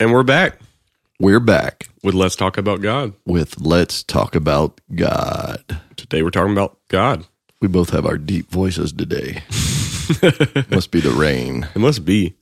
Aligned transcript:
And 0.00 0.12
we're 0.12 0.22
back 0.22 0.58
We're 1.18 1.40
back 1.40 1.88
with 2.02 2.14
Let's 2.14 2.36
Talk 2.36 2.56
About 2.56 2.80
God. 2.80 3.14
with 3.26 3.60
Let's 3.60 4.02
Talk 4.02 4.34
About 4.34 4.80
God. 4.94 5.62
Today 5.96 6.22
we're 6.22 6.30
talking 6.30 6.52
about 6.52 6.78
God. 6.88 7.26
We 7.60 7.68
both 7.68 7.90
have 7.90 8.06
our 8.06 8.18
deep 8.18 8.50
voices 8.50 8.92
today. 8.92 9.42
Must 10.70 10.90
be 10.92 11.00
the 11.00 11.14
rain. 11.16 11.66
It 11.74 11.78
must 11.80 12.04
be. 12.04 12.34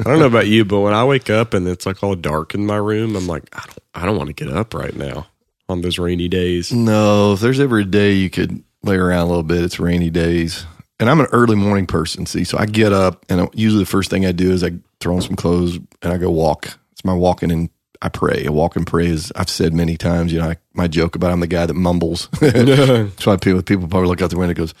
I 0.00 0.04
don't 0.04 0.18
know 0.18 0.26
about 0.26 0.48
you, 0.48 0.64
but 0.64 0.80
when 0.80 0.92
I 0.92 1.04
wake 1.04 1.30
up 1.30 1.54
and 1.54 1.66
it's 1.66 1.86
like 1.86 2.02
all 2.02 2.14
dark 2.14 2.54
in 2.54 2.66
my 2.66 2.76
room, 2.76 3.16
I'm 3.16 3.26
like, 3.26 3.44
I 3.52 3.62
don't, 3.64 3.78
I 3.94 4.04
don't 4.04 4.16
want 4.18 4.28
to 4.28 4.34
get 4.34 4.54
up 4.54 4.74
right 4.74 4.94
now 4.94 5.28
on 5.68 5.80
those 5.80 5.98
rainy 5.98 6.28
days. 6.28 6.72
No, 6.72 7.32
if 7.32 7.40
there's 7.40 7.60
ever 7.60 7.78
a 7.78 7.84
day 7.84 8.12
you 8.12 8.28
could 8.28 8.62
lay 8.82 8.96
around 8.96 9.20
a 9.20 9.26
little 9.28 9.42
bit, 9.44 9.62
it's 9.64 9.78
rainy 9.78 10.10
days. 10.10 10.66
And 11.00 11.08
I'm 11.08 11.20
an 11.20 11.26
early 11.32 11.56
morning 11.56 11.86
person, 11.86 12.26
see. 12.26 12.44
So 12.44 12.58
I 12.58 12.66
get 12.66 12.92
up, 12.92 13.24
and 13.30 13.48
usually 13.54 13.84
the 13.84 13.90
first 13.90 14.10
thing 14.10 14.26
I 14.26 14.32
do 14.32 14.50
is 14.50 14.62
I 14.64 14.72
throw 15.00 15.14
on 15.16 15.22
some 15.22 15.36
clothes 15.36 15.76
and 16.02 16.12
I 16.12 16.18
go 16.18 16.30
walk. 16.30 16.76
It's 16.96 17.04
my 17.04 17.12
walking 17.14 17.50
and 17.52 17.68
I 18.02 18.08
pray. 18.08 18.44
I 18.46 18.50
walk 18.50 18.76
and 18.76 18.86
pray, 18.86 19.10
as 19.10 19.32
I've 19.36 19.48
said 19.50 19.72
many 19.74 19.96
times. 19.96 20.32
You 20.32 20.40
know, 20.40 20.50
I, 20.50 20.56
my 20.74 20.88
joke 20.88 21.14
about 21.14 21.30
I'm 21.30 21.40
the 21.40 21.46
guy 21.46 21.66
that 21.66 21.74
mumbles. 21.74 22.28
That's 22.40 23.26
why 23.26 23.36
people 23.36 23.62
people 23.62 23.88
probably 23.88 24.08
look 24.08 24.22
out 24.22 24.30
the 24.30 24.36
window 24.38 24.50
and 24.50 24.56
goes, 24.58 24.74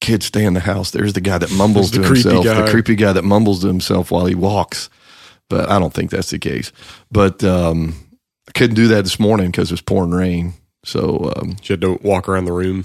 "Kids, 0.00 0.26
stay 0.26 0.44
in 0.44 0.54
the 0.54 0.60
house." 0.60 0.90
There's 0.90 1.12
the 1.12 1.20
guy 1.20 1.38
that 1.38 1.50
mumbles 1.52 1.90
to 1.92 2.02
himself, 2.02 2.44
guy. 2.44 2.62
the 2.62 2.70
creepy 2.70 2.94
guy 2.96 3.12
that 3.12 3.22
mumbles 3.22 3.60
to 3.62 3.66
himself 3.68 4.10
while 4.10 4.26
he 4.26 4.34
walks. 4.34 4.88
But 5.48 5.68
I 5.70 5.78
don't 5.78 5.94
think 5.94 6.10
that's 6.10 6.30
the 6.30 6.38
case. 6.38 6.72
But 7.10 7.42
um, 7.42 7.94
I 8.48 8.52
couldn't 8.52 8.76
do 8.76 8.88
that 8.88 9.02
this 9.02 9.18
morning 9.18 9.50
because 9.50 9.70
it 9.70 9.74
was 9.74 9.80
pouring 9.80 10.10
rain. 10.10 10.54
So 10.84 11.32
um, 11.36 11.56
You 11.62 11.72
had 11.74 11.80
to 11.82 11.98
walk 12.02 12.28
around 12.28 12.44
the 12.44 12.52
room. 12.52 12.84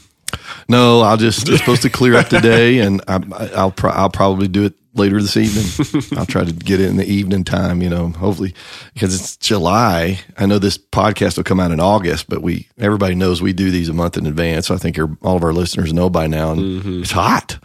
No, 0.67 1.01
I'll 1.01 1.17
just 1.17 1.47
it's 1.47 1.59
supposed 1.59 1.81
to 1.83 1.89
clear 1.89 2.15
up 2.15 2.27
today, 2.27 2.79
and 2.79 3.01
I, 3.07 3.21
I'll 3.55 3.71
pro- 3.71 3.91
I'll 3.91 4.09
probably 4.09 4.47
do 4.47 4.65
it 4.65 4.73
later 4.93 5.21
this 5.21 5.37
evening. 5.37 6.01
I'll 6.17 6.25
try 6.25 6.43
to 6.43 6.51
get 6.51 6.79
it 6.79 6.89
in 6.89 6.97
the 6.97 7.05
evening 7.05 7.43
time. 7.43 7.81
You 7.81 7.89
know, 7.89 8.09
hopefully 8.09 8.53
because 8.93 9.19
it's 9.19 9.37
July. 9.37 10.19
I 10.37 10.45
know 10.45 10.59
this 10.59 10.77
podcast 10.77 11.37
will 11.37 11.43
come 11.43 11.59
out 11.59 11.71
in 11.71 11.79
August, 11.79 12.29
but 12.29 12.41
we 12.41 12.67
everybody 12.77 13.15
knows 13.15 13.41
we 13.41 13.53
do 13.53 13.71
these 13.71 13.89
a 13.89 13.93
month 13.93 14.17
in 14.17 14.25
advance. 14.25 14.67
So 14.67 14.75
I 14.75 14.77
think 14.77 14.97
all 15.21 15.35
of 15.35 15.43
our 15.43 15.53
listeners 15.53 15.93
know 15.93 16.09
by 16.09 16.27
now, 16.27 16.51
and 16.51 16.61
mm-hmm. 16.61 17.01
it's 17.01 17.11
hot. 17.11 17.59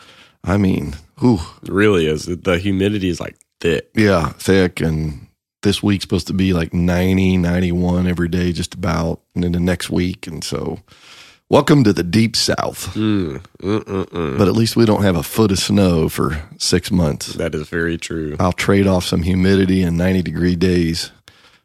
I 0.45 0.57
mean, 0.57 0.95
It 1.63 1.69
really 1.69 2.07
is. 2.07 2.27
The 2.27 2.59
humidity 2.59 3.09
is 3.09 3.21
like 3.21 3.37
thick. 3.61 3.91
yeah, 3.95 4.31
thick, 4.31 4.81
and 4.81 5.27
this 5.63 5.83
week's 5.83 6.05
supposed 6.05 6.29
to 6.29 6.33
be 6.33 6.53
like 6.53 6.73
90, 6.73 7.39
91 7.39 8.07
every 8.07 8.29
day, 8.29 8.53
just 8.53 8.75
about, 8.75 9.21
and 9.35 9.45
then 9.45 9.53
the 9.53 9.61
next 9.61 9.91
week, 9.91 10.27
and 10.27 10.43
so. 10.45 10.79
Welcome 11.51 11.83
to 11.85 11.95
the 11.95 12.03
deep 12.03 12.37
south. 12.37 12.93
Mm, 12.95 13.43
mm, 13.63 13.81
mm, 13.81 14.37
but 14.37 14.49
at 14.49 14.53
least 14.53 14.77
we 14.77 14.85
don't 14.85 15.03
have 15.03 15.17
a 15.17 15.23
foot 15.23 15.51
of 15.51 15.59
snow 15.59 16.11
for 16.11 16.43
six 16.59 16.91
months. 16.91 17.33
That 17.33 17.55
is 17.55 17.67
very 17.71 17.97
true. 17.97 18.37
I'll 18.39 18.53
trade 18.53 18.87
off 18.87 19.05
some 19.05 19.23
humidity 19.23 19.83
and 19.83 19.97
90 19.97 20.21
degree 20.21 20.57
days 20.57 21.11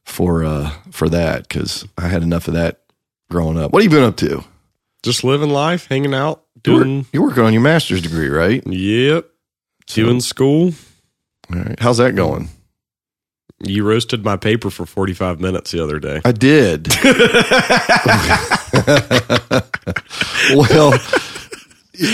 for 0.06 0.46
uh 0.46 0.70
for 0.92 1.10
that 1.10 1.50
because 1.50 1.86
I 1.98 2.08
had 2.08 2.24
enough 2.24 2.48
of 2.48 2.54
that 2.54 2.80
growing 3.30 3.58
up. 3.58 3.74
What 3.74 3.84
have 3.84 3.92
you 3.92 3.98
been 3.98 4.08
up 4.08 4.16
to? 4.18 4.46
Just 5.04 5.26
living 5.26 5.50
life, 5.50 5.88
hanging 5.88 6.14
out, 6.14 6.46
doing. 6.62 7.06
you're 7.12 7.24
working 7.24 7.44
on 7.44 7.52
your 7.52 7.62
master's 7.62 8.02
degree, 8.02 8.30
right? 8.30 8.66
Yep. 8.66 9.30
Doing 9.88 10.22
school. 10.22 10.74
All 11.54 11.60
right. 11.60 11.78
How's 11.78 11.98
that 11.98 12.16
going? 12.16 12.48
You 13.64 13.88
roasted 13.88 14.24
my 14.26 14.38
paper 14.38 14.70
for 14.70 14.86
45 14.86 15.40
minutes 15.40 15.72
the 15.72 15.84
other 15.84 16.00
day. 16.00 16.22
I 16.26 16.32
did. 16.32 16.88
well, 20.56 20.92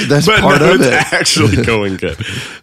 that's 0.08 0.26
But 0.26 0.42
part 0.42 0.62
no, 0.62 0.74
of 0.76 0.82
it's 0.82 0.88
it. 0.88 1.14
actually 1.14 1.64
going 1.64 1.98
good. 1.98 2.18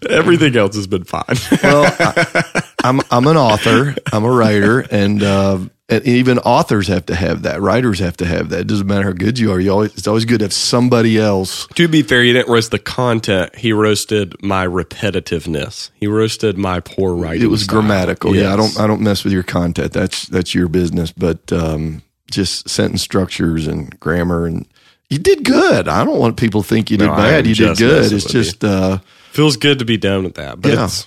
Everything 0.09 0.57
else 0.57 0.77
has 0.77 0.87
been 0.87 1.05
fine. 1.05 1.25
well, 1.63 1.85
I, 1.99 2.63
I'm 2.85 3.01
I'm 3.11 3.27
an 3.27 3.37
author. 3.37 3.95
I'm 4.13 4.25
a 4.25 4.31
writer, 4.31 4.81
and 4.81 5.23
uh, 5.23 5.59
and 5.89 6.05
even 6.05 6.39
authors 6.41 6.89
have 6.89 7.07
to 7.07 7.15
have 7.15 7.43
that. 7.43 7.61
Writers 7.61 8.01
have 8.01 8.17
to 8.17 8.27
have 8.27 8.49
that. 8.51 8.61
It 8.61 8.67
doesn't 8.67 8.87
matter 8.87 9.05
how 9.05 9.13
good 9.13 9.39
you 9.39 9.53
are. 9.53 9.61
You 9.61 9.71
always 9.71 9.95
it's 9.95 10.07
always 10.09 10.25
good 10.25 10.41
to 10.41 10.47
have 10.47 10.53
somebody 10.53 11.19
else. 11.19 11.67
to 11.75 11.87
be 11.89 12.03
fair, 12.03 12.23
he 12.25 12.33
didn't 12.33 12.51
roast 12.51 12.71
the 12.73 12.79
content. 12.79 13.55
He 13.57 13.73
roasted 13.73 14.35
my 14.43 14.67
repetitiveness. 14.67 15.91
He 15.95 16.07
roasted 16.07 16.59
my 16.59 16.81
poor 16.81 17.15
writing. 17.15 17.43
It 17.43 17.47
was 17.51 17.63
style. 17.65 17.81
grammatical. 17.81 18.35
Yeah, 18.35 18.53
I 18.53 18.57
don't 18.57 18.79
I 18.81 18.87
don't 18.87 19.01
mess 19.01 19.25
with 19.25 19.33
your 19.33 19.43
content. 19.43 19.93
That's 19.93 20.27
that's 20.27 20.55
your 20.55 20.69
business. 20.69 21.13
But 21.13 21.53
um, 21.53 22.03
just 22.31 22.69
sentence 22.69 23.03
structures 23.03 23.67
and 23.67 23.99
grammar 24.01 24.47
and. 24.47 24.67
You 25.09 25.19
did 25.21 25.45
good. 25.45 25.87
I 25.87 26.05
don't 26.05 26.19
want 26.19 26.37
people 26.37 26.63
to 26.65 26.69
think 26.69 26.91
you 26.91 26.97
did 26.97 27.07
No, 27.07 27.15
bad. 27.15 27.47
You 27.47 27.55
did 27.55 27.79
good. 27.79 28.13
It's 28.13 28.25
just 28.25 28.65
uh, 28.65 28.99
Feels 29.31 29.57
good 29.57 29.79
to 29.79 29.85
be 29.85 29.97
done 29.97 30.25
with 30.25 30.35
that. 30.35 30.61
But 30.61 30.73
Yeah. 30.73 30.87
it's 30.87 31.07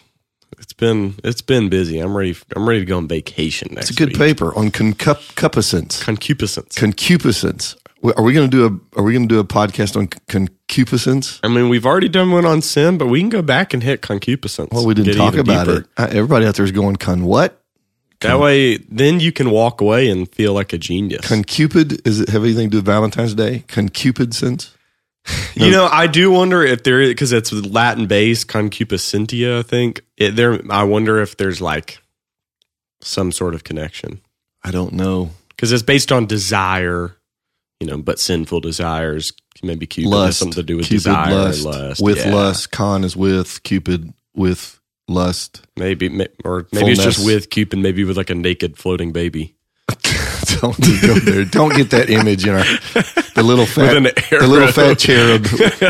been 0.80 1.16
it's 1.24 1.42
been 1.42 1.70
busy. 1.70 2.00
I'm 2.00 2.16
ready. 2.16 2.36
I'm 2.56 2.68
ready 2.68 2.80
to 2.80 2.86
go 2.86 2.98
on 2.98 3.08
vacation 3.08 3.70
next. 3.74 3.90
it's 3.92 3.98
a 4.00 4.02
good 4.02 4.10
week. 4.10 4.18
paper 4.18 4.56
on 4.56 4.72
concupiscence. 4.72 6.04
Concupiscence. 6.04 6.76
Concupiscence. 6.76 7.76
Are 8.16 8.24
we 8.24 8.32
going 8.34 8.50
to 8.50 8.58
do 8.58 8.66
a 8.66 9.00
Are 9.00 9.04
we 9.04 9.12
going 9.14 9.28
to 9.28 9.36
do 9.36 9.40
a 9.40 9.44
podcast 9.44 9.98
on 9.98 10.08
concupiscence? 10.30 11.40
I 11.44 11.50
mean, 11.50 11.70
we've 11.70 11.86
already 11.86 12.08
done 12.10 12.32
one 12.32 12.46
on 12.46 12.62
sin, 12.62 12.98
but 12.98 13.08
we 13.08 13.20
can 13.20 13.30
go 13.30 13.42
back 13.42 13.74
and 13.74 13.84
hit 13.84 14.02
concupiscence. 14.02 14.70
Well, 14.72 14.86
we 14.86 14.94
didn't 14.94 15.16
talk 15.16 15.36
about 15.36 15.68
deeper. 15.68 15.80
it. 15.82 15.88
Uh, 15.98 16.08
everybody 16.10 16.46
out 16.46 16.56
there 16.56 16.66
is 16.66 16.72
going, 16.72 16.96
"Con 16.96 17.26
what? 17.26 17.62
That 18.22 18.40
way, 18.40 18.78
then 18.78 19.22
you 19.22 19.32
can 19.32 19.50
walk 19.50 19.80
away 19.80 20.10
and 20.10 20.30
feel 20.34 20.52
like 20.54 20.74
a 20.74 20.78
genius. 20.78 21.26
Concupid? 21.26 22.06
Is 22.06 22.20
it 22.20 22.30
have 22.30 22.44
anything 22.44 22.68
to 22.68 22.72
do 22.72 22.78
with 22.80 22.86
Valentine's 22.86 23.34
Day? 23.34 23.64
Concupiscence? 23.70 24.72
You 25.56 25.72
know, 25.72 25.88
I 25.91 26.07
do 26.07 26.31
wonder 26.31 26.63
if 26.63 26.84
there 26.84 27.02
is 27.02 27.09
because 27.09 27.34
it's 27.34 27.52
Latin 27.52 28.07
based 28.07 28.47
concupiscentia. 28.47 29.59
I 29.59 29.62
think 29.63 30.02
it, 30.18 30.35
there. 30.35 30.59
I 30.72 30.84
wonder 30.84 31.19
if 31.22 31.38
there's 31.38 31.59
like 31.62 32.00
some 33.02 33.31
sort 33.31 33.53
of 33.53 33.63
connection 33.63 34.22
I 34.63 34.72
don't 34.72 34.94
know. 34.94 35.31
because 35.50 35.72
it's 35.72 35.84
based 35.84 36.12
on 36.12 36.25
desire. 36.25 37.16
You 37.81 37.88
know, 37.88 37.97
but 37.97 38.19
sinful 38.19 38.59
desires 38.62 39.31
maybe 39.63 39.85
Cupid 39.88 40.12
has 40.12 40.19
Lust. 40.19 40.40
something 40.40 40.56
to 40.56 40.63
do 40.63 40.78
with 40.78 40.88
Cupid, 40.88 41.03
desire 41.03 41.34
lust, 41.34 41.66
and 41.66 41.74
lust. 41.75 42.01
with 42.01 42.18
Yeah. 42.18 42.34
lust. 42.36 42.72
Con 42.72 43.03
is 43.06 43.16
with 43.16 43.63
Cupid 43.63 44.13
with 44.36 44.80
lust. 45.07 45.66
Maybe, 45.78 46.09
ma- 46.09 46.25
or 46.44 46.68
maybe 46.74 46.91
it's 46.91 47.01
just 47.03 47.18
Fullness. 47.19 47.36
with 47.36 47.50
Cupid, 47.50 47.80
maybe 47.80 48.03
with 48.03 48.18
like 48.18 48.30
a 48.30 48.36
naked 48.36 48.78
floating 48.78 49.12
baby. 49.13 49.56
don't 50.62 50.80
go 51.02 51.14
there. 51.20 51.46
Don't 51.46 51.76
get 51.76 51.90
that 51.92 52.10
image 52.10 52.46
in 52.46 52.54
our 52.54 52.64
the 53.36 53.44
little 53.44 53.66
fat 53.66 53.98
an 53.98 54.04
the 54.04 54.48
little 54.48 54.72
fat 54.72 54.98
cherub 55.00 55.44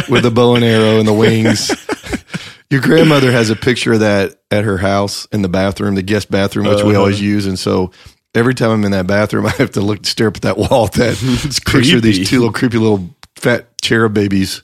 with 0.09 0.23
the 0.23 0.31
bow 0.31 0.55
and 0.55 0.63
arrow 0.63 0.99
and 0.99 1.07
the 1.07 1.13
wings. 1.13 1.69
Your 2.69 2.81
grandmother 2.81 3.31
has 3.31 3.49
a 3.49 3.55
picture 3.55 3.93
of 3.93 3.99
that 4.01 4.35
at 4.51 4.63
her 4.63 4.77
house 4.77 5.25
in 5.31 5.41
the 5.41 5.49
bathroom, 5.49 5.95
the 5.95 6.03
guest 6.03 6.29
bathroom, 6.29 6.67
which 6.67 6.83
we 6.83 6.91
Uh-huh. 6.91 6.99
always 6.99 7.19
use. 7.19 7.47
And 7.47 7.57
so 7.57 7.91
every 8.35 8.53
time 8.53 8.69
I'm 8.69 8.83
in 8.85 8.91
that 8.91 9.07
bathroom, 9.07 9.45
I 9.47 9.51
have 9.51 9.71
to 9.71 9.81
look, 9.81 10.05
stare 10.05 10.27
up 10.27 10.35
at 10.35 10.41
that 10.43 10.57
wall 10.57 10.85
at 10.85 10.93
that 10.93 11.17
picture 11.17 11.57
of 11.57 11.63
creepy. 11.65 11.99
these 11.99 12.29
two 12.29 12.37
little 12.39 12.53
creepy 12.53 12.77
little 12.77 13.09
fat 13.35 13.65
cherub 13.81 14.13
babies 14.13 14.61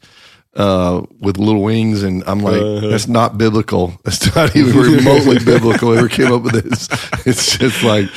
uh, 0.55 1.01
with 1.19 1.37
little 1.39 1.63
wings. 1.63 2.03
And 2.03 2.23
I'm 2.27 2.39
like, 2.39 2.61
Uh-huh. 2.61 2.87
that's 2.89 3.07
not 3.07 3.39
biblical. 3.39 3.99
That's 4.03 4.35
not 4.35 4.55
even 4.55 4.77
remotely 4.77 5.39
biblical. 5.39 5.89
Whoever 5.91 6.07
came 6.07 6.31
up 6.31 6.43
with 6.43 6.63
this, 6.63 6.87
it's 7.25 7.57
just 7.57 7.81
like, 7.83 8.07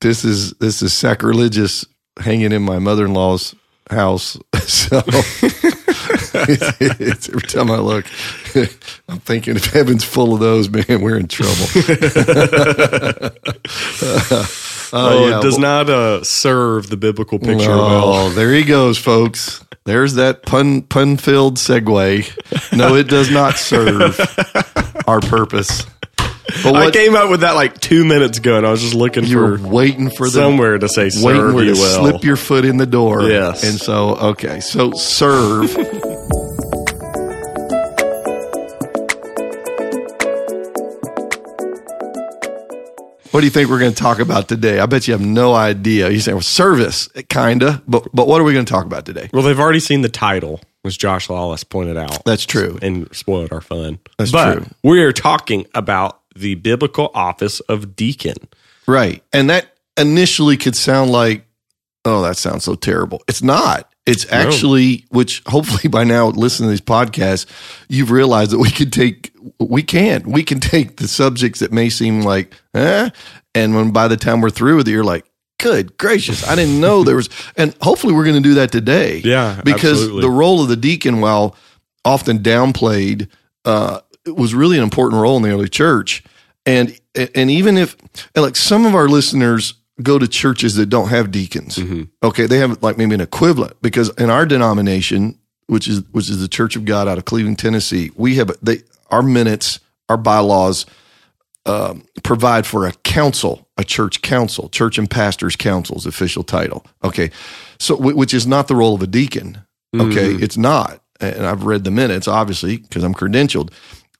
this 0.00 0.24
is, 0.24 0.52
this 0.54 0.82
is 0.82 0.92
sacrilegious 0.92 1.84
hanging 2.18 2.52
in 2.52 2.62
my 2.62 2.78
mother-in-law's 2.78 3.54
house. 3.90 4.38
So 4.68 5.00
it's, 6.40 7.28
every 7.30 7.40
time 7.48 7.70
I 7.70 7.78
look, 7.78 8.04
I'm 9.08 9.18
thinking 9.20 9.56
if 9.56 9.64
heaven's 9.72 10.04
full 10.04 10.34
of 10.34 10.40
those, 10.40 10.68
man, 10.68 11.00
we're 11.00 11.16
in 11.16 11.26
trouble. 11.26 11.54
Oh, 14.92 15.28
yeah. 15.28 15.38
it 15.38 15.42
does 15.42 15.58
not 15.58 15.88
uh, 15.88 16.22
serve 16.22 16.90
the 16.90 16.96
biblical 16.98 17.38
picture 17.38 17.68
well. 17.68 18.04
Oh, 18.04 18.30
there 18.30 18.52
he 18.52 18.64
goes, 18.64 18.98
folks. 18.98 19.64
There's 19.84 20.14
that 20.14 20.42
pun 20.42 20.82
pun 20.82 21.16
filled 21.16 21.56
segue. 21.56 22.76
No, 22.76 22.94
it 22.94 23.08
does 23.08 23.30
not 23.30 23.56
serve 23.56 24.18
our 25.06 25.20
purpose. 25.20 25.86
But 26.62 26.74
I 26.74 26.84
what 26.86 26.94
came 26.94 27.14
up 27.14 27.28
with 27.30 27.40
that 27.40 27.54
like 27.54 27.78
two 27.78 28.04
minutes 28.04 28.38
ago, 28.38 28.56
and 28.56 28.66
I 28.66 28.70
was 28.70 28.80
just 28.80 28.94
looking 28.94 29.24
you 29.24 29.38
were 29.38 29.58
for 29.58 29.68
waiting 29.68 30.10
for 30.10 30.24
the 30.26 30.30
somewhere 30.32 30.78
to 30.78 30.88
say 30.88 31.02
waiting 31.04 31.20
serve 31.20 31.54
where 31.54 31.64
you 31.64 31.74
to 31.74 31.80
well. 31.80 32.00
slip 32.10 32.24
your 32.24 32.36
foot 32.36 32.64
in 32.64 32.78
the 32.78 32.86
door. 32.86 33.22
Yes. 33.28 33.64
And 33.64 33.78
so, 33.78 34.16
okay, 34.16 34.60
so 34.60 34.92
serve. 34.92 35.76
What 43.30 43.40
do 43.40 43.46
you 43.46 43.50
think 43.50 43.68
we're 43.68 43.78
going 43.78 43.92
to 43.92 43.96
talk 44.02 44.20
about 44.20 44.48
today? 44.48 44.80
I 44.80 44.86
bet 44.86 45.06
you 45.06 45.12
have 45.12 45.20
no 45.20 45.54
idea. 45.54 46.08
You 46.08 46.18
say, 46.18 46.32
well, 46.32 46.40
service, 46.40 47.08
kinda, 47.28 47.82
but 47.86 48.08
but 48.14 48.26
what 48.26 48.40
are 48.40 48.44
we 48.44 48.54
going 48.54 48.64
to 48.64 48.72
talk 48.72 48.86
about 48.86 49.04
today? 49.04 49.28
well, 49.32 49.42
they've 49.42 49.58
already 49.60 49.80
seen 49.80 50.00
the 50.00 50.08
title, 50.08 50.60
as 50.84 50.96
Josh 50.96 51.28
Lawless 51.28 51.62
pointed 51.62 51.98
out, 51.98 52.24
That's 52.24 52.46
true. 52.46 52.78
and 52.80 53.14
spoiled 53.14 53.52
our 53.52 53.60
fun. 53.60 53.98
That's 54.16 54.32
but 54.32 54.54
true. 54.54 54.66
we 54.82 55.02
are 55.02 55.12
talking 55.12 55.66
about 55.74 56.17
the 56.40 56.56
biblical 56.56 57.10
office 57.14 57.60
of 57.60 57.96
deacon. 57.96 58.36
Right. 58.86 59.22
And 59.32 59.50
that 59.50 59.76
initially 59.96 60.56
could 60.56 60.76
sound 60.76 61.10
like, 61.10 61.44
oh, 62.04 62.22
that 62.22 62.36
sounds 62.36 62.64
so 62.64 62.74
terrible. 62.74 63.22
It's 63.28 63.42
not. 63.42 63.92
It's 64.06 64.30
actually, 64.32 65.04
which 65.10 65.42
hopefully 65.46 65.88
by 65.90 66.04
now, 66.04 66.28
listening 66.28 66.68
to 66.68 66.70
these 66.70 66.80
podcasts, 66.80 67.44
you've 67.88 68.10
realized 68.10 68.52
that 68.52 68.58
we 68.58 68.70
can 68.70 68.90
take, 68.90 69.30
we 69.60 69.82
can't 69.82 70.26
we 70.26 70.42
can 70.42 70.60
take 70.60 70.96
the 70.96 71.06
subjects 71.06 71.60
that 71.60 71.72
may 71.72 71.90
seem 71.90 72.22
like, 72.22 72.54
eh, 72.74 73.10
And 73.54 73.74
when 73.74 73.90
by 73.90 74.08
the 74.08 74.16
time 74.16 74.40
we're 74.40 74.50
through 74.50 74.76
with 74.76 74.88
it, 74.88 74.92
you're 74.92 75.04
like, 75.04 75.26
good 75.58 75.98
gracious, 75.98 76.48
I 76.48 76.54
didn't 76.54 76.80
know 76.80 77.04
there 77.04 77.16
was. 77.16 77.28
And 77.56 77.74
hopefully, 77.82 78.14
we're 78.14 78.24
going 78.24 78.42
to 78.42 78.48
do 78.48 78.54
that 78.54 78.72
today. 78.72 79.18
Yeah, 79.18 79.60
because 79.62 80.00
absolutely. 80.00 80.22
the 80.22 80.30
role 80.30 80.62
of 80.62 80.68
the 80.68 80.76
deacon, 80.76 81.20
while 81.20 81.54
often 82.04 82.38
downplayed, 82.38 83.28
uh, 83.64 84.00
was 84.36 84.54
really 84.54 84.76
an 84.78 84.84
important 84.84 85.20
role 85.20 85.36
in 85.36 85.42
the 85.42 85.50
early 85.50 85.68
church. 85.68 86.22
And 86.66 86.98
and 87.14 87.50
even 87.50 87.78
if 87.78 87.96
and 88.34 88.44
like 88.44 88.56
some 88.56 88.84
of 88.86 88.94
our 88.94 89.08
listeners 89.08 89.74
go 90.02 90.18
to 90.18 90.28
churches 90.28 90.74
that 90.76 90.86
don't 90.86 91.08
have 91.08 91.30
deacons, 91.30 91.76
Mm-hmm. 91.76 92.02
okay, 92.22 92.46
they 92.46 92.58
have 92.58 92.82
like 92.82 92.96
maybe 92.98 93.14
an 93.14 93.20
equivalent 93.20 93.80
because 93.82 94.10
in 94.10 94.30
our 94.30 94.46
denomination, 94.46 95.38
which 95.66 95.88
is 95.88 96.02
which 96.12 96.28
is 96.30 96.40
the 96.40 96.48
Church 96.48 96.76
of 96.76 96.84
God 96.84 97.08
out 97.08 97.18
of 97.18 97.24
Cleveland, 97.24 97.58
Tennessee, 97.58 98.10
we 98.16 98.36
have 98.36 98.50
they 98.62 98.82
our 99.10 99.22
minutes, 99.22 99.80
our 100.08 100.16
bylaws 100.18 100.84
um, 101.66 102.06
provide 102.22 102.66
for 102.66 102.86
a 102.86 102.92
council, 102.92 103.68
a 103.76 103.84
church 103.84 104.22
council, 104.22 104.68
church 104.68 104.98
and 104.98 105.10
pastors 105.10 105.56
council's 105.56 106.06
official 106.06 106.42
title. 106.42 106.84
Okay, 107.04 107.30
so 107.78 107.96
which 107.96 108.32
is 108.32 108.46
not 108.46 108.68
the 108.68 108.76
role 108.76 108.94
of 108.94 109.02
a 109.02 109.06
deacon. 109.06 109.58
Okay, 109.98 110.32
it's 110.34 110.58
not, 110.58 111.00
and 111.18 111.46
I've 111.46 111.64
read 111.64 111.84
the 111.84 111.90
minutes 111.90 112.28
obviously 112.28 112.76
because 112.76 113.02
I'm 113.04 113.14
credentialed. 113.14 113.72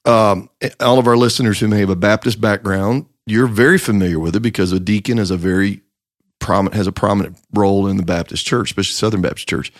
Um, 0.09 0.49
all 0.81 0.99
of 0.99 1.07
our 1.07 1.17
listeners 1.17 1.61
who 1.61 1.69
may 1.69 1.81
have 1.81 1.91
a 1.91 1.97
Baptist 1.97 2.41
background, 2.41 3.07
you're 3.27 3.47
very 3.47 3.79
familiar 3.79 4.19
with 4.19 4.35
it 4.35 4.41
because 4.41 4.73
a 4.73 4.81
deacon 4.81 5.19
is 5.19 5.31
a 5.31 5.37
very 5.37 5.83
prominent 6.41 6.75
has 6.77 6.87
a 6.87 6.93
prominent 6.93 7.37
role 7.53 7.87
in 7.87 7.97
the 7.99 8.03
Baptist 8.03 8.47
church, 8.47 8.71
especially 8.71 8.95
Southern 8.95 9.21
Baptist 9.21 9.49
church. 9.49 9.73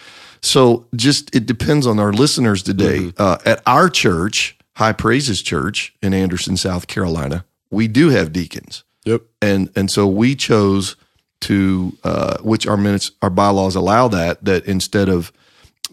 So 0.43 0.87
just 0.95 1.35
it 1.35 1.47
depends 1.47 1.87
on 1.87 1.99
our 1.99 2.13
listeners 2.13 2.63
today. 2.63 3.13
Uh, 3.17 3.39
at 3.47 3.63
our 3.67 3.89
church, 3.89 4.57
High 4.77 4.93
Praises 4.93 5.43
Church 5.43 5.95
in 6.03 6.13
Anderson, 6.15 6.57
South 6.57 6.87
Carolina, 6.87 7.45
we 7.71 7.89
do 7.89 8.11
have 8.11 8.33
deacons, 8.33 8.85
Yep. 9.05 9.23
and 9.43 9.71
and 9.75 9.91
so 9.91 10.07
we 10.07 10.35
chose 10.37 10.97
to 11.43 11.97
uh, 12.05 12.39
which 12.43 12.67
our 12.67 12.77
minutes 12.77 13.11
our 13.23 13.31
bylaws 13.31 13.75
allow 13.77 14.09
that 14.09 14.45
that 14.45 14.67
instead 14.67 15.09
of 15.09 15.33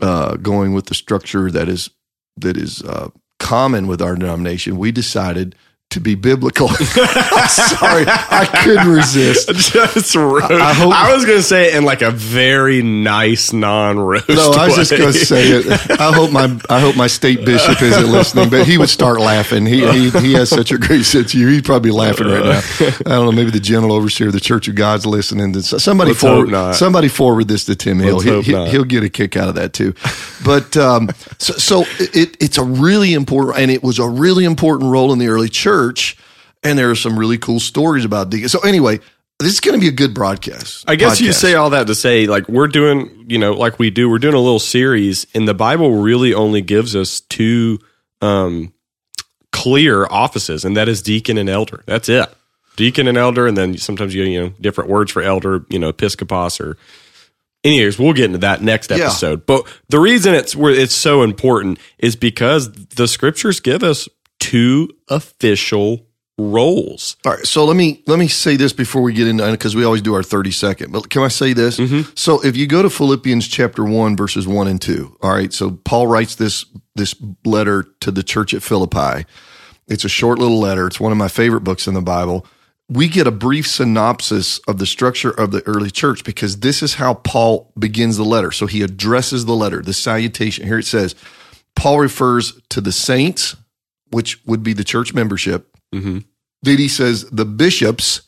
uh, 0.02 0.36
going 0.38 0.74
with 0.74 0.88
the 0.88 0.96
structure 0.96 1.50
that 1.52 1.70
is 1.70 1.90
that 2.38 2.58
is 2.58 2.82
uh, 2.84 3.10
common 3.46 3.86
with 3.86 4.02
our 4.02 4.16
denomination, 4.16 4.76
we 4.76 4.92
decided 4.92 5.56
to 5.92 6.00
be 6.02 6.16
biblical. 6.16 6.68
I'm 6.72 7.48
sorry, 7.48 8.06
I 8.08 8.50
couldn't 8.64 8.90
resist. 8.90 9.48
Just 9.74 10.16
ro- 10.16 10.40
I 10.42 10.72
I, 10.72 10.74
hope- 10.74 11.14
was 11.16 11.26
gonna 11.26 11.42
say 11.42 11.68
it 11.70 11.76
in 11.76 11.86
like 11.86 12.02
a 12.02 12.12
very 12.12 12.82
nice 12.82 13.54
non-roast. 13.54 14.28
No, 14.28 14.52
I 14.52 14.66
was 14.68 14.76
just 14.76 14.92
going 14.92 15.14
to 15.14 15.18
say 15.18 15.48
it. 15.50 15.92
I 16.02 16.12
hope 16.12 16.32
my 16.32 16.60
I 16.70 16.80
hope 16.82 16.98
my 16.98 17.08
state 17.08 17.46
bishop 17.46 17.82
isn't 17.82 18.12
listening, 18.12 18.50
but 18.50 18.68
he 18.68 18.78
would 18.78 18.90
start 18.90 19.20
laughing. 19.22 19.66
He 19.66 19.88
he, 19.90 20.10
he 20.20 20.34
has 20.34 20.50
such 20.50 20.72
a 20.72 20.78
great 20.78 21.06
sense 21.06 21.28
of 21.28 21.32
humor. 21.32 21.52
He's 21.52 21.62
probably 21.62 21.92
laughing 21.92 22.28
right 22.28 22.44
now. 22.44 22.62
I 23.06 23.16
don't 23.16 23.26
know. 23.26 23.32
Maybe 23.32 23.52
the 23.52 23.60
general 23.62 23.94
overseer 23.94 24.28
of 24.28 24.34
the 24.34 24.40
Church 24.42 24.68
of 24.68 24.76
God's 24.76 25.06
listening. 25.06 25.54
To, 25.54 25.62
somebody 25.64 26.12
Let's 26.12 26.22
forward 26.22 26.76
somebody 26.76 27.08
forward 27.08 27.48
this 27.48 27.64
to 27.66 27.76
Tim 27.76 28.00
Hill. 28.00 28.16
Let's 28.18 28.24
He, 28.26 28.30
hope 28.32 28.46
he, 28.46 28.52
not. 28.52 28.68
he'll 28.68 28.84
get 28.84 29.04
a 29.04 29.10
kick 29.10 29.38
out 29.38 29.48
of 29.50 29.56
that 29.56 29.72
too. 29.74 29.94
But 30.44 30.76
um, 30.76 31.10
so 31.38 31.54
so 31.54 31.84
it 32.00 32.36
it's 32.42 32.58
a 32.58 32.64
really 32.66 33.14
important, 33.14 33.60
and 33.60 33.72
it 33.72 33.82
was 33.84 34.00
a 34.00 34.08
really 34.10 34.44
important 34.46 34.92
role 34.92 35.14
in 35.14 35.20
the 35.20 35.28
early 35.28 35.48
church. 35.50 35.85
And 36.64 36.78
there 36.80 36.90
are 36.90 36.96
some 36.96 37.18
really 37.20 37.38
cool 37.38 37.60
stories 37.60 38.06
about 38.06 38.30
deacons. 38.32 38.52
So 38.52 38.60
anyway, 38.62 39.00
this 39.40 39.54
is 39.54 39.60
going 39.60 39.80
to 39.80 39.82
be 39.82 39.88
a 39.90 39.92
good 39.96 40.14
broadcast. 40.14 40.86
I 40.88 40.96
guess 40.96 41.22
you 41.22 41.32
say 41.34 41.54
all 41.54 41.70
that 41.72 41.88
to 41.88 41.96
say, 41.96 42.26
like, 42.26 42.48
we're 42.50 42.68
doing, 42.68 43.26
you 43.28 43.38
know, 43.38 43.54
like 43.54 43.78
we 43.78 43.90
do, 43.92 44.10
we're 44.10 44.18
doing 44.20 44.34
a 44.34 44.40
little 44.40 44.60
series, 44.60 45.28
and 45.36 45.48
the 45.48 45.54
Bible 45.54 45.92
really 46.02 46.34
only 46.34 46.62
gives 46.62 46.96
us 46.96 47.20
two 47.20 47.80
um, 48.22 48.74
clear 49.52 50.06
offices, 50.06 50.66
and 50.66 50.76
that 50.78 50.88
is 50.90 51.02
deacon 51.02 51.38
and 51.38 51.50
elder. 51.50 51.84
That's 51.86 52.10
it. 52.10 52.34
Deacon 52.78 53.08
and 53.08 53.18
elder, 53.18 53.46
and 53.48 53.56
then 53.56 53.78
sometimes 53.78 54.16
you, 54.16 54.24
you 54.24 54.40
know, 54.42 54.50
different 54.60 54.90
words 54.90 55.12
for 55.12 55.22
elder, 55.22 55.66
you 55.70 55.80
know, 55.80 55.90
episcopos 55.90 56.60
or. 56.60 56.78
Anyways, 57.64 57.98
we'll 57.98 58.14
get 58.14 58.26
into 58.26 58.38
that 58.40 58.62
next 58.62 58.92
Yeah. 58.92 58.98
episode. 58.98 59.48
But 59.48 59.66
the 59.90 60.00
reason 60.00 60.36
it's 60.36 60.56
where 60.56 60.72
it's 60.72 60.94
so 60.94 61.24
important 61.24 61.80
is 61.98 62.16
because 62.16 62.72
the 62.72 63.08
scriptures 63.08 63.60
give 63.60 63.82
us 63.82 64.08
two 64.40 64.90
official 65.10 66.08
roles. 66.38 67.16
All 67.26 67.34
right, 67.34 67.46
so 67.46 67.64
let 67.66 67.78
me 67.78 68.04
let 68.08 68.20
me 68.20 68.28
say 68.28 68.58
this 68.58 68.74
before 68.74 69.02
we 69.02 69.14
get 69.14 69.28
into 69.28 69.50
because 69.52 69.76
we 69.76 69.86
always 69.86 70.02
do 70.02 70.14
our 70.14 70.24
thirty 70.24 70.52
second. 70.52 70.92
But 70.92 71.10
can 71.10 71.22
I 71.22 71.30
say 71.30 71.54
this? 71.54 71.78
Mm-hmm. 71.78 72.12
So 72.16 72.44
if 72.44 72.58
you 72.58 72.68
go 72.68 72.82
to 72.82 72.90
Philippians 72.90 73.48
chapter 73.48 73.84
one 73.84 74.18
verses 74.18 74.48
one 74.48 74.68
and 74.68 74.82
two, 74.82 75.18
all 75.22 75.32
right. 75.32 75.54
So 75.54 75.72
Paul 75.72 76.08
writes 76.08 76.36
this 76.36 76.66
this 76.96 77.16
letter 77.46 77.84
to 78.02 78.12
the 78.12 78.24
church 78.24 78.54
at 78.54 78.64
Philippi. 78.64 79.26
It's 79.88 80.04
a 80.04 80.10
short 80.10 80.40
little 80.40 80.60
letter. 80.60 80.88
It's 80.88 81.00
one 81.00 81.12
of 81.12 81.18
my 81.18 81.28
favorite 81.28 81.62
books 81.62 81.88
in 81.88 81.94
the 81.94 82.02
Bible. 82.02 82.46
We 82.88 83.08
get 83.08 83.28
a 83.28 83.32
brief 83.32 83.68
synopsis 83.68 84.60
of 84.68 84.78
the 84.78 84.86
structure 84.86 85.32
of 85.32 85.52
the 85.52 85.66
early 85.66 85.90
church 85.90 86.24
because 86.24 86.60
this 86.60 86.84
is 86.84 86.96
how 86.96 87.16
Paul 87.16 87.72
begins 87.78 88.18
the 88.18 88.26
letter. 88.26 88.52
So 88.52 88.68
he 88.68 88.84
addresses 88.84 89.46
the 89.46 89.56
letter, 89.56 89.82
the 89.82 89.94
salutation. 89.94 90.68
Here 90.68 90.80
it 90.80 90.86
says, 90.86 91.16
Paul 91.76 92.00
refers 92.00 92.62
to 92.70 92.82
the 92.82 92.92
saints, 92.92 93.56
which 94.12 94.44
would 94.46 94.64
be 94.64 94.74
the 94.74 94.84
church 94.84 95.14
membership. 95.14 95.76
Mm-hmm. 95.94 96.20
Then 96.62 96.78
he 96.78 96.88
says 96.88 97.30
the 97.30 97.46
bishops, 97.46 98.22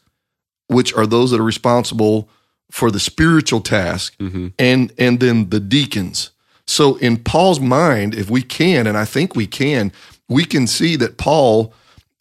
which 0.67 0.93
are 0.93 1.07
those 1.07 1.31
that 1.31 1.39
are 1.39 1.43
responsible 1.43 2.29
for 2.71 2.91
the 2.91 2.99
spiritual 2.99 3.61
task, 3.61 4.17
mm-hmm. 4.17 4.47
and 4.59 4.93
and 4.97 5.19
then 5.19 5.49
the 5.49 5.59
deacons. 5.59 6.31
So 6.67 6.97
in 6.97 7.17
Paul's 7.17 7.59
mind, 7.59 8.13
if 8.13 8.29
we 8.29 8.41
can, 8.41 8.87
and 8.87 8.97
I 8.97 9.05
think 9.05 9.35
we 9.35 9.47
can, 9.47 9.91
we 10.27 10.43
can 10.43 10.67
see 10.67 10.97
that 10.97 11.17
Paul, 11.17 11.73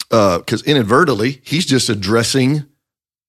uh, 0.09 0.39
because 0.39 0.63
inadvertently 0.63 1.41
he's 1.43 1.65
just 1.65 1.89
addressing 1.89 2.65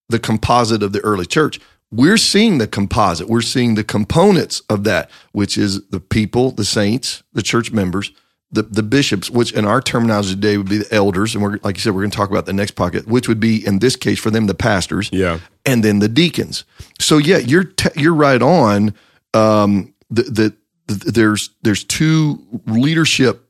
the 0.08 0.20
composite 0.20 0.82
of 0.82 0.92
the 0.92 1.00
early 1.00 1.26
church. 1.26 1.60
We're 1.90 2.18
seeing 2.18 2.58
the 2.58 2.66
composite. 2.66 3.28
We're 3.28 3.40
seeing 3.40 3.74
the 3.74 3.84
components 3.84 4.60
of 4.68 4.84
that, 4.84 5.10
which 5.32 5.58
is 5.58 5.86
the 5.88 6.00
people, 6.00 6.50
the 6.52 6.64
saints, 6.64 7.22
the 7.32 7.42
church 7.42 7.72
members, 7.72 8.12
the, 8.50 8.62
the 8.62 8.82
bishops, 8.82 9.28
which 9.30 9.52
in 9.52 9.64
our 9.66 9.80
terminology 9.82 10.30
today 10.34 10.56
would 10.56 10.68
be 10.68 10.78
the 10.78 10.94
elders. 10.94 11.34
And 11.34 11.42
we're, 11.44 11.58
like 11.62 11.76
you 11.76 11.82
said, 11.82 11.94
we're 11.94 12.00
going 12.00 12.10
to 12.10 12.16
talk 12.16 12.30
about 12.30 12.46
the 12.46 12.52
next 12.54 12.72
pocket, 12.72 13.06
which 13.06 13.28
would 13.28 13.40
be 13.40 13.66
in 13.66 13.78
this 13.80 13.94
case 13.96 14.18
for 14.18 14.30
them, 14.30 14.46
the 14.46 14.54
pastors 14.54 15.10
Yeah. 15.12 15.40
and 15.66 15.84
then 15.84 15.98
the 15.98 16.08
deacons. 16.08 16.64
So 16.98 17.18
yeah, 17.18 17.38
you're 17.38 17.64
t- 17.64 18.00
you're 18.00 18.14
right 18.14 18.40
on. 18.40 18.94
Um, 19.34 19.92
the, 20.10 20.22
the, 20.22 20.56
the 20.86 21.10
there's 21.12 21.50
there's 21.62 21.84
two 21.84 22.38
leadership 22.66 23.42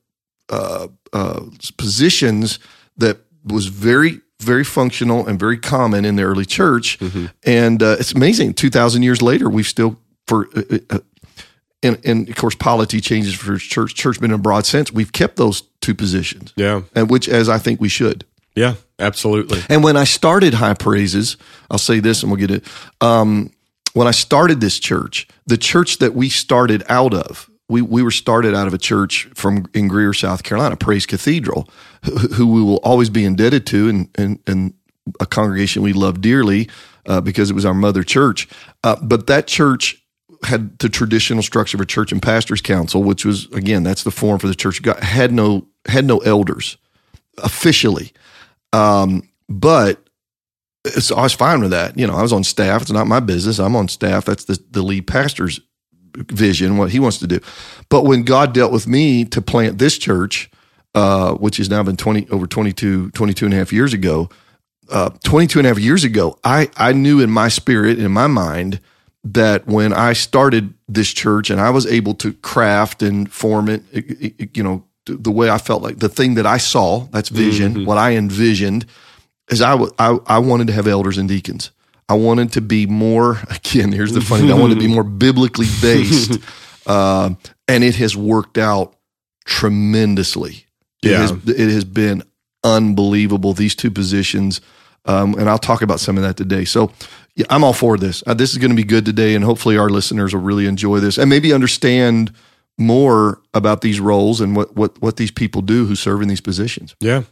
uh, 0.50 0.88
uh, 1.12 1.44
positions 1.76 2.58
that 2.96 3.18
was 3.44 3.66
very 3.66 4.20
very 4.40 4.64
functional 4.64 5.26
and 5.26 5.38
very 5.38 5.58
common 5.58 6.04
in 6.04 6.16
the 6.16 6.22
early 6.22 6.44
church, 6.44 6.98
and 7.44 7.82
uh, 7.82 7.96
it's 8.00 8.12
amazing. 8.12 8.54
Two 8.54 8.70
thousand 8.70 9.02
years 9.04 9.22
later, 9.22 9.48
we've 9.48 9.66
still 9.66 9.96
for. 10.26 10.48
And, 11.82 11.98
and 12.04 12.28
of 12.28 12.34
course, 12.34 12.54
polity 12.56 13.00
changes 13.00 13.34
for 13.34 13.56
church. 13.56 13.94
Church, 13.94 14.20
in 14.20 14.32
a 14.32 14.38
broad 14.38 14.66
sense, 14.66 14.92
we've 14.92 15.12
kept 15.12 15.36
those 15.36 15.62
two 15.80 15.94
positions, 15.94 16.52
Yeah. 16.56 16.82
and 16.94 17.08
which, 17.08 17.28
as 17.28 17.48
I 17.48 17.58
think 17.58 17.80
we 17.80 17.88
should. 17.88 18.24
Yeah. 18.56 18.74
Absolutely. 18.98 19.60
And 19.68 19.84
when 19.84 19.96
I 19.96 20.02
started 20.02 20.54
High 20.54 20.74
Praises, 20.74 21.36
I'll 21.70 21.78
say 21.78 22.00
this 22.00 22.22
and 22.24 22.32
we'll 22.32 22.40
get 22.40 22.50
it. 22.50 22.64
Um, 23.00 23.52
when 23.92 24.08
I 24.08 24.10
started 24.10 24.60
this 24.60 24.80
church, 24.80 25.28
the 25.46 25.56
church 25.56 25.98
that 25.98 26.14
we 26.14 26.28
started 26.28 26.82
out 26.88 27.14
of, 27.14 27.48
we, 27.68 27.80
we 27.80 28.02
were 28.02 28.10
started 28.10 28.54
out 28.56 28.66
of 28.66 28.74
a 28.74 28.78
church 28.78 29.28
from 29.34 29.66
in 29.72 29.86
Greer, 29.86 30.12
South 30.12 30.42
Carolina, 30.42 30.76
Praise 30.76 31.06
Cathedral, 31.06 31.68
who, 32.04 32.16
who 32.16 32.46
we 32.52 32.62
will 32.62 32.78
always 32.78 33.08
be 33.10 33.24
indebted 33.24 33.66
to 33.68 33.88
and, 33.88 34.08
and, 34.16 34.40
and 34.48 34.74
a 35.20 35.26
congregation 35.26 35.82
we 35.82 35.92
love 35.92 36.20
dearly 36.20 36.68
uh, 37.06 37.20
because 37.20 37.50
it 37.50 37.54
was 37.54 37.64
our 37.64 37.74
mother 37.74 38.02
church. 38.02 38.48
Uh, 38.82 38.96
but 39.00 39.28
that 39.28 39.46
church 39.46 40.02
had 40.44 40.78
the 40.78 40.88
traditional 40.88 41.42
structure 41.42 41.76
of 41.76 41.80
a 41.80 41.86
church 41.86 42.12
and 42.12 42.22
pastors 42.22 42.60
council, 42.60 43.02
which 43.02 43.24
was 43.24 43.46
again 43.52 43.82
that's 43.82 44.04
the 44.04 44.10
form 44.10 44.38
for 44.38 44.46
the 44.46 44.54
church. 44.54 44.80
Had 45.02 45.32
no 45.32 45.66
had 45.86 46.04
no 46.04 46.18
elders 46.18 46.76
officially, 47.38 48.12
um, 48.72 49.28
but 49.48 50.08
so 50.98 51.16
I 51.16 51.22
was 51.22 51.34
fine 51.34 51.60
with 51.60 51.70
that. 51.70 51.98
You 51.98 52.06
know, 52.06 52.14
I 52.14 52.22
was 52.22 52.32
on 52.32 52.44
staff. 52.44 52.82
It's 52.82 52.90
not 52.90 53.06
my 53.06 53.20
business. 53.20 53.58
I'm 53.58 53.76
on 53.76 53.88
staff. 53.88 54.24
That's 54.24 54.44
the 54.44 54.62
the 54.70 54.82
lead 54.82 55.06
pastor's 55.06 55.60
vision, 56.16 56.76
what 56.76 56.90
he 56.90 57.00
wants 57.00 57.18
to 57.18 57.26
do. 57.26 57.40
But 57.88 58.04
when 58.04 58.22
God 58.22 58.52
dealt 58.52 58.72
with 58.72 58.86
me 58.86 59.24
to 59.26 59.42
plant 59.42 59.78
this 59.78 59.98
church, 59.98 60.50
uh, 60.94 61.34
which 61.34 61.58
has 61.58 61.70
now 61.70 61.82
been 61.82 61.96
20 61.96 62.28
over 62.30 62.46
22, 62.46 63.10
22 63.10 63.44
and 63.44 63.54
a 63.54 63.56
half 63.56 63.72
years 63.72 63.92
ago, 63.92 64.28
uh, 64.90 65.10
22 65.24 65.60
and 65.60 65.66
a 65.66 65.70
half 65.70 65.78
years 65.78 66.04
ago, 66.04 66.38
I, 66.44 66.70
I 66.76 66.92
knew 66.92 67.20
in 67.20 67.30
my 67.30 67.48
spirit, 67.48 67.98
in 67.98 68.10
my 68.10 68.26
mind, 68.26 68.80
that 69.34 69.66
when 69.66 69.92
I 69.92 70.12
started 70.14 70.72
this 70.88 71.12
church 71.12 71.50
and 71.50 71.60
I 71.60 71.70
was 71.70 71.86
able 71.86 72.14
to 72.14 72.32
craft 72.34 73.02
and 73.02 73.30
form 73.32 73.68
it, 73.68 73.82
it- 73.92 74.34
it- 74.38 74.56
you 74.56 74.62
know, 74.62 74.84
the 75.06 75.30
way 75.30 75.48
I 75.50 75.58
felt 75.58 75.82
like 75.82 75.98
the 75.98 76.08
thing 76.08 76.34
that 76.34 76.46
I 76.46 76.58
saw, 76.58 77.06
that's 77.12 77.30
vision, 77.30 77.84
what 77.86 77.96
I 77.98 78.14
envisioned, 78.16 78.84
is 79.50 79.60
I 79.62 79.74
I 79.98 80.18
I 80.26 80.38
wanted 80.38 80.66
to 80.68 80.72
have 80.74 80.86
elders 80.86 81.16
and 81.18 81.28
deacons. 81.28 81.70
I 82.10 82.14
wanted 82.14 82.52
to 82.52 82.60
be 82.60 82.86
more, 82.86 83.38
again, 83.50 83.92
here's 83.92 84.12
the 84.12 84.20
funny 84.20 84.42
thing, 84.42 84.52
I 84.52 84.60
wanted 84.60 84.74
to 84.74 84.80
be 84.80 84.92
more 84.94 85.04
biblically 85.04 85.66
based. 85.82 86.38
uh, 86.86 87.30
and 87.66 87.84
it 87.84 87.96
has 87.96 88.16
worked 88.16 88.56
out 88.58 88.94
tremendously. 89.44 90.66
It, 91.02 91.10
Yeah. 91.10 91.18
has, 91.18 91.30
it 91.48 91.70
has 91.70 91.84
been 91.84 92.22
unbelievable. 92.64 93.52
These 93.54 93.74
two 93.74 93.90
positions 93.90 94.60
Um, 95.04 95.34
and 95.38 95.48
I'll 95.48 95.58
talk 95.58 95.80
about 95.80 96.00
some 96.00 96.18
of 96.18 96.22
that 96.24 96.36
today. 96.36 96.66
So 96.66 96.90
yeah, 97.38 97.46
I'm 97.50 97.62
all 97.62 97.72
for 97.72 97.96
this. 97.96 98.24
Uh, 98.26 98.34
this 98.34 98.50
is 98.50 98.58
going 98.58 98.72
to 98.72 98.76
be 98.76 98.82
good 98.82 99.06
today, 99.06 99.36
and 99.36 99.44
hopefully 99.44 99.78
our 99.78 99.88
listeners 99.88 100.34
will 100.34 100.42
really 100.42 100.66
enjoy 100.66 100.98
this 100.98 101.18
and 101.18 101.30
maybe 101.30 101.52
understand 101.52 102.32
more 102.76 103.40
about 103.54 103.80
these 103.80 104.00
roles 104.00 104.40
and 104.40 104.56
what 104.56 104.74
what 104.74 105.00
what 105.00 105.18
these 105.18 105.30
people 105.30 105.62
do 105.62 105.86
who 105.86 105.94
serve 105.94 106.20
in 106.20 106.26
these 106.26 106.40
positions. 106.40 106.96
Yeah. 106.98 107.22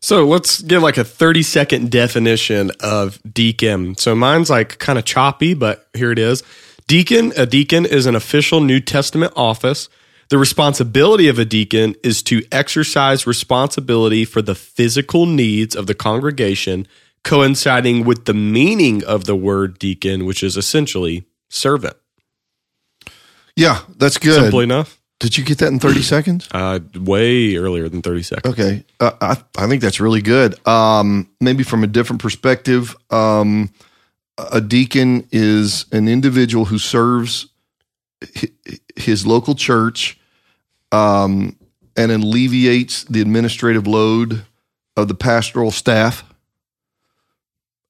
So 0.00 0.26
let's 0.26 0.62
give 0.62 0.80
like 0.80 0.96
a 0.96 1.04
30 1.04 1.42
second 1.42 1.90
definition 1.90 2.70
of 2.80 3.20
deacon. 3.32 3.96
So 3.96 4.14
mine's 4.14 4.48
like 4.48 4.78
kind 4.78 4.96
of 4.98 5.04
choppy, 5.04 5.54
but 5.54 5.88
here 5.92 6.12
it 6.12 6.20
is. 6.20 6.44
Deacon, 6.86 7.32
a 7.36 7.44
deacon 7.44 7.84
is 7.84 8.06
an 8.06 8.14
official 8.14 8.60
New 8.60 8.80
Testament 8.80 9.32
office. 9.34 9.88
The 10.30 10.38
responsibility 10.38 11.26
of 11.28 11.38
a 11.38 11.44
deacon 11.44 11.96
is 12.04 12.22
to 12.24 12.42
exercise 12.52 13.26
responsibility 13.26 14.24
for 14.24 14.40
the 14.40 14.54
physical 14.54 15.26
needs 15.26 15.74
of 15.74 15.86
the 15.86 15.94
congregation, 15.94 16.86
coinciding 17.24 18.04
with 18.04 18.24
the 18.24 18.34
meaning 18.34 19.04
of 19.04 19.24
the 19.24 19.36
word 19.36 19.78
deacon, 19.78 20.24
which 20.24 20.42
is 20.42 20.56
essentially 20.56 21.24
servant. 21.48 21.96
Yeah, 23.56 23.80
that's 23.96 24.18
good. 24.18 24.34
Simple 24.34 24.60
enough. 24.60 25.00
Did 25.20 25.36
you 25.36 25.44
get 25.44 25.58
that 25.58 25.68
in 25.68 25.80
30 25.80 26.02
seconds? 26.02 26.48
Uh, 26.54 26.80
way 26.94 27.56
earlier 27.56 27.88
than 27.88 28.02
30 28.02 28.22
seconds. 28.22 28.52
Okay. 28.52 28.84
Uh, 29.00 29.12
I, 29.20 29.36
I 29.56 29.66
think 29.66 29.82
that's 29.82 30.00
really 30.00 30.22
good. 30.22 30.66
Um, 30.66 31.28
maybe 31.40 31.62
from 31.62 31.82
a 31.82 31.86
different 31.86 32.22
perspective, 32.22 32.96
um, 33.10 33.70
a 34.38 34.60
deacon 34.60 35.26
is 35.32 35.86
an 35.92 36.08
individual 36.08 36.66
who 36.66 36.78
serves 36.78 37.48
his 38.96 39.26
local 39.26 39.54
church 39.54 40.18
um, 40.92 41.56
and 41.96 42.12
alleviates 42.12 43.04
the 43.04 43.20
administrative 43.20 43.86
load 43.86 44.44
of 44.96 45.08
the 45.08 45.14
pastoral 45.14 45.70
staff. 45.70 46.24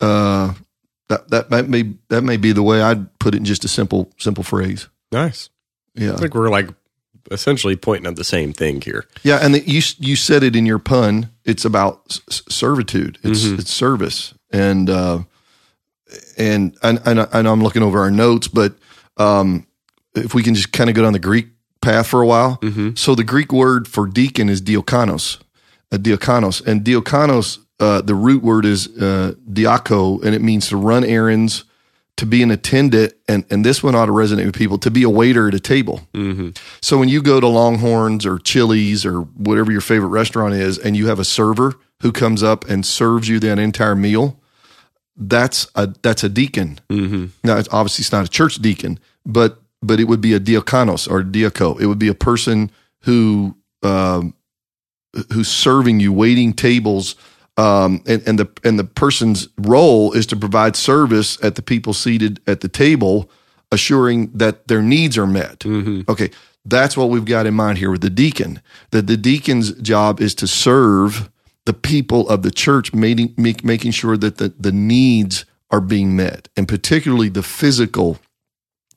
Uh, 0.00 0.54
that 1.08 1.28
that 1.30 1.50
that 1.50 1.68
may 1.68 1.94
that 2.08 2.22
may 2.22 2.36
be 2.36 2.52
the 2.52 2.62
way 2.62 2.82
I'd 2.82 3.18
put 3.18 3.34
it 3.34 3.38
in 3.38 3.44
just 3.44 3.64
a 3.64 3.68
simple 3.68 4.12
simple 4.18 4.44
phrase. 4.44 4.88
Nice. 5.10 5.48
Yeah. 5.94 6.12
I 6.14 6.16
think 6.16 6.34
we're 6.34 6.50
like 6.50 6.68
essentially 7.30 7.76
pointing 7.76 8.06
at 8.06 8.16
the 8.16 8.24
same 8.24 8.52
thing 8.52 8.80
here. 8.80 9.04
Yeah, 9.22 9.38
and 9.42 9.54
the, 9.54 9.60
you 9.68 9.82
you 9.98 10.16
said 10.16 10.42
it 10.42 10.54
in 10.54 10.66
your 10.66 10.78
pun. 10.78 11.30
It's 11.44 11.64
about 11.64 12.18
s- 12.30 12.42
servitude. 12.48 13.18
It's 13.22 13.44
Mhm. 13.44 13.58
it's 13.58 13.72
service, 13.72 14.34
and 14.52 14.88
uh, 14.90 15.22
and 16.36 16.76
and 16.82 17.00
and 17.04 17.26
I 17.32 17.42
know 17.42 17.52
I'm 17.52 17.62
looking 17.62 17.82
over 17.82 17.98
our 18.00 18.10
notes, 18.10 18.48
but 18.48 18.74
um, 19.16 19.66
if 20.14 20.34
we 20.34 20.42
can 20.42 20.54
just 20.54 20.72
kind 20.72 20.88
of 20.90 20.96
go 20.96 21.02
down 21.02 21.12
the 21.12 21.18
Greek 21.18 21.48
path 21.80 22.06
for 22.06 22.22
a 22.22 22.26
while. 22.26 22.58
Mm-hmm. 22.62 22.90
So 22.96 23.14
the 23.14 23.24
Greek 23.24 23.52
word 23.52 23.88
for 23.88 24.06
deacon 24.06 24.48
is 24.48 24.60
diakonos, 24.62 25.38
uh, 25.92 25.96
diakonos, 25.96 26.64
and 26.66 26.84
diakonos. 26.84 27.58
Uh, 27.80 28.00
the 28.00 28.14
root 28.14 28.42
word 28.42 28.64
is 28.64 28.88
uh, 29.00 29.34
diako, 29.50 30.22
and 30.24 30.34
it 30.34 30.42
means 30.42 30.68
to 30.68 30.76
run 30.76 31.04
errands, 31.04 31.64
to 32.16 32.26
be 32.26 32.42
an 32.42 32.50
attendant, 32.50 33.12
and 33.28 33.44
and 33.50 33.64
this 33.64 33.82
one 33.82 33.94
ought 33.94 34.06
to 34.06 34.12
resonate 34.12 34.46
with 34.46 34.56
people. 34.56 34.78
To 34.78 34.90
be 34.90 35.04
a 35.04 35.10
waiter 35.10 35.46
at 35.48 35.54
a 35.54 35.60
table. 35.60 36.00
Mm-hmm. 36.12 36.50
So 36.82 36.98
when 36.98 37.08
you 37.08 37.22
go 37.22 37.38
to 37.40 37.46
Longhorns 37.46 38.26
or 38.26 38.38
Chili's 38.38 39.06
or 39.06 39.20
whatever 39.20 39.70
your 39.70 39.80
favorite 39.80 40.08
restaurant 40.08 40.54
is, 40.54 40.78
and 40.78 40.96
you 40.96 41.06
have 41.06 41.20
a 41.20 41.24
server 41.24 41.74
who 42.02 42.10
comes 42.10 42.42
up 42.42 42.68
and 42.68 42.84
serves 42.84 43.28
you 43.28 43.38
that 43.40 43.58
entire 43.58 43.94
meal, 43.94 44.40
that's 45.16 45.68
a 45.74 45.86
that's 46.02 46.24
a 46.24 46.28
deacon. 46.28 46.80
Mm-hmm. 46.88 47.26
Now, 47.44 47.58
it's 47.58 47.68
obviously 47.70 48.02
it's 48.02 48.12
not 48.12 48.24
a 48.24 48.28
church 48.28 48.56
deacon, 48.56 48.98
but 49.24 49.60
but 49.82 50.00
it 50.00 50.04
would 50.04 50.20
be 50.20 50.34
a 50.34 50.40
diakonos 50.40 51.08
or 51.08 51.22
diaco. 51.22 51.80
It 51.80 51.86
would 51.86 51.98
be 51.98 52.08
a 52.08 52.14
person 52.14 52.70
who 53.02 53.56
um, 53.82 54.34
who's 55.32 55.48
serving 55.48 56.00
you, 56.00 56.12
waiting 56.12 56.52
tables. 56.52 57.16
Um, 57.58 58.02
and, 58.06 58.22
and 58.26 58.38
the 58.38 58.48
and 58.62 58.78
the 58.78 58.84
person's 58.84 59.48
role 59.58 60.12
is 60.12 60.26
to 60.26 60.36
provide 60.36 60.76
service 60.76 61.36
at 61.42 61.56
the 61.56 61.62
people 61.62 61.92
seated 61.92 62.40
at 62.46 62.60
the 62.60 62.68
table, 62.68 63.28
assuring 63.72 64.30
that 64.32 64.68
their 64.68 64.80
needs 64.80 65.18
are 65.18 65.26
met. 65.26 65.58
Mm-hmm. 65.60 66.08
Okay, 66.08 66.30
that's 66.64 66.96
what 66.96 67.10
we've 67.10 67.24
got 67.24 67.46
in 67.46 67.54
mind 67.54 67.78
here 67.78 67.90
with 67.90 68.00
the 68.00 68.10
deacon. 68.10 68.62
That 68.92 69.08
the 69.08 69.16
deacon's 69.16 69.72
job 69.72 70.20
is 70.20 70.36
to 70.36 70.46
serve 70.46 71.30
the 71.64 71.72
people 71.74 72.28
of 72.28 72.42
the 72.42 72.52
church, 72.52 72.94
making 72.94 73.34
make, 73.36 73.64
making 73.64 73.90
sure 73.90 74.16
that 74.16 74.36
the, 74.36 74.54
the 74.56 74.72
needs 74.72 75.44
are 75.72 75.80
being 75.80 76.14
met, 76.14 76.48
and 76.56 76.68
particularly 76.68 77.28
the 77.28 77.42
physical 77.42 78.18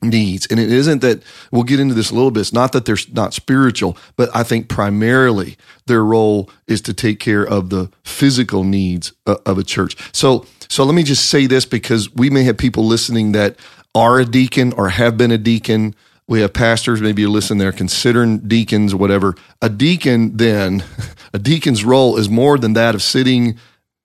needs. 0.02 0.46
And 0.46 0.58
it 0.58 0.70
isn't 0.70 1.00
that 1.00 1.22
we'll 1.50 1.62
get 1.62 1.80
into 1.80 1.94
this 1.94 2.10
a 2.10 2.14
little 2.14 2.30
bit. 2.30 2.40
It's 2.40 2.52
not 2.52 2.72
that 2.72 2.84
they're 2.84 2.96
not 3.12 3.34
spiritual, 3.34 3.96
but 4.16 4.28
I 4.34 4.42
think 4.42 4.68
primarily 4.68 5.56
their 5.86 6.04
role 6.04 6.50
is 6.66 6.80
to 6.82 6.94
take 6.94 7.20
care 7.20 7.46
of 7.46 7.70
the 7.70 7.90
physical 8.04 8.64
needs 8.64 9.12
uh, 9.26 9.36
of 9.46 9.58
a 9.58 9.62
church. 9.62 9.96
So, 10.12 10.46
so 10.68 10.84
let 10.84 10.94
me 10.94 11.02
just 11.02 11.28
say 11.28 11.46
this 11.46 11.64
because 11.64 12.12
we 12.14 12.30
may 12.30 12.42
have 12.44 12.58
people 12.58 12.84
listening 12.84 13.32
that 13.32 13.56
are 13.94 14.20
a 14.20 14.24
deacon 14.24 14.72
or 14.72 14.88
have 14.88 15.16
been 15.16 15.30
a 15.30 15.38
deacon. 15.38 15.94
We 16.26 16.40
have 16.40 16.52
pastors, 16.52 17.00
maybe 17.00 17.22
you 17.22 17.30
listen 17.30 17.58
there, 17.58 17.72
considering 17.72 18.38
deacons, 18.38 18.94
whatever. 18.94 19.34
A 19.60 19.68
deacon, 19.68 20.36
then, 20.36 20.84
a 21.32 21.38
deacon's 21.38 21.84
role 21.84 22.16
is 22.16 22.28
more 22.28 22.58
than 22.58 22.72
that 22.72 22.94
of 22.94 23.02
sitting 23.02 23.58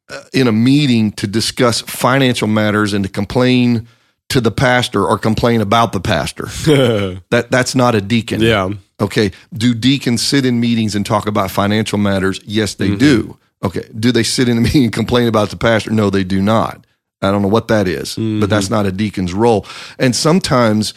uh, 0.10 0.24
in 0.34 0.48
a 0.48 0.52
meeting 0.52 1.12
to 1.14 1.28
discuss 1.28 1.82
financial 1.82 2.48
matters 2.48 2.94
and 2.94 3.04
to 3.04 3.10
complain 3.10 3.88
to 4.30 4.42
the 4.42 4.52
pastor 4.52 5.06
or 5.06 5.18
complain 5.18 5.62
about 5.62 5.94
the 5.94 6.00
pastor. 6.00 6.48
That 7.30 7.52
that's 7.52 7.76
not 7.76 7.96
a 7.96 8.02
deacon. 8.02 8.42
yeah. 8.42 8.70
Okay. 9.00 9.32
Do 9.54 9.74
deacons 9.76 10.26
sit 10.26 10.46
in 10.46 10.60
meetings 10.60 10.96
and 10.96 11.06
talk 11.06 11.28
about 11.28 11.52
financial 11.52 11.98
matters? 12.00 12.40
Yes, 12.46 12.74
they 12.76 12.96
do. 12.96 13.38
Okay. 13.64 13.84
Do 13.98 14.12
they 14.12 14.24
sit 14.24 14.50
in 14.50 14.58
a 14.58 14.62
meeting 14.68 14.86
and 14.86 14.94
complain 14.94 15.28
about 15.28 15.50
the 15.50 15.56
pastor? 15.58 15.92
No, 15.92 16.10
they 16.10 16.24
do 16.24 16.42
not. 16.42 16.86
I 17.22 17.32
don't 17.32 17.42
know 17.42 17.48
what 17.48 17.68
that 17.70 17.88
is, 17.88 18.16
but 18.16 18.48
that's 18.50 18.70
not 18.70 18.86
a 18.86 18.92
deacon's 18.92 19.34
role. 19.34 19.66
And 19.98 20.16
sometimes, 20.16 20.94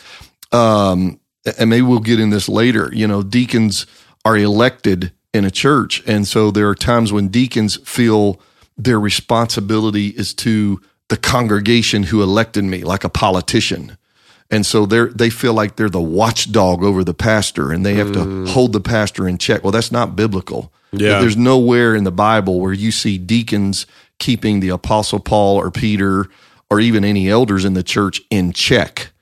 um, 0.52 1.18
and 1.58 1.70
maybe 1.70 1.82
we'll 1.82 2.00
get 2.00 2.20
in 2.20 2.30
this 2.30 2.48
later, 2.48 2.90
you 2.92 3.06
know, 3.06 3.22
deacons 3.22 3.86
are 4.24 4.36
elected 4.36 5.12
in 5.32 5.44
a 5.44 5.50
church. 5.50 6.02
And 6.06 6.26
so 6.28 6.50
there 6.50 6.68
are 6.68 6.74
times 6.74 7.12
when 7.12 7.28
deacons 7.28 7.76
feel 7.88 8.38
their 8.76 9.00
responsibility 9.00 10.08
is 10.08 10.34
to 10.34 10.80
the 11.10 11.16
congregation 11.16 12.04
who 12.04 12.22
elected 12.22 12.64
me, 12.64 12.82
like 12.84 13.04
a 13.04 13.08
politician. 13.08 13.98
And 14.48 14.64
so 14.64 14.86
they're 14.86 15.08
they 15.08 15.28
feel 15.28 15.52
like 15.52 15.76
they're 15.76 15.90
the 15.90 16.00
watchdog 16.00 16.82
over 16.82 17.04
the 17.04 17.14
pastor 17.14 17.70
and 17.70 17.84
they 17.84 17.94
have 17.94 18.12
to 18.12 18.20
mm. 18.20 18.48
hold 18.48 18.72
the 18.72 18.80
pastor 18.80 19.28
in 19.28 19.36
check. 19.36 19.62
Well, 19.62 19.72
that's 19.72 19.92
not 19.92 20.16
biblical. 20.16 20.72
Yeah. 20.92 21.20
There's 21.20 21.36
nowhere 21.36 21.94
in 21.94 22.04
the 22.04 22.10
Bible 22.10 22.58
where 22.60 22.72
you 22.72 22.90
see 22.90 23.18
deacons 23.18 23.86
keeping 24.18 24.60
the 24.60 24.70
apostle 24.70 25.20
Paul 25.20 25.56
or 25.56 25.70
Peter 25.70 26.26
or 26.68 26.80
even 26.80 27.04
any 27.04 27.28
elders 27.28 27.64
in 27.64 27.74
the 27.74 27.82
church 27.82 28.20
in 28.30 28.52
check. 28.52 29.12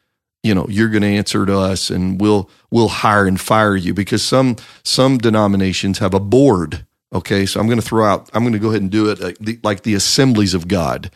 You 0.42 0.54
know, 0.54 0.66
you're 0.68 0.88
going 0.88 1.02
to 1.02 1.08
answer 1.08 1.44
to 1.44 1.58
us 1.58 1.90
and 1.90 2.20
we'll 2.20 2.50
we'll 2.70 2.88
hire 2.88 3.26
and 3.26 3.40
fire 3.40 3.76
you 3.76 3.92
because 3.92 4.22
some 4.22 4.56
some 4.82 5.18
denominations 5.18 5.98
have 5.98 6.14
a 6.14 6.20
board. 6.20 6.86
Okay, 7.14 7.46
so 7.46 7.58
I'm 7.58 7.66
going 7.66 7.80
to 7.80 7.86
throw 7.86 8.04
out. 8.04 8.28
I'm 8.34 8.42
going 8.42 8.52
to 8.52 8.58
go 8.58 8.68
ahead 8.68 8.82
and 8.82 8.90
do 8.90 9.10
it 9.10 9.20
like 9.20 9.38
the, 9.38 9.58
like 9.62 9.82
the 9.82 9.94
Assemblies 9.94 10.52
of 10.52 10.68
God 10.68 11.10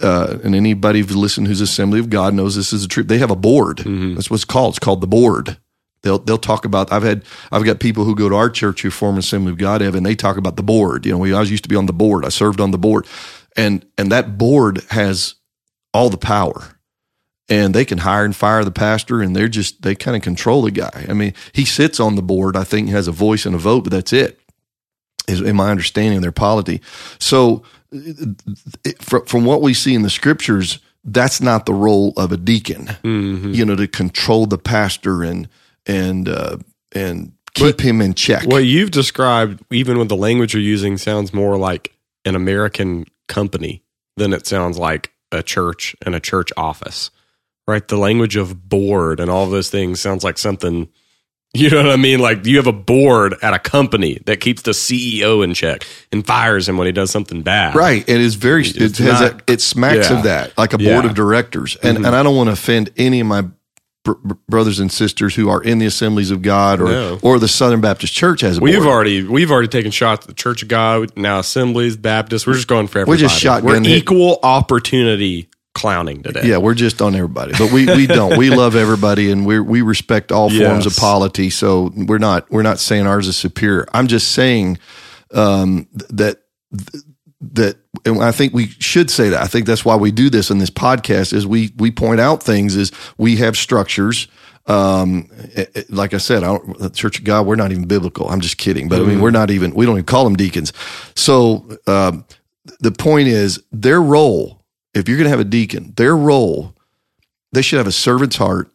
uh, 0.00 0.38
and 0.42 0.54
anybody 0.54 1.00
who's 1.00 1.16
listened 1.16 1.46
who's 1.46 1.60
Assembly 1.60 2.00
of 2.00 2.10
God 2.10 2.34
knows 2.34 2.56
this 2.56 2.72
is 2.72 2.84
a 2.84 2.88
truth. 2.88 3.08
They 3.08 3.18
have 3.18 3.30
a 3.30 3.36
board. 3.36 3.78
That's 4.14 4.30
what 4.30 4.36
it's 4.36 4.44
called. 4.44 4.74
It's 4.74 4.78
called 4.78 5.00
the 5.00 5.06
board. 5.06 5.58
They'll 6.02 6.18
they'll 6.18 6.38
talk 6.38 6.64
about. 6.64 6.92
I've 6.92 7.02
had 7.02 7.24
I've 7.50 7.64
got 7.64 7.80
people 7.80 8.04
who 8.04 8.14
go 8.14 8.28
to 8.28 8.34
our 8.34 8.50
church 8.50 8.82
who 8.82 8.90
form 8.90 9.18
Assembly 9.18 9.52
of 9.52 9.58
God, 9.58 9.82
Evan. 9.82 9.98
And 9.98 10.06
they 10.06 10.14
talk 10.14 10.36
about 10.36 10.56
the 10.56 10.62
board. 10.62 11.06
You 11.06 11.12
know, 11.12 11.18
we 11.18 11.34
I 11.34 11.42
used 11.42 11.64
to 11.64 11.68
be 11.68 11.76
on 11.76 11.86
the 11.86 11.92
board. 11.92 12.24
I 12.24 12.28
served 12.28 12.60
on 12.60 12.70
the 12.70 12.78
board, 12.78 13.06
and 13.56 13.84
and 13.98 14.12
that 14.12 14.38
board 14.38 14.82
has 14.90 15.34
all 15.92 16.10
the 16.10 16.18
power, 16.18 16.78
and 17.48 17.74
they 17.74 17.84
can 17.84 17.98
hire 17.98 18.24
and 18.24 18.36
fire 18.36 18.64
the 18.64 18.70
pastor, 18.70 19.22
and 19.22 19.34
they're 19.34 19.48
just 19.48 19.82
they 19.82 19.94
kind 19.94 20.16
of 20.16 20.22
control 20.22 20.62
the 20.62 20.70
guy. 20.70 21.06
I 21.08 21.14
mean, 21.14 21.32
he 21.52 21.64
sits 21.64 21.98
on 21.98 22.16
the 22.16 22.22
board. 22.22 22.56
I 22.56 22.64
think 22.64 22.90
has 22.90 23.08
a 23.08 23.12
voice 23.12 23.46
and 23.46 23.54
a 23.54 23.58
vote, 23.58 23.84
but 23.84 23.92
that's 23.92 24.12
it. 24.12 24.38
Is 25.26 25.40
in 25.40 25.56
my 25.56 25.70
understanding 25.70 26.16
of 26.16 26.22
their 26.22 26.32
polity. 26.32 26.80
So 27.18 27.62
from, 29.00 29.24
from 29.26 29.44
what 29.44 29.62
we 29.62 29.72
see 29.72 29.94
in 29.94 30.02
the 30.02 30.10
scriptures, 30.10 30.80
that's 31.04 31.40
not 31.40 31.66
the 31.66 31.74
role 31.74 32.12
of 32.16 32.32
a 32.32 32.36
deacon. 32.36 32.86
Mm-hmm. 32.86 33.52
You 33.52 33.64
know, 33.64 33.76
to 33.76 33.86
control 33.86 34.46
the 34.46 34.58
pastor 34.58 35.22
and 35.22 35.48
and 35.86 36.28
uh, 36.28 36.58
and 36.92 37.32
keep 37.54 37.80
him 37.80 38.00
in 38.00 38.14
check. 38.14 38.46
What 38.46 38.64
you've 38.64 38.90
described, 38.90 39.62
even 39.70 39.98
with 39.98 40.08
the 40.08 40.16
language 40.16 40.54
you're 40.54 40.62
using, 40.62 40.98
sounds 40.98 41.32
more 41.32 41.56
like 41.56 41.94
an 42.24 42.34
American 42.34 43.06
company 43.28 43.82
than 44.16 44.32
it 44.32 44.46
sounds 44.46 44.78
like 44.78 45.12
a 45.32 45.42
church 45.42 45.96
and 46.04 46.14
a 46.14 46.20
church 46.20 46.50
office, 46.56 47.10
right? 47.66 47.86
The 47.86 47.96
language 47.96 48.36
of 48.36 48.68
board 48.68 49.20
and 49.20 49.30
all 49.30 49.46
those 49.48 49.70
things 49.70 50.00
sounds 50.00 50.24
like 50.24 50.38
something. 50.38 50.88
You 51.56 51.70
know 51.70 51.76
what 51.84 51.92
I 51.92 51.96
mean? 51.96 52.18
Like 52.18 52.44
you 52.46 52.56
have 52.56 52.66
a 52.66 52.72
board 52.72 53.36
at 53.40 53.54
a 53.54 53.58
company 53.60 54.18
that 54.26 54.40
keeps 54.40 54.62
the 54.62 54.72
CEO 54.72 55.44
in 55.44 55.54
check 55.54 55.86
and 56.10 56.26
fires 56.26 56.68
him 56.68 56.76
when 56.76 56.86
he 56.86 56.92
does 56.92 57.10
something 57.12 57.42
bad. 57.42 57.76
Right. 57.76 58.00
And 58.08 58.18
It 58.18 58.24
is 58.24 58.34
very, 58.34 58.66
it 58.66 58.96
has 58.98 59.20
not- 59.20 59.40
a, 59.48 59.52
it 59.52 59.60
smacks 59.60 60.10
Yeah. 60.10 60.16
of 60.18 60.24
that, 60.24 60.56
like 60.58 60.72
a 60.72 60.78
board 60.78 61.04
of 61.04 61.14
directors. 61.14 61.76
And, 61.82 61.98
Mhm. 61.98 62.06
and 62.08 62.16
I 62.16 62.22
don't 62.24 62.34
want 62.36 62.48
to 62.48 62.52
offend 62.54 62.90
any 62.96 63.20
of 63.20 63.28
my 63.28 63.42
br- 64.04 64.12
br- 64.24 64.34
brothers 64.48 64.80
and 64.80 64.90
sisters 64.90 65.36
who 65.36 65.48
are 65.48 65.62
in 65.62 65.78
the 65.78 65.86
Assemblies 65.86 66.30
of 66.32 66.42
God 66.42 66.80
or 66.80 66.86
No. 66.88 67.18
or 67.22 67.38
the 67.38 67.46
Southern 67.48 67.80
Baptist 67.80 68.12
Church 68.12 68.40
has 68.40 68.58
a 68.58 68.60
We've 68.60 68.74
board. 68.74 68.88
already 68.88 69.22
we've 69.22 69.50
already 69.52 69.68
taken 69.68 69.92
shots 69.92 70.24
at 70.24 70.28
the 70.28 70.34
Church 70.34 70.60
of 70.62 70.68
God, 70.68 71.12
now 71.16 71.38
Assemblies, 71.38 71.96
Baptists. 71.96 72.46
We're 72.48 72.54
just 72.54 72.66
going 72.68 72.88
for 72.88 72.98
everybody. 72.98 73.22
We're 73.22 73.28
just 73.28 73.40
shotgun 73.40 73.84
We're 73.84 73.88
equal 73.90 74.40
opportunity 74.42 75.48
clowning 75.74 76.22
today. 76.22 76.42
Yeah, 76.44 76.58
we're 76.58 76.74
just 76.74 77.02
on 77.02 77.14
everybody, 77.14 77.52
but 77.58 77.72
we, 77.72 77.86
we 77.86 78.06
don't. 78.06 78.38
We 78.38 78.50
love 78.56 78.76
everybody, 78.76 79.30
and 79.30 79.44
we 79.44 79.60
we 79.60 79.82
respect 79.82 80.32
all 80.32 80.50
forms 80.50 80.86
of 80.86 80.96
polity. 80.96 81.50
So 81.50 81.92
we're 81.94 82.18
not 82.18 82.50
we're 82.50 82.62
not 82.62 82.78
saying 82.78 83.06
ours 83.06 83.28
is 83.28 83.36
superior. 83.36 83.86
I'm 83.92 84.06
just 84.06 84.32
saying 84.32 84.78
um, 85.32 85.88
that 86.10 86.42
that 87.40 87.76
and 88.04 88.22
I 88.22 88.32
think 88.32 88.54
we 88.54 88.68
should 88.78 89.10
say 89.10 89.30
that. 89.30 89.42
I 89.42 89.46
think 89.46 89.66
that's 89.66 89.84
why 89.84 89.96
we 89.96 90.10
do 90.10 90.30
this 90.30 90.50
in 90.50 90.58
this 90.58 90.70
podcast 90.70 91.32
is 91.32 91.46
we 91.46 91.72
we 91.76 91.90
point 91.90 92.20
out 92.20 92.42
things 92.42 92.76
is 92.76 92.92
we 93.18 93.36
have 93.36 93.56
structures. 93.56 94.28
Um, 94.66 95.28
eh, 95.54 95.66
eh, 95.74 95.82
like 95.90 96.14
I 96.14 96.18
said, 96.18 96.42
I 96.42 96.46
don't, 96.46 96.78
the 96.78 96.88
Church 96.88 97.18
of 97.18 97.24
God, 97.24 97.46
we're 97.46 97.56
not 97.56 97.70
even 97.70 97.86
biblical. 97.86 98.28
I'm 98.28 98.40
just 98.40 98.56
kidding, 98.56 98.88
but 98.88 99.00
I 99.00 99.04
mean, 99.04 99.20
we're 99.20 99.30
not 99.30 99.50
even 99.50 99.74
we 99.74 99.84
don't 99.84 99.96
even 99.96 100.06
call 100.06 100.24
them 100.24 100.36
deacons. 100.36 100.72
So 101.14 101.78
um, 101.86 102.24
the 102.80 102.92
point 102.92 103.28
is 103.28 103.62
their 103.72 104.00
role. 104.00 104.63
If 104.94 105.08
you're 105.08 105.16
going 105.18 105.24
to 105.26 105.30
have 105.30 105.40
a 105.40 105.44
deacon, 105.44 105.92
their 105.96 106.16
role, 106.16 106.74
they 107.52 107.62
should 107.62 107.78
have 107.78 107.86
a 107.86 107.92
servant's 107.92 108.36
heart, 108.36 108.70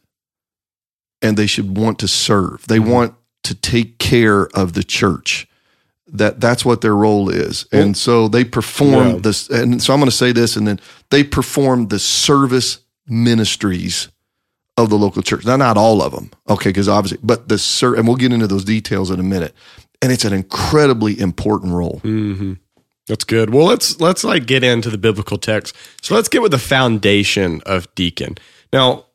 and 1.21 1.37
they 1.37 1.47
should 1.47 1.77
want 1.77 1.99
to 1.99 2.07
serve. 2.07 2.65
They 2.67 2.79
want 2.79 3.13
to 3.43 3.55
take 3.55 3.97
care 3.99 4.47
of 4.47 4.73
the 4.73 4.83
church. 4.83 5.47
That 6.11 6.39
that's 6.41 6.65
what 6.65 6.81
their 6.81 6.95
role 6.95 7.29
is. 7.29 7.65
And 7.71 7.95
so 7.95 8.27
they 8.27 8.43
perform 8.43 9.07
Yeah. 9.07 9.15
this 9.21 9.47
and 9.49 9.79
so 9.81 9.93
i'm 9.93 9.99
going 9.99 10.09
to 10.09 10.15
say 10.15 10.31
this 10.31 10.55
and 10.55 10.67
then 10.67 10.79
they 11.11 11.23
perform 11.23 11.89
the 11.89 11.99
service 11.99 12.79
ministries 13.07 14.07
of 14.77 14.89
the 14.89 14.97
local 14.97 15.21
church. 15.21 15.45
Now 15.45 15.55
not 15.57 15.77
all 15.77 16.01
of 16.01 16.11
them 16.13 16.31
okay 16.49 16.69
because 16.69 16.87
obviously 16.89 17.19
but 17.21 17.47
the 17.47 17.57
ser- 17.59 17.95
and 17.95 18.07
we'll 18.07 18.17
get 18.17 18.33
into 18.33 18.47
those 18.47 18.65
details 18.65 19.11
in 19.11 19.19
a 19.19 19.23
minute. 19.23 19.53
And 20.01 20.11
it's 20.11 20.25
an 20.25 20.33
incredibly 20.33 21.19
important 21.19 21.73
role. 21.73 21.99
Hmm 22.01 22.53
That's 23.09 23.25
good. 23.25 23.49
Well, 23.49 23.65
let's 23.65 23.99
let's 23.99 24.23
like 24.23 24.45
get 24.45 24.63
into 24.63 24.89
the 24.89 24.97
biblical 24.97 25.37
text. 25.37 25.75
So 26.01 26.15
let's 26.15 26.29
get 26.29 26.41
with 26.41 26.51
the 26.51 26.59
foundation 26.59 27.61
of 27.65 27.93
deacon. 27.95 28.37
Now, 28.71 29.05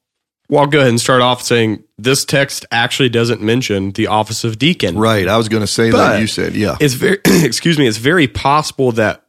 well, 0.50 0.60
I'll 0.62 0.66
go 0.66 0.78
ahead 0.80 0.90
and 0.90 1.00
start 1.00 1.22
off 1.22 1.40
saying 1.40 1.84
this 1.96 2.24
text 2.26 2.66
actually 2.70 3.08
doesn't 3.08 3.40
mention 3.40 3.92
the 3.92 4.08
office 4.08 4.44
of 4.44 4.58
deacon. 4.58 4.98
right 4.98 5.26
i 5.28 5.36
was 5.38 5.48
going 5.48 5.62
to 5.62 5.66
say 5.66 5.90
But- 5.90 6.08
that 6.14 6.20
you 6.20 6.26
said 6.26 6.54
yeah 6.54 6.76
It's 6.80 6.94
very 6.94 7.18
excuse 7.26 7.78
me, 7.78 7.86
it's 7.86 7.96
very 7.98 8.28
possible 8.28 8.92
that 8.92 9.22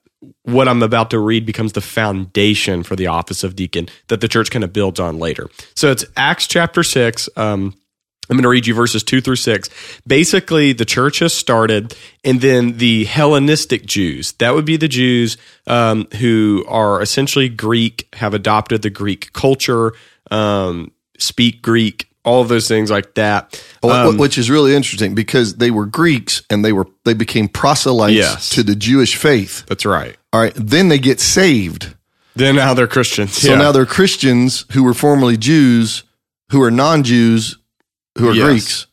what 0.43 0.67
I'm 0.67 0.81
about 0.81 1.11
to 1.11 1.19
read 1.19 1.45
becomes 1.45 1.73
the 1.73 1.81
foundation 1.81 2.81
for 2.83 2.95
the 2.95 3.07
office 3.07 3.43
of 3.43 3.55
deacon 3.55 3.87
that 4.07 4.19
the 4.21 4.27
church 4.27 4.49
kind 4.49 4.63
of 4.63 4.73
builds 4.73 4.99
on 4.99 5.19
later. 5.19 5.47
So 5.75 5.91
it's 5.91 6.03
Acts 6.17 6.47
chapter 6.47 6.81
6 6.83 7.29
um 7.37 7.75
I'm 8.29 8.37
going 8.37 8.43
to 8.43 8.49
read 8.49 8.65
you 8.67 8.73
verses 8.73 9.03
2 9.03 9.21
through 9.21 9.35
6. 9.37 9.69
Basically, 10.07 10.73
the 10.73 10.85
church 10.85 11.19
has 11.19 11.33
started, 11.33 11.95
and 12.23 12.41
then 12.41 12.77
the 12.77 13.05
Hellenistic 13.05 13.85
Jews, 13.85 14.33
that 14.33 14.53
would 14.55 14.65
be 14.65 14.77
the 14.77 14.87
Jews 14.87 15.37
um, 15.67 16.07
who 16.19 16.65
are 16.67 17.01
essentially 17.01 17.49
Greek, 17.49 18.07
have 18.13 18.33
adopted 18.33 18.81
the 18.81 18.89
Greek 18.89 19.31
culture, 19.33 19.93
um, 20.31 20.91
speak 21.19 21.61
Greek, 21.61 22.07
all 22.23 22.41
of 22.41 22.47
those 22.47 22.67
things 22.67 22.89
like 22.89 23.13
that. 23.13 23.61
Um, 23.83 24.17
Which 24.17 24.37
is 24.39 24.49
really 24.49 24.75
interesting 24.75 25.13
because 25.13 25.57
they 25.57 25.69
were 25.69 25.85
greeks 25.85 26.41
and 26.49 26.65
they 26.65 26.73
were 26.73 26.87
they 27.03 27.13
became 27.13 27.47
proselytes 27.47 28.15
Yes. 28.15 28.49
to 28.49 28.63
the 28.63 28.75
jewish 28.75 29.15
faith 29.15 29.63
that's 29.67 29.85
right. 29.85 30.17
all 30.33 30.41
right 30.41 30.53
then 30.55 30.87
they 30.87 30.97
get 30.97 31.19
saved 31.19 31.93
Then 32.35 32.55
now 32.55 32.73
they're 32.73 32.87
Christians. 32.87 33.37
So 33.37 33.51
Yeah. 33.51 33.59
now 33.59 33.71
they're 33.71 33.85
Christians 33.85 34.65
who 34.71 34.81
were 34.83 34.95
formerly 34.95 35.37
Jews, 35.37 36.01
who 36.49 36.63
are 36.63 36.71
non-Jews, 36.71 37.57
who 38.17 38.29
are 38.29 38.33
Yes. 38.33 38.45
Greeks. 38.45 38.87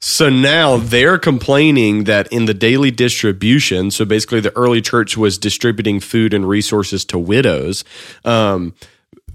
So 0.00 0.28
now 0.30 0.76
they're 0.76 1.18
complaining 1.18 2.04
that 2.04 2.28
in 2.32 2.44
the 2.44 2.54
daily 2.54 2.92
distribution, 2.92 3.90
so 3.90 4.04
basically 4.04 4.38
the 4.40 4.56
early 4.56 4.80
church 4.80 5.16
was 5.16 5.38
distributing 5.38 5.98
food 5.98 6.32
and 6.32 6.48
resources 6.48 7.04
to 7.06 7.18
widows. 7.18 7.82
Um, 8.24 8.74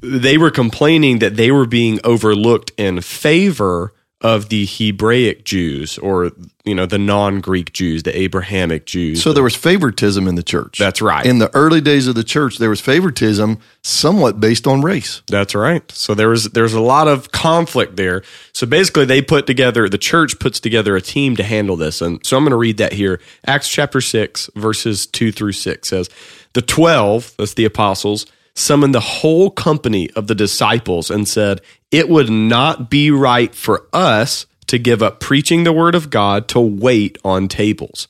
they 0.01 0.37
were 0.37 0.51
complaining 0.51 1.19
that 1.19 1.35
they 1.35 1.51
were 1.51 1.65
being 1.65 1.99
overlooked 2.05 2.71
in 2.77 3.01
favor 3.01 3.93
of 4.23 4.47
the 4.47 4.65
Hebraic 4.65 5.43
Jews 5.43 5.97
or 5.97 6.31
you 6.63 6.73
know 6.73 6.85
the 6.85 6.97
non-Greek 6.97 7.73
Jews, 7.73 8.03
the 8.03 8.17
Abrahamic 8.17 8.85
Jews. 8.85 9.21
So 9.21 9.33
there 9.33 9.43
was 9.43 9.53
favoritism 9.53 10.29
in 10.29 10.35
the 10.35 10.43
church. 10.43 10.77
That's 10.79 11.01
right. 11.01 11.25
In 11.25 11.39
the 11.39 11.53
early 11.53 11.81
days 11.81 12.07
of 12.07 12.15
the 12.15 12.23
church, 12.23 12.57
there 12.57 12.69
was 12.69 12.79
favoritism 12.79 13.59
somewhat 13.81 14.39
based 14.39 14.65
on 14.65 14.81
race. 14.81 15.21
That's 15.27 15.53
right. 15.53 15.91
So 15.91 16.13
there 16.13 16.29
was 16.29 16.45
there's 16.51 16.73
a 16.73 16.79
lot 16.79 17.09
of 17.09 17.31
conflict 17.31 17.97
there. 17.97 18.23
So 18.53 18.65
basically 18.65 19.03
they 19.03 19.21
put 19.21 19.45
together 19.45 19.89
the 19.89 19.97
church 19.97 20.39
puts 20.39 20.61
together 20.61 20.95
a 20.95 21.01
team 21.01 21.35
to 21.35 21.43
handle 21.43 21.75
this. 21.75 22.01
And 22.01 22.25
so 22.25 22.37
I'm 22.37 22.43
going 22.43 22.51
to 22.51 22.57
read 22.57 22.77
that 22.77 22.93
here. 22.93 23.19
Acts 23.45 23.67
chapter 23.67 23.99
6 23.99 24.49
verses 24.55 25.05
2 25.05 25.33
through 25.33 25.51
6 25.51 25.89
says, 25.89 26.09
"The 26.53 26.61
12, 26.61 27.33
that's 27.37 27.55
the 27.55 27.65
apostles, 27.65 28.25
summoned 28.55 28.93
the 28.93 28.99
whole 28.99 29.49
company 29.49 30.09
of 30.11 30.27
the 30.27 30.35
disciples 30.35 31.09
and 31.09 31.27
said, 31.27 31.61
"It 31.91 32.09
would 32.09 32.29
not 32.29 32.89
be 32.89 33.09
right 33.11 33.53
for 33.53 33.87
us 33.93 34.45
to 34.67 34.77
give 34.77 35.01
up 35.01 35.19
preaching 35.19 35.63
the 35.63 35.73
word 35.73 35.95
of 35.95 36.09
God 36.09 36.47
to 36.49 36.59
wait 36.59 37.17
on 37.23 37.47
tables." 37.47 38.07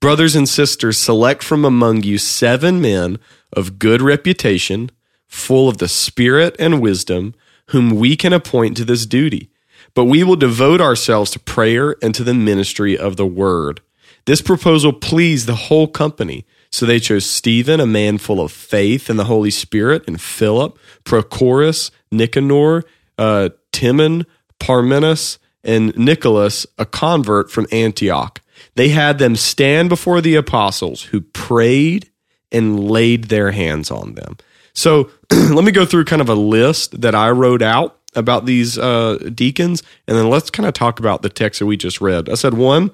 Brothers 0.00 0.36
and 0.36 0.48
sisters, 0.48 0.98
select 0.98 1.42
from 1.42 1.64
among 1.64 2.02
you 2.02 2.18
seven 2.18 2.80
men 2.80 3.18
of 3.52 3.78
good 3.78 4.02
reputation, 4.02 4.90
full 5.26 5.68
of 5.68 5.78
the 5.78 5.88
Spirit 5.88 6.54
and 6.58 6.80
wisdom, 6.80 7.34
whom 7.68 7.90
we 7.90 8.14
can 8.16 8.32
appoint 8.32 8.76
to 8.76 8.84
this 8.84 9.06
duty. 9.06 9.48
But 9.94 10.04
we 10.04 10.22
will 10.22 10.36
devote 10.36 10.80
ourselves 10.80 11.30
to 11.30 11.38
prayer 11.38 11.96
and 12.02 12.14
to 12.14 12.22
the 12.22 12.34
ministry 12.34 12.96
of 12.96 13.16
the 13.16 13.26
word. 13.26 13.80
This 14.26 14.42
proposal 14.42 14.92
pleased 14.92 15.46
the 15.46 15.54
whole 15.54 15.86
company. 15.86 16.44
So 16.70 16.86
they 16.86 16.98
chose 16.98 17.24
Stephen, 17.24 17.80
a 17.80 17.86
man 17.86 18.18
full 18.18 18.40
of 18.40 18.52
faith 18.52 19.08
and 19.08 19.18
the 19.18 19.24
Holy 19.24 19.50
Spirit, 19.50 20.04
and 20.06 20.20
Philip, 20.20 20.78
Prochorus, 21.04 21.90
Nicanor, 22.10 22.84
uh, 23.18 23.50
Timon, 23.72 24.26
Parmenas, 24.58 25.38
and 25.64 25.96
Nicholas, 25.96 26.66
a 26.78 26.86
convert 26.86 27.50
from 27.50 27.66
Antioch. 27.72 28.40
They 28.74 28.90
had 28.90 29.18
them 29.18 29.36
stand 29.36 29.88
before 29.88 30.20
the 30.20 30.36
apostles 30.36 31.02
who 31.04 31.20
prayed 31.20 32.10
and 32.52 32.88
laid 32.88 33.24
their 33.24 33.50
hands 33.50 33.90
on 33.90 34.14
them. 34.14 34.36
So 34.72 35.10
let 35.32 35.64
me 35.64 35.72
go 35.72 35.84
through 35.84 36.04
kind 36.04 36.22
of 36.22 36.28
a 36.28 36.34
list 36.34 37.00
that 37.00 37.14
I 37.14 37.30
wrote 37.30 37.62
out 37.62 37.98
about 38.14 38.46
these 38.46 38.78
uh, 38.78 39.18
deacons, 39.34 39.82
and 40.06 40.16
then 40.16 40.30
let's 40.30 40.50
kind 40.50 40.66
of 40.66 40.74
talk 40.74 40.98
about 40.98 41.22
the 41.22 41.28
text 41.28 41.58
that 41.60 41.66
we 41.66 41.76
just 41.76 42.00
read. 42.00 42.28
I 42.28 42.34
said, 42.34 42.54
one, 42.54 42.90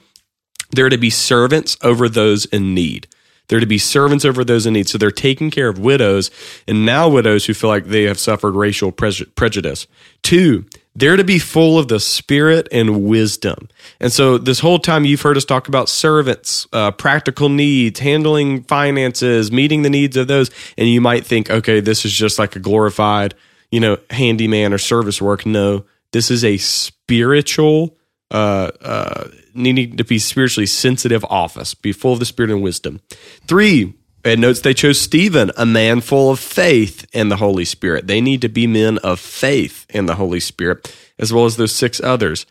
they're 0.73 0.89
to 0.89 0.99
be 0.99 1.11
servants 1.11 1.77
over 1.83 2.09
those 2.09 2.45
in 2.47 2.75
need. 2.75 3.07
They're 3.49 3.61
to 3.61 3.67
be 3.67 3.79
servants 3.79 4.25
over 4.25 4.45
those 4.45 4.67
in 4.67 4.75
need. 4.75 4.89
So 4.89 4.99
they're 4.99 5.11
taking 5.11 5.51
care 5.51 5.69
of 5.69 5.79
widows 5.79 6.31
and 6.67 6.87
now 6.87 7.09
widows 7.09 7.47
who 7.47 7.55
feel 7.55 7.71
like 7.71 7.87
they 7.87 8.05
have 8.05 8.19
suffered 8.19 8.55
racial 8.55 8.93
prejudice. 8.93 9.87
Two, 10.23 10.65
they're 10.95 11.17
to 11.17 11.25
be 11.25 11.39
full 11.39 11.79
of 11.79 11.89
the 11.89 12.01
spirit 12.01 12.69
and 12.71 13.05
wisdom. 13.05 13.69
And 13.99 14.13
so 14.13 14.37
this 14.37 14.61
whole 14.61 14.79
time 14.79 15.05
you've 15.05 15.23
heard 15.23 15.37
us 15.37 15.45
talk 15.45 15.69
about 15.69 15.89
servants, 15.89 16.67
uh, 16.73 16.91
practical 16.91 17.49
needs, 17.49 18.01
handling 18.01 18.63
finances, 18.65 19.51
meeting 19.51 19.83
the 19.83 19.91
needs 19.91 20.17
of 20.17 20.29
those. 20.29 20.51
And 20.77 20.89
you 20.89 21.01
might 21.01 21.27
think, 21.27 21.51
okay, 21.51 21.81
this 21.81 22.05
is 22.05 22.13
just 22.13 22.39
like 22.39 22.57
a 22.57 22.61
glorified, 22.61 23.35
you 23.71 23.81
know, 23.81 23.99
handyman 24.11 24.73
or 24.73 24.79
service 24.79 25.21
work. 25.21 25.47
No, 25.47 25.85
this 26.13 26.31
is 26.31 26.45
a 26.45 26.59
spiritual, 26.59 27.97
uh, 28.31 28.71
uh, 28.83 29.22
needing 29.55 29.97
to 29.97 30.05
be 30.05 30.19
spiritually 30.19 30.67
sensitive 30.67 31.25
office, 31.27 31.75
be 31.75 31.93
full 31.93 32.15
of 32.15 32.19
the 32.19 32.25
spirit 32.25 32.51
and 32.51 32.63
wisdom. 32.63 33.01
Three, 33.47 33.95
it 34.25 34.39
notes 34.39 34.61
they 34.61 34.75
chose 34.75 35.01
Stephen, 35.01 35.51
a 35.57 35.67
man 35.67 36.01
full 36.01 36.31
of 36.31 36.39
faith 36.39 37.07
in 37.13 37.29
the 37.29 37.37
Holy 37.37 37.65
Spirit. 37.65 38.07
They 38.07 38.21
need 38.21 38.41
to 38.43 38.49
be 38.49 38.67
men 38.67 38.99
of 38.99 39.19
faith 39.19 39.85
in 39.89 40.07
the 40.07 40.15
Holy 40.15 40.41
Spirit, 40.41 40.95
as 41.19 41.33
well 41.33 41.45
as 41.45 41.57
those 41.57 41.75
six 41.75 42.01
others. 42.01 42.47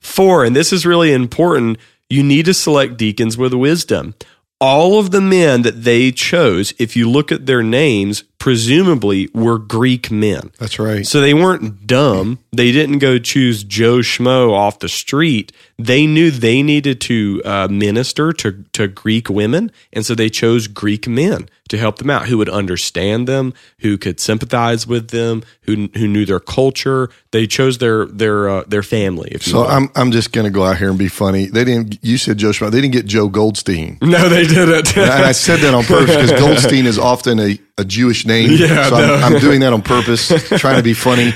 Four, 0.00 0.44
and 0.44 0.54
this 0.54 0.72
is 0.72 0.86
really 0.86 1.12
important, 1.12 1.78
you 2.08 2.22
need 2.22 2.44
to 2.44 2.54
select 2.54 2.96
deacons 2.96 3.36
with 3.36 3.54
wisdom. 3.54 4.14
All 4.60 4.98
of 4.98 5.10
the 5.10 5.20
men 5.20 5.62
that 5.62 5.82
they 5.82 6.12
chose, 6.12 6.72
if 6.78 6.96
you 6.96 7.10
look 7.10 7.32
at 7.32 7.46
their 7.46 7.62
names, 7.62 8.22
presumably 8.46 9.28
were 9.34 9.58
Greek 9.58 10.08
men. 10.08 10.52
That's 10.60 10.78
right. 10.78 11.04
So 11.04 11.20
they 11.20 11.34
weren't 11.34 11.84
dumb. 11.84 12.38
They 12.52 12.70
didn't 12.70 13.00
go 13.00 13.18
choose 13.18 13.64
Joe 13.64 13.98
Schmo 13.98 14.52
off 14.52 14.78
the 14.78 14.88
street. 14.88 15.50
They 15.80 16.06
knew 16.06 16.30
they 16.30 16.62
needed 16.62 17.00
to 17.02 17.42
uh, 17.44 17.66
minister 17.68 18.32
to, 18.34 18.64
to 18.74 18.86
Greek 18.86 19.28
women. 19.28 19.72
And 19.92 20.06
so 20.06 20.14
they 20.14 20.28
chose 20.28 20.68
Greek 20.68 21.08
men 21.08 21.48
to 21.70 21.76
help 21.76 21.98
them 21.98 22.08
out 22.08 22.28
who 22.28 22.38
would 22.38 22.48
understand 22.48 23.26
them, 23.26 23.52
who 23.80 23.98
could 23.98 24.20
sympathize 24.20 24.86
with 24.86 25.08
them, 25.08 25.42
who, 25.62 25.88
who 25.94 26.06
knew 26.06 26.24
their 26.24 26.38
culture. 26.38 27.10
They 27.32 27.48
chose 27.48 27.78
their, 27.78 28.06
their, 28.06 28.48
uh, 28.48 28.64
their 28.68 28.84
family. 28.84 29.30
If 29.32 29.42
So. 29.42 29.66
I'm 29.66 29.90
I'm 29.96 30.12
just 30.12 30.32
going 30.32 30.44
to 30.44 30.52
go 30.52 30.62
out 30.62 30.78
here 30.78 30.88
and 30.88 30.98
be 30.98 31.08
funny. 31.08 31.46
They 31.46 31.64
didn't. 31.64 31.98
You 32.00 32.16
said 32.16 32.38
Joe 32.38 32.50
Schmo. 32.50 32.70
They 32.70 32.80
didn't 32.80 32.92
get 32.92 33.06
Joe 33.06 33.28
Goldstein. 33.28 33.98
no, 34.00 34.28
they 34.28 34.46
didn't. 34.46 34.96
and 34.96 35.10
I 35.10 35.32
said 35.32 35.58
that 35.60 35.74
on 35.74 35.82
purpose 35.82 36.14
because 36.16 36.30
Goldstein 36.40 36.86
is 36.86 36.98
often 36.98 37.40
a, 37.40 37.58
a 37.78 37.84
Jewish 37.84 38.26
name. 38.26 38.50
Yeah, 38.58 38.88
so 38.88 38.96
I'm. 38.96 39.34
I'm 39.34 39.40
doing 39.46 39.60
that 39.60 39.72
on 39.72 39.82
purpose, 39.82 40.28
trying 40.60 40.76
to 40.76 40.82
be 40.82 40.94
funny. 40.94 41.32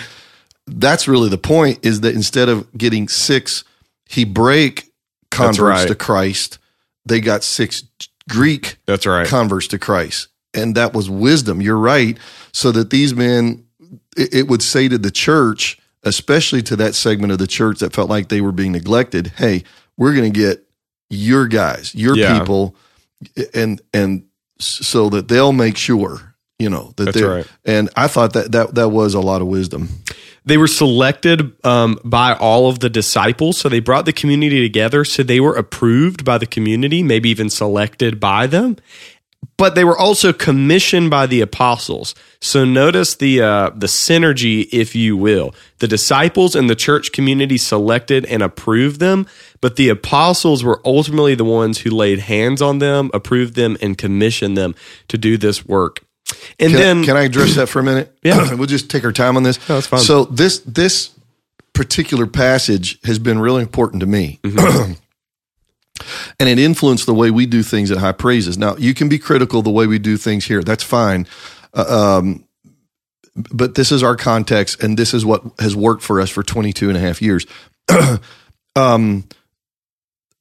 that's 0.67 1.07
really 1.09 1.29
the 1.29 1.39
point 1.39 1.85
is 1.85 2.01
that 2.03 2.15
instead 2.15 2.49
of 2.49 2.71
getting 2.77 3.09
six 3.09 3.65
Hebraic 4.09 4.87
converts 5.31 5.61
right. 5.61 5.89
to 5.89 5.95
Christ, 5.95 6.59
they 7.07 7.21
got 7.21 7.45
six 7.45 7.85
Greek 8.29 8.79
That's 8.87 9.07
right. 9.07 9.27
converts 9.27 9.67
to 9.69 9.79
Christ. 9.79 10.29
And 10.55 10.75
that 10.77 10.95
was 10.95 11.09
wisdom. 11.09 11.61
You're 11.61 11.79
right. 11.79 12.19
So 12.53 12.73
that 12.73 12.91
these 12.91 13.15
men, 13.15 13.65
it, 14.17 14.35
it 14.35 14.49
would 14.49 14.63
say 14.63 14.89
to 14.89 14.99
the 14.99 15.11
church, 15.11 15.79
especially 16.03 16.63
to 16.63 16.77
that 16.77 16.95
segment 16.95 17.33
of 17.33 17.39
the 17.39 17.47
church 17.47 17.79
that 17.81 17.93
felt 17.93 18.11
like 18.11 18.29
they 18.29 18.41
were 18.41 18.53
being 18.53 18.73
neglected, 18.73 19.29
hey, 19.37 19.63
we're 19.97 20.15
going 20.15 20.33
to 20.33 20.39
get 20.39 20.65
your 21.09 21.47
guys, 21.47 21.95
your 21.95 22.17
Yeah. 22.17 22.39
people, 22.39 22.75
and 23.55 23.81
and 23.93 24.25
so 24.59 25.09
that 25.11 25.29
they'll 25.29 25.53
make 25.53 25.77
sure, 25.77 26.30
you 26.61 26.71
know, 26.71 26.93
that 26.97 27.07
That's 27.07 27.17
they're. 27.17 27.31
right. 27.31 27.47
And 27.65 27.89
I 27.97 28.07
thought 28.07 28.35
that 28.35 28.53
that 28.53 28.75
that 28.75 28.91
was 28.91 29.15
a 29.15 29.21
lot 29.21 29.41
of 29.41 29.49
wisdom. 29.49 29.89
They 30.45 30.57
were 30.57 30.69
selected 30.69 31.53
um, 31.65 31.99
by 32.05 32.35
all 32.35 32.69
of 32.69 32.81
the 32.81 32.91
disciples. 32.91 33.59
So 33.59 33.69
they 33.69 33.81
brought 33.81 34.05
the 34.05 34.13
community 34.13 34.61
together. 34.63 35.05
So 35.05 35.23
they 35.23 35.41
were 35.41 35.55
approved 35.55 36.25
by 36.25 36.39
the 36.39 36.47
community, 36.47 37.03
maybe 37.03 37.29
even 37.31 37.51
selected 37.51 38.21
by 38.21 38.47
them. 38.47 38.77
But 39.57 39.75
they 39.75 39.85
were 39.85 39.97
also 39.97 40.33
commissioned 40.33 41.11
by 41.11 41.27
the 41.27 41.41
apostles. 41.41 42.15
So 42.41 42.65
notice 42.65 43.15
the 43.15 43.43
uh, 43.43 43.71
the 43.71 43.87
synergy, 43.87 44.69
if 44.73 44.95
you 44.95 45.17
will. 45.17 45.55
The 45.79 45.89
disciples 45.89 46.55
and 46.55 46.69
the 46.69 46.75
church 46.75 47.13
community 47.13 47.59
selected 47.59 48.25
and 48.27 48.43
approved 48.43 49.01
them, 49.01 49.27
but 49.61 49.77
the 49.77 49.89
apostles 49.89 50.65
were 50.65 50.81
ultimately 50.85 51.35
the 51.35 51.45
ones 51.45 51.79
who 51.79 51.91
laid 51.91 52.21
hands 52.21 52.63
on 52.63 52.79
them, 52.79 53.11
approved 53.13 53.55
them, 53.55 53.77
and 53.83 53.97
commissioned 53.97 54.57
them 54.57 54.75
to 55.09 55.19
do 55.19 55.37
this 55.37 55.67
work. 55.67 56.01
And 56.59 56.73
Can, 56.73 56.81
then 56.81 57.05
can 57.05 57.17
I 57.17 57.23
address 57.23 57.57
that 57.57 57.69
for 57.69 57.81
a 57.81 57.83
minute? 57.83 58.17
Yeah. 58.23 58.55
we'll 58.55 58.67
just 58.67 58.91
take 58.91 59.05
our 59.05 59.13
time 59.13 59.37
on 59.37 59.43
this. 59.43 59.69
No, 59.69 59.77
that's 59.77 59.87
fine. 59.87 60.01
So 60.01 60.25
this 60.25 60.59
this 60.61 61.11
particular 61.73 62.27
passage 62.27 63.01
has 63.05 63.19
been 63.19 63.39
really 63.39 63.63
important 63.63 64.01
to 64.01 64.07
me. 64.07 64.39
Mm-hmm. 64.43 64.93
and 66.41 66.49
it 66.49 66.59
influenced 66.59 67.07
the 67.07 67.15
way 67.15 67.31
we 67.31 67.47
do 67.47 67.63
things 67.63 67.91
at 67.91 67.99
High 67.99 68.13
Praises. 68.13 68.59
Now, 68.59 68.77
you 68.77 68.95
can 68.95 69.09
be 69.09 69.19
critical 69.19 69.63
the 69.63 69.71
way 69.71 69.87
we 69.87 69.99
do 69.99 70.17
things 70.17 70.45
here. 70.45 70.63
That's 70.63 70.85
fine. 70.85 71.27
Uh, 71.73 72.21
um, 72.23 72.45
but 73.35 73.75
this 73.75 73.93
is 73.93 74.03
our 74.03 74.17
context, 74.17 74.83
and 74.83 74.99
this 74.99 75.15
is 75.15 75.25
what 75.25 75.43
has 75.59 75.77
worked 75.77 76.03
for 76.03 76.21
us 76.21 76.31
for 76.31 76.43
22 76.43 76.89
and 76.89 76.99
a 76.99 77.01
half 77.01 77.23
years. 77.23 77.47
um, 78.77 79.25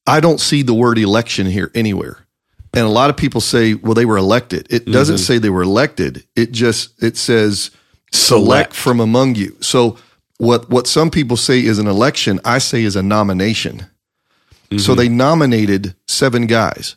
I 0.08 0.19
don't 0.19 0.39
see 0.39 0.63
the 0.63 0.73
word 0.73 0.97
election 0.97 1.45
here 1.45 1.71
anywhere. 1.75 2.25
And 2.73 2.86
a 2.86 2.89
lot 2.89 3.10
of 3.10 3.17
people 3.17 3.41
say, 3.41 3.73
well, 3.73 3.93
they 3.95 4.05
were 4.05 4.17
elected. 4.17 4.67
It 4.69 4.86
doesn't 4.86 5.15
Mm-hmm. 5.15 5.23
say 5.23 5.38
they 5.39 5.49
were 5.49 5.63
elected. 5.63 6.23
It 6.36 6.51
just, 6.51 7.01
it 7.01 7.17
says 7.17 7.71
select, 8.12 8.13
Select. 8.13 8.73
from 8.73 8.99
among 8.99 9.36
you. 9.36 9.58
So 9.62 9.97
what, 10.38 10.69
what 10.69 10.86
some 10.88 11.10
people 11.10 11.36
say 11.38 11.60
is 11.63 11.79
an 11.79 11.88
election, 11.88 12.39
I 12.45 12.60
say 12.60 12.84
is 12.84 12.95
a 12.95 13.03
nomination. 13.03 13.88
So 14.77 14.93
they 14.93 15.10
nominated 15.10 15.95
seven 16.08 16.45
guys 16.45 16.95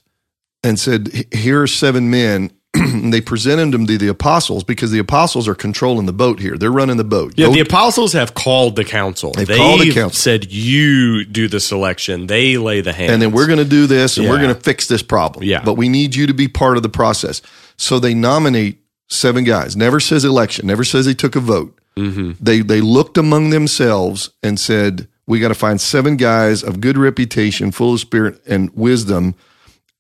and 0.63 0.79
said, 0.79 1.27
here 1.33 1.63
are 1.63 1.67
seven 1.67 2.11
men. 2.11 2.51
And 2.75 3.13
they 3.13 3.21
presented 3.21 3.73
them 3.73 3.87
to 3.87 3.99
the 3.99 4.09
apostles 4.09 4.65
because 4.65 4.91
the 4.91 4.99
apostles 4.99 5.47
are 5.47 5.55
controlling 5.55 6.07
the 6.07 6.13
boat 6.13 6.41
here. 6.41 6.57
They're 6.57 6.73
running 6.73 6.97
the 6.97 7.05
boat. 7.05 7.35
Yeah, 7.37 7.47
Go- 7.47 7.53
the 7.53 7.61
apostles 7.61 8.13
have 8.15 8.35
called 8.35 8.77
the 8.77 8.85
council. 8.85 9.33
They've 9.33 9.47
called 9.49 9.81
the 9.81 9.93
council. 9.93 10.11
Said 10.19 10.51
you 10.53 11.25
do 11.25 11.49
the 11.49 11.61
selection. 11.61 12.27
They 12.27 12.57
lay 12.57 12.81
the 12.81 12.93
hand. 12.93 13.13
and 13.13 13.23
then 13.23 13.33
we're 13.33 13.47
going 13.47 13.59
to 13.59 13.65
do 13.65 13.87
this 13.87 14.17
and 14.17 14.29
we're 14.29 14.41
going 14.41 14.55
to 14.55 14.61
fix 14.61 14.87
this 14.89 15.03
problem. 15.03 15.45
Yeah. 15.45 15.63
But 15.65 15.75
we 15.75 15.89
need 15.89 16.15
you 16.15 16.27
to 16.27 16.35
be 16.35 16.49
part 16.49 16.77
of 16.77 16.83
the 16.83 16.89
process. 16.89 17.43
So 17.77 17.99
they 17.99 18.15
nominate 18.15 18.79
seven 19.09 19.45
guys. 19.45 19.77
Never 19.77 20.01
says 20.01 20.25
election, 20.25 20.67
never 20.67 20.85
says 20.85 21.05
they 21.07 21.15
took 21.15 21.37
a 21.37 21.41
vote. 21.41 21.79
Mm-hmm. 21.97 22.33
They 22.41 22.61
they 22.61 22.81
looked 22.81 23.19
among 23.19 23.51
themselves 23.51 24.31
and 24.43 24.59
said, 24.59 25.09
"We 25.27 25.41
got 25.41 25.49
to 25.49 25.55
find 25.55 25.79
seven 25.79 26.17
guys 26.17 26.63
of 26.63 26.81
good 26.81 26.97
reputation, 26.97 27.71
full 27.71 27.93
of 27.95 28.01
spirit 28.01 28.41
and 28.47 28.71
wisdom." 28.75 29.35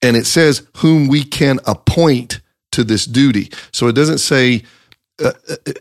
And 0.00 0.16
it 0.16 0.24
says, 0.24 0.66
"Whom 0.78 1.06
we 1.06 1.22
can 1.22 1.61
appoint 1.66 2.40
to 2.72 2.85
this 2.85 3.04
duty." 3.04 3.50
So 3.72 3.88
it 3.88 3.94
doesn't 3.94 4.18
say 4.18 4.62
uh, 5.22 5.32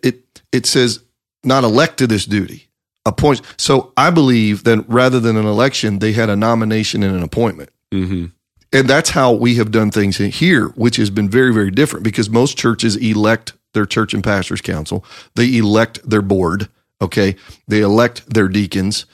it. 0.03 0.41
It 0.51 0.65
says 0.65 1.01
not 1.43 1.63
elect 1.63 1.97
to 1.97 2.07
this 2.07 2.25
duty. 2.25 2.67
Appoint. 3.05 3.41
So 3.57 3.93
I 3.97 4.11
believe 4.11 4.63
that 4.65 4.87
rather 4.87 5.19
than 5.19 5.35
an 5.35 5.45
election, 5.45 5.99
they 5.99 6.11
had 6.11 6.29
a 6.29 6.35
nomination 6.35 7.01
and 7.01 7.15
an 7.15 7.23
appointment. 7.23 7.69
hmm 7.91 8.25
And 8.71 8.87
that's 8.87 9.09
how 9.09 9.33
we 9.33 9.55
have 9.55 9.71
done 9.71 9.89
things 9.89 10.17
here, 10.17 10.67
which 10.75 10.97
has 10.97 11.09
been 11.09 11.27
very, 11.29 11.51
very 11.51 11.71
different 11.71 12.03
because 12.03 12.29
most 12.29 12.57
churches 12.57 12.95
elect 12.95 13.53
their 13.73 13.85
church 13.85 14.13
and 14.13 14.23
pastors 14.23 14.61
council. 14.61 15.03
They 15.35 15.57
elect 15.57 16.07
their 16.07 16.21
board. 16.21 16.69
Okay. 17.01 17.35
They 17.67 17.81
elect 17.81 18.31
their 18.31 18.47
deacons. 18.47 19.05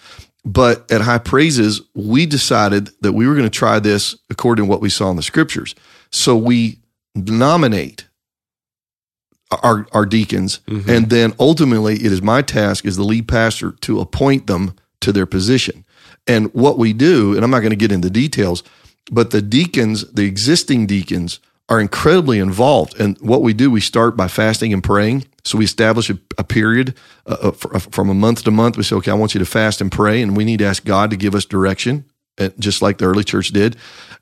But 0.43 0.89
at 0.91 1.01
High 1.01 1.19
Praises, 1.19 1.81
we 1.93 2.25
decided 2.25 2.89
that 3.01 3.13
we 3.13 3.27
were 3.27 3.33
going 3.35 3.49
to 3.49 3.49
try 3.49 3.79
this 3.79 4.17
according 4.29 4.65
to 4.65 4.69
what 4.69 4.81
we 4.81 4.89
saw 4.89 5.09
in 5.09 5.15
the 5.15 5.23
scriptures. 5.23 5.75
So 6.11 6.35
we 6.35 6.79
nominate 7.25 8.08
our, 9.63 9.88
our 9.93 10.06
deacons. 10.06 10.60
And 10.89 11.10
then 11.10 11.34
ultimately, 11.39 11.95
it 11.95 12.12
is 12.12 12.21
my 12.21 12.41
task 12.41 12.86
as 12.86 12.97
the 12.97 13.03
lead 13.03 13.27
pastor 13.27 13.71
to 13.71 13.99
appoint 13.99 14.47
them 14.47 14.75
to 15.01 15.12
their 15.12 15.25
position. 15.25 15.86
And 16.25 16.53
what 16.53 16.77
we 16.77 16.93
do, 16.93 17.34
and 17.34 17.43
I'm 17.43 17.51
not 17.51 17.60
going 17.60 17.71
to 17.71 17.77
get 17.77 17.91
into 17.91 18.10
details, 18.10 18.63
but 19.10 19.32
the 19.32 19.41
deacons, 19.41 20.12
the 20.12 20.25
existing 20.25 20.86
deacons, 20.88 21.39
are 21.69 21.80
incredibly 21.80 22.39
involved. 22.39 22.99
And 22.99 23.17
what 23.19 23.41
we 23.41 23.53
do, 23.53 23.69
we 23.69 23.82
start 23.82 24.15
by 24.15 24.27
fasting 24.27 24.73
and 24.73 24.84
praying. 24.84 25.25
So 25.43 25.58
we 25.58 25.65
establish 25.65 26.10
a, 26.10 26.17
a 26.38 26.43
period 26.43 26.93
uh, 27.25 27.51
uh, 27.73 27.80
from 27.80 28.10
a 28.10 28.13
month 28.13 28.43
to 28.43 28.51
month. 28.51 28.77
We 28.77 28.84
say, 28.84 28.95
okay, 28.97 29.12
I 29.12 29.15
want 29.15 29.34
you 29.34 29.39
to 29.39 29.45
fast 29.45 29.82
and 29.82 29.91
pray, 29.91 30.21
and 30.21 30.36
we 30.36 30.45
need 30.45 30.60
to 30.60 30.65
ask 30.65 30.84
God 30.84 31.10
to 31.12 31.17
give 31.17 31.36
us 31.36 31.45
direction, 31.45 32.06
uh, 32.38 32.49
just 32.60 32.82
like 32.82 32.97
the 32.97 33.06
early 33.06 33.23
church 33.23 33.49
did. 33.49 33.75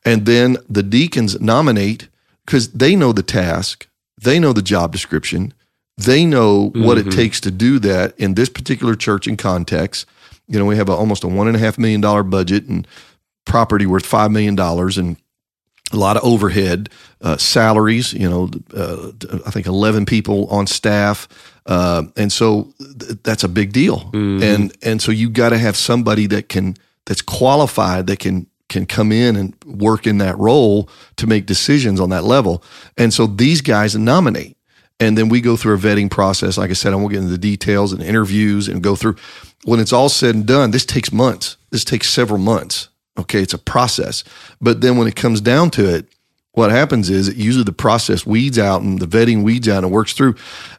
And 0.03 0.25
then 0.25 0.57
the 0.69 0.83
deacons 0.83 1.39
nominate 1.39 2.09
because 2.45 2.71
they 2.71 2.95
know 2.95 3.11
the 3.11 3.23
task, 3.23 3.87
they 4.21 4.39
know 4.39 4.53
the 4.53 4.61
job 4.61 4.91
description, 4.91 5.53
they 5.97 6.25
know 6.25 6.71
what 6.75 6.97
it 6.97 7.11
takes 7.11 7.39
to 7.41 7.51
do 7.51 7.79
that 7.79 8.17
in 8.19 8.33
this 8.35 8.49
particular 8.49 8.95
church 8.95 9.27
and 9.27 9.37
context. 9.37 10.05
You 10.47 10.59
know, 10.59 10.65
we 10.65 10.75
have 10.77 10.89
a, 10.89 10.91
almost 10.93 11.23
a 11.23 11.27
one 11.27 11.47
and 11.47 11.55
a 11.55 11.59
half 11.59 11.77
million 11.77 12.01
dollar 12.01 12.23
budget 12.23 12.65
and 12.65 12.87
property 13.45 13.85
worth 13.85 14.05
five 14.05 14.31
million 14.31 14.55
dollars 14.55 14.97
and 14.97 15.17
a 15.93 15.97
lot 15.97 16.17
of 16.17 16.23
overhead, 16.23 16.89
uh, 17.21 17.37
salaries. 17.37 18.13
You 18.13 18.29
know, 18.29 18.49
uh, 18.75 19.11
I 19.45 19.51
think 19.51 19.67
eleven 19.67 20.05
people 20.05 20.47
on 20.47 20.67
staff, 20.67 21.27
uh, 21.65 22.03
and 22.17 22.31
so 22.31 22.73
th- 22.79 23.19
that's 23.23 23.43
a 23.43 23.47
big 23.47 23.71
deal. 23.71 24.09
And 24.43 24.75
and 24.81 25.01
so 25.01 25.11
you 25.11 25.29
got 25.29 25.49
to 25.49 25.57
have 25.57 25.77
somebody 25.77 26.27
that 26.27 26.49
can 26.49 26.75
that's 27.05 27.21
qualified 27.21 28.07
that 28.07 28.19
can 28.19 28.47
can 28.69 28.85
come 28.85 29.11
in 29.11 29.35
and 29.35 29.55
work 29.65 30.07
in 30.07 30.17
that 30.19 30.37
role 30.37 30.89
to 31.17 31.27
make 31.27 31.45
decisions 31.45 31.99
on 31.99 32.09
that 32.09 32.23
level. 32.23 32.63
And 32.97 33.13
so 33.13 33.27
these 33.27 33.61
guys 33.61 33.95
nominate. 33.95 34.57
And 34.99 35.17
then 35.17 35.27
we 35.29 35.41
go 35.41 35.57
through 35.57 35.75
a 35.75 35.77
vetting 35.77 36.09
process. 36.09 36.57
Like 36.57 36.69
I 36.69 36.73
said, 36.73 36.93
I 36.93 36.95
won't 36.95 37.11
get 37.11 37.19
into 37.19 37.31
the 37.31 37.37
details 37.37 37.91
and 37.91 38.01
interviews 38.01 38.67
and 38.67 38.81
go 38.81 38.95
through. 38.95 39.17
When 39.65 39.79
it's 39.79 39.91
all 39.91 40.09
said 40.09 40.35
and 40.35 40.45
done, 40.45 40.71
this 40.71 40.85
takes 40.85 41.11
months. 41.11 41.57
This 41.69 41.83
takes 41.83 42.09
several 42.09 42.39
months. 42.39 42.87
Okay, 43.17 43.41
it's 43.41 43.53
a 43.53 43.57
process. 43.57 44.23
But 44.61 44.81
then 44.81 44.97
when 44.97 45.07
it 45.07 45.15
comes 45.15 45.41
down 45.41 45.69
to 45.71 45.93
it, 45.93 46.07
what 46.55 46.71
happens 46.71 47.09
is 47.09 47.27
it 47.27 47.35
usually 47.35 47.65
the 47.65 47.73
process 47.73 48.25
weeds 48.25 48.57
out 48.57 48.81
and 48.81 48.99
the 48.99 49.05
vetting 49.05 49.43
weeds 49.43 49.67
out 49.67 49.83
and 49.83 49.91
works 49.91 50.13
through. 50.13 50.35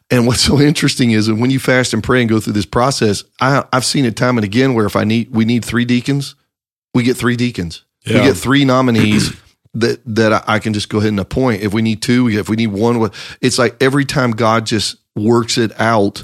And 0.09 0.25
what's 0.25 0.41
so 0.41 0.59
interesting 0.61 1.11
is 1.11 1.31
when 1.31 1.51
you 1.51 1.59
fast 1.59 1.93
and 1.93 2.03
pray 2.03 2.21
and 2.21 2.29
go 2.29 2.39
through 2.39 2.53
this 2.53 2.65
process, 2.65 3.23
I, 3.39 3.63
I've 3.71 3.85
seen 3.85 4.05
it 4.05 4.15
time 4.17 4.37
and 4.37 4.45
again 4.45 4.73
where 4.73 4.87
if 4.87 4.95
I 4.95 5.03
need 5.03 5.31
we 5.31 5.45
need 5.45 5.63
three 5.63 5.85
deacons, 5.85 6.35
we 6.97 7.03
get 7.03 7.15
three 7.15 7.35
deacons. 7.35 7.83
Yeah. 8.05 8.21
We 8.21 8.27
get 8.29 8.37
three 8.37 8.65
nominees 8.65 9.31
that 9.75 10.01
that 10.07 10.49
I- 10.49 10.57
can 10.59 10.73
just 10.73 10.89
go 10.89 10.97
ahead 10.97 11.09
and 11.09 11.19
appoint. 11.19 11.61
If 11.61 11.73
we 11.73 11.83
need 11.83 12.01
two, 12.01 12.27
if 12.27 12.49
we 12.49 12.55
need 12.55 12.67
one, 12.67 13.11
it's 13.39 13.59
like 13.59 13.81
every 13.81 14.03
time 14.03 14.31
God 14.31 14.65
just 14.65 14.97
works 15.15 15.57
it 15.57 15.79
out 15.79 16.23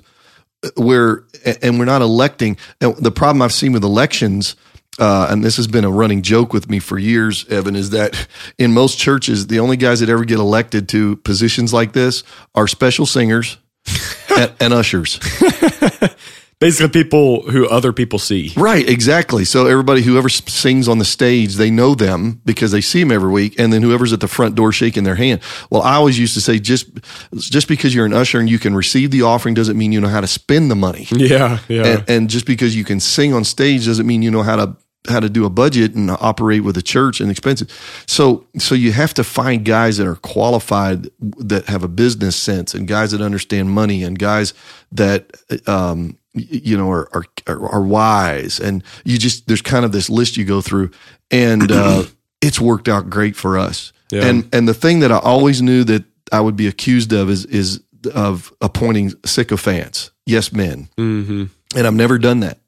where 0.76 1.26
and 1.62 1.78
we're 1.78 1.86
not 1.86 2.02
electing. 2.02 2.58
And 2.82 2.96
the 2.98 3.12
problem 3.12 3.44
I've 3.44 3.54
seen 3.54 3.72
with 3.72 3.84
elections, 3.84 4.56
uh, 4.98 5.28
and 5.30 5.44
this 5.44 5.58
has 5.58 5.68
been 5.68 5.84
a 5.84 5.92
running 5.92 6.24
joke 6.24 6.54
with 6.54 6.70
me 6.70 6.80
for 6.80 6.98
years, 6.98 7.48
Evan, 7.50 7.76
is 7.76 7.92
that 7.92 8.28
in 8.58 8.74
most 8.74 8.98
churches, 8.98 9.46
the 9.48 9.60
only 9.60 9.78
guys 9.78 10.00
that 10.00 10.10
ever 10.10 10.26
get 10.26 10.40
elected 10.40 10.90
to 10.90 11.18
positions 11.18 11.72
like 11.72 11.94
this 11.94 12.24
are 12.56 12.68
special 12.68 13.06
singers 13.06 13.58
and, 14.36 14.52
and 14.60 14.74
ushers. 14.74 15.20
Basically, 16.64 17.04
people 17.04 17.42
who 17.50 17.68
other 17.68 17.92
people 17.92 18.20
see. 18.20 18.54
Right, 18.56 18.88
exactly. 18.88 19.44
So 19.44 19.68
everybody, 19.68 20.02
whoever 20.02 20.30
sings 20.30 20.88
on 20.88 20.98
the 20.98 21.06
stage, 21.06 21.56
they 21.56 21.70
know 21.70 21.94
them 21.94 22.42
because 22.46 22.72
they 22.72 22.80
see 22.80 23.02
them 23.02 23.12
every 23.12 23.32
week, 23.32 23.60
and 23.60 23.74
then 23.74 23.82
whoever's 23.82 24.14
at 24.14 24.22
the 24.22 24.30
front 24.30 24.56
door 24.56 24.72
shaking 24.72 25.04
their 25.04 25.16
hand. 25.16 25.42
Well, 25.70 25.82
I 25.82 25.96
always 25.96 26.18
used 26.18 26.34
to 26.36 26.42
say, 26.42 26.60
just 26.60 26.88
just 27.36 27.68
because 27.68 27.94
you're 27.94 28.06
an 28.06 28.14
usher 28.14 28.40
and 28.40 28.50
you 28.50 28.60
can 28.60 28.76
receive 28.76 29.12
the 29.12 29.24
offering 29.24 29.56
doesn't 29.56 29.78
mean 29.78 29.92
you 29.92 30.00
know 30.00 30.08
how 30.08 30.22
to 30.22 30.28
spend 30.28 30.72
the 30.72 30.76
money, 30.76 31.06
Yeah, 31.12 31.60
yeah. 31.68 31.86
and, 31.86 32.10
and 32.10 32.30
just 32.30 32.46
because 32.46 32.76
you 32.76 32.86
can 32.86 33.00
sing 33.02 33.34
on 33.34 33.44
stage 33.44 33.86
doesn't 33.86 34.08
mean 34.08 34.22
you 34.22 34.32
know 34.32 34.44
how 34.44 34.56
to 34.56 34.78
how 35.10 35.20
to 35.20 35.30
do 35.30 35.44
a 35.44 35.50
budget 35.50 35.96
and 35.96 36.10
operate 36.12 36.64
with 36.64 36.78
a 36.78 36.82
church 36.82 37.20
and 37.20 37.30
expenses. 37.30 37.68
So 38.08 38.48
so 38.58 38.74
you 38.74 38.94
have 38.94 39.14
to 39.16 39.24
find 39.24 39.66
guys 39.66 39.98
that 39.98 40.08
are 40.08 40.16
qualified 40.16 41.10
that 41.20 41.66
have 41.66 41.84
a 41.84 41.90
business 41.90 42.36
sense 42.38 42.74
and 42.74 42.88
guys 42.88 43.12
that 43.12 43.22
understand 43.22 43.70
money 43.72 44.04
and 44.04 44.18
guys 44.18 44.54
that 44.94 45.32
um, 45.68 46.18
you 46.34 46.78
know, 46.78 46.90
are, 46.90 47.10
are, 47.14 47.68
are 47.68 47.82
wise. 47.84 48.60
And 48.60 48.84
you 49.04 49.18
just, 49.18 49.48
there's 49.48 49.62
kind 49.62 49.86
of 49.86 49.92
this 49.92 50.10
list 50.10 50.38
you 50.38 50.46
go 50.46 50.62
through 50.62 50.92
and, 51.32 51.72
uh, 51.72 52.04
it's 52.42 52.60
worked 52.60 52.90
out 52.90 53.10
great 53.10 53.36
for 53.36 53.58
us. 53.58 53.94
Yeah. 54.12 54.26
And, 54.26 54.50
and 54.54 54.68
the 54.68 54.74
thing 54.74 55.00
that 55.00 55.12
I 55.12 55.20
always 55.20 55.62
knew 55.62 55.84
that 55.86 56.04
I 56.32 56.42
would 56.42 56.56
be 56.56 56.68
accused 56.68 57.14
of 57.14 57.30
is, 57.30 57.46
is 57.46 57.82
of 58.14 58.54
appointing 58.62 59.14
sycophants, 59.26 60.12
yes 60.26 60.52
men. 60.52 60.90
Mm-hmm. 60.98 61.46
And 61.76 61.88
I've 61.88 61.94
never 61.94 62.18
done 62.18 62.42
that. 62.42 62.60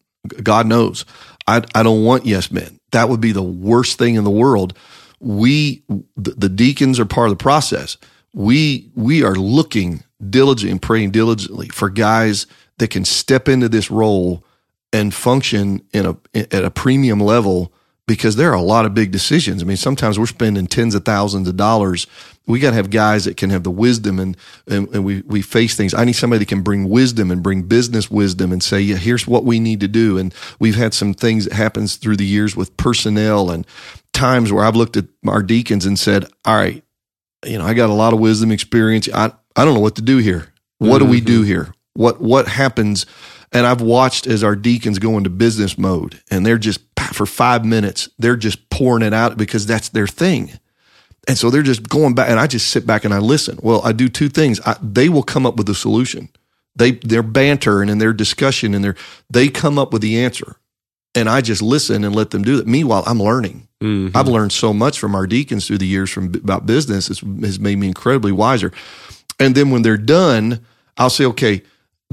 God 0.42 0.66
knows. 0.66 1.06
I, 1.48 1.64
I 1.76 1.84
don't 1.84 2.04
want 2.04 2.26
yes 2.26 2.52
men. 2.52 2.80
That 2.92 3.10
would 3.10 3.22
be 3.22 3.32
the 3.32 3.44
worst 3.44 3.98
thing 3.98 4.16
in 4.16 4.24
the 4.24 4.32
world. 4.32 4.78
We, 5.20 5.84
the, 6.16 6.32
the 6.32 6.50
deacons 6.50 7.00
are 7.00 7.06
part 7.06 7.30
of 7.30 7.38
the 7.38 7.44
process. 7.44 7.98
We, 8.34 8.90
we 8.96 9.24
are 9.24 9.36
looking 9.36 10.04
diligently 10.30 10.72
and 10.72 10.82
praying 10.82 11.12
diligently 11.12 11.70
for 11.70 11.90
guys 11.90 12.48
that 12.78 12.90
can 12.90 13.06
step 13.06 13.48
into 13.48 13.70
this 13.70 13.90
role 13.90 14.44
and 14.92 15.14
function 15.14 15.82
in 15.94 16.06
a, 16.06 16.18
at 16.36 16.64
a 16.64 16.72
premium 16.72 17.20
level 17.20 17.74
because 18.08 18.36
there 18.36 18.52
are 18.52 18.56
a 18.56 18.62
lot 18.62 18.86
of 18.86 18.94
big 18.94 19.12
decisions. 19.12 19.64
I 19.64 19.66
mean, 19.66 19.78
sometimes 19.78 20.20
we're 20.20 20.28
spending 20.28 20.68
tens 20.68 20.94
of 20.94 21.06
thousands 21.06 21.48
of 21.48 21.58
dollars. 21.58 22.06
We 22.46 22.60
got 22.60 22.70
to 22.70 22.76
have 22.76 22.92
guys 22.92 23.26
that 23.26 23.38
can 23.38 23.50
have 23.50 23.64
the 23.64 23.72
wisdom 23.72 24.20
and, 24.20 24.38
and, 24.68 24.88
and, 24.90 25.04
we, 25.04 25.22
we 25.22 25.42
face 25.42 25.76
things. 25.76 25.96
I 25.96 26.06
need 26.06 26.14
somebody 26.14 26.40
that 26.40 26.48
can 26.48 26.62
bring 26.62 26.88
wisdom 26.88 27.32
and 27.32 27.42
bring 27.42 27.64
business 27.64 28.12
wisdom 28.12 28.52
and 28.52 28.62
say, 28.62 28.80
yeah, 28.80 28.98
here's 28.98 29.28
what 29.28 29.44
we 29.44 29.60
need 29.60 29.80
to 29.80 29.88
do. 29.88 30.20
And 30.20 30.34
we've 30.60 30.76
had 30.76 30.94
some 30.94 31.16
things 31.16 31.46
that 31.46 31.54
happens 31.54 31.96
through 31.96 32.18
the 32.18 32.26
years 32.26 32.56
with 32.56 32.78
personnel 32.78 33.50
and 33.50 33.66
times 34.14 34.52
where 34.52 34.64
I've 34.64 34.76
looked 34.76 34.98
at 34.98 35.06
our 35.28 35.42
deacons 35.42 35.88
and 35.88 35.98
said, 35.98 36.26
all 36.46 36.56
right, 36.56 36.84
you 37.44 37.58
know, 37.58 37.66
I 37.66 37.74
got 37.74 37.90
a 37.90 37.94
lot 37.94 38.14
of 38.14 38.20
wisdom 38.20 38.52
experience. 38.52 39.10
I, 39.12 39.32
I 39.56 39.66
don't 39.66 39.74
know 39.74 39.80
what 39.80 39.96
to 39.96 40.04
do 40.04 40.18
here. 40.18 40.54
What 40.78 41.00
mm-hmm. 41.00 41.06
do 41.06 41.12
we 41.12 41.22
do 41.22 41.42
here? 41.42 41.74
What, 41.96 42.22
what 42.22 42.48
happens? 42.48 43.06
And 43.52 43.66
I've 43.66 43.82
watched 43.82 44.28
as 44.28 44.44
our 44.44 44.56
deacons 44.56 45.00
go 45.00 45.18
into 45.18 45.30
business 45.30 45.78
mode 45.78 46.22
and 46.30 46.46
they're 46.46 46.58
just 46.58 46.82
for 47.14 47.26
five 47.26 47.66
minutes, 47.66 48.10
they're 48.20 48.36
just 48.36 48.70
pouring 48.70 49.04
it 49.04 49.14
out 49.14 49.38
because 49.38 49.66
that's 49.66 49.90
their 49.90 50.08
thing. 50.08 50.52
And 51.28 51.38
so 51.38 51.50
they're 51.50 51.64
just 51.64 51.88
going 51.90 52.14
back 52.14 52.30
and 52.30 52.40
I 52.40 52.48
just 52.48 52.70
sit 52.70 52.86
back 52.86 53.06
and 53.06 53.14
I 53.14 53.20
listen. 53.20 53.58
Well, 53.62 53.82
I 53.84 53.94
do 53.94 54.10
two 54.10 54.30
things. 54.30 54.60
I, 54.66 54.76
they 54.82 55.10
will 55.10 55.24
come 55.24 55.46
up 55.46 55.56
with 55.56 55.70
a 55.70 55.76
solution. 55.76 56.30
They, 56.76 56.92
their 56.92 57.24
banter 57.24 57.82
and 57.82 57.90
in 57.90 57.98
their 57.98 58.14
discussion 58.14 58.74
and 58.74 58.84
their, 58.84 58.96
they 59.30 59.48
come 59.48 59.80
up 59.80 59.94
with 59.94 60.02
the 60.02 60.20
answer 60.20 60.58
and 61.16 61.30
I 61.30 61.42
just 61.42 61.62
listen 61.62 62.04
and 62.04 62.14
let 62.14 62.32
them 62.32 62.44
do 62.44 62.60
it. 62.60 62.68
Meanwhile, 62.68 63.04
I'm 63.08 63.22
learning. 63.22 63.68
Mm-hmm. 63.82 64.16
I've 64.16 64.28
learned 64.28 64.52
so 64.52 64.74
much 64.74 65.00
from 65.00 65.16
our 65.16 65.26
deacons 65.26 65.68
through 65.68 65.78
the 65.78 65.88
years 65.88 66.10
from 66.10 66.36
about 66.36 66.66
business. 66.66 67.10
It 67.10 67.20
has 67.42 67.60
made 67.60 67.78
me 67.78 67.88
incredibly 67.88 68.32
wiser. 68.32 68.72
And 69.40 69.56
then 69.56 69.72
when 69.72 69.82
they're 69.82 69.98
done, 69.98 70.66
I'll 70.98 71.10
say, 71.10 71.26
okay, 71.26 71.64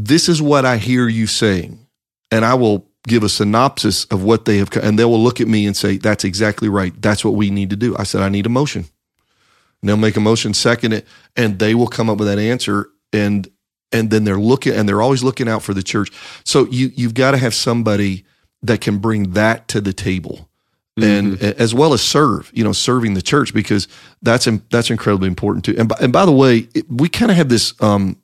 this 0.06 0.28
is 0.28 0.42
what 0.42 0.64
I 0.64 0.76
hear 0.76 1.08
you 1.08 1.26
saying. 1.26 1.86
And 2.30 2.44
I 2.44 2.54
will 2.54 2.88
give 3.06 3.22
a 3.22 3.28
synopsis 3.28 4.04
of 4.06 4.22
what 4.22 4.44
they 4.44 4.58
have, 4.58 4.74
and 4.76 4.98
they 4.98 5.04
will 5.04 5.22
look 5.22 5.40
at 5.40 5.48
me 5.48 5.66
and 5.66 5.76
say, 5.76 5.96
that's 5.96 6.24
exactly 6.24 6.68
right. 6.68 6.92
That's 7.00 7.24
what 7.24 7.34
we 7.34 7.50
need 7.50 7.70
to 7.70 7.76
do. 7.76 7.96
I 7.96 8.04
said, 8.04 8.22
I 8.22 8.28
need 8.28 8.46
a 8.46 8.48
motion. 8.48 8.86
And 9.80 9.88
they'll 9.88 9.96
make 9.96 10.16
a 10.16 10.20
motion, 10.20 10.54
second 10.54 10.92
it, 10.92 11.06
and 11.36 11.58
they 11.58 11.74
will 11.74 11.88
come 11.88 12.08
up 12.08 12.18
with 12.18 12.28
that 12.28 12.38
answer. 12.38 12.88
And, 13.12 13.48
and 13.90 14.10
then 14.10 14.24
they're 14.24 14.36
looking, 14.38 14.72
and 14.72 14.88
they're 14.88 15.02
always 15.02 15.22
looking 15.22 15.48
out 15.48 15.62
for 15.62 15.74
the 15.74 15.82
church. 15.82 16.10
So 16.44 16.66
you, 16.66 16.92
you've 16.94 17.14
got 17.14 17.32
to 17.32 17.38
have 17.38 17.54
somebody 17.54 18.24
that 18.62 18.80
can 18.80 18.98
bring 18.98 19.32
that 19.32 19.68
to 19.68 19.80
the 19.80 19.92
table. 19.92 20.48
And 20.96 21.38
mm-hmm. 21.38 21.60
as 21.60 21.74
well 21.74 21.94
as 21.94 22.02
serve, 22.02 22.50
you 22.52 22.62
know, 22.62 22.72
serving 22.72 23.14
the 23.14 23.22
church 23.22 23.54
because 23.54 23.88
that's 24.20 24.46
that's 24.68 24.90
incredibly 24.90 25.26
important 25.26 25.64
too. 25.64 25.74
And 25.78 25.88
by, 25.88 25.96
and 26.02 26.12
by 26.12 26.26
the 26.26 26.32
way, 26.32 26.68
it, 26.74 26.84
we 26.90 27.08
kind 27.08 27.30
of 27.30 27.36
have 27.38 27.48
this 27.48 27.72
um, 27.80 28.21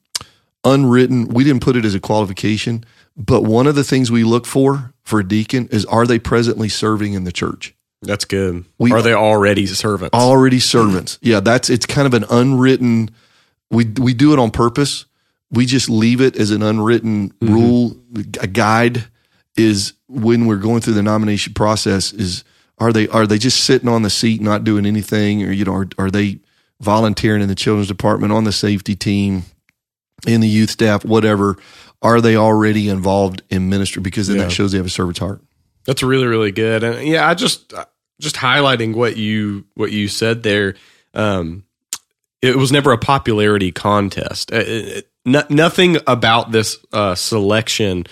unwritten. 0.73 1.29
We 1.29 1.45
didn't 1.45 1.63
put 1.63 1.77
it 1.77 1.85
as 1.85 1.95
a 1.95 2.01
qualification, 2.01 2.85
but 3.17 3.43
one 3.43 3.67
of 3.67 3.75
the 3.75 3.85
things 3.85 4.11
we 4.11 4.25
look 4.25 4.47
for 4.47 4.93
for 5.03 5.21
a 5.21 5.25
deacon 5.27 5.69
is 5.71 5.85
are 5.87 6.07
they 6.07 6.19
presently 6.19 6.69
serving 6.69 7.15
in 7.15 7.25
the 7.25 7.33
church? 7.33 7.75
That's 8.03 8.25
good. 8.25 8.65
We, 8.79 8.93
are 8.93 9.03
they 9.03 9.15
already 9.15 9.67
servants? 9.67 10.15
Already 10.15 10.61
servants. 10.61 11.19
Yeah, 11.21 11.41
that's 11.41 11.69
it's 11.69 11.87
kind 11.87 12.07
of 12.07 12.15
an 12.15 12.25
unwritten. 12.31 13.11
We 13.71 13.87
we 13.87 14.15
do 14.15 14.33
it 14.33 14.39
on 14.39 14.51
purpose. 14.51 15.05
We 15.51 15.67
just 15.67 15.89
leave 15.89 16.21
it 16.21 16.37
as 16.37 16.51
an 16.51 16.63
unwritten 16.63 17.31
mm-hmm. 17.31 17.53
rule, 17.53 17.97
a 18.41 18.47
guide. 18.47 19.07
Is 19.57 19.95
when 20.07 20.47
we're 20.47 20.57
going 20.57 20.81
through 20.81 20.95
the 20.95 21.03
nomination 21.03 21.55
process. 21.55 22.13
Is 22.13 22.45
are 22.79 22.93
they 22.93 23.09
are 23.09 23.27
they 23.27 23.39
just 23.39 23.65
sitting 23.65 23.89
on 23.89 24.03
the 24.03 24.11
seat, 24.11 24.41
not 24.41 24.63
doing 24.63 24.87
anything, 24.87 25.43
or 25.43 25.51
you 25.51 25.65
know, 25.65 25.75
are, 25.75 25.89
are 25.99 26.11
they 26.11 26.39
volunteering 26.81 27.43
in 27.43 27.49
the 27.49 27.57
children's 27.57 27.89
department 27.89 28.33
on 28.33 28.45
the 28.45 28.53
safety 28.53 28.95
team? 28.95 29.43
In 30.27 30.41
the 30.41 30.49
youth 30.49 30.71
staff, 30.71 31.05
whatever, 31.05 31.57
are 32.03 32.21
they 32.21 32.37
already 32.37 32.89
involved 32.89 33.43
in 33.51 33.69
ministry? 33.69 34.03
Because 34.03 34.29
then 34.29 34.37
yeah. 34.37 34.45
that 34.45 34.51
shows 34.51 34.73
they 34.73 34.79
have 34.79 34.87
a 34.87 34.91
servant's 34.91 35.21
heart. 35.21 35.43
That's 35.85 36.03
really 36.03 36.27
really 36.27 36.53
good. 36.53 36.85
And 36.85 37.07
yeah, 37.07 37.29
I 37.29 37.35
just 37.35 37.73
just 38.21 38.37
highlighting 38.37 38.95
what 38.95 39.17
you 39.17 39.65
what 39.75 39.93
you 39.93 40.09
said 40.09 40.43
there. 40.43 40.75
Um, 41.15 41.65
it 42.43 42.57
was 42.57 42.71
never 42.71 42.93
a 42.93 42.99
popularity 42.99 43.73
contest. 43.73 44.53
It, 44.53 44.69
it, 44.69 45.11
no, 45.25 45.43
nothing 45.51 45.99
about 46.07 46.53
this 46.53 46.79
uh, 46.93 47.15
selection 47.15 48.05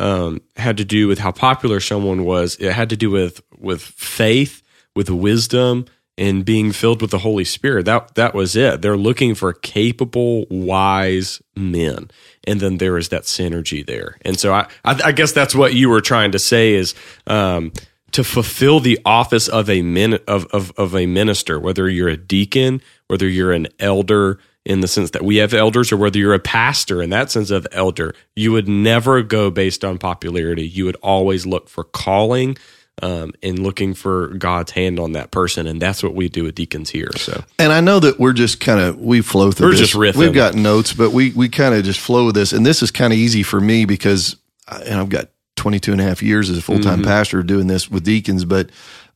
um, 0.00 0.40
had 0.56 0.78
to 0.78 0.84
do 0.84 1.06
with 1.06 1.18
how 1.18 1.32
popular 1.32 1.80
someone 1.80 2.24
was. 2.24 2.56
It 2.56 2.72
had 2.72 2.90
to 2.90 2.96
do 2.96 3.10
with 3.10 3.42
with 3.58 3.82
faith, 3.82 4.62
with 4.96 5.10
wisdom, 5.10 5.86
and 6.16 6.44
being 6.44 6.72
filled 6.72 7.02
with 7.02 7.10
the 7.10 7.18
Holy 7.18 7.44
Spirit. 7.44 7.86
That 7.86 8.14
that 8.14 8.34
was 8.34 8.56
it. 8.56 8.82
They're 8.82 8.96
looking 8.96 9.34
for 9.34 9.52
capable, 9.52 10.46
wise 10.50 11.42
men, 11.56 12.10
and 12.46 12.60
then 12.60 12.78
there 12.78 12.96
is 12.96 13.08
that 13.08 13.22
synergy 13.22 13.84
there. 13.84 14.16
And 14.22 14.38
so 14.38 14.52
I, 14.52 14.68
I, 14.84 15.00
I 15.06 15.12
guess 15.12 15.32
that's 15.32 15.54
what 15.54 15.74
you 15.74 15.88
were 15.88 16.00
trying 16.00 16.32
to 16.32 16.38
say 16.38 16.74
is 16.74 16.94
um, 17.26 17.72
to 18.12 18.22
fulfill 18.22 18.80
the 18.80 18.98
office 19.04 19.48
of 19.48 19.68
a 19.68 19.82
min 19.82 20.14
of, 20.28 20.46
of 20.46 20.72
of 20.76 20.94
a 20.94 21.06
minister, 21.06 21.58
whether 21.58 21.88
you're 21.88 22.08
a 22.08 22.16
deacon, 22.16 22.80
whether 23.08 23.28
you're 23.28 23.52
an 23.52 23.68
elder 23.80 24.38
in 24.64 24.80
the 24.80 24.88
sense 24.88 25.10
that 25.10 25.22
we 25.22 25.36
have 25.36 25.52
elders, 25.52 25.92
or 25.92 25.96
whether 25.98 26.18
you're 26.18 26.32
a 26.32 26.38
pastor 26.38 27.02
in 27.02 27.10
that 27.10 27.30
sense 27.30 27.50
of 27.50 27.66
elder, 27.70 28.14
you 28.34 28.50
would 28.50 28.66
never 28.66 29.22
go 29.22 29.50
based 29.50 29.84
on 29.84 29.98
popularity. 29.98 30.66
You 30.66 30.86
would 30.86 30.96
always 31.02 31.44
look 31.44 31.68
for 31.68 31.84
calling 31.84 32.56
um, 33.02 33.32
and 33.42 33.58
looking 33.58 33.94
for 33.94 34.28
God's 34.28 34.72
hand 34.72 34.98
on 34.98 35.12
that 35.12 35.30
person, 35.30 35.66
and 35.66 35.80
that's 35.80 36.02
what 36.02 36.14
we 36.14 36.28
do 36.28 36.44
with 36.44 36.54
deacons 36.54 36.90
here. 36.90 37.10
So, 37.16 37.44
and 37.58 37.72
I 37.72 37.80
know 37.80 37.98
that 38.00 38.18
we're 38.18 38.32
just 38.32 38.60
kind 38.60 38.80
of 38.80 38.98
we 38.98 39.20
flow 39.20 39.50
through. 39.50 39.68
We're 39.68 39.72
this. 39.72 39.90
just 39.90 39.94
riffing. 39.94 40.16
We've 40.16 40.34
got 40.34 40.54
notes, 40.54 40.92
but 40.92 41.10
we 41.10 41.32
we 41.32 41.48
kind 41.48 41.74
of 41.74 41.84
just 41.84 42.00
flow 42.00 42.26
with 42.26 42.34
this, 42.34 42.52
and 42.52 42.64
this 42.64 42.82
is 42.82 42.90
kind 42.90 43.12
of 43.12 43.18
easy 43.18 43.42
for 43.42 43.60
me 43.60 43.84
because, 43.84 44.36
and 44.68 44.94
I've 44.94 45.08
got 45.08 45.30
22 45.56 45.92
and 45.92 46.00
a 46.00 46.04
half 46.04 46.22
years 46.22 46.50
as 46.50 46.58
a 46.58 46.62
full 46.62 46.80
time 46.80 46.98
mm-hmm. 46.98 47.08
pastor 47.08 47.42
doing 47.42 47.66
this 47.66 47.90
with 47.90 48.04
deacons, 48.04 48.44
but 48.44 48.70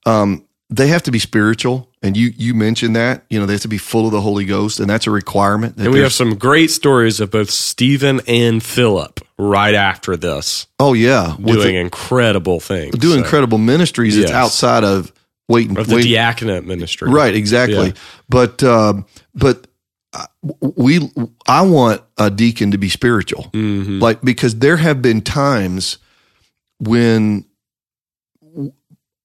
um, 0.07 0.45
they 0.71 0.89
have 0.89 1.03
to 1.05 1.11
be 1.11 1.19
spiritual. 1.19 1.89
And 2.03 2.17
you 2.17 2.33
you 2.37 2.55
mentioned 2.55 2.95
that 2.97 3.25
you 3.29 3.41
know 3.41 3.47
they 3.47 3.55
have 3.55 3.63
to 3.63 3.69
be 3.69 3.79
full 3.79 4.07
of 4.07 4.13
the 4.13 4.21
Holy 4.21 4.45
Ghost, 4.45 4.79
and 4.81 4.89
that's 4.89 5.07
a 5.07 5.11
requirement. 5.11 5.77
And 5.77 5.93
we 5.93 6.01
have 6.01 6.13
some 6.13 6.37
great 6.37 6.71
stories 6.71 7.21
of 7.21 7.31
both 7.31 7.51
Stephen 7.51 8.21
and 8.29 8.63
Philip 8.63 9.21
right 9.37 9.75
after 9.75 10.17
this. 10.17 10.67
Oh 10.79 10.93
yeah, 10.93 11.37
doing 11.43 11.59
the, 11.59 11.77
incredible 11.77 12.61
things, 12.61 12.97
doing 12.97 13.19
so. 13.19 13.25
incredible 13.25 13.59
ministries. 13.59 14.17
Yes. 14.17 14.25
It's 14.25 14.33
outside 14.33 14.85
of 14.85 15.13
waiting 15.49 15.77
of 15.77 15.89
the 15.89 15.97
wait. 15.97 16.05
diaconate 16.05 16.65
ministry, 16.65 17.11
right? 17.11 17.35
Exactly. 17.35 17.89
Yeah. 17.89 17.93
But 18.29 18.63
uh, 18.63 19.03
but 19.35 19.67
we 20.61 21.11
I 21.49 21.63
want 21.63 22.03
a 22.17 22.31
deacon 22.31 22.71
to 22.71 22.79
be 22.79 22.89
spiritual, 22.89 23.45
mm-hmm. 23.53 23.99
like 23.99 24.23
because 24.23 24.57
there 24.57 24.77
have 24.77 25.03
been 25.03 25.21
times 25.21 25.99
when 26.79 27.45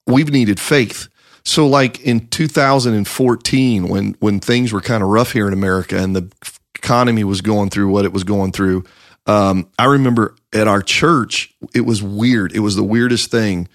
we've 0.07 0.31
needed 0.31 0.59
faith 0.59 1.07
so 1.45 1.67
like 1.67 1.99
in 2.01 2.27
2014 2.27 3.87
when 3.87 4.15
when 4.19 4.39
things 4.39 4.71
were 4.71 4.81
kind 4.81 5.03
of 5.03 5.09
rough 5.09 5.33
here 5.33 5.47
in 5.47 5.53
America 5.53 5.97
and 5.97 6.15
the 6.15 6.31
economy 6.75 7.23
was 7.23 7.41
going 7.41 7.69
through 7.69 7.89
what 7.89 8.05
it 8.05 8.13
was 8.13 8.23
going 8.23 8.51
through, 8.51 8.83
um, 9.25 9.69
I 9.77 9.85
remember 9.85 10.35
at 10.53 10.67
our 10.67 10.81
church 10.81 11.53
it 11.73 11.81
was 11.81 12.01
weird. 12.01 12.53
It 12.53 12.59
was 12.59 12.75
the 12.75 12.83
weirdest 12.83 13.29
thing 13.29 13.67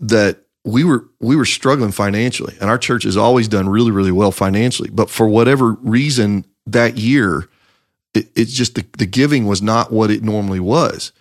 that 0.00 0.38
we 0.64 0.84
were 0.84 1.06
we 1.20 1.36
were 1.36 1.44
struggling 1.44 1.92
financially, 1.92 2.56
and 2.60 2.70
our 2.70 2.78
church 2.78 3.04
has 3.04 3.16
always 3.16 3.48
done 3.48 3.68
really 3.68 3.90
really 3.90 4.12
well 4.12 4.32
financially. 4.32 4.90
But 4.90 5.10
for 5.10 5.28
whatever 5.28 5.72
reason 5.72 6.46
that 6.66 6.96
year, 6.96 7.48
it, 8.14 8.28
it's 8.34 8.52
just 8.52 8.74
the, 8.74 8.84
the 8.98 9.06
giving 9.06 9.46
was 9.46 9.60
not 9.62 9.92
what 9.92 10.10
it 10.10 10.22
normally 10.22 10.60
was. 10.60 11.12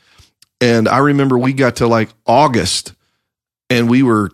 And 0.61 0.87
I 0.89 0.97
remember 0.97 1.37
we 1.37 1.53
got 1.53 1.77
to 1.77 1.87
like 1.87 2.09
August, 2.25 2.93
and 3.69 3.89
we 3.89 4.03
were 4.03 4.31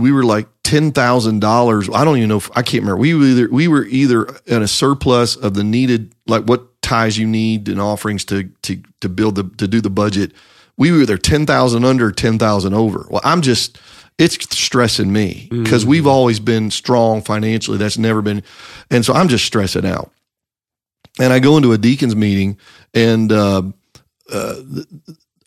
we 0.00 0.12
were 0.12 0.24
like 0.24 0.48
ten 0.62 0.92
thousand 0.92 1.40
dollars. 1.40 1.88
I 1.92 2.04
don't 2.04 2.16
even 2.16 2.28
know. 2.28 2.38
If, 2.38 2.50
I 2.56 2.62
can't 2.62 2.82
remember. 2.82 2.96
We 2.96 3.14
were 3.14 3.24
either 3.24 3.48
we 3.50 3.68
were 3.68 3.84
either 3.84 4.36
in 4.46 4.62
a 4.62 4.68
surplus 4.68 5.36
of 5.36 5.54
the 5.54 5.64
needed, 5.64 6.14
like 6.26 6.44
what 6.44 6.82
ties 6.82 7.18
you 7.18 7.26
need 7.26 7.68
and 7.68 7.80
offerings 7.80 8.24
to 8.26 8.44
to 8.62 8.82
to 9.00 9.08
build 9.08 9.36
the 9.36 9.44
to 9.58 9.68
do 9.68 9.80
the 9.80 9.90
budget. 9.90 10.32
We 10.76 10.92
were 10.92 11.02
either 11.02 11.18
ten 11.18 11.46
thousand 11.46 11.84
under, 11.84 12.10
ten 12.12 12.38
thousand 12.38 12.74
over. 12.74 13.06
Well, 13.10 13.22
I'm 13.24 13.42
just 13.42 13.78
it's 14.18 14.36
stressing 14.56 15.12
me 15.12 15.48
because 15.50 15.82
mm-hmm. 15.82 15.90
we've 15.90 16.06
always 16.06 16.40
been 16.40 16.70
strong 16.70 17.22
financially. 17.22 17.78
That's 17.78 17.98
never 17.98 18.22
been, 18.22 18.42
and 18.90 19.04
so 19.04 19.14
I'm 19.14 19.28
just 19.28 19.44
stressing 19.44 19.86
out. 19.86 20.12
And 21.18 21.32
I 21.32 21.38
go 21.38 21.56
into 21.56 21.72
a 21.72 21.78
deacons 21.78 22.14
meeting, 22.14 22.58
and 22.94 23.32
uh, 23.32 23.62
uh, 24.32 24.54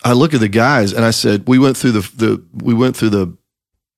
I 0.04 0.12
look 0.12 0.34
at 0.34 0.40
the 0.40 0.48
guys 0.48 0.92
and 0.92 1.04
I 1.04 1.10
said, 1.10 1.48
we 1.48 1.58
went 1.58 1.76
through 1.76 1.92
the, 1.92 2.00
the 2.14 2.44
we 2.52 2.74
went 2.74 2.96
through 2.96 3.10
the 3.10 3.36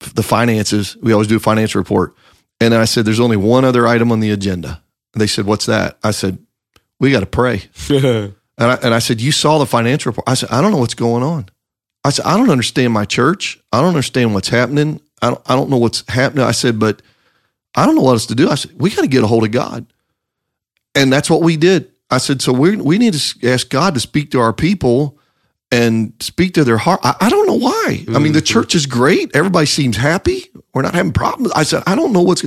the 0.00 0.22
finances. 0.22 0.96
We 1.00 1.12
always 1.12 1.28
do 1.28 1.36
a 1.36 1.40
financial 1.40 1.80
report. 1.80 2.14
And 2.60 2.74
I 2.74 2.84
said, 2.84 3.04
there's 3.04 3.20
only 3.20 3.36
one 3.36 3.64
other 3.64 3.86
item 3.86 4.12
on 4.12 4.20
the 4.20 4.30
agenda. 4.30 4.82
And 5.12 5.20
they 5.20 5.26
said, 5.26 5.46
what's 5.46 5.66
that? 5.66 5.98
I 6.02 6.10
said, 6.10 6.38
we 6.98 7.10
got 7.10 7.20
to 7.20 7.26
pray. 7.26 7.62
and, 7.88 8.34
I, 8.58 8.74
and 8.82 8.94
I 8.94 8.98
said, 8.98 9.20
you 9.20 9.32
saw 9.32 9.58
the 9.58 9.66
financial 9.66 10.10
report. 10.10 10.28
I 10.28 10.34
said, 10.34 10.50
I 10.50 10.60
don't 10.60 10.72
know 10.72 10.78
what's 10.78 10.94
going 10.94 11.22
on. 11.22 11.46
I 12.04 12.10
said, 12.10 12.24
I 12.24 12.36
don't 12.36 12.50
understand 12.50 12.92
my 12.92 13.04
church. 13.04 13.58
I 13.72 13.80
don't 13.80 13.88
understand 13.88 14.32
what's 14.32 14.48
happening. 14.48 15.00
I 15.20 15.30
don't, 15.30 15.42
I 15.46 15.56
don't 15.56 15.70
know 15.70 15.78
what's 15.78 16.08
happening. 16.08 16.44
I 16.44 16.52
said, 16.52 16.78
but 16.78 17.02
I 17.74 17.84
don't 17.84 17.94
know 17.94 18.02
what 18.02 18.12
else 18.12 18.26
to 18.26 18.34
do. 18.34 18.48
I 18.48 18.54
said, 18.54 18.72
we 18.80 18.90
got 18.90 19.02
to 19.02 19.08
get 19.08 19.24
a 19.24 19.26
hold 19.26 19.44
of 19.44 19.50
God. 19.50 19.86
And 20.94 21.12
that's 21.12 21.28
what 21.28 21.42
we 21.42 21.56
did. 21.56 21.90
I 22.10 22.18
said, 22.18 22.40
so 22.40 22.52
we 22.52 22.76
we 22.76 22.98
need 22.98 23.14
to 23.14 23.48
ask 23.48 23.68
God 23.68 23.94
to 23.94 24.00
speak 24.00 24.30
to 24.30 24.40
our 24.40 24.52
people 24.52 25.15
and 25.70 26.12
speak 26.20 26.54
to 26.54 26.64
their 26.64 26.78
heart. 26.78 27.00
I, 27.02 27.16
I 27.20 27.30
don't 27.30 27.46
know 27.46 27.58
why. 27.58 28.04
I 28.08 28.18
mean, 28.18 28.32
the 28.32 28.38
mm-hmm. 28.38 28.44
church 28.44 28.74
is 28.74 28.86
great. 28.86 29.34
Everybody 29.34 29.66
seems 29.66 29.96
happy. 29.96 30.46
We're 30.72 30.82
not 30.82 30.94
having 30.94 31.12
problems. 31.12 31.52
I 31.52 31.64
said, 31.64 31.82
I 31.86 31.94
don't 31.94 32.12
know 32.12 32.22
what's. 32.22 32.44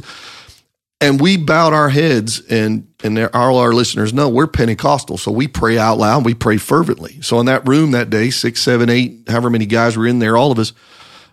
And 1.01 1.19
we 1.21 1.37
bowed 1.37 1.73
our 1.73 1.89
heads, 1.89 2.41
and 2.49 2.87
and 3.03 3.15
there, 3.15 3.33
all 3.33 3.57
our 3.57 3.71
listeners 3.71 4.13
know 4.13 4.27
we're 4.27 4.47
Pentecostal, 4.47 5.17
so 5.17 5.31
we 5.31 5.47
pray 5.47 5.77
out 5.77 5.97
loud. 5.97 6.25
We 6.25 6.33
pray 6.33 6.57
fervently. 6.57 7.21
So 7.21 7.39
in 7.39 7.45
that 7.45 7.65
room 7.65 7.91
that 7.91 8.09
day, 8.09 8.29
six, 8.29 8.61
seven, 8.61 8.89
eight, 8.89 9.23
however 9.27 9.49
many 9.49 9.65
guys 9.65 9.95
were 9.95 10.05
in 10.05 10.19
there, 10.19 10.35
all 10.35 10.51
of 10.51 10.59
us, 10.59 10.73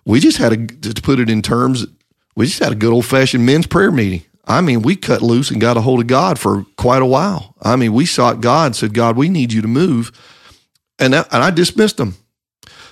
we 0.04 0.20
just 0.20 0.38
had 0.38 0.52
a 0.52 0.66
to 0.66 1.02
put 1.02 1.18
it 1.18 1.28
in 1.28 1.42
terms. 1.42 1.86
We 2.36 2.46
just 2.46 2.60
had 2.60 2.72
a 2.72 2.76
good 2.76 2.92
old 2.92 3.06
fashioned 3.06 3.44
men's 3.44 3.66
prayer 3.66 3.90
meeting. 3.90 4.22
I 4.46 4.60
mean, 4.60 4.82
we 4.82 4.94
cut 4.94 5.22
loose 5.22 5.50
and 5.50 5.60
got 5.60 5.76
a 5.76 5.80
hold 5.80 6.00
of 6.00 6.06
God 6.06 6.38
for 6.38 6.64
quite 6.76 7.02
a 7.02 7.06
while. 7.06 7.56
I 7.60 7.74
mean, 7.74 7.92
we 7.92 8.06
sought 8.06 8.40
God, 8.40 8.76
said, 8.76 8.94
God, 8.94 9.16
we 9.16 9.28
need 9.28 9.52
you 9.52 9.62
to 9.62 9.68
move. 9.68 10.12
And, 10.98 11.12
that, 11.12 11.32
and 11.32 11.42
I 11.42 11.50
dismissed 11.50 11.96
them. 11.96 12.16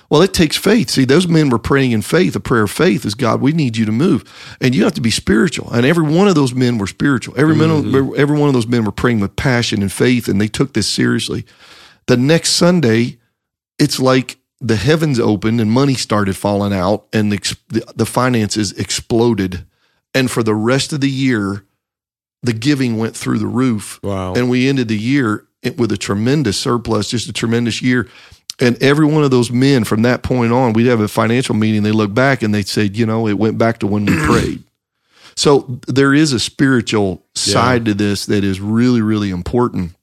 Well, 0.09 0.21
it 0.21 0.33
takes 0.33 0.55
faith. 0.55 0.91
See, 0.91 1.05
those 1.05 1.27
men 1.27 1.49
were 1.49 1.57
praying 1.57 1.91
in 1.91 2.03
faith. 2.03 2.35
A 2.35 2.39
prayer 2.39 2.63
of 2.63 2.71
faith 2.71 3.05
is 3.05 3.15
God, 3.15 3.41
we 3.41 3.51
need 3.51 3.75
you 3.75 3.85
to 3.85 3.91
move. 3.91 4.23
And 4.61 4.75
you 4.75 4.83
have 4.83 4.93
to 4.93 5.01
be 5.01 5.09
spiritual. 5.09 5.71
And 5.71 5.85
every 5.85 6.03
one 6.03 6.27
of 6.27 6.35
those 6.35 6.53
men 6.53 6.77
were 6.77 6.85
spiritual. 6.85 7.33
Every, 7.37 7.55
mm-hmm. 7.55 7.91
men, 7.91 8.13
every 8.15 8.37
one 8.37 8.47
of 8.47 8.53
those 8.53 8.67
men 8.67 8.85
were 8.85 8.91
praying 8.91 9.19
with 9.19 9.35
passion 9.35 9.81
and 9.81 9.91
faith, 9.91 10.27
and 10.27 10.39
they 10.39 10.47
took 10.47 10.73
this 10.73 10.87
seriously. 10.87 11.45
The 12.05 12.17
next 12.17 12.51
Sunday, 12.51 13.17
it's 13.79 13.99
like 13.99 14.37
the 14.61 14.75
heavens 14.75 15.19
opened 15.19 15.59
and 15.59 15.71
money 15.71 15.95
started 15.95 16.37
falling 16.37 16.71
out, 16.71 17.07
and 17.11 17.31
the, 17.31 17.93
the 17.95 18.05
finances 18.05 18.73
exploded 18.73 19.65
and 20.15 20.31
for 20.31 20.41
the 20.41 20.55
rest 20.55 20.93
of 20.93 21.01
the 21.01 21.09
year, 21.09 21.65
the 22.41 22.53
giving 22.53 22.97
went 22.97 23.15
through 23.15 23.37
the 23.37 23.47
roof. 23.47 23.99
Wow. 24.01 24.33
And 24.33 24.49
we 24.49 24.69
ended 24.69 24.87
the 24.87 24.97
year 24.97 25.44
with 25.77 25.91
a 25.91 25.97
tremendous 25.97 26.57
surplus, 26.57 27.09
just 27.09 27.29
a 27.29 27.33
tremendous 27.33 27.81
year. 27.81 28.07
And 28.59 28.81
every 28.81 29.05
one 29.05 29.23
of 29.23 29.31
those 29.31 29.51
men 29.51 29.83
from 29.83 30.03
that 30.03 30.23
point 30.23 30.53
on, 30.53 30.73
we'd 30.73 30.87
have 30.87 31.01
a 31.01 31.07
financial 31.07 31.55
meeting. 31.55 31.83
They 31.83 31.91
look 31.91 32.13
back 32.13 32.41
and 32.41 32.53
they 32.53 32.63
said, 32.63 32.95
you 32.95 33.05
know, 33.05 33.27
it 33.27 33.33
went 33.37 33.57
back 33.57 33.79
to 33.79 33.87
when 33.87 34.05
we 34.05 34.15
prayed. 34.25 34.63
So 35.35 35.79
there 35.87 36.13
is 36.13 36.31
a 36.31 36.39
spiritual 36.39 37.25
side 37.35 37.81
yeah. 37.81 37.93
to 37.93 37.97
this 37.97 38.25
that 38.27 38.45
is 38.45 38.61
really, 38.61 39.01
really 39.01 39.29
important. 39.29 39.93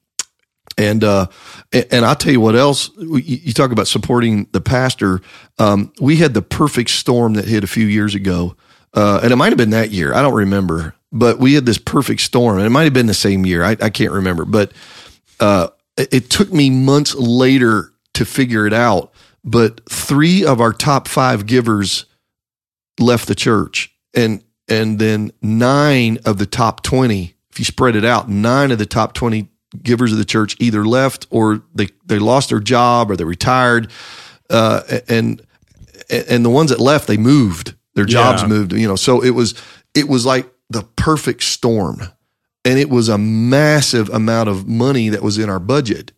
And 0.77 1.03
uh, 1.03 1.27
and 1.71 2.03
I'll 2.03 2.15
tell 2.15 2.31
you 2.31 2.39
what 2.39 2.55
else. 2.55 2.89
You 2.97 3.53
talk 3.53 3.71
about 3.71 3.87
supporting 3.87 4.47
the 4.53 4.61
pastor. 4.61 5.21
Um, 5.59 5.93
we 5.99 6.15
had 6.15 6.33
the 6.33 6.41
perfect 6.41 6.89
storm 6.89 7.35
that 7.35 7.45
hit 7.45 7.63
a 7.63 7.67
few 7.67 7.85
years 7.85 8.15
ago 8.15 8.55
uh, 8.93 9.21
and 9.23 9.33
it 9.33 9.35
might 9.35 9.49
have 9.49 9.57
been 9.57 9.71
that 9.71 9.91
year. 9.91 10.13
I 10.13 10.21
don't 10.21 10.33
remember, 10.33 10.93
but 11.11 11.39
we 11.39 11.53
had 11.53 11.65
this 11.65 11.77
perfect 11.77 12.21
storm, 12.21 12.57
and 12.57 12.65
it 12.65 12.69
might 12.69 12.83
have 12.83 12.93
been 12.93 13.07
the 13.07 13.13
same 13.13 13.45
year. 13.45 13.63
I, 13.63 13.71
I 13.81 13.89
can't 13.89 14.11
remember, 14.11 14.45
but 14.45 14.71
uh, 15.43 15.67
it, 15.97 16.29
took 16.29 16.53
me 16.53 16.69
months 16.69 17.13
later 17.15 17.91
to 18.13 18.23
figure 18.23 18.65
it 18.65 18.71
out. 18.71 19.11
But 19.43 19.81
three 19.89 20.45
of 20.45 20.61
our 20.61 20.71
top 20.71 21.09
five 21.09 21.45
givers 21.45 22.05
left 22.97 23.27
the 23.27 23.35
church, 23.35 23.93
and 24.13 24.41
and 24.69 24.99
then 24.99 25.33
nine 25.41 26.19
of 26.25 26.37
the 26.37 26.45
top 26.45 26.81
twenty. 26.81 27.35
If 27.51 27.59
you 27.59 27.65
spread 27.65 27.97
it 27.97 28.05
out, 28.05 28.29
nine 28.29 28.71
of 28.71 28.77
the 28.77 28.85
top 28.85 29.13
twenty 29.13 29.49
givers 29.81 30.13
of 30.13 30.17
the 30.17 30.25
church 30.25 30.55
either 30.59 30.85
left 30.85 31.27
or 31.29 31.61
they 31.75 31.89
they 32.05 32.19
lost 32.19 32.49
their 32.49 32.61
job 32.61 33.11
or 33.11 33.17
they 33.17 33.25
retired, 33.25 33.91
uh, 34.49 34.81
and 35.09 35.45
and 36.09 36.45
the 36.45 36.49
ones 36.49 36.69
that 36.69 36.79
left 36.79 37.05
they 37.07 37.17
moved 37.17 37.75
their 37.95 38.05
jobs 38.05 38.43
yeah. 38.43 38.47
moved, 38.47 38.71
you 38.71 38.87
know. 38.87 38.95
So 38.95 39.21
it 39.21 39.31
was 39.31 39.55
it 39.93 40.07
was 40.07 40.25
like 40.25 40.49
the 40.69 40.83
perfect 40.95 41.43
storm. 41.43 42.01
And 42.65 42.79
it 42.79 42.89
was 42.89 43.09
a 43.09 43.17
massive 43.17 44.09
amount 44.09 44.49
of 44.49 44.67
money 44.67 45.09
that 45.09 45.21
was 45.21 45.37
in 45.37 45.49
our 45.49 45.59
budget. 45.59 46.11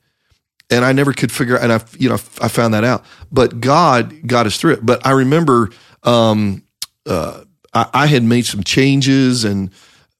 And 0.69 0.85
I 0.85 0.91
never 0.93 1.13
could 1.13 1.31
figure 1.31 1.57
and 1.57 1.71
I 1.71 1.83
you 1.97 2.09
know 2.09 2.15
I 2.15 2.47
found 2.47 2.73
that 2.73 2.83
out. 2.83 3.05
But 3.31 3.61
God 3.61 4.27
got 4.27 4.45
us 4.45 4.57
through 4.57 4.73
it. 4.73 4.85
But 4.85 5.05
I 5.05 5.11
remember 5.11 5.69
um, 6.03 6.63
uh, 7.05 7.43
I, 7.73 7.89
I, 7.93 8.07
had 8.07 8.23
made 8.23 8.45
some 8.45 8.63
changes 8.63 9.43
and 9.43 9.71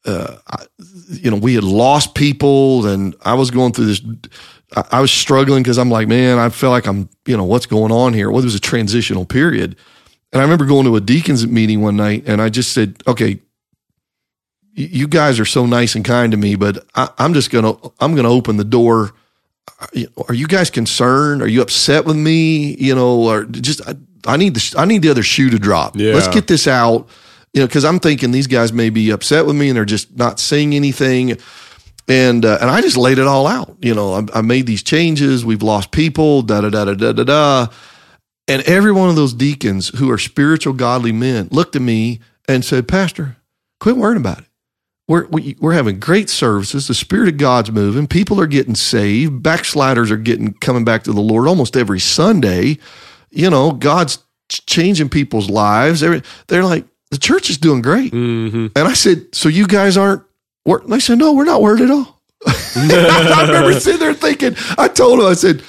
uh, 0.05 0.37
I, 0.47 0.65
you 1.09 1.31
know, 1.31 1.37
we 1.37 1.55
had 1.55 1.63
lost 1.63 2.15
people 2.15 2.85
and 2.87 3.15
I 3.23 3.35
was 3.35 3.51
going 3.51 3.73
through 3.73 3.85
this 3.85 4.01
I, 4.75 4.83
I 4.91 5.01
was 5.01 5.11
struggling 5.11 5.63
because 5.63 5.77
I'm 5.77 5.89
like, 5.89 6.07
man, 6.07 6.37
I 6.37 6.49
feel 6.49 6.69
like 6.69 6.87
I'm, 6.87 7.09
you 7.25 7.37
know, 7.37 7.43
what's 7.43 7.65
going 7.65 7.91
on 7.91 8.13
here? 8.13 8.29
Well, 8.29 8.41
it 8.41 8.45
was 8.45 8.55
a 8.55 8.59
transitional 8.59 9.25
period. 9.25 9.75
And 10.31 10.41
I 10.41 10.43
remember 10.43 10.65
going 10.65 10.85
to 10.85 10.95
a 10.95 11.01
deacons 11.01 11.47
meeting 11.47 11.81
one 11.81 11.95
night 11.95 12.23
and 12.27 12.41
I 12.41 12.49
just 12.49 12.73
said, 12.73 13.01
okay, 13.07 13.39
you 14.75 15.07
guys 15.07 15.39
are 15.39 15.45
so 15.45 15.65
nice 15.65 15.95
and 15.95 16.03
kind 16.03 16.31
to 16.31 16.37
me, 16.37 16.55
but 16.55 16.85
I, 16.95 17.09
am 17.17 17.33
just 17.33 17.49
going 17.49 17.63
to, 17.63 17.93
I'm 17.99 18.13
going 18.13 18.25
to 18.25 18.31
open 18.31 18.57
the 18.57 18.63
door. 18.63 19.13
Are 20.27 20.33
you 20.33 20.47
guys 20.47 20.69
concerned? 20.69 21.41
Are 21.41 21.47
you 21.47 21.61
upset 21.61 22.05
with 22.05 22.17
me? 22.17 22.75
You 22.75 22.93
know, 22.95 23.21
or 23.21 23.45
just, 23.45 23.81
I, 23.87 23.95
I 24.25 24.37
need 24.37 24.55
the, 24.55 24.75
I 24.77 24.85
need 24.85 25.01
the 25.01 25.09
other 25.09 25.23
shoe 25.23 25.49
to 25.49 25.59
drop. 25.59 25.95
Yeah. 25.95 26.13
Let's 26.13 26.27
get 26.27 26.47
this 26.47 26.67
out. 26.67 27.09
You 27.53 27.61
know, 27.61 27.67
cause 27.69 27.85
I'm 27.85 27.99
thinking 27.99 28.31
these 28.31 28.47
guys 28.47 28.73
may 28.73 28.89
be 28.89 29.11
upset 29.11 29.45
with 29.45 29.55
me 29.55 29.69
and 29.69 29.77
they're 29.77 29.85
just 29.85 30.15
not 30.15 30.39
saying 30.39 30.75
anything. 30.75 31.37
And, 32.07 32.45
uh, 32.45 32.57
and 32.59 32.69
I 32.69 32.81
just 32.81 32.97
laid 32.97 33.17
it 33.17 33.27
all 33.27 33.47
out. 33.47 33.77
You 33.81 33.95
know, 33.95 34.13
I, 34.13 34.39
I 34.39 34.41
made 34.41 34.67
these 34.67 34.83
changes. 34.83 35.45
We've 35.45 35.63
lost 35.63 35.91
people, 35.91 36.41
da, 36.41 36.61
da, 36.61 36.69
da, 36.69 36.85
da, 36.85 36.93
da, 36.93 37.11
da, 37.13 37.23
da 37.23 37.67
and 38.47 38.61
every 38.63 38.91
one 38.91 39.09
of 39.09 39.15
those 39.15 39.33
deacons 39.33 39.89
who 39.97 40.11
are 40.11 40.17
spiritual, 40.17 40.73
godly 40.73 41.11
men 41.11 41.47
looked 41.51 41.75
at 41.75 41.81
me 41.81 42.19
and 42.47 42.63
said, 42.63 42.87
Pastor, 42.87 43.37
quit 43.79 43.97
worrying 43.97 44.21
about 44.21 44.39
it. 44.39 44.45
We're, 45.07 45.27
we, 45.27 45.55
we're 45.59 45.73
having 45.73 45.99
great 45.99 46.29
services. 46.29 46.87
The 46.87 46.95
Spirit 46.95 47.29
of 47.29 47.37
God's 47.37 47.71
moving. 47.71 48.07
People 48.07 48.41
are 48.41 48.47
getting 48.47 48.75
saved. 48.75 49.43
Backsliders 49.43 50.09
are 50.09 50.17
getting 50.17 50.53
coming 50.53 50.83
back 50.83 51.03
to 51.03 51.13
the 51.13 51.21
Lord 51.21 51.47
almost 51.47 51.77
every 51.77 51.99
Sunday. 51.99 52.79
You 53.29 53.49
know, 53.49 53.71
God's 53.71 54.19
changing 54.49 55.09
people's 55.09 55.49
lives. 55.49 55.99
They're, 55.99 56.21
they're 56.47 56.63
like, 56.63 56.85
the 57.11 57.17
church 57.17 57.49
is 57.49 57.57
doing 57.57 57.81
great. 57.81 58.13
Mm-hmm. 58.13 58.67
And 58.75 58.87
I 58.87 58.93
said, 58.93 59.27
So 59.33 59.47
you 59.47 59.67
guys 59.67 59.95
aren't 59.95 60.23
worried? 60.65 60.89
They 60.89 60.99
said, 60.99 61.19
No, 61.19 61.33
we're 61.33 61.45
not 61.45 61.61
worried 61.61 61.81
at 61.81 61.91
all. 61.91 62.19
I 62.47 63.45
remember 63.47 63.73
sitting 63.79 63.99
there 63.99 64.13
thinking, 64.13 64.55
I 64.77 64.87
told 64.87 65.19
them, 65.19 65.27
I 65.27 65.33
said, 65.33 65.63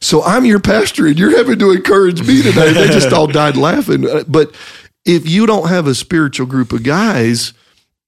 so 0.00 0.22
I'm 0.22 0.44
your 0.44 0.60
pastor 0.60 1.06
and 1.06 1.18
you're 1.18 1.36
having 1.36 1.58
to 1.58 1.72
encourage 1.72 2.26
me 2.26 2.42
today. 2.42 2.72
They 2.72 2.86
just 2.86 3.12
all 3.12 3.26
died 3.26 3.56
laughing. 3.56 4.06
But 4.26 4.54
if 5.04 5.28
you 5.28 5.46
don't 5.46 5.68
have 5.68 5.86
a 5.86 5.94
spiritual 5.94 6.46
group 6.46 6.72
of 6.72 6.82
guys, 6.82 7.52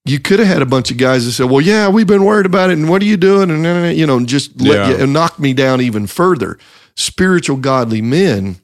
you 0.04 0.18
could 0.18 0.40
have 0.40 0.48
had 0.48 0.62
a 0.62 0.66
bunch 0.66 0.90
of 0.90 0.96
guys 0.96 1.24
that 1.24 1.32
said, 1.32 1.50
"Well, 1.50 1.60
yeah, 1.60 1.88
we've 1.88 2.06
been 2.06 2.24
worried 2.24 2.46
about 2.46 2.70
it, 2.70 2.74
and 2.74 2.88
what 2.88 3.02
are 3.02 3.06
you 3.06 3.16
doing?" 3.16 3.50
And 3.50 3.96
you 3.96 4.06
know, 4.06 4.24
just 4.24 4.60
let 4.60 4.74
yeah. 4.74 4.88
you, 4.90 5.04
and 5.04 5.12
knock 5.12 5.38
me 5.38 5.52
down 5.52 5.80
even 5.80 6.06
further. 6.06 6.58
Spiritual, 6.96 7.56
godly 7.56 8.02
men 8.02 8.56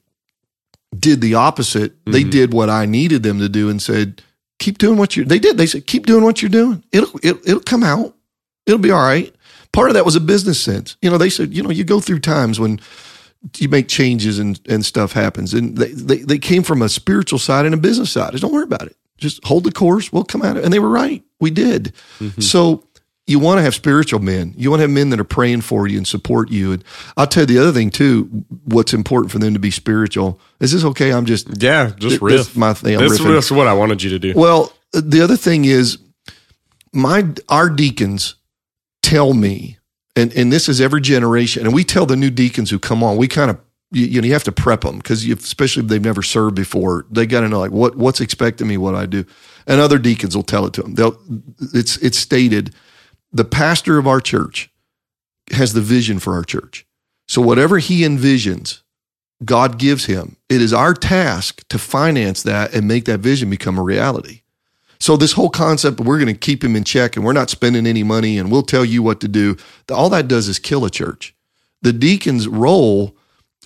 did 0.99 1.21
the 1.21 1.35
opposite. 1.35 1.93
Mm-hmm. 1.93 2.13
They 2.13 2.25
did 2.25 2.53
what 2.53 2.71
I 2.71 2.87
needed 2.87 3.23
them 3.23 3.39
to 3.39 3.49
do, 3.49 3.69
and 3.69 3.81
said, 3.81 4.23
"Keep 4.59 4.79
doing 4.79 4.99
what 4.99 5.17
you." 5.17 5.25
They 5.25 5.39
did. 5.39 5.57
They 5.57 5.67
said, 5.67 5.87
"Keep 5.87 6.07
doing 6.07 6.25
what 6.25 6.43
you're 6.43 6.49
doing. 6.49 6.85
It'll 6.93 7.19
it'll, 7.23 7.49
it'll 7.49 7.61
come 7.61 7.85
out. 7.85 8.15
It'll 8.67 8.79
be 8.79 8.91
all 8.91 9.03
right." 9.03 9.33
Part 9.73 9.91
of 9.91 9.95
that 9.95 10.05
was 10.05 10.17
a 10.17 10.21
business 10.21 10.61
sense. 10.61 10.97
You 11.03 11.11
know, 11.11 11.19
they 11.19 11.31
said, 11.31 11.55
you 11.55 11.63
know, 11.63 11.71
you 11.71 11.85
go 11.85 12.01
through 12.01 12.21
times 12.21 12.59
when 12.59 12.81
you 13.59 13.69
make 13.69 13.87
changes 13.87 14.39
and, 14.39 14.59
and 14.67 14.85
stuff 14.85 15.13
happens. 15.13 15.55
And 15.55 15.77
they, 15.77 15.93
they, 15.93 16.17
they 16.19 16.39
came 16.39 16.63
from 16.63 16.83
a 16.83 16.89
spiritual 16.89 17.39
side 17.39 17.67
and 17.67 17.75
a 17.75 17.79
business 17.79 18.11
side. 18.11 18.33
Just 18.33 18.43
don't 18.43 18.53
worry 18.53 18.65
about 18.65 18.87
it. 18.87 18.97
Just 19.19 19.45
hold 19.45 19.65
the 19.65 19.73
course. 19.73 20.13
We'll 20.13 20.25
come 20.25 20.43
out. 20.43 20.57
And 20.57 20.73
they 20.73 20.79
were 20.79 20.89
right. 20.89 21.23
We 21.41 21.51
did. 21.51 21.93
Mm-hmm. 22.19 22.41
So 22.41 22.85
you 23.27 23.39
want 23.39 23.59
to 23.59 23.63
have 23.63 23.75
spiritual 23.75 24.21
men. 24.21 24.55
You 24.57 24.71
want 24.71 24.81
to 24.81 24.85
have 24.85 24.91
men 24.91 25.11
that 25.11 25.21
are 25.21 25.25
praying 25.25 25.61
for 25.61 25.87
you 25.87 25.99
and 25.99 26.09
support 26.09 26.51
you. 26.51 26.73
And 26.73 26.85
I'll 27.17 27.27
tell 27.27 27.43
you 27.43 27.47
the 27.47 27.59
other 27.59 27.73
thing 27.73 27.91
too. 27.91 28.25
What's 28.65 28.95
important 28.95 29.31
for 29.31 29.39
them 29.39 29.53
to 29.53 29.61
be 29.61 29.71
spiritual. 29.71 30.41
Is 30.61 30.73
this 30.73 30.83
okay? 30.83 31.13
I'm 31.13 31.27
just 31.27 31.63
yeah, 31.63 31.93
just 31.99 32.23
riff. 32.23 32.57
my 32.57 32.73
thing. 32.73 32.97
I'm 32.97 33.03
this, 33.03 33.21
is 33.21 33.53
what 33.53 33.67
I 33.67 33.75
wanted 33.75 34.03
you 34.03 34.11
to 34.11 34.19
do. 34.19 34.33
Well, 34.35 34.73
the 34.93 35.21
other 35.21 35.37
thing 35.37 35.67
is 35.67 35.99
my 36.93 37.29
our 37.51 37.69
deacons 37.69 38.37
tell 39.03 39.35
me 39.35 39.79
and 40.17 40.33
and 40.33 40.51
this 40.51 40.69
is 40.69 40.81
every 40.81 41.01
generation. 41.01 41.67
And 41.67 41.75
we 41.75 41.85
tell 41.85 42.07
the 42.07 42.17
new 42.17 42.31
deacons 42.31 42.71
who 42.71 42.79
come 42.79 43.03
on, 43.03 43.17
we 43.17 43.29
kind 43.29 43.51
of 43.51 43.61
you, 43.91 44.07
you 44.07 44.21
know 44.21 44.27
you 44.27 44.33
have 44.33 44.45
to 44.45 44.53
prep 44.53 44.83
them 44.83 44.99
because 44.99 45.25
especially 45.25 45.83
if 45.83 45.89
they've 45.89 46.03
never 46.03 46.23
served 46.23 46.57
before, 46.57 47.07
they 47.11 47.27
got 47.27 47.41
to 47.41 47.49
know 47.49 47.59
like 47.59 47.71
what 47.71 47.97
what's 47.97 48.21
expecting 48.21 48.69
me, 48.69 48.77
what 48.77 48.95
I 48.95 49.07
do. 49.07 49.25
And 49.67 49.81
other 49.81 49.99
deacons 49.99 50.35
will 50.35 50.43
tell 50.43 50.67
it 50.67 50.73
to 50.75 50.83
them. 50.83 50.95
They'll 50.95 51.19
it's 51.75 51.97
it's 51.99 52.19
stated 52.19 52.75
the 53.33 53.45
pastor 53.45 53.99
of 53.99 54.07
our 54.07 54.21
church 54.21 54.71
has 55.53 55.73
the 55.73 55.81
vision 55.81 56.19
for 56.19 56.35
our 56.35 56.45
church. 56.45 56.87
So 57.27 57.43
whatever 57.43 57.79
he 57.79 58.03
envisions, 58.03 58.81
God 59.45 59.79
gives 59.79 60.07
him. 60.07 60.37
It 60.49 60.61
is 60.61 60.73
our 60.73 60.95
task 60.95 61.67
to 61.69 61.79
finance 61.79 62.43
that 62.43 62.75
and 62.75 62.89
make 62.89 63.05
that 63.05 63.21
vision 63.21 63.51
become 63.51 63.79
a 63.79 63.83
reality. 63.83 64.43
So 65.01 65.17
this 65.17 65.33
whole 65.33 65.51
concept, 65.51 66.01
we're 66.01 66.19
going 66.19 66.33
to 66.33 66.39
keep 66.39 66.65
him 66.65 66.75
in 66.75 66.85
check 66.85 67.17
and 67.17 67.25
we're 67.25 67.33
not 67.33 67.51
spending 67.51 67.87
any 67.87 68.03
money 68.03 68.37
and 68.37 68.51
we'll 68.51 68.63
tell 68.63 68.85
you 68.85 69.03
what 69.03 69.21
to 69.21 69.29
do. 69.29 69.57
All 69.93 70.11
that 70.11 70.27
does 70.27 70.49
is 70.49 70.59
kill 70.59 70.85
a 70.85 70.91
church. 70.91 71.35
The 71.83 71.93
deacon's 71.93 72.49
role 72.49 73.17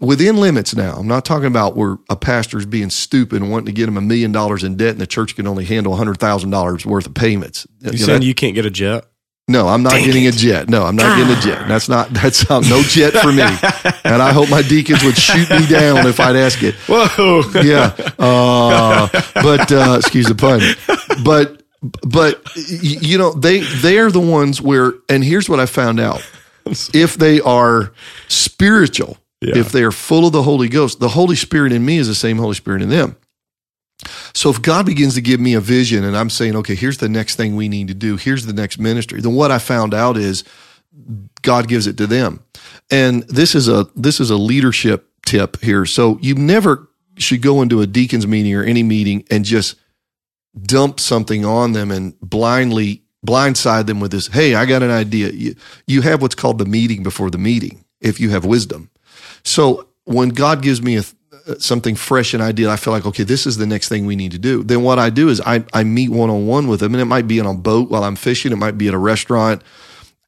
within 0.02 0.36
limits 0.36 0.74
now. 0.74 0.96
I'm 0.96 1.06
not 1.06 1.24
talking 1.24 1.46
about 1.46 1.76
where 1.76 1.96
a 2.10 2.16
pastor's 2.16 2.66
being 2.66 2.90
stupid 2.90 3.40
and 3.40 3.50
wanting 3.50 3.66
to 3.66 3.72
get 3.72 3.88
him 3.88 3.96
a 3.96 4.00
million 4.00 4.32
dollars 4.32 4.64
in 4.64 4.76
debt 4.76 4.90
and 4.90 5.00
the 5.00 5.06
church 5.06 5.36
can 5.36 5.46
only 5.46 5.64
handle 5.64 5.94
$100,000 5.94 6.84
worth 6.84 7.06
of 7.06 7.14
payments. 7.14 7.66
You, 7.80 7.96
saying 7.96 8.20
that, 8.20 8.26
you 8.26 8.34
can't 8.34 8.54
get 8.54 8.66
a 8.66 8.70
jet? 8.70 9.06
No, 9.48 9.68
I'm 9.68 9.82
not 9.82 9.92
Dang 9.92 10.04
getting 10.04 10.24
it. 10.24 10.34
a 10.34 10.38
jet. 10.38 10.68
No, 10.68 10.84
I'm 10.84 10.96
not 10.96 11.06
ah. 11.06 11.16
getting 11.16 11.36
a 11.36 11.40
jet. 11.40 11.68
That's 11.68 11.88
not, 11.88 12.10
that's 12.10 12.48
um, 12.50 12.64
no 12.68 12.82
jet 12.82 13.12
for 13.14 13.32
me. 13.32 13.42
and 14.04 14.22
I 14.22 14.32
hope 14.32 14.50
my 14.50 14.62
deacons 14.62 15.02
would 15.04 15.16
shoot 15.16 15.48
me 15.50 15.66
down 15.66 16.06
if 16.06 16.20
I'd 16.20 16.36
ask 16.36 16.62
it. 16.62 16.74
Whoa. 16.86 17.42
Yeah. 17.62 17.94
Uh, 18.18 19.08
but, 19.34 19.70
uh, 19.70 19.96
excuse 19.98 20.26
the 20.26 20.34
pun. 20.34 20.60
But, 21.24 21.62
but, 22.02 22.40
you 22.56 23.18
know, 23.18 23.32
they, 23.32 23.60
they 23.60 23.98
are 23.98 24.10
the 24.10 24.20
ones 24.20 24.60
where, 24.60 24.94
and 25.08 25.22
here's 25.22 25.48
what 25.48 25.60
I 25.60 25.66
found 25.66 26.00
out. 26.00 26.26
If 26.94 27.16
they 27.16 27.40
are 27.40 27.92
spiritual, 28.28 29.18
yeah. 29.42 29.58
if 29.58 29.72
they 29.72 29.82
are 29.82 29.92
full 29.92 30.26
of 30.26 30.32
the 30.32 30.42
Holy 30.42 30.68
Ghost, 30.68 31.00
the 31.00 31.08
Holy 31.08 31.36
Spirit 31.36 31.72
in 31.72 31.84
me 31.84 31.98
is 31.98 32.08
the 32.08 32.14
same 32.14 32.38
Holy 32.38 32.54
Spirit 32.54 32.82
in 32.82 32.88
them. 32.88 33.16
So 34.34 34.50
if 34.50 34.60
God 34.62 34.86
begins 34.86 35.14
to 35.14 35.20
give 35.20 35.40
me 35.40 35.54
a 35.54 35.60
vision 35.60 36.04
and 36.04 36.16
I'm 36.16 36.30
saying, 36.30 36.56
okay, 36.56 36.74
here's 36.74 36.98
the 36.98 37.08
next 37.08 37.36
thing 37.36 37.54
we 37.54 37.68
need 37.68 37.88
to 37.88 37.94
do, 37.94 38.16
here's 38.16 38.46
the 38.46 38.52
next 38.52 38.78
ministry, 38.78 39.20
then 39.20 39.34
what 39.34 39.50
I 39.50 39.58
found 39.58 39.94
out 39.94 40.16
is 40.16 40.44
God 41.42 41.68
gives 41.68 41.86
it 41.86 41.96
to 41.98 42.06
them. 42.06 42.42
And 42.90 43.22
this 43.24 43.54
is 43.54 43.68
a 43.68 43.86
this 43.94 44.20
is 44.20 44.30
a 44.30 44.36
leadership 44.36 45.08
tip 45.24 45.60
here. 45.60 45.86
So 45.86 46.18
you 46.20 46.34
never 46.34 46.88
should 47.18 47.42
go 47.42 47.62
into 47.62 47.80
a 47.80 47.86
deacon's 47.86 48.26
meeting 48.26 48.54
or 48.54 48.64
any 48.64 48.82
meeting 48.82 49.24
and 49.30 49.44
just 49.44 49.76
dump 50.60 51.00
something 51.00 51.44
on 51.44 51.72
them 51.72 51.90
and 51.90 52.18
blindly 52.20 53.02
blindside 53.26 53.86
them 53.86 54.00
with 54.00 54.10
this, 54.10 54.26
hey, 54.28 54.54
I 54.54 54.66
got 54.66 54.82
an 54.82 54.90
idea. 54.90 55.30
You, 55.30 55.54
you 55.86 56.02
have 56.02 56.20
what's 56.20 56.34
called 56.34 56.58
the 56.58 56.64
meeting 56.64 57.02
before 57.02 57.30
the 57.30 57.38
meeting 57.38 57.84
if 58.00 58.20
you 58.20 58.30
have 58.30 58.44
wisdom. 58.44 58.90
So 59.44 59.88
when 60.04 60.30
God 60.30 60.62
gives 60.62 60.82
me 60.82 60.96
a 60.96 61.04
uh, 61.46 61.58
something 61.58 61.96
fresh 61.96 62.34
and 62.34 62.42
ideal, 62.42 62.70
I 62.70 62.76
feel 62.76 62.92
like, 62.92 63.04
okay, 63.06 63.24
this 63.24 63.46
is 63.46 63.56
the 63.56 63.66
next 63.66 63.88
thing 63.88 64.06
we 64.06 64.14
need 64.14 64.30
to 64.32 64.38
do. 64.38 64.62
Then 64.62 64.82
what 64.82 65.00
I 65.00 65.10
do 65.10 65.28
is 65.28 65.40
I, 65.40 65.64
I 65.72 65.82
meet 65.82 66.10
one 66.10 66.30
on 66.30 66.46
one 66.46 66.68
with 66.68 66.78
them 66.78 66.94
and 66.94 67.00
it 67.00 67.06
might 67.06 67.26
be 67.26 67.40
on 67.40 67.46
a 67.46 67.54
boat 67.54 67.90
while 67.90 68.04
I'm 68.04 68.14
fishing. 68.14 68.52
It 68.52 68.56
might 68.56 68.78
be 68.78 68.86
at 68.86 68.94
a 68.94 68.98
restaurant, 68.98 69.62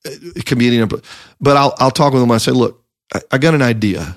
uh, 0.04 0.10
comedian, 0.44 0.88
but 1.40 1.56
I'll, 1.56 1.74
I'll 1.78 1.92
talk 1.92 2.14
with 2.14 2.22
them. 2.22 2.30
And 2.30 2.34
I 2.34 2.38
say, 2.38 2.50
look, 2.50 2.82
I, 3.14 3.20
I 3.32 3.38
got 3.38 3.54
an 3.54 3.62
idea. 3.62 4.16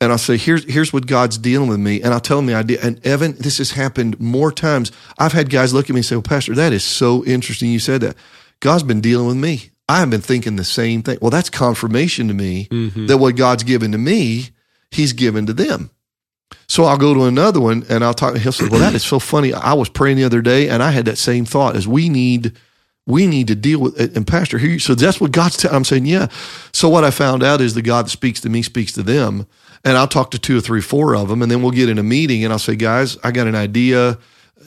And 0.00 0.10
I'll 0.10 0.18
say, 0.18 0.38
here's, 0.38 0.64
here's 0.64 0.92
what 0.92 1.06
God's 1.06 1.36
dealing 1.36 1.68
with 1.68 1.80
me. 1.80 2.00
And 2.00 2.14
I'll 2.14 2.20
tell 2.20 2.38
them 2.38 2.46
the 2.46 2.54
idea. 2.54 2.78
And 2.82 3.04
Evan, 3.06 3.36
this 3.38 3.58
has 3.58 3.72
happened 3.72 4.18
more 4.18 4.50
times. 4.50 4.90
I've 5.18 5.32
had 5.32 5.50
guys 5.50 5.74
look 5.74 5.90
at 5.90 5.90
me 5.90 5.98
and 5.98 6.06
say, 6.06 6.16
well, 6.16 6.22
Pastor, 6.22 6.54
that 6.54 6.72
is 6.72 6.82
so 6.82 7.24
interesting. 7.24 7.70
You 7.70 7.78
said 7.78 8.00
that. 8.00 8.16
God's 8.60 8.84
been 8.84 9.00
dealing 9.00 9.26
with 9.26 9.36
me. 9.36 9.71
I 9.92 9.98
have 9.98 10.08
been 10.08 10.22
thinking 10.22 10.56
the 10.56 10.64
same 10.64 11.02
thing. 11.02 11.18
Well, 11.20 11.30
that's 11.30 11.50
confirmation 11.50 12.28
to 12.28 12.34
me 12.34 12.66
mm-hmm. 12.70 13.08
that 13.08 13.18
what 13.18 13.36
God's 13.36 13.62
given 13.62 13.92
to 13.92 13.98
me, 13.98 14.48
he's 14.90 15.12
given 15.12 15.44
to 15.44 15.52
them. 15.52 15.90
So 16.66 16.84
I'll 16.84 16.96
go 16.96 17.12
to 17.12 17.24
another 17.24 17.60
one 17.60 17.84
and 17.90 18.02
I'll 18.02 18.14
talk. 18.14 18.34
He'll 18.38 18.52
say, 18.52 18.68
"Well, 18.68 18.80
that 18.80 18.94
is 18.94 19.04
so 19.04 19.18
funny. 19.18 19.52
I 19.52 19.74
was 19.74 19.90
praying 19.90 20.16
the 20.16 20.24
other 20.24 20.40
day 20.40 20.70
and 20.70 20.82
I 20.82 20.92
had 20.92 21.04
that 21.04 21.18
same 21.18 21.44
thought. 21.44 21.76
As 21.76 21.86
we 21.86 22.08
need, 22.08 22.56
we 23.06 23.26
need 23.26 23.48
to 23.48 23.54
deal 23.54 23.80
with 23.80 24.00
it. 24.00 24.16
And 24.16 24.26
Pastor, 24.26 24.56
here, 24.56 24.78
so 24.78 24.94
that's 24.94 25.20
what 25.20 25.30
God's. 25.30 25.58
telling. 25.58 25.76
I'm 25.76 25.84
saying, 25.84 26.06
yeah. 26.06 26.28
So 26.72 26.88
what 26.88 27.04
I 27.04 27.10
found 27.10 27.42
out 27.42 27.60
is 27.60 27.74
the 27.74 27.82
God 27.82 28.06
that 28.06 28.10
speaks 28.10 28.40
to 28.40 28.48
me 28.48 28.62
speaks 28.62 28.92
to 28.92 29.02
them, 29.02 29.46
and 29.84 29.98
I'll 29.98 30.08
talk 30.08 30.30
to 30.30 30.38
two 30.38 30.56
or 30.56 30.62
three, 30.62 30.80
four 30.80 31.14
of 31.14 31.28
them, 31.28 31.42
and 31.42 31.50
then 31.50 31.60
we'll 31.60 31.70
get 31.70 31.90
in 31.90 31.98
a 31.98 32.02
meeting 32.02 32.44
and 32.44 32.52
I'll 32.52 32.58
say, 32.58 32.76
guys, 32.76 33.18
I 33.22 33.30
got 33.30 33.46
an 33.46 33.54
idea. 33.54 34.18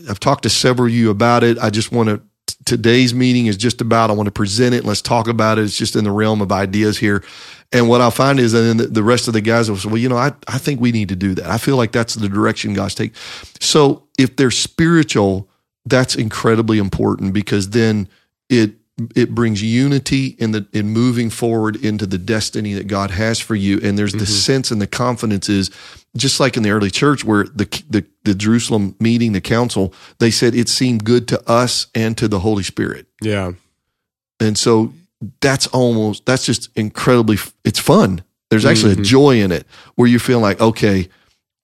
I've 0.07 0.19
talked 0.19 0.43
to 0.43 0.51
several 0.51 0.88
of 0.89 0.93
you 0.93 1.09
about 1.09 1.43
it. 1.43 1.57
I 1.57 1.71
just 1.71 1.91
want 1.91 2.09
to. 2.09 2.21
Today's 2.66 3.13
meeting 3.13 3.45
is 3.45 3.57
just 3.57 3.80
about. 3.80 4.09
I 4.09 4.13
want 4.13 4.28
to 4.28 4.32
present 4.32 4.74
it. 4.74 4.84
Let's 4.84 5.01
talk 5.01 5.28
about 5.28 5.59
it. 5.59 5.63
It's 5.63 5.78
just 5.78 5.95
in 5.95 6.03
the 6.03 6.11
realm 6.11 6.41
of 6.41 6.51
ideas 6.51 6.97
here. 6.97 7.24
And 7.72 7.89
what 7.89 8.01
I'll 8.01 8.11
find 8.11 8.39
is 8.39 8.53
that 8.53 8.61
then 8.61 8.93
the 8.93 9.03
rest 9.03 9.28
of 9.28 9.34
the 9.34 9.41
guys 9.41 9.70
will 9.70 9.78
say, 9.78 9.88
well, 9.88 9.97
you 9.97 10.09
know, 10.09 10.18
I, 10.18 10.34
I 10.47 10.57
think 10.57 10.80
we 10.80 10.91
need 10.91 11.09
to 11.09 11.16
do 11.16 11.36
that. 11.36 11.49
I 11.49 11.57
feel 11.57 11.78
like 11.78 11.91
that's 11.91 12.16
the 12.16 12.30
direction 12.30 12.74
God's 12.74 12.95
take. 12.95 13.16
So 13.59 14.07
if 14.18 14.36
they're 14.36 14.51
spiritual, 14.51 15.49
that's 15.86 16.16
incredibly 16.16 16.78
important 16.78 17.34
because 17.34 17.70
then 17.72 18.07
it 18.49 18.76
it 19.13 19.36
brings 19.36 19.61
unity 19.61 20.36
in 20.39 20.51
the 20.51 20.66
in 20.72 20.88
moving 20.89 21.30
forward 21.30 21.76
into 21.76 22.05
the 22.05 22.18
destiny 22.18 22.74
that 22.74 22.88
God 22.88 23.11
has 23.11 23.39
for 23.39 23.55
you. 23.55 23.80
And 23.84 23.97
there's 23.97 24.13
the 24.13 24.20
mm-hmm. 24.20 24.26
sense 24.26 24.72
and 24.72 24.82
the 24.82 24.88
confidence 24.88 25.49
is 25.49 25.70
just 26.16 26.39
like 26.39 26.57
in 26.57 26.63
the 26.63 26.70
early 26.70 26.91
church 26.91 27.24
where 27.24 27.43
the, 27.43 27.66
the 27.89 28.05
the 28.24 28.34
Jerusalem 28.34 28.95
meeting, 28.99 29.34
the 29.34 29.41
council, 29.41 29.93
they 30.20 30.32
said 30.32 30.55
it 30.55 30.70
seemed 30.70 31.03
good 31.03 31.28
to 31.28 31.49
us 31.49 31.88
and 31.93 32.18
to 32.18 32.28
the 32.28 32.39
Holy 32.39 32.63
Spirit. 32.63 33.07
Yeah. 33.22 33.53
And 34.39 34.57
so 34.57 34.93
that's 35.41 35.68
almost 35.68 36.26
that's 36.26 36.45
just 36.45 36.70
incredibly 36.76 37.38
it's 37.63 37.80
fun 37.80 38.24
there's 38.49 38.66
actually 38.66 38.93
mm-hmm. 38.93 39.01
a 39.01 39.05
joy 39.05 39.39
in 39.39 39.51
it 39.51 39.66
where 39.95 40.07
you 40.07 40.20
feel 40.20 40.39
like 40.39 40.59
okay 40.61 41.07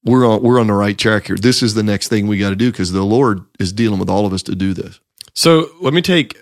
we're 0.04 0.26
on 0.26 0.42
we're 0.42 0.60
on 0.60 0.68
the 0.68 0.74
right 0.74 0.98
track 0.98 1.28
here 1.28 1.36
this 1.36 1.62
is 1.62 1.74
the 1.74 1.84
next 1.84 2.08
thing 2.08 2.28
we 2.28 2.38
got 2.38 2.50
to 2.50 2.56
do 2.56 2.72
because 2.72 2.92
the 2.92 3.04
lord 3.04 3.44
is 3.60 3.72
dealing 3.74 4.00
with 4.00 4.10
all 4.10 4.26
of 4.26 4.34
us 4.34 4.44
to 4.44 4.56
do 4.56 4.74
this 4.74 5.00
so 5.34 5.68
let 5.82 5.94
me 5.94 6.02
take 6.02 6.38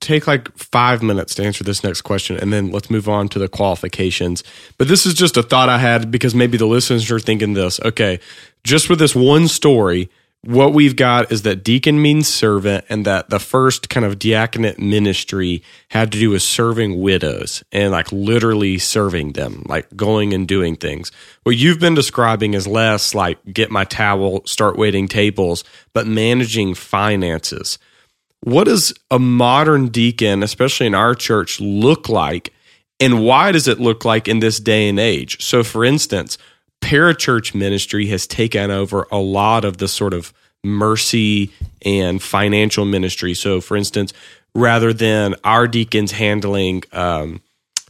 take 0.00 0.26
like 0.26 0.56
five 0.56 1.02
minutes 1.02 1.34
to 1.36 1.44
answer 1.44 1.64
this 1.64 1.82
next 1.82 2.02
question 2.02 2.36
and 2.36 2.52
then 2.52 2.70
let's 2.70 2.90
move 2.90 3.08
on 3.08 3.28
to 3.28 3.38
the 3.38 3.48
qualifications. 3.48 4.44
But 4.76 4.88
this 4.88 5.06
is 5.06 5.14
just 5.14 5.36
a 5.36 5.42
thought 5.42 5.68
i 5.68 5.78
had 5.78 6.10
because 6.10 6.34
maybe 6.34 6.56
the 6.56 6.66
listeners 6.66 7.10
are 7.10 7.20
thinking 7.20 7.54
this. 7.54 7.80
Okay 7.80 8.20
just 8.64 8.90
with 8.90 8.98
this 8.98 9.14
one 9.14 9.48
story 9.48 10.10
what 10.42 10.72
we've 10.72 10.94
got 10.94 11.32
is 11.32 11.42
that 11.42 11.64
deacon 11.64 12.00
means 12.00 12.28
servant 12.28 12.84
and 12.88 13.04
that 13.04 13.28
the 13.28 13.40
first 13.40 13.88
kind 13.88 14.06
of 14.06 14.20
diaconate 14.20 14.78
ministry 14.78 15.64
had 15.88 16.12
to 16.12 16.18
do 16.18 16.30
with 16.30 16.42
serving 16.42 17.00
widows 17.00 17.64
and 17.72 17.90
like 17.90 18.12
literally 18.12 18.78
serving 18.78 19.32
them 19.32 19.64
like 19.68 19.88
going 19.96 20.32
and 20.32 20.46
doing 20.46 20.76
things. 20.76 21.10
What 21.42 21.56
you've 21.56 21.80
been 21.80 21.94
describing 21.94 22.54
is 22.54 22.68
less 22.68 23.16
like 23.16 23.38
get 23.52 23.72
my 23.72 23.84
towel 23.84 24.42
start 24.46 24.78
waiting 24.78 25.08
tables 25.08 25.64
but 25.92 26.06
managing 26.06 26.74
finances 26.74 27.78
what 28.40 28.64
does 28.64 28.94
a 29.10 29.18
modern 29.18 29.88
deacon 29.88 30.42
especially 30.42 30.86
in 30.86 30.94
our 30.94 31.14
church 31.14 31.60
look 31.60 32.08
like 32.08 32.52
and 33.00 33.24
why 33.24 33.52
does 33.52 33.68
it 33.68 33.80
look 33.80 34.04
like 34.04 34.28
in 34.28 34.40
this 34.40 34.60
day 34.60 34.88
and 34.88 34.98
age 34.98 35.42
so 35.42 35.62
for 35.62 35.84
instance 35.84 36.38
parachurch 36.80 37.54
ministry 37.54 38.06
has 38.06 38.26
taken 38.26 38.70
over 38.70 39.06
a 39.10 39.18
lot 39.18 39.64
of 39.64 39.78
the 39.78 39.88
sort 39.88 40.14
of 40.14 40.32
mercy 40.64 41.52
and 41.82 42.22
financial 42.22 42.84
ministry. 42.84 43.34
So, 43.34 43.60
for 43.60 43.76
instance, 43.76 44.12
rather 44.54 44.92
than 44.92 45.34
our 45.44 45.68
deacons 45.68 46.12
handling 46.12 46.82
um, 46.92 47.40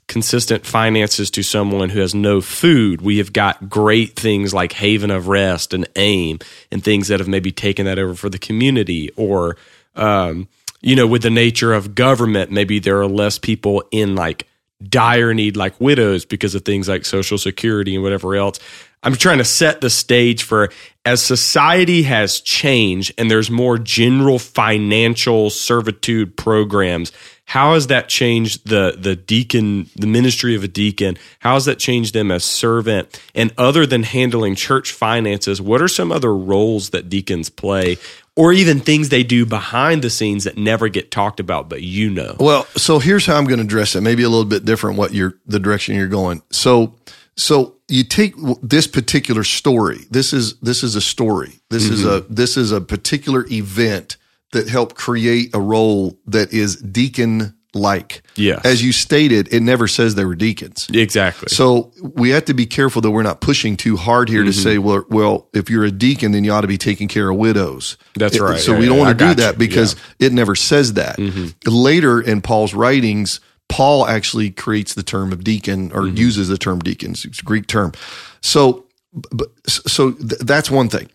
consistent 0.07 0.67
finances 0.67 1.31
to 1.33 1.43
someone 1.43 1.91
who 1.91 2.01
has 2.01 2.15
no 2.15 2.41
food, 2.41 3.01
we 3.01 3.19
have 3.19 3.33
got 3.33 3.69
great 3.69 4.17
things 4.17 4.53
like 4.53 4.73
Haven 4.73 5.11
of 5.11 5.29
Rest 5.29 5.73
and 5.73 5.89
AIM 5.97 6.39
and 6.71 6.83
things 6.83 7.09
that 7.09 7.21
have 7.21 7.29
maybe 7.29 7.53
taken 7.53 7.87
that 7.87 7.99
over 7.99 8.15
for 8.15 8.29
the 8.29 8.39
community 8.39 9.11
or, 9.17 9.57
um, 9.99 10.49
you 10.81 10.95
know, 10.95 11.07
with 11.07 11.23
the 11.23 11.31
nature 11.31 11.73
of 11.73 11.95
government, 11.95 12.51
maybe 12.51 12.79
there 12.79 13.01
are 13.01 13.07
less 13.07 13.39
people 13.39 13.83
in 13.91 14.15
like 14.15 14.47
dire 14.83 15.35
need 15.35 15.57
like 15.57 15.81
widows 15.81 16.25
because 16.25 16.55
of 16.55 16.65
things 16.65 16.89
like 16.89 17.05
social 17.05 17.37
security 17.37 17.95
and 17.95 18.03
whatever 18.03 18.37
else. 18.37 18.61
I'm 19.03 19.15
trying 19.15 19.39
to 19.39 19.45
set 19.45 19.81
the 19.81 19.91
stage 19.91 20.43
for 20.43 20.71
as 21.05 21.23
society 21.23 22.03
has 22.03 22.41
changed 22.41 23.15
and 23.17 23.31
there's 23.31 23.51
more 23.51 23.79
general 23.79 24.39
financial 24.39 25.51
servitude 25.51 26.37
programs. 26.37 27.13
How 27.45 27.75
has 27.75 27.87
that 27.87 28.09
changed 28.09 28.69
the 28.69 28.97
the 28.99 29.17
deacon, 29.17 29.89
the 29.97 30.07
ministry 30.07 30.55
of 30.55 30.65
a 30.65 30.69
deacon? 30.69 31.17
How 31.39 31.55
has 31.55 31.65
that 31.65 31.79
changed 31.79 32.13
them 32.13 32.31
as 32.31 32.45
servant? 32.45 33.21
And 33.35 33.53
other 33.57 33.87
than 33.87 34.03
handling 34.03 34.55
church 34.55 34.93
finances, 34.93 35.63
what 35.63 35.81
are 35.81 35.89
some 35.89 36.13
other 36.13 36.35
roles 36.35 36.91
that 36.91 37.09
deacons 37.09 37.49
play 37.49 37.97
or 38.39 38.53
even 38.53 38.79
things 38.79 39.09
they 39.09 39.25
do 39.25 39.45
behind 39.45 40.01
the 40.01 40.09
scenes 40.09 40.45
that 40.45 40.57
never 40.57 40.89
get 40.89 41.11
talked 41.11 41.41
about, 41.41 41.69
but 41.69 41.83
you 41.83 42.09
know. 42.09 42.37
Well, 42.39 42.67
so 42.77 43.01
here's 43.01 43.27
how 43.27 43.37
I'm 43.37 43.47
going 43.47 43.59
to 43.59 43.65
address 43.65 43.97
it. 43.97 44.01
Maybe 44.01 44.23
a 44.23 44.29
little 44.29 44.45
bit 44.45 44.65
different 44.65 44.97
what 44.97 45.13
you're 45.13 45.35
the 45.47 45.59
direction 45.59 45.97
you're 45.97 46.07
going. 46.07 46.43
So, 46.53 46.95
so 47.37 47.79
you 47.89 48.05
take 48.05 48.37
this 48.63 48.87
particular 48.87 49.43
story. 49.43 50.07
This 50.09 50.33
is 50.33 50.57
this 50.61 50.85
is 50.85 50.95
a 50.95 51.01
story. 51.01 51.55
This 51.71 51.87
mm-hmm. 51.87 51.95
is 51.95 52.05
a 52.05 52.21
this 52.31 52.57
is 52.57 52.71
a 52.71 52.81
particular 52.81 53.45
event 53.51 54.17
that 54.53 54.69
helped 54.69 54.95
create 54.95 55.51
a 55.53 55.61
role 55.61 56.17
that 56.27 56.53
is 56.53 56.77
deacon 56.77 57.58
like. 57.75 58.23
Yeah. 58.35 58.61
As 58.65 58.83
you 58.83 58.93
stated, 58.93 59.53
it 59.53 59.61
never 59.61 59.87
says 59.89 60.15
they 60.15 60.25
were 60.25 60.35
deacons. 60.35 60.89
Exactly. 60.93 61.49
So 61.49 61.93
we 62.01 62.31
have 62.31 62.47
to 62.47 62.55
be 62.55 62.67
careful 62.67 63.03
that 63.03 63.11
we're 63.11 63.23
not 63.23 63.41
pushing 63.41 63.77
too 63.77 63.97
hard 63.97 64.29
here 64.29 64.41
mm-hmm. 64.41 64.51
to 64.51 64.53
say, 64.53 64.79
well, 64.79 65.05
well, 65.09 65.49
if 65.53 65.69
you're 65.71 65.85
a 65.85 65.91
deacon, 65.91 66.33
then 66.33 66.45
you 66.45 66.53
ought 66.53 66.63
to 66.63 66.69
be 66.69 66.79
taking 66.79 67.09
care 67.09 67.29
of 67.29 67.37
widows. 67.37 67.97
That's 68.15 68.39
right. 68.41 68.59
So 68.59 68.73
yeah, 68.73 68.79
we 68.79 68.87
don't 68.87 68.97
yeah, 68.97 69.05
want 69.05 69.19
to 69.19 69.29
do 69.29 69.35
that 69.35 69.55
you. 69.55 69.59
because 69.59 69.97
yeah. 70.19 70.27
it 70.27 70.33
never 70.33 70.55
says 70.55 70.95
that. 70.95 71.17
Mm-hmm. 71.17 71.69
Later 71.71 72.21
in 72.21 72.41
Paul's 72.41 72.75
writings, 72.75 73.41
Paul 73.69 74.07
actually 74.07 74.51
creates 74.51 74.95
the 74.95 75.03
term 75.03 75.33
of 75.33 75.45
deacon 75.45 75.93
or 75.93 76.03
mm-hmm. 76.03 76.17
uses 76.17 76.49
the 76.49 76.59
term 76.59 76.79
deacon. 76.79 77.11
It's 77.13 77.41
a 77.41 77.45
Greek 77.45 77.67
term. 77.67 77.93
So 78.41 78.87
but 79.13 79.49
so 79.67 80.13
th- 80.13 80.41
that's 80.41 80.71
one 80.71 80.89
thing. 80.89 81.09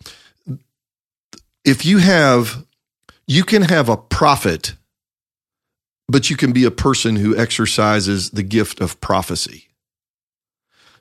If 1.66 1.86
you 1.86 2.00
have, 2.00 2.66
you 3.28 3.44
can 3.44 3.64
have 3.64 3.90
a 3.90 3.98
prophet, 3.98 4.74
but 6.08 6.30
you 6.30 6.36
can 6.36 6.52
be 6.52 6.64
a 6.66 6.72
person 6.72 7.16
who 7.16 7.36
exercises 7.36 8.32
the 8.32 8.44
gift 8.44 8.80
of 8.82 9.00
prophecy. 9.02 9.68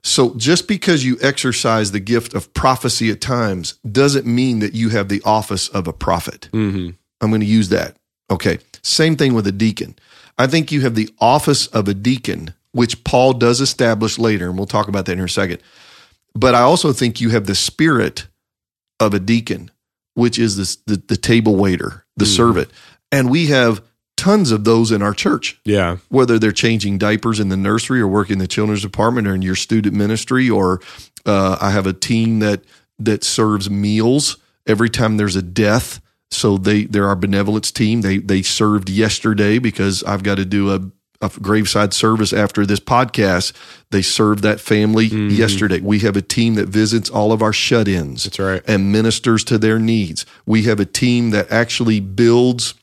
So 0.04 0.34
just 0.34 0.66
because 0.66 1.04
you 1.04 1.16
exercise 1.20 1.92
the 1.92 2.00
gift 2.00 2.34
of 2.34 2.52
prophecy 2.54 3.10
at 3.10 3.20
times 3.20 3.74
doesn't 3.90 4.26
mean 4.26 4.58
that 4.58 4.74
you 4.74 4.88
have 4.88 5.08
the 5.08 5.22
office 5.24 5.68
of 5.68 5.86
a 5.86 5.92
prophet. 5.92 6.48
hmm 6.52 6.90
I'm 7.20 7.30
going 7.30 7.40
to 7.40 7.46
use 7.46 7.68
that. 7.68 7.96
Okay. 8.32 8.58
Same 8.82 9.14
thing 9.14 9.32
with 9.32 9.46
a 9.46 9.52
deacon. 9.52 9.94
I 10.38 10.48
think 10.48 10.72
you 10.72 10.80
have 10.80 10.96
the 10.96 11.08
office 11.20 11.68
of 11.68 11.86
a 11.86 11.94
deacon, 11.94 12.52
which 12.72 13.04
Paul 13.04 13.34
does 13.34 13.60
establish 13.60 14.18
later, 14.18 14.48
and 14.48 14.56
we'll 14.58 14.66
talk 14.66 14.88
about 14.88 15.06
that 15.06 15.12
in 15.12 15.20
a 15.20 15.28
second. 15.28 15.60
But 16.34 16.56
I 16.56 16.62
also 16.62 16.92
think 16.92 17.20
you 17.20 17.30
have 17.30 17.46
the 17.46 17.54
spirit 17.54 18.26
of 18.98 19.14
a 19.14 19.20
deacon, 19.20 19.70
which 20.14 20.36
is 20.36 20.56
this, 20.56 20.76
the, 20.86 20.96
the 20.96 21.16
table 21.16 21.54
waiter, 21.54 22.04
the 22.16 22.24
Mhm. 22.24 22.36
servant. 22.36 22.70
And 23.12 23.30
we 23.30 23.46
have 23.48 23.82
tons 24.22 24.50
of 24.52 24.62
those 24.64 24.92
in 24.92 25.02
our 25.02 25.14
church 25.14 25.58
Yeah. 25.64 25.96
whether 26.08 26.38
they're 26.38 26.52
changing 26.66 26.98
diapers 26.98 27.40
in 27.40 27.48
the 27.48 27.56
nursery 27.56 28.00
or 28.00 28.06
working 28.08 28.34
in 28.34 28.38
the 28.38 28.46
children's 28.56 28.82
department 28.82 29.26
or 29.26 29.34
in 29.34 29.42
your 29.42 29.56
student 29.56 29.94
ministry 29.96 30.48
or 30.48 30.80
uh, 31.26 31.56
i 31.60 31.70
have 31.70 31.86
a 31.86 31.92
team 31.92 32.38
that 32.38 32.60
that 32.98 33.24
serves 33.24 33.68
meals 33.68 34.36
every 34.66 34.88
time 34.90 35.16
there's 35.16 35.34
a 35.36 35.42
death 35.42 36.00
so 36.30 36.56
they 36.56 36.84
they're 36.84 37.08
our 37.08 37.16
benevolence 37.16 37.72
team 37.72 38.00
they 38.02 38.18
they 38.18 38.42
served 38.42 38.88
yesterday 38.88 39.58
because 39.58 40.04
i've 40.04 40.22
got 40.22 40.36
to 40.36 40.44
do 40.44 40.72
a 40.72 40.80
a 41.24 41.30
graveside 41.40 41.94
service 41.94 42.32
after 42.32 42.66
this 42.66 42.80
podcast. 42.80 43.52
They 43.92 44.02
served 44.02 44.42
that 44.42 44.58
family 44.60 45.08
Mhm. 45.08 45.30
yesterday. 45.36 45.78
We 45.80 46.00
have 46.00 46.16
a 46.16 46.20
team 46.36 46.56
that 46.56 46.68
visits 46.68 47.08
all 47.08 47.30
of 47.30 47.40
our 47.42 47.52
shut-ins 47.52 48.24
That's 48.24 48.40
right. 48.40 48.60
and 48.66 48.90
ministers 48.90 49.44
to 49.44 49.56
their 49.56 49.78
needs. 49.78 50.26
We 50.46 50.64
have 50.64 50.80
a 50.80 50.84
team 50.84 51.30
that 51.30 51.46
actually 51.52 52.00
builds 52.00 52.74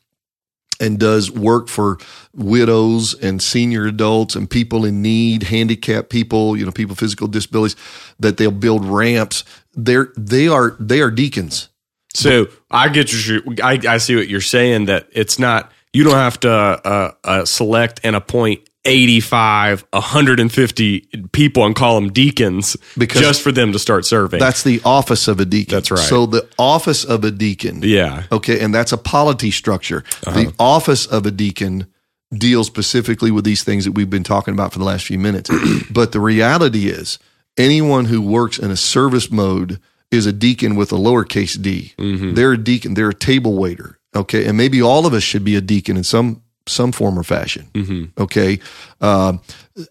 and 0.79 0.99
does 0.99 1.31
work 1.31 1.67
for 1.67 1.97
widows 2.33 3.13
and 3.13 3.41
senior 3.41 3.85
adults 3.85 4.35
and 4.35 4.49
people 4.49 4.85
in 4.85 5.01
need, 5.01 5.43
handicapped 5.43 6.09
people, 6.09 6.55
you 6.55 6.65
know, 6.65 6.71
people 6.71 6.91
with 6.91 6.99
physical 6.99 7.27
disabilities, 7.27 7.75
that 8.19 8.37
they'll 8.37 8.51
build 8.51 8.85
ramps. 8.85 9.43
They're 9.73 10.13
they 10.17 10.47
are 10.47 10.75
they 10.79 11.01
are 11.01 11.11
deacons. 11.11 11.69
So 12.13 12.47
I 12.71 12.89
get 12.89 13.13
you. 13.13 13.41
I, 13.61 13.79
I 13.87 13.97
see 13.97 14.15
what 14.15 14.27
you're 14.27 14.41
saying. 14.41 14.85
That 14.85 15.07
it's 15.11 15.37
not 15.37 15.71
you 15.93 16.03
don't 16.03 16.13
have 16.13 16.39
to 16.41 16.51
uh, 16.51 17.11
uh, 17.23 17.45
select 17.45 17.99
and 18.03 18.15
appoint 18.15 18.68
85, 18.85 19.85
150 19.91 20.99
people 21.31 21.65
and 21.65 21.75
call 21.75 21.95
them 21.95 22.11
deacons 22.11 22.77
Because- 22.97 23.21
just 23.21 23.41
for 23.41 23.51
them 23.51 23.71
to 23.73 23.79
start 23.79 24.05
serving. 24.05 24.39
That's 24.39 24.63
the 24.63 24.81
office 24.85 25.27
of 25.27 25.39
a 25.39 25.45
deacon. 25.45 25.75
That's 25.75 25.91
right. 25.91 25.99
So 25.99 26.25
the 26.25 26.47
office 26.57 27.03
of 27.03 27.23
a 27.23 27.31
deacon 27.31 27.81
yeah. 27.83 28.23
Okay, 28.31 28.59
and 28.59 28.73
that's 28.73 28.91
a 28.91 28.97
polity 28.97 29.51
structure. 29.51 30.03
Uh-huh. 30.25 30.43
The 30.43 30.53
office 30.59 31.05
of 31.05 31.25
a 31.25 31.31
deacon 31.31 31.87
deals 32.31 32.67
specifically 32.67 33.31
with 33.31 33.43
these 33.43 33.63
things 33.63 33.85
that 33.85 33.93
we've 33.93 34.09
been 34.09 34.23
talking 34.23 34.53
about 34.53 34.71
for 34.71 34.79
the 34.79 34.85
last 34.85 35.05
few 35.05 35.19
minutes. 35.19 35.49
but 35.91 36.11
the 36.11 36.19
reality 36.19 36.87
is, 36.87 37.19
anyone 37.57 38.05
who 38.05 38.21
works 38.21 38.57
in 38.59 38.71
a 38.71 38.77
service 38.77 39.31
mode 39.31 39.79
is 40.11 40.25
a 40.25 40.33
deacon 40.33 40.75
with 40.75 40.91
a 40.91 40.95
lowercase 40.95 41.61
d. 41.61 41.93
Mm-hmm. 41.97 42.33
They're 42.33 42.53
a 42.53 42.57
deacon. 42.57 42.93
They're 42.93 43.09
a 43.09 43.13
table 43.13 43.57
waiter. 43.57 43.99
Okay, 44.15 44.45
and 44.45 44.57
maybe 44.57 44.81
all 44.81 45.05
of 45.05 45.13
us 45.13 45.21
should 45.21 45.43
be 45.43 45.55
a 45.55 45.61
deacon 45.61 45.97
in 45.97 46.03
some 46.03 46.41
some 46.67 46.91
form 46.91 47.17
or 47.17 47.23
fashion. 47.23 47.67
Mm-hmm. 47.73 48.21
Okay, 48.21 48.59
um, 49.01 49.41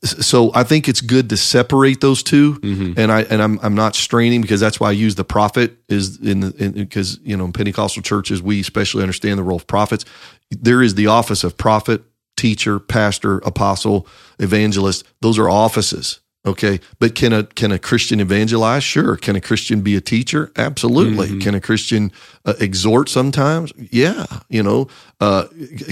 so 0.05 0.51
I 0.55 0.64
think 0.64 0.89
it's 0.89 1.01
good 1.01 1.31
to 1.31 1.37
separate 1.37 2.01
those 2.01 2.23
2 2.23 2.55
Mm-hmm. 2.55 3.01
and 3.01 3.11
I 3.11 3.23
and 3.23 3.43
I'm 3.43 3.59
I'm 3.62 3.75
not 3.75 3.95
straining 3.95 4.43
because 4.43 4.61
that's 4.61 4.79
why 4.79 4.89
I 4.89 4.93
use 4.93 5.14
the 5.14 5.25
prophet 5.25 5.77
is 5.89 6.19
in 6.21 6.41
the 6.41 6.73
because 6.75 7.19
you 7.23 7.37
know 7.37 7.47
in 7.47 7.53
Pentecostal 7.53 8.03
churches 8.03 8.43
we 8.43 8.61
especially 8.61 9.03
understand 9.03 9.39
the 9.39 9.43
role 9.43 9.57
of 9.57 9.66
prophets. 9.66 10.05
There 10.51 10.83
is 10.83 10.95
the 10.95 11.07
office 11.07 11.45
of 11.45 11.57
prophet, 11.57 12.03
teacher, 12.37 12.79
pastor, 12.79 13.39
apostle, 13.39 14.07
evangelist. 14.39 15.05
Those 15.21 15.39
are 15.39 15.49
offices. 15.49 16.21
Okay, 16.49 16.80
but 16.99 17.14
can 17.14 17.32
a 17.32 17.44
can 17.44 17.72
a 17.72 17.78
Christian 17.78 18.20
evangelize? 18.20 18.82
Sure. 18.84 19.16
Can 19.16 19.36
a 19.36 19.40
Christian 19.40 19.80
be 19.82 19.94
a 19.96 20.01
teacher? 20.01 20.51
Absolutely. 20.57 21.38
Can 21.40 21.55
a 21.55 21.61
Christian 21.61 22.11
uh, 22.44 22.55
exhort 22.61 23.09
sometimes? 23.09 23.72
Yeah. 23.90 24.26
You 24.49 24.62
know, 24.62 24.88
uh, 25.20 25.44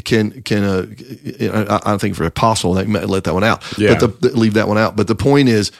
can 0.04 0.42
can 0.42 0.64
a 0.64 0.86
I, 1.72 1.94
I 1.94 1.98
think 1.98 2.16
for 2.16 2.24
apostle 2.24 2.74
they 2.74 2.84
might 2.84 3.08
let 3.08 3.24
that 3.24 3.34
one 3.34 3.44
out. 3.44 3.62
Yeah. 3.78 3.98
But 3.98 4.20
the, 4.22 4.30
leave 4.36 4.54
that 4.54 4.68
one 4.68 4.78
out. 4.78 4.96
But 4.96 5.06
the 5.08 5.14
point 5.14 5.48
is, 5.48 5.72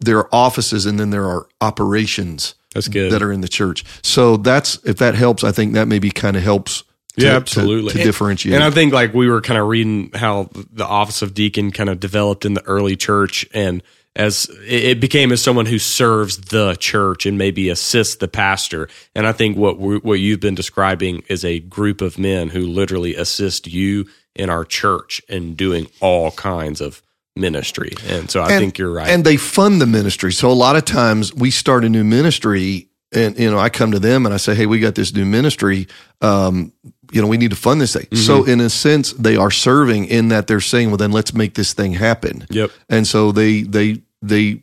there 0.00 0.18
are 0.18 0.28
offices 0.32 0.86
and 0.86 0.98
then 0.98 1.10
there 1.10 1.24
are 1.26 1.46
operations 1.60 2.54
That's 2.74 2.88
good. 2.88 3.12
that 3.12 3.22
are 3.22 3.32
in 3.32 3.40
the 3.40 3.48
church. 3.48 3.84
So 4.02 4.36
that's 4.36 4.78
if 4.84 4.96
that 4.98 5.14
helps. 5.14 5.44
I 5.44 5.52
think 5.52 5.74
that 5.74 5.88
maybe 5.88 6.10
kind 6.10 6.36
of 6.36 6.42
helps. 6.42 6.82
to- 7.18 7.22
Yeah, 7.24 7.30
to- 7.30 7.36
absolutely. 7.36 7.92
to, 7.92 7.98
And- 7.98 8.06
differentiate. 8.06 8.54
And 8.54 8.64
I 8.64 8.70
think 8.70 8.92
like 8.92 9.14
we 9.14 9.28
were 9.28 9.40
kind 9.40 9.58
of 9.60 9.66
reading 9.68 10.10
how 10.14 10.50
the 10.72 10.86
office 10.86 11.22
of 11.22 11.32
deacon 11.34 11.70
kind 11.70 11.88
of 11.88 11.98
developed 11.98 12.44
in 12.44 12.54
the 12.54 12.62
early 12.64 12.94
church 12.96 13.46
and 13.54 13.82
as 14.16 14.50
it 14.66 14.98
became 14.98 15.30
as 15.30 15.42
someone 15.42 15.66
who 15.66 15.78
serves 15.78 16.38
the 16.38 16.74
church 16.80 17.26
and 17.26 17.36
maybe 17.38 17.68
assists 17.68 18.16
the 18.16 18.26
pastor. 18.28 18.88
And 19.14 19.26
I 19.26 19.32
think 19.32 19.56
what 19.56 19.78
we, 19.78 19.98
what 19.98 20.18
you've 20.18 20.40
been 20.40 20.54
describing 20.56 21.22
is 21.28 21.44
a 21.44 21.60
group 21.60 22.00
of 22.00 22.18
men 22.18 22.48
who 22.48 22.62
literally 22.66 23.14
assist 23.14 23.66
you 23.68 24.06
in 24.34 24.50
our 24.50 24.64
church 24.64 25.20
in 25.28 25.54
doing 25.54 25.86
all 26.00 26.30
kinds 26.32 26.80
of 26.80 27.02
ministry. 27.36 27.92
And 28.08 28.30
so 28.30 28.40
I 28.40 28.52
And- 28.52 28.60
think 28.60 28.78
you're 28.78 28.90
right. 28.92 29.08
And 29.08 29.24
they 29.24 29.36
fund 29.36 29.80
the 29.80 29.86
ministry. 29.86 30.32
So 30.32 30.50
a 30.50 30.52
lot 30.54 30.76
of 30.76 30.84
times 30.86 31.34
we 31.34 31.50
start 31.50 31.84
a 31.84 31.88
new 31.88 32.04
ministry 32.04 32.88
and, 33.12 33.38
you 33.38 33.50
know, 33.50 33.58
I 33.58 33.68
come 33.68 33.92
to 33.92 33.98
them 34.00 34.26
and 34.26 34.34
I 34.34 34.36
say, 34.38 34.54
Hey, 34.54 34.66
we 34.66 34.80
got 34.80 34.94
this 34.96 35.14
new 35.14 35.24
ministry. 35.24 35.86
Um, 36.20 36.72
you 37.12 37.22
know, 37.22 37.28
we 37.28 37.36
need 37.36 37.50
to 37.50 37.56
fund 37.56 37.80
this 37.80 37.92
thing. 37.94 38.08
So 38.16 38.40
Mm-hmm. 38.40 38.50
in 38.50 38.60
a 38.60 38.68
sense, 38.70 39.12
they 39.12 39.36
are 39.36 39.50
serving 39.50 40.06
in 40.06 40.28
that 40.28 40.48
they're 40.48 40.60
saying, 40.60 40.88
well, 40.88 40.96
then 40.96 41.12
let's 41.12 41.32
make 41.32 41.54
this 41.54 41.72
thing 41.72 41.92
happen. 41.92 42.46
yep. 42.50 42.72
And 42.88 43.06
so 43.06 43.30
they, 43.30 43.62
they, 43.62 44.02
they 44.28 44.62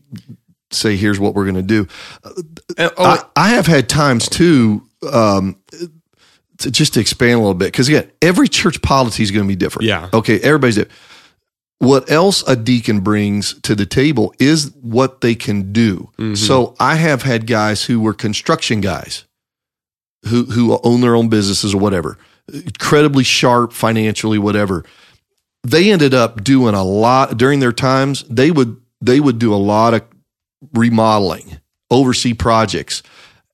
say, 0.72 0.96
here's 0.96 1.20
what 1.20 1.36
we're 1.36 1.46
going 1.46 1.56
to 1.56 1.62
do. 1.62 1.88
And- 2.78 2.92
oh, 2.98 3.04
I, 3.04 3.24
I 3.36 3.50
have 3.50 3.68
had 3.68 3.88
times 3.90 4.28
too, 4.28 4.88
um, 5.12 5.58
to 6.60 6.72
just 6.72 6.94
to 6.94 7.00
expand 7.00 7.34
a 7.34 7.38
little 7.38 7.54
bit. 7.54 7.74
Cause 7.74 7.88
again, 7.88 8.12
every 8.22 8.48
church 8.48 8.82
polity 8.82 9.24
is 9.24 9.32
going 9.32 9.46
to 9.46 9.48
be 9.48 9.56
different. 9.56 9.88
Yeah. 9.88 10.10
Okay. 10.14 10.40
Everybody's 10.40 10.76
different. 10.76 10.98
What 11.80 12.10
else 12.10 12.48
a 12.48 12.56
deacon 12.56 13.02
brings 13.02 13.60
to 13.62 13.76
the 13.76 13.86
table 13.86 14.34
is 14.40 14.74
what 14.82 15.22
they 15.22 15.36
can 15.36 15.74
do. 15.74 16.12
Mm-hmm. 16.18 16.36
So 16.36 16.76
I 16.80 16.96
have 16.96 17.24
had 17.24 17.46
guys 17.46 17.84
who 17.84 18.00
were 18.00 18.14
construction 18.14 18.80
guys 18.80 19.26
who, 20.28 20.46
who 20.46 20.80
own 20.84 21.02
their 21.02 21.16
own 21.16 21.28
businesses 21.28 21.74
or 21.74 21.80
whatever, 21.80 22.18
incredibly 22.54 23.24
sharp 23.24 23.74
financially, 23.74 24.38
whatever. 24.38 24.86
They 25.64 25.92
ended 25.92 26.14
up 26.14 26.44
doing 26.44 26.76
a 26.76 26.84
lot 26.84 27.38
during 27.38 27.60
their 27.60 27.74
times. 27.74 28.24
They 28.30 28.52
would, 28.52 28.80
they 29.06 29.20
would 29.20 29.40
do 29.40 29.54
a 29.54 29.58
lot 29.58 29.94
of 29.94 30.04
remodeling, 30.74 31.60
oversee 31.92 32.34
projects. 32.34 33.04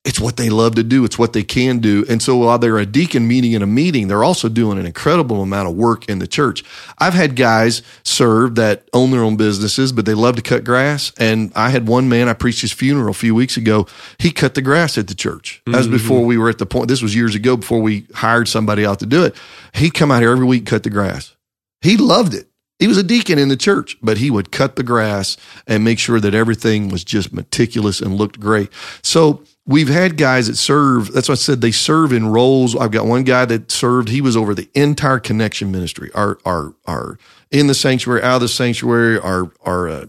It's 0.06 0.20
what 0.20 0.38
they 0.38 0.50
love 0.50 0.76
to 0.76 0.84
do. 0.84 1.04
It's 1.04 1.20
what 1.20 1.34
they 1.34 1.44
can 1.44 1.80
do. 1.80 2.06
And 2.10 2.22
so 2.22 2.38
while 2.38 2.58
they're 2.58 2.78
a 2.78 2.86
deacon 2.86 3.28
meeting 3.28 3.52
in 3.52 3.62
a 3.62 3.68
meeting, 3.68 4.08
they're 4.08 4.24
also 4.24 4.48
doing 4.48 4.80
an 4.80 4.86
incredible 4.86 5.42
amount 5.42 5.68
of 5.68 5.76
work 5.76 6.08
in 6.08 6.20
the 6.20 6.28
church. 6.28 6.64
I've 7.00 7.14
had 7.14 7.36
guys 7.36 7.82
serve 8.04 8.56
that 8.56 8.88
own 8.94 9.12
their 9.12 9.24
own 9.24 9.36
businesses, 9.36 9.92
but 9.92 10.06
they 10.06 10.14
love 10.14 10.38
to 10.38 10.42
cut 10.42 10.64
grass. 10.64 11.12
And 11.18 11.52
I 11.54 11.70
had 11.70 11.88
one 11.88 12.08
man, 12.08 12.30
I 12.30 12.34
preached 12.34 12.62
his 12.62 12.72
funeral 12.72 13.10
a 13.10 13.14
few 13.14 13.36
weeks 13.36 13.58
ago. 13.58 13.88
He 14.20 14.32
cut 14.32 14.56
the 14.56 14.62
grass 14.62 14.98
at 14.98 15.08
the 15.08 15.16
church. 15.16 15.62
That 15.66 15.76
was 15.76 15.88
mm-hmm. 15.88 15.98
before 15.98 16.26
we 16.26 16.38
were 16.38 16.50
at 16.50 16.60
the 16.60 16.66
point, 16.66 16.88
this 16.88 17.02
was 17.02 17.14
years 17.14 17.36
ago 17.36 17.58
before 17.58 17.82
we 17.82 18.06
hired 18.14 18.48
somebody 18.48 18.86
out 18.86 19.00
to 19.00 19.06
do 19.06 19.26
it. 19.26 19.36
He'd 19.74 19.94
come 19.94 20.12
out 20.12 20.22
here 20.22 20.32
every 20.32 20.46
week, 20.46 20.62
and 20.62 20.68
cut 20.68 20.84
the 20.84 20.90
grass. 20.90 21.36
He 21.82 21.98
loved 21.98 22.34
it. 22.34 22.49
He 22.80 22.88
was 22.88 22.98
a 22.98 23.04
deacon 23.04 23.38
in 23.38 23.50
the 23.50 23.58
church, 23.58 23.98
but 24.02 24.18
he 24.18 24.32
would 24.32 24.52
cut 24.52 24.78
the 24.78 24.84
grass 24.84 25.36
and 25.68 25.84
make 25.84 26.00
sure 26.00 26.20
that 26.22 26.34
everything 26.34 26.88
was 26.88 27.04
just 27.04 27.34
meticulous 27.34 28.00
and 28.00 28.16
looked 28.16 28.40
great. 28.40 28.70
So 29.04 29.44
we've 29.66 29.90
had 29.90 30.16
guys 30.18 30.48
that 30.48 30.56
serve. 30.56 31.12
That's 31.12 31.28
why 31.28 31.34
I 31.34 31.36
said 31.36 31.60
they 31.60 31.72
serve 31.72 32.14
in 32.14 32.28
roles. 32.28 32.78
I've 32.78 32.92
got 32.92 33.06
one 33.06 33.24
guy 33.24 33.44
that 33.46 33.70
served. 33.70 34.08
He 34.08 34.22
was 34.22 34.38
over 34.38 34.56
the 34.56 34.70
entire 34.76 35.20
connection 35.20 35.72
ministry. 35.72 36.10
Our 36.16 36.40
our 36.46 36.74
our 36.88 37.20
in 37.52 37.68
the 37.68 37.76
sanctuary, 37.76 38.24
out 38.24 38.36
of 38.36 38.42
the 38.42 38.48
sanctuary, 38.48 39.20
our 39.20 39.52
our 39.66 39.90
uh, 39.90 40.06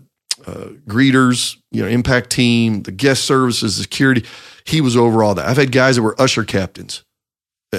uh, 0.47 0.69
greeters, 0.87 1.57
you 1.73 1.83
know, 1.83 1.89
impact 1.89 2.31
team, 2.31 2.83
the 2.83 2.93
guest 2.93 3.25
services, 3.25 3.77
security. 3.77 4.25
He 4.65 4.81
was 4.81 4.97
over 4.97 5.23
all 5.25 5.35
that. 5.35 5.47
I've 5.49 5.57
had 5.57 5.73
guys 5.73 5.97
that 5.97 6.03
were 6.03 6.21
usher 6.21 6.45
captains. 6.45 7.03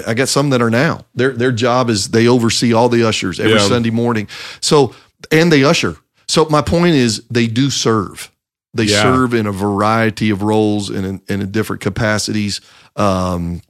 I 0.06 0.14
got 0.14 0.28
some 0.28 0.50
that 0.50 0.62
are 0.62 0.70
now. 0.70 1.04
Their 1.14 1.32
their 1.32 1.52
job 1.52 1.90
is 1.90 2.08
they 2.08 2.26
oversee 2.26 2.72
all 2.72 2.88
the 2.88 3.06
ushers 3.06 3.38
every 3.38 3.54
Yeah. 3.54 3.68
Sunday 3.68 3.90
morning. 3.90 4.26
So 4.60 4.94
and 5.30 5.52
they 5.52 5.64
usher. 5.64 5.96
So 6.28 6.46
my 6.48 6.62
point 6.62 6.94
is 6.94 7.22
they 7.30 7.46
do 7.46 7.70
serve. 7.70 8.30
They 8.74 8.84
Yeah. 8.84 9.02
serve 9.02 9.34
in 9.34 9.46
a 9.46 9.52
variety 9.52 10.30
of 10.30 10.42
roles 10.42 10.88
and 10.88 11.04
in, 11.04 11.20
and 11.28 11.42
in 11.42 11.50
different 11.50 11.82
capacities. 11.82 12.60
Um, 12.96 13.60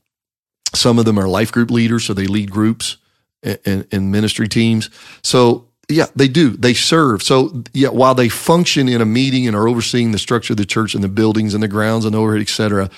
some 0.74 0.98
of 0.98 1.04
them 1.04 1.18
are 1.18 1.28
life 1.28 1.50
group 1.50 1.70
leaders, 1.70 2.04
so 2.04 2.14
they 2.14 2.26
lead 2.26 2.50
groups 2.50 2.96
and, 3.42 3.58
and, 3.66 3.86
and 3.90 4.12
ministry 4.12 4.48
teams. 4.48 4.90
So 5.22 5.66
Yeah, 5.88 6.06
they 6.14 6.28
do. 6.28 6.50
They 6.50 6.74
serve. 6.74 7.22
So 7.24 7.64
yeah, 7.74 7.88
while 7.88 8.14
they 8.14 8.28
function 8.28 8.88
in 8.88 9.00
a 9.00 9.04
meeting 9.04 9.48
and 9.48 9.56
are 9.56 9.66
overseeing 9.68 10.12
the 10.12 10.18
structure 10.18 10.52
of 10.52 10.56
the 10.56 10.64
church 10.64 10.94
and 10.94 11.02
the 11.02 11.08
buildings 11.08 11.52
and 11.52 11.62
the 11.62 11.68
grounds 11.68 12.04
and 12.04 12.14
overhead, 12.14 12.40
et 12.40 12.48
cetera, 12.48 12.88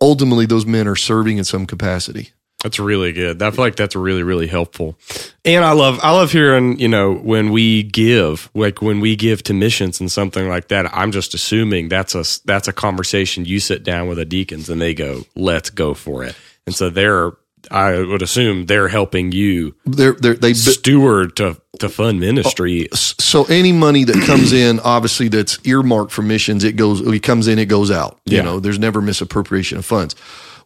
ultimately 0.00 0.44
those 0.44 0.66
men 0.66 0.88
are 0.88 0.96
serving 0.96 1.38
in 1.38 1.44
some 1.44 1.64
capacity. 1.64 2.30
That's 2.62 2.80
really 2.80 3.12
good. 3.12 3.40
I 3.40 3.52
feel 3.52 3.64
like 3.64 3.76
that's 3.76 3.94
really, 3.94 4.24
really 4.24 4.48
helpful. 4.48 4.98
And 5.44 5.64
I 5.64 5.72
love, 5.72 6.00
I 6.02 6.10
love 6.10 6.32
hearing, 6.32 6.78
you 6.80 6.88
know, 6.88 7.14
when 7.14 7.52
we 7.52 7.84
give, 7.84 8.50
like 8.52 8.82
when 8.82 8.98
we 8.98 9.14
give 9.14 9.44
to 9.44 9.54
missions 9.54 10.00
and 10.00 10.10
something 10.10 10.48
like 10.48 10.66
that, 10.68 10.92
I'm 10.92 11.12
just 11.12 11.34
assuming 11.34 11.88
that's 11.88 12.16
a, 12.16 12.24
that's 12.46 12.66
a 12.66 12.72
conversation 12.72 13.44
you 13.44 13.60
sit 13.60 13.84
down 13.84 14.08
with 14.08 14.18
the 14.18 14.24
deacons 14.24 14.68
and 14.68 14.80
they 14.80 14.92
go, 14.92 15.22
let's 15.36 15.70
go 15.70 15.94
for 15.94 16.24
it. 16.24 16.34
And 16.66 16.74
so 16.74 16.90
they're, 16.90 17.30
I 17.70 18.00
would 18.02 18.22
assume 18.22 18.66
they're 18.66 18.88
helping 18.88 19.30
you 19.30 19.76
They're, 19.84 20.14
they're, 20.14 20.34
they 20.34 20.54
steward 20.54 21.36
to, 21.36 21.60
to 21.78 21.88
fund 21.88 22.18
ministry. 22.18 22.88
Oh, 22.90 22.96
so 22.96 23.44
any 23.44 23.70
money 23.72 24.02
that 24.02 24.26
comes 24.26 24.52
in, 24.52 24.80
obviously 24.80 25.28
that's 25.28 25.64
earmarked 25.64 26.10
for 26.10 26.22
missions, 26.22 26.64
it 26.64 26.72
goes, 26.74 27.00
it 27.02 27.22
comes 27.22 27.46
in, 27.46 27.60
it 27.60 27.66
goes 27.66 27.92
out. 27.92 28.18
You 28.24 28.38
Yeah. 28.38 28.42
know, 28.42 28.58
there's 28.58 28.80
never 28.80 29.00
misappropriation 29.00 29.78
of 29.78 29.84
funds. 29.84 30.16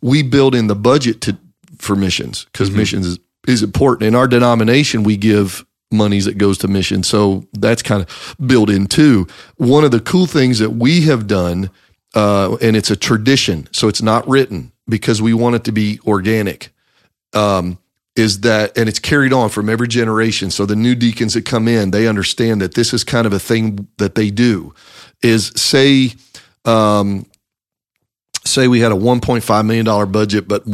We 0.01 0.23
build 0.23 0.55
in 0.55 0.69
the 0.69 0.75
budget 0.75 1.21
to 1.23 1.37
for 1.83 1.97
missions 1.97 2.47
because 2.47 2.71
missions 2.71 3.07
is, 3.07 3.19
is 3.47 3.63
important. 3.63 4.07
In 4.07 4.15
our 4.15 4.29
denomination, 4.29 5.03
we 5.03 5.17
give 5.17 5.65
monies 5.91 6.25
that 6.25 6.39
goes 6.39 6.59
to 6.59 6.69
missions. 6.69 7.09
So 7.09 7.47
that's 7.53 7.83
kind 7.83 8.03
of 8.03 8.37
built 8.45 8.71
in 8.71 8.87
too. 8.87 9.27
One 9.57 9.85
of 9.85 9.91
the 9.91 10.01
cool 10.01 10.27
things 10.27 10.59
that 10.61 10.71
we 10.71 11.03
have 11.03 11.27
done, 11.27 11.71
uh, 12.15 12.57
and 12.63 12.77
it's 12.77 12.91
a 12.91 12.97
tradition, 12.97 13.69
so 13.73 13.89
it's 13.89 14.01
not 14.01 14.27
written 14.29 14.73
because 14.89 15.21
we 15.21 15.35
want 15.35 15.57
it 15.57 15.65
to 15.65 15.73
be 15.73 16.01
organic 16.07 16.73
um, 17.35 17.79
is 18.15 18.41
that, 18.41 18.77
and 18.77 18.89
it's 18.89 18.99
carried 18.99 19.33
on 19.33 19.49
from 19.49 19.69
every 19.69 19.89
generation. 19.89 20.51
So 20.51 20.67
the 20.67 20.77
new 20.77 20.95
deacons 20.95 21.35
that 21.35 21.45
come 21.45 21.67
in, 21.67 21.91
they 21.91 22.07
understand 22.07 22.61
that 22.61 22.75
this 22.75 22.93
is 22.93 23.05
kind 23.05 23.27
of 23.27 23.33
a 23.33 23.39
thing 23.39 23.89
that 23.99 24.15
they 24.15 24.31
do. 24.31 24.75
Is 25.23 25.53
say, 25.57 26.13
um, 26.65 27.27
say 28.45 28.69
we 28.69 28.81
had 28.81 28.93
a 28.93 28.97
1.5 28.97 29.67
million 29.67 29.87
dollar 29.87 30.07
budget, 30.07 30.49
but 30.49 30.67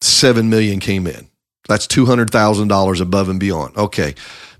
1.7 0.00 0.48
million 0.48 0.80
came 0.80 1.06
in. 1.06 1.28
That's 1.68 1.86
two 1.86 2.06
hundred 2.06 2.30
thousand 2.30 2.68
dollars 2.68 3.00
above 3.00 3.28
and 3.28 3.38
beyond. 3.38 3.76
Okay. 3.76 4.14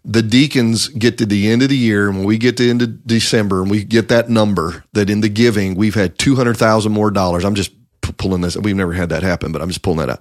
The 0.05 0.23
deacons 0.23 0.89
get 0.89 1.19
to 1.19 1.27
the 1.27 1.51
end 1.51 1.63
of 1.63 1.69
the 1.69 1.77
year, 1.77 2.09
and 2.09 2.19
when 2.19 2.27
we 2.27 2.39
get 2.39 2.57
to 2.59 2.71
end 2.71 2.83
of 2.83 3.07
December, 3.07 3.63
and 3.63 3.71
we 3.71 3.83
get 3.85 4.09
that 4.09 4.31
number 4.31 4.85
that 4.93 5.11
in 5.11 5.21
the 5.21 5.29
giving 5.29 5.75
we've 5.75 5.95
had 5.95 6.19
two 6.19 6.37
hundred 6.37 6.57
thousand 6.57 6.93
more 6.93 7.11
dollars. 7.11 7.45
I'm 7.45 7.55
just 7.55 7.73
p- 8.03 8.13
pulling 8.13 8.43
this. 8.43 8.57
We've 8.57 8.77
never 8.77 8.93
had 8.93 9.09
that 9.09 9.23
happen, 9.23 9.53
but 9.53 9.61
I'm 9.63 9.69
just 9.69 9.83
pulling 9.83 9.99
that 9.99 10.11
out. 10.11 10.21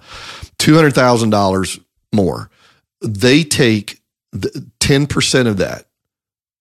Two 0.58 0.74
hundred 0.74 0.94
thousand 0.94 1.30
dollars 1.30 1.78
more. 2.12 2.50
They 3.02 3.44
take 3.44 4.00
ten 4.80 5.06
percent 5.06 5.48
of 5.48 5.58
that. 5.58 5.84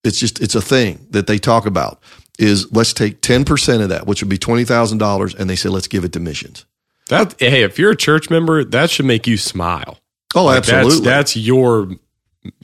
It's 0.03 0.19
just 0.19 0.41
it's 0.41 0.55
a 0.55 0.61
thing 0.61 1.07
that 1.11 1.27
they 1.27 1.37
talk 1.39 1.65
about. 1.65 2.01
Is 2.39 2.71
let's 2.71 2.93
take 2.93 3.21
ten 3.21 3.45
percent 3.45 3.81
of 3.81 3.89
that, 3.89 4.07
which 4.07 4.21
would 4.21 4.29
be 4.29 4.37
twenty 4.37 4.65
thousand 4.65 4.99
dollars, 4.99 5.33
and 5.33 5.49
they 5.49 5.55
say 5.55 5.69
let's 5.69 5.87
give 5.87 6.05
it 6.05 6.13
to 6.13 6.19
missions. 6.19 6.66
That, 7.07 7.35
hey, 7.39 7.63
if 7.63 7.77
you're 7.79 7.91
a 7.91 7.95
church 7.95 8.29
member, 8.29 8.63
that 8.63 8.89
should 8.89 9.05
make 9.05 9.27
you 9.27 9.37
smile. 9.37 9.97
Oh, 10.35 10.45
Like, 10.45 10.63
that's- 10.63 10.85
absolutely. 10.85 11.05
That's, 11.09 11.35
your, 11.37 11.89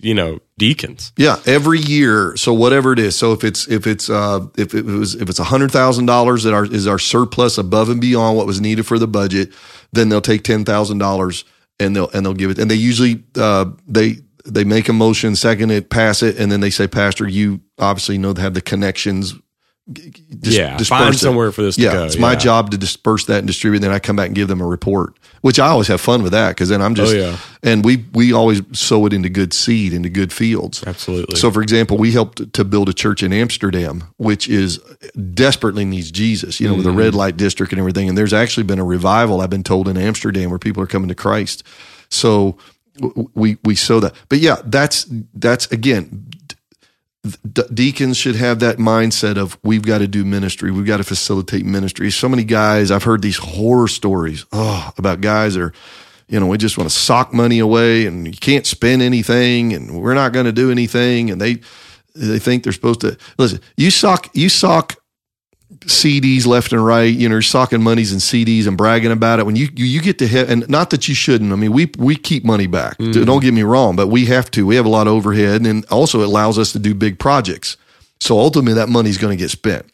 you 0.01 0.13
know, 0.13 0.39
deacons. 0.57 1.11
Yeah, 1.17 1.37
every 1.45 1.79
year. 1.79 2.35
So 2.37 2.53
whatever 2.53 2.93
it 2.93 2.99
is. 2.99 3.17
So 3.17 3.33
if 3.33 3.43
it's 3.43 3.67
if 3.67 3.85
it's 3.85 4.09
uh 4.09 4.45
if 4.57 4.73
it 4.73 4.85
was 4.85 5.15
if 5.15 5.29
it's 5.29 5.39
a 5.39 5.43
hundred 5.43 5.71
thousand 5.71 6.05
dollars 6.05 6.43
that 6.43 6.53
our 6.53 6.63
is 6.65 6.87
our 6.87 6.99
surplus 6.99 7.57
above 7.57 7.89
and 7.89 7.99
beyond 7.99 8.37
what 8.37 8.45
was 8.47 8.61
needed 8.61 8.85
for 8.85 8.97
the 8.97 9.07
budget, 9.07 9.51
then 9.91 10.07
they'll 10.07 10.21
take 10.21 10.43
ten 10.43 10.63
thousand 10.63 10.99
dollars 10.99 11.43
and 11.81 11.93
they'll 11.95 12.09
and 12.11 12.25
they'll 12.25 12.33
give 12.33 12.49
it. 12.51 12.59
And 12.59 12.71
they 12.71 12.75
usually 12.75 13.23
uh 13.35 13.65
they 13.87 14.17
they 14.45 14.63
make 14.63 14.87
a 14.87 14.93
motion, 14.93 15.35
second 15.35 15.71
it, 15.71 15.89
pass 15.89 16.21
it, 16.23 16.37
and 16.37 16.49
then 16.51 16.61
they 16.61 16.69
say, 16.69 16.87
Pastor, 16.87 17.27
you 17.27 17.59
obviously 17.79 18.17
know 18.17 18.33
have 18.35 18.53
the 18.53 18.61
connections. 18.61 19.33
Dis- 19.91 20.55
yeah. 20.55 20.77
disperse 20.77 20.99
Find 20.99 21.15
it." 21.15 21.17
somewhere 21.17 21.51
for 21.51 21.61
this 21.61 21.75
to 21.75 21.81
Yeah, 21.81 21.93
go. 21.93 22.05
it's 22.05 22.17
my 22.17 22.35
job 22.35 22.71
to 22.71 22.77
disperse 22.77 23.25
that 23.25 23.39
and 23.39 23.47
distribute. 23.47 23.79
Then 23.79 23.91
I 23.91 23.99
come 23.99 24.15
back 24.15 24.27
and 24.27 24.35
give 24.35 24.47
them 24.47 24.61
a 24.61 24.65
report, 24.65 25.19
which 25.41 25.59
I 25.59 25.67
always 25.67 25.87
have 25.87 25.99
fun 25.99 26.23
with 26.23 26.31
that 26.31 26.51
because 26.51 26.69
then 26.69 26.81
I'm 26.81 26.93
oh, 26.93 26.95
just 26.95 27.13
Oh, 27.13 27.17
yeah. 27.17 27.37
and 27.63 27.83
we 27.83 28.05
we 28.13 28.31
always 28.31 28.61
sow 28.71 29.05
it 29.05 29.13
into 29.13 29.27
good 29.27 29.53
seed, 29.53 29.91
into 29.91 30.09
good 30.09 30.31
fields. 30.31 30.83
Absolutely. 30.87 31.35
So, 31.35 31.51
for 31.51 31.61
example, 31.61 31.97
we 31.97 32.11
helped 32.11 32.53
to 32.53 32.63
build 32.63 32.87
a 32.87 32.93
church 32.93 33.23
in 33.23 33.33
Amsterdam, 33.33 34.05
which 34.17 34.47
is 34.47 34.79
desperately 35.33 35.83
needs 35.83 36.11
Jesus, 36.11 36.61
you 36.61 36.67
know, 36.69 36.75
with 36.75 36.85
the 36.85 36.91
red 36.91 37.09
mm-hmm. 37.09 37.17
light 37.17 37.37
district 37.37 37.73
and 37.73 37.79
everything. 37.79 38.07
And 38.07 38.17
there's 38.17 38.33
actually 38.33 38.63
been 38.63 38.79
a 38.79 38.85
revival, 38.85 39.41
I've 39.41 39.49
been 39.49 39.63
told, 39.63 39.89
in 39.89 39.97
Amsterdam 39.97 40.49
where 40.49 40.59
people 40.59 40.81
are 40.81 40.87
coming 40.87 41.09
to 41.09 41.15
Christ. 41.15 41.63
So 42.09 42.57
we 43.33 43.57
we 43.63 43.75
sow 43.75 43.99
that. 43.99 44.13
But 44.29 44.39
yeah, 44.39 44.57
that's 44.65 45.07
that's 45.33 45.65
again, 45.71 46.29
deacons 47.73 48.17
should 48.17 48.35
have 48.35 48.59
that 48.59 48.77
mindset 48.77 49.37
of 49.37 49.57
we've 49.63 49.83
got 49.83 49.99
to 49.99 50.07
do 50.07 50.25
ministry, 50.25 50.71
we've 50.71 50.85
got 50.85 50.97
to 50.97 51.03
facilitate 51.03 51.65
ministry. 51.65 52.11
So 52.11 52.27
many 52.27 52.43
guys, 52.43 52.91
I've 52.91 53.03
heard 53.03 53.21
these 53.21 53.37
horror 53.37 53.87
stories 53.87 54.45
oh, 54.51 54.91
about 54.97 55.21
guys 55.21 55.53
that 55.55 55.61
are 55.61 55.73
you 56.27 56.39
know, 56.39 56.47
we 56.47 56.57
just 56.57 56.77
want 56.77 56.89
to 56.89 56.95
sock 56.95 57.33
money 57.33 57.59
away 57.59 58.07
and 58.07 58.25
you 58.25 58.33
can't 58.33 58.65
spend 58.65 59.01
anything 59.01 59.73
and 59.73 60.01
we're 60.01 60.13
not 60.13 60.33
going 60.33 60.45
to 60.45 60.51
do 60.51 60.71
anything. 60.71 61.29
And 61.29 61.39
they, 61.39 61.59
they 62.15 62.39
think 62.39 62.63
they're 62.63 62.73
supposed 62.73 63.01
to 63.01 63.17
listen, 63.37 63.59
you 63.77 63.91
sock, 63.91 64.29
you 64.33 64.49
sock 64.49 64.95
CDs 65.81 66.45
left 66.45 66.71
and 66.71 66.85
right, 66.85 67.03
you 67.03 67.27
know, 67.27 67.35
you're 67.35 67.41
socking 67.41 67.81
monies 67.81 68.11
and 68.11 68.21
CDs 68.21 68.67
and 68.67 68.77
bragging 68.77 69.11
about 69.11 69.39
it. 69.39 69.45
When 69.45 69.55
you, 69.55 69.69
you, 69.75 69.85
you 69.85 70.01
get 70.01 70.19
to 70.19 70.27
hit, 70.27 70.49
and 70.49 70.67
not 70.69 70.89
that 70.91 71.07
you 71.07 71.15
shouldn't. 71.15 71.51
I 71.51 71.55
mean, 71.55 71.71
we, 71.71 71.91
we 71.97 72.15
keep 72.15 72.43
money 72.43 72.67
back. 72.67 72.97
Mm. 72.97 73.25
Don't 73.25 73.41
get 73.41 73.53
me 73.53 73.63
wrong, 73.63 73.95
but 73.95 74.07
we 74.07 74.25
have 74.25 74.49
to, 74.51 74.65
we 74.65 74.75
have 74.75 74.85
a 74.85 74.89
lot 74.89 75.07
of 75.07 75.13
overhead 75.13 75.61
and 75.61 75.85
also 75.85 76.21
it 76.21 76.27
allows 76.27 76.57
us 76.57 76.71
to 76.73 76.79
do 76.79 76.93
big 76.93 77.19
projects. 77.19 77.77
So 78.19 78.39
ultimately 78.39 78.75
that 78.75 78.89
money's 78.89 79.17
going 79.17 79.37
to 79.37 79.41
get 79.41 79.49
spent. 79.49 79.85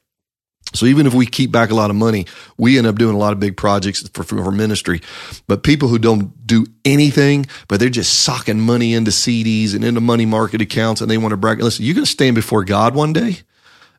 So 0.73 0.85
even 0.85 1.07
if 1.07 1.15
we 1.15 1.25
keep 1.25 1.51
back 1.51 1.71
a 1.71 1.75
lot 1.75 1.89
of 1.89 1.95
money, 1.95 2.27
we 2.57 2.77
end 2.77 2.85
up 2.85 2.95
doing 2.95 3.15
a 3.15 3.17
lot 3.17 3.33
of 3.33 3.39
big 3.39 3.57
projects 3.57 4.07
for, 4.09 4.23
for, 4.23 4.43
for 4.43 4.51
ministry. 4.51 5.01
But 5.47 5.63
people 5.63 5.87
who 5.87 5.97
don't 5.97 6.45
do 6.45 6.67
anything, 6.85 7.47
but 7.67 7.79
they're 7.79 7.89
just 7.89 8.19
socking 8.19 8.59
money 8.59 8.93
into 8.93 9.09
CDs 9.09 9.73
and 9.73 9.83
into 9.83 10.01
money 10.01 10.27
market 10.27 10.61
accounts 10.61 11.01
and 11.01 11.09
they 11.09 11.17
want 11.17 11.31
to 11.31 11.37
brag. 11.37 11.59
Listen, 11.59 11.85
you're 11.85 11.95
going 11.95 12.05
to 12.05 12.11
stand 12.11 12.35
before 12.35 12.63
God 12.63 12.93
one 12.93 13.13
day 13.13 13.39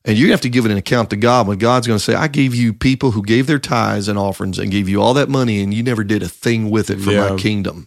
and 0.04 0.16
you 0.16 0.30
have 0.30 0.40
to 0.42 0.48
give 0.48 0.64
it 0.64 0.70
an 0.70 0.78
account 0.78 1.10
to 1.10 1.16
God 1.16 1.46
when 1.46 1.58
God's 1.58 1.86
going 1.86 1.98
to 1.98 2.04
say, 2.04 2.14
I 2.14 2.28
gave 2.28 2.54
you 2.54 2.72
people 2.72 3.10
who 3.10 3.22
gave 3.22 3.46
their 3.46 3.58
tithes 3.58 4.08
and 4.08 4.18
offerings 4.18 4.58
and 4.58 4.70
gave 4.70 4.88
you 4.88 5.02
all 5.02 5.14
that 5.14 5.28
money 5.28 5.60
and 5.62 5.72
you 5.74 5.82
never 5.82 6.04
did 6.04 6.22
a 6.22 6.28
thing 6.28 6.70
with 6.70 6.90
it 6.90 7.00
for 7.00 7.10
Yeah. 7.12 7.30
my 7.30 7.36
kingdom. 7.36 7.86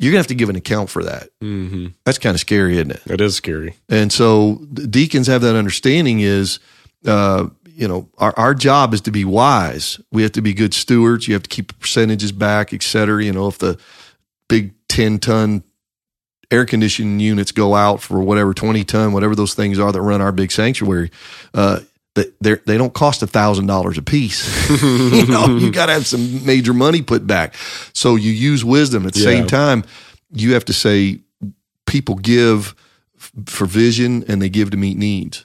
You're 0.00 0.12
going 0.12 0.18
to 0.18 0.20
have 0.20 0.26
to 0.28 0.34
give 0.36 0.48
an 0.48 0.56
account 0.56 0.90
for 0.90 1.02
that. 1.04 1.30
hmm 1.40 1.86
That's 2.04 2.18
kind 2.18 2.34
of 2.34 2.40
scary, 2.40 2.74
isn't 2.74 2.90
it? 2.92 3.02
It 3.06 3.20
is 3.20 3.34
scary. 3.36 3.74
And 3.88 4.12
so 4.12 4.56
deacons 4.74 5.26
have 5.26 5.42
that 5.42 5.56
understanding 5.56 6.20
is, 6.20 6.60
uh, 7.06 7.48
you 7.66 7.86
know, 7.88 8.08
our, 8.18 8.32
our 8.36 8.54
job 8.54 8.92
is 8.94 9.00
to 9.02 9.10
be 9.12 9.24
wise. 9.24 10.00
We 10.12 10.22
have 10.22 10.32
to 10.32 10.42
be 10.42 10.52
good 10.54 10.74
stewards. 10.74 11.26
You 11.28 11.34
have 11.34 11.42
to 11.44 11.48
keep 11.48 11.78
percentages 11.80 12.32
back, 12.32 12.72
et 12.72 12.82
cetera. 12.82 13.22
You 13.24 13.32
know, 13.32 13.46
if 13.48 13.58
the 13.58 13.78
big 14.48 14.72
10 14.88 15.18
ton 15.20 15.62
air 16.50 16.64
conditioning 16.64 17.20
units 17.20 17.52
go 17.52 17.74
out 17.74 18.00
for 18.00 18.20
whatever 18.20 18.54
20 18.54 18.82
ton, 18.84 19.12
whatever 19.12 19.34
those 19.34 19.54
things 19.54 19.78
are 19.78 19.92
that 19.92 20.00
run 20.00 20.20
our 20.22 20.32
big 20.32 20.50
sanctuary, 20.50 21.10
uh, 21.54 21.80
they 22.14 22.24
they're- 22.40 22.62
don't 22.66 22.94
cost 22.94 23.22
a 23.22 23.26
thousand 23.26 23.66
dollars 23.66 23.98
a 23.98 24.02
piece. 24.02 24.42
you 24.82 25.26
know, 25.26 25.46
you 25.58 25.70
got 25.72 25.86
to 25.86 25.92
have 25.92 26.06
some 26.06 26.44
major 26.46 26.72
money 26.72 27.02
put 27.02 27.26
back. 27.26 27.54
So 27.92 28.16
you 28.16 28.32
use 28.32 28.64
wisdom. 28.64 29.06
At 29.06 29.12
the 29.12 29.20
Yeah. 29.20 29.24
same 29.26 29.46
time, 29.46 29.84
you 30.32 30.54
have 30.54 30.64
to 30.66 30.72
say 30.72 31.20
people 31.86 32.14
give 32.14 32.74
f- 33.18 33.30
for 33.46 33.66
vision 33.66 34.24
and 34.26 34.40
they 34.40 34.48
give 34.48 34.70
to 34.70 34.76
meet 34.78 34.96
needs. 34.96 35.44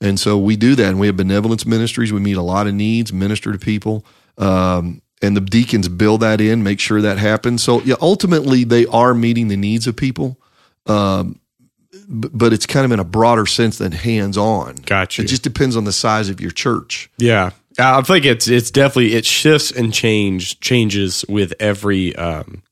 And 0.00 0.18
so 0.18 0.38
we 0.38 0.56
do 0.56 0.74
that. 0.74 0.86
And 0.88 0.98
we 0.98 1.06
have 1.08 1.16
benevolence 1.16 1.64
ministries. 1.66 2.12
We 2.12 2.20
meet 2.20 2.36
a 2.38 2.42
lot 2.42 2.66
of 2.66 2.74
needs, 2.74 3.12
minister 3.12 3.52
to 3.52 3.58
people. 3.58 4.04
Um, 4.38 5.01
and 5.22 5.36
the 5.36 5.40
deacons 5.40 5.88
build 5.88 6.20
that 6.20 6.40
in, 6.40 6.62
make 6.62 6.80
sure 6.80 7.00
that 7.00 7.18
happens. 7.18 7.62
So 7.62 7.80
yeah, 7.82 7.94
ultimately 8.00 8.64
they 8.64 8.86
are 8.86 9.14
meeting 9.14 9.48
the 9.48 9.56
needs 9.56 9.86
of 9.86 9.96
people. 9.96 10.38
Um, 10.86 11.38
but 12.08 12.52
it's 12.52 12.66
kind 12.66 12.84
of 12.84 12.92
in 12.92 12.98
a 12.98 13.04
broader 13.04 13.46
sense 13.46 13.78
than 13.78 13.92
hands 13.92 14.36
on. 14.36 14.74
Got 14.84 15.16
you. 15.16 15.24
It 15.24 15.28
just 15.28 15.42
depends 15.42 15.76
on 15.76 15.84
the 15.84 15.92
size 15.92 16.28
of 16.28 16.40
your 16.40 16.50
church. 16.50 17.10
Yeah. 17.18 17.50
I 17.78 18.02
think 18.02 18.26
it's 18.26 18.48
it's 18.48 18.70
definitely 18.70 19.14
it 19.14 19.24
shifts 19.24 19.70
and 19.70 19.94
change 19.94 20.60
changes 20.60 21.24
with 21.28 21.54
every 21.58 22.14
um 22.16 22.62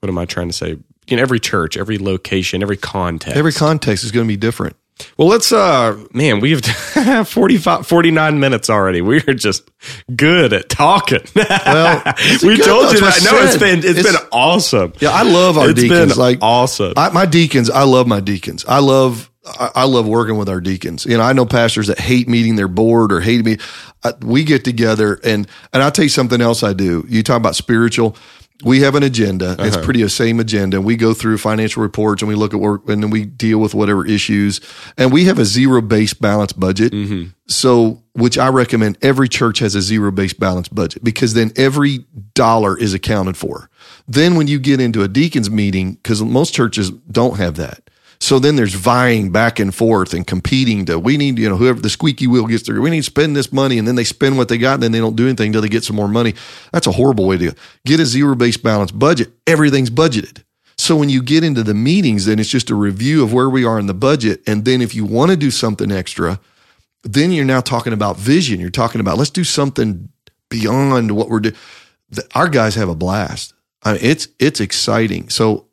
what 0.00 0.08
am 0.08 0.18
I 0.18 0.24
trying 0.24 0.48
to 0.48 0.54
say? 0.54 0.78
In 1.08 1.18
every 1.18 1.40
church, 1.40 1.76
every 1.76 1.98
location, 1.98 2.62
every 2.62 2.78
context. 2.78 3.36
Every 3.36 3.52
context 3.52 4.04
is 4.04 4.12
going 4.12 4.26
to 4.26 4.28
be 4.28 4.36
different. 4.38 4.76
Well, 5.16 5.28
let's 5.28 5.50
uh 5.52 5.98
man, 6.12 6.40
we 6.40 6.52
have 6.94 7.28
45 7.28 7.86
49 7.86 8.38
minutes 8.40 8.70
already. 8.70 9.00
We're 9.00 9.20
just 9.20 9.68
good 10.14 10.52
at 10.52 10.68
talking. 10.68 11.20
Well, 11.34 12.02
we 12.42 12.56
good, 12.56 12.64
told 12.64 12.92
you 12.92 13.00
that. 13.00 13.20
I 13.20 13.30
No, 13.32 13.42
it's 13.44 13.56
been 13.56 13.78
it's 13.80 13.86
It's- 13.98 14.04
been 14.04 14.28
awesome. 14.32 14.92
Yeah, 15.00 15.10
I 15.10 15.22
love 15.22 15.58
our 15.58 15.70
It's 15.70 15.80
deacons. 15.80 16.12
been 16.12 16.18
like 16.18 16.38
awesome. 16.42 16.94
I, 16.96 17.10
my 17.10 17.26
deacons, 17.26 17.70
I 17.70 17.82
love 17.82 18.06
my 18.06 18.20
deacons. 18.20 18.64
I 18.66 18.78
love 18.78 19.30
I, 19.44 19.70
I 19.74 19.84
love 19.84 20.06
working 20.06 20.38
with 20.38 20.48
our 20.48 20.60
deacons. 20.60 21.04
You 21.06 21.18
know, 21.18 21.22
I 21.24 21.32
know 21.32 21.44
pastors 21.44 21.88
that 21.88 21.98
hate 21.98 22.28
meeting 22.28 22.56
their 22.56 22.68
board 22.68 23.12
or 23.12 23.20
hate 23.20 23.44
me. 23.44 23.58
Uh, 24.02 24.12
we 24.22 24.44
get 24.44 24.64
together 24.64 25.18
and 25.24 25.46
and 25.72 25.82
I'll 25.82 25.90
tell 25.90 26.04
you 26.04 26.08
something 26.08 26.40
else 26.40 26.62
I 26.62 26.72
do. 26.72 27.04
You 27.08 27.22
talk 27.22 27.36
about 27.38 27.56
spiritual. 27.56 28.16
We 28.62 28.80
have 28.80 28.94
an 28.94 29.02
agenda. 29.02 29.56
It's 29.58 29.76
uh-huh. 29.76 29.84
pretty 29.84 30.02
the 30.02 30.08
same 30.08 30.38
agenda. 30.38 30.80
We 30.80 30.94
go 30.96 31.12
through 31.12 31.38
financial 31.38 31.82
reports 31.82 32.22
and 32.22 32.28
we 32.28 32.36
look 32.36 32.54
at 32.54 32.60
work 32.60 32.88
and 32.88 33.02
then 33.02 33.10
we 33.10 33.24
deal 33.24 33.58
with 33.58 33.74
whatever 33.74 34.06
issues. 34.06 34.60
And 34.96 35.12
we 35.12 35.24
have 35.24 35.40
a 35.40 35.44
zero 35.44 35.80
based 35.80 36.20
balance 36.20 36.52
budget. 36.52 36.92
Mm-hmm. 36.92 37.30
So, 37.48 38.04
which 38.12 38.38
I 38.38 38.48
recommend 38.48 38.96
every 39.02 39.28
church 39.28 39.58
has 39.58 39.74
a 39.74 39.82
zero 39.82 40.12
based 40.12 40.38
balance 40.38 40.68
budget 40.68 41.02
because 41.02 41.34
then 41.34 41.52
every 41.56 42.06
dollar 42.34 42.78
is 42.78 42.94
accounted 42.94 43.36
for. 43.36 43.70
Then 44.06 44.36
when 44.36 44.46
you 44.46 44.60
get 44.60 44.80
into 44.80 45.02
a 45.02 45.08
deacon's 45.08 45.50
meeting, 45.50 45.94
because 45.94 46.22
most 46.22 46.54
churches 46.54 46.90
don't 46.90 47.36
have 47.38 47.56
that. 47.56 47.83
So 48.24 48.38
then 48.38 48.56
there's 48.56 48.72
vying 48.72 49.32
back 49.32 49.58
and 49.58 49.74
forth 49.74 50.14
and 50.14 50.26
competing 50.26 50.86
to, 50.86 50.98
we 50.98 51.18
need, 51.18 51.38
you 51.38 51.46
know, 51.46 51.58
whoever 51.58 51.82
the 51.82 51.90
squeaky 51.90 52.26
wheel 52.26 52.46
gets 52.46 52.62
through, 52.62 52.80
we 52.80 52.88
need 52.88 53.00
to 53.00 53.02
spend 53.02 53.36
this 53.36 53.52
money. 53.52 53.76
And 53.76 53.86
then 53.86 53.96
they 53.96 54.04
spend 54.04 54.38
what 54.38 54.48
they 54.48 54.56
got 54.56 54.72
and 54.72 54.82
then 54.82 54.92
they 54.92 54.98
don't 54.98 55.14
do 55.14 55.26
anything 55.26 55.48
until 55.48 55.60
they 55.60 55.68
get 55.68 55.84
some 55.84 55.96
more 55.96 56.08
money. 56.08 56.32
That's 56.72 56.86
a 56.86 56.92
horrible 56.92 57.26
way 57.26 57.36
to. 57.36 57.52
Get 57.84 58.00
a 58.00 58.06
zero 58.06 58.34
based 58.34 58.62
balance 58.62 58.92
budget. 58.92 59.30
Everything's 59.46 59.90
budgeted. 59.90 60.42
So 60.78 60.96
when 60.96 61.10
you 61.10 61.22
get 61.22 61.44
into 61.44 61.62
the 61.62 61.74
meetings, 61.74 62.24
then 62.24 62.38
it's 62.38 62.48
just 62.48 62.70
a 62.70 62.74
review 62.74 63.22
of 63.22 63.34
where 63.34 63.50
we 63.50 63.62
are 63.62 63.78
in 63.78 63.88
the 63.88 63.92
budget. 63.92 64.40
And 64.46 64.64
then 64.64 64.80
if 64.80 64.94
you 64.94 65.04
want 65.04 65.30
to 65.30 65.36
do 65.36 65.50
something 65.50 65.92
extra, 65.92 66.40
then 67.02 67.30
you're 67.30 67.44
now 67.44 67.60
talking 67.60 67.92
about 67.92 68.16
vision. 68.16 68.58
You're 68.58 68.70
talking 68.70 69.02
about 69.02 69.18
let's 69.18 69.28
do 69.28 69.44
something 69.44 70.08
beyond 70.48 71.10
what 71.10 71.28
we're 71.28 71.40
doing. 71.40 71.56
Our 72.34 72.48
guys 72.48 72.74
have 72.76 72.88
a 72.88 72.94
blast. 72.94 73.52
I 73.82 73.92
mean, 73.92 74.00
it's 74.02 74.28
it's 74.38 74.60
exciting. 74.60 75.28
So 75.28 75.63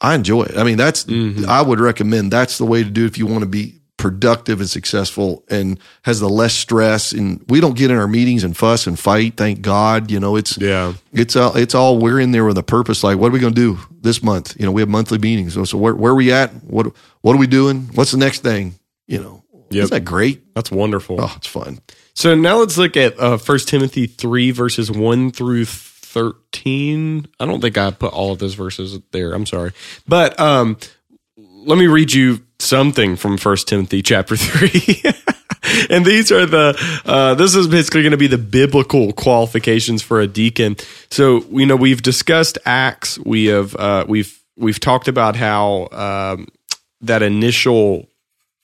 I 0.00 0.14
enjoy 0.14 0.44
it. 0.44 0.56
I 0.56 0.64
mean, 0.64 0.76
that's 0.76 1.06
I 1.48 1.60
would 1.62 1.80
recommend 1.80 2.30
that's 2.32 2.58
the 2.58 2.64
way 2.66 2.82
to 2.84 2.90
do 2.90 3.04
it 3.04 3.08
if 3.08 3.18
you 3.18 3.26
want 3.26 3.40
to 3.40 3.48
be 3.48 3.74
productive 3.96 4.60
and 4.60 4.70
successful 4.70 5.42
and 5.50 5.76
has 6.02 6.20
the 6.20 6.28
less 6.28 6.54
stress. 6.54 7.10
And 7.10 7.44
we 7.48 7.60
don't 7.60 7.76
get 7.76 7.90
in 7.90 7.96
our 7.98 8.06
meetings 8.06 8.44
and 8.44 8.56
fuss 8.56 8.86
and 8.86 8.96
fight. 8.96 9.36
Thank 9.36 9.60
God. 9.60 10.08
You 10.10 10.20
know, 10.20 10.36
it's 10.36 10.56
Yeah. 10.56 10.92
it's 11.12 11.34
all 11.34 11.56
it's 11.56 11.74
all 11.74 11.98
we're 11.98 12.20
in 12.20 12.30
there 12.30 12.44
with 12.44 12.58
a 12.58 12.62
purpose. 12.62 13.02
Like, 13.02 13.18
what 13.18 13.28
are 13.28 13.32
we 13.32 13.40
going 13.40 13.54
to 13.54 13.60
do 13.60 13.78
this 14.00 14.22
month? 14.22 14.54
You 14.58 14.66
know, 14.66 14.72
we 14.72 14.82
have 14.82 14.88
monthly 14.88 15.18
meetings. 15.18 15.54
So, 15.54 15.64
so 15.64 15.76
where 15.78 15.94
where 15.96 16.12
are 16.12 16.16
we 16.16 16.30
at? 16.32 16.52
What 16.64 16.92
what 17.22 17.34
are 17.34 17.38
we 17.38 17.48
doing? 17.48 17.90
What's 17.94 18.12
the 18.12 18.18
next 18.18 18.44
thing? 18.44 18.74
You 19.08 19.18
know, 19.20 19.42
Yep. 19.70 19.82
isn't 19.84 19.94
that 19.94 20.04
great? 20.04 20.54
That's 20.54 20.70
wonderful. 20.70 21.16
Oh, 21.20 21.32
it's 21.36 21.48
fun. 21.48 21.80
So 22.14 22.34
now 22.36 22.58
let's 22.58 22.78
look 22.78 22.96
at 22.96 23.18
uh, 23.18 23.36
1 23.38 23.58
Timothy 23.66 24.06
3, 24.06 24.50
verses 24.52 24.90
1 24.90 25.30
through 25.32 25.64
13. 26.08 27.28
I 27.38 27.46
don't 27.46 27.60
think 27.60 27.76
I 27.78 27.90
put 27.90 28.12
all 28.12 28.32
of 28.32 28.38
those 28.38 28.54
verses 28.54 28.98
there. 29.12 29.32
I'm 29.32 29.46
sorry. 29.46 29.72
But 30.06 30.38
um, 30.40 30.78
let 31.36 31.78
me 31.78 31.86
read 31.86 32.12
you 32.12 32.40
something 32.58 33.16
from 33.16 33.36
First 33.36 33.68
Timothy 33.68 34.02
chapter 34.02 34.36
3. 34.36 35.02
and 35.90 36.04
these 36.04 36.32
are 36.32 36.46
the, 36.46 37.02
uh, 37.04 37.34
this 37.34 37.54
is 37.54 37.68
basically 37.68 38.02
going 38.02 38.12
to 38.12 38.16
be 38.16 38.26
the 38.26 38.38
biblical 38.38 39.12
qualifications 39.12 40.02
for 40.02 40.20
a 40.20 40.26
deacon. 40.26 40.76
So, 41.10 41.44
you 41.50 41.66
know, 41.66 41.76
we've 41.76 42.02
discussed 42.02 42.58
Acts. 42.64 43.18
We 43.18 43.46
have, 43.46 43.76
uh, 43.76 44.06
we've, 44.08 44.40
we've 44.56 44.80
talked 44.80 45.08
about 45.08 45.36
how 45.36 45.88
um, 45.92 46.48
that 47.02 47.22
initial 47.22 48.08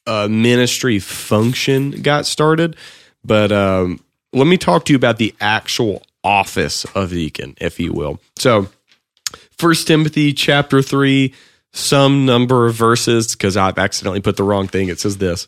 uh, 0.07 0.28
ministry 0.28 0.99
function 0.99 2.03
got 2.03 2.26
started. 2.26 2.76
But 3.24 3.53
um, 3.53 4.01
let 4.32 4.47
me 4.47 4.59
talk 4.59 4.84
to 4.86 4.92
you 4.92 4.97
about 4.97 5.18
the 5.18 5.34
actual 5.40 6.03
office 6.25 6.85
of 6.97 7.11
deacon, 7.11 7.55
if 7.61 7.79
you 7.79 7.93
will. 7.93 8.20
So, 8.37 8.68
First 9.57 9.87
Timothy 9.87 10.33
chapter 10.33 10.83
three, 10.83 11.35
some 11.72 12.25
number 12.25 12.66
of 12.66 12.75
verses 12.75 13.35
because 13.35 13.57
I've 13.57 13.79
accidentally 13.79 14.20
put 14.20 14.37
the 14.37 14.43
wrong 14.43 14.66
thing. 14.66 14.89
It 14.89 15.01
says 15.01 15.18
this: 15.18 15.47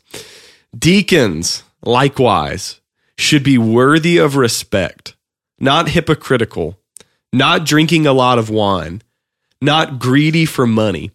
Deacons 0.77 1.65
likewise 1.83 2.81
should 3.17 3.43
be 3.43 3.59
worthy 3.59 4.19
of 4.19 4.37
respect, 4.37 5.17
not 5.59 5.89
hypocritical, 5.89 6.79
not 7.33 7.65
drinking 7.65 8.07
a 8.07 8.13
lot 8.13 8.39
of 8.39 8.51
wine, 8.51 9.03
not 9.61 9.99
greedy 9.99 10.45
for 10.45 10.67
money, 10.67 11.11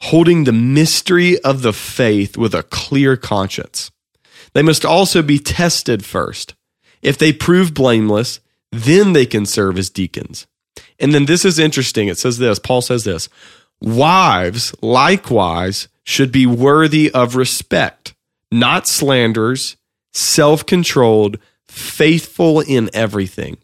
holding 0.00 0.44
the 0.44 0.52
mystery 0.52 1.38
of 1.40 1.62
the 1.62 1.72
faith 1.72 2.36
with 2.36 2.54
a 2.54 2.62
clear 2.64 3.16
conscience. 3.16 3.90
They 4.54 4.62
must 4.62 4.84
also 4.84 5.22
be 5.22 5.38
tested 5.38 6.04
first. 6.04 6.54
If 7.02 7.18
they 7.18 7.32
prove 7.32 7.74
blameless, 7.74 8.40
then 8.72 9.12
they 9.12 9.26
can 9.26 9.46
serve 9.46 9.78
as 9.78 9.90
deacons. 9.90 10.46
And 10.98 11.14
then 11.14 11.26
this 11.26 11.44
is 11.44 11.58
interesting. 11.58 12.08
It 12.08 12.18
says 12.18 12.38
this 12.38 12.58
Paul 12.58 12.82
says 12.82 13.04
this 13.04 13.28
Wives 13.80 14.74
likewise 14.82 15.88
should 16.04 16.32
be 16.32 16.46
worthy 16.46 17.10
of 17.10 17.36
respect, 17.36 18.14
not 18.50 18.86
slanderers, 18.86 19.76
self 20.12 20.66
controlled, 20.66 21.38
faithful 21.68 22.60
in 22.60 22.90
everything. 22.92 23.58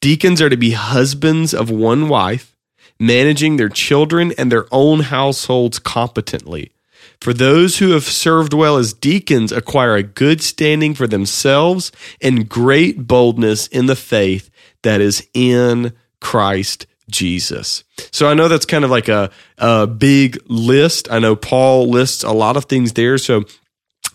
Deacons 0.00 0.40
are 0.40 0.48
to 0.48 0.56
be 0.56 0.72
husbands 0.72 1.52
of 1.52 1.70
one 1.70 2.08
wife, 2.08 2.56
managing 2.98 3.56
their 3.56 3.68
children 3.68 4.32
and 4.38 4.50
their 4.50 4.66
own 4.70 5.00
households 5.00 5.78
competently. 5.78 6.72
For 7.20 7.34
those 7.34 7.78
who 7.78 7.90
have 7.90 8.04
served 8.04 8.54
well 8.54 8.78
as 8.78 8.94
deacons 8.94 9.52
acquire 9.52 9.94
a 9.94 10.02
good 10.02 10.42
standing 10.42 10.94
for 10.94 11.06
themselves 11.06 11.92
and 12.22 12.48
great 12.48 13.06
boldness 13.06 13.66
in 13.66 13.86
the 13.86 13.96
faith 13.96 14.50
that 14.82 15.02
is 15.02 15.26
in 15.34 15.92
Christ 16.20 16.86
Jesus. 17.10 17.84
So 18.10 18.28
I 18.28 18.34
know 18.34 18.48
that's 18.48 18.64
kind 18.64 18.84
of 18.84 18.90
like 18.90 19.08
a, 19.08 19.30
a 19.58 19.86
big 19.86 20.38
list. 20.46 21.10
I 21.10 21.18
know 21.18 21.36
Paul 21.36 21.88
lists 21.88 22.22
a 22.22 22.32
lot 22.32 22.56
of 22.56 22.64
things 22.66 22.94
there. 22.94 23.18
So 23.18 23.44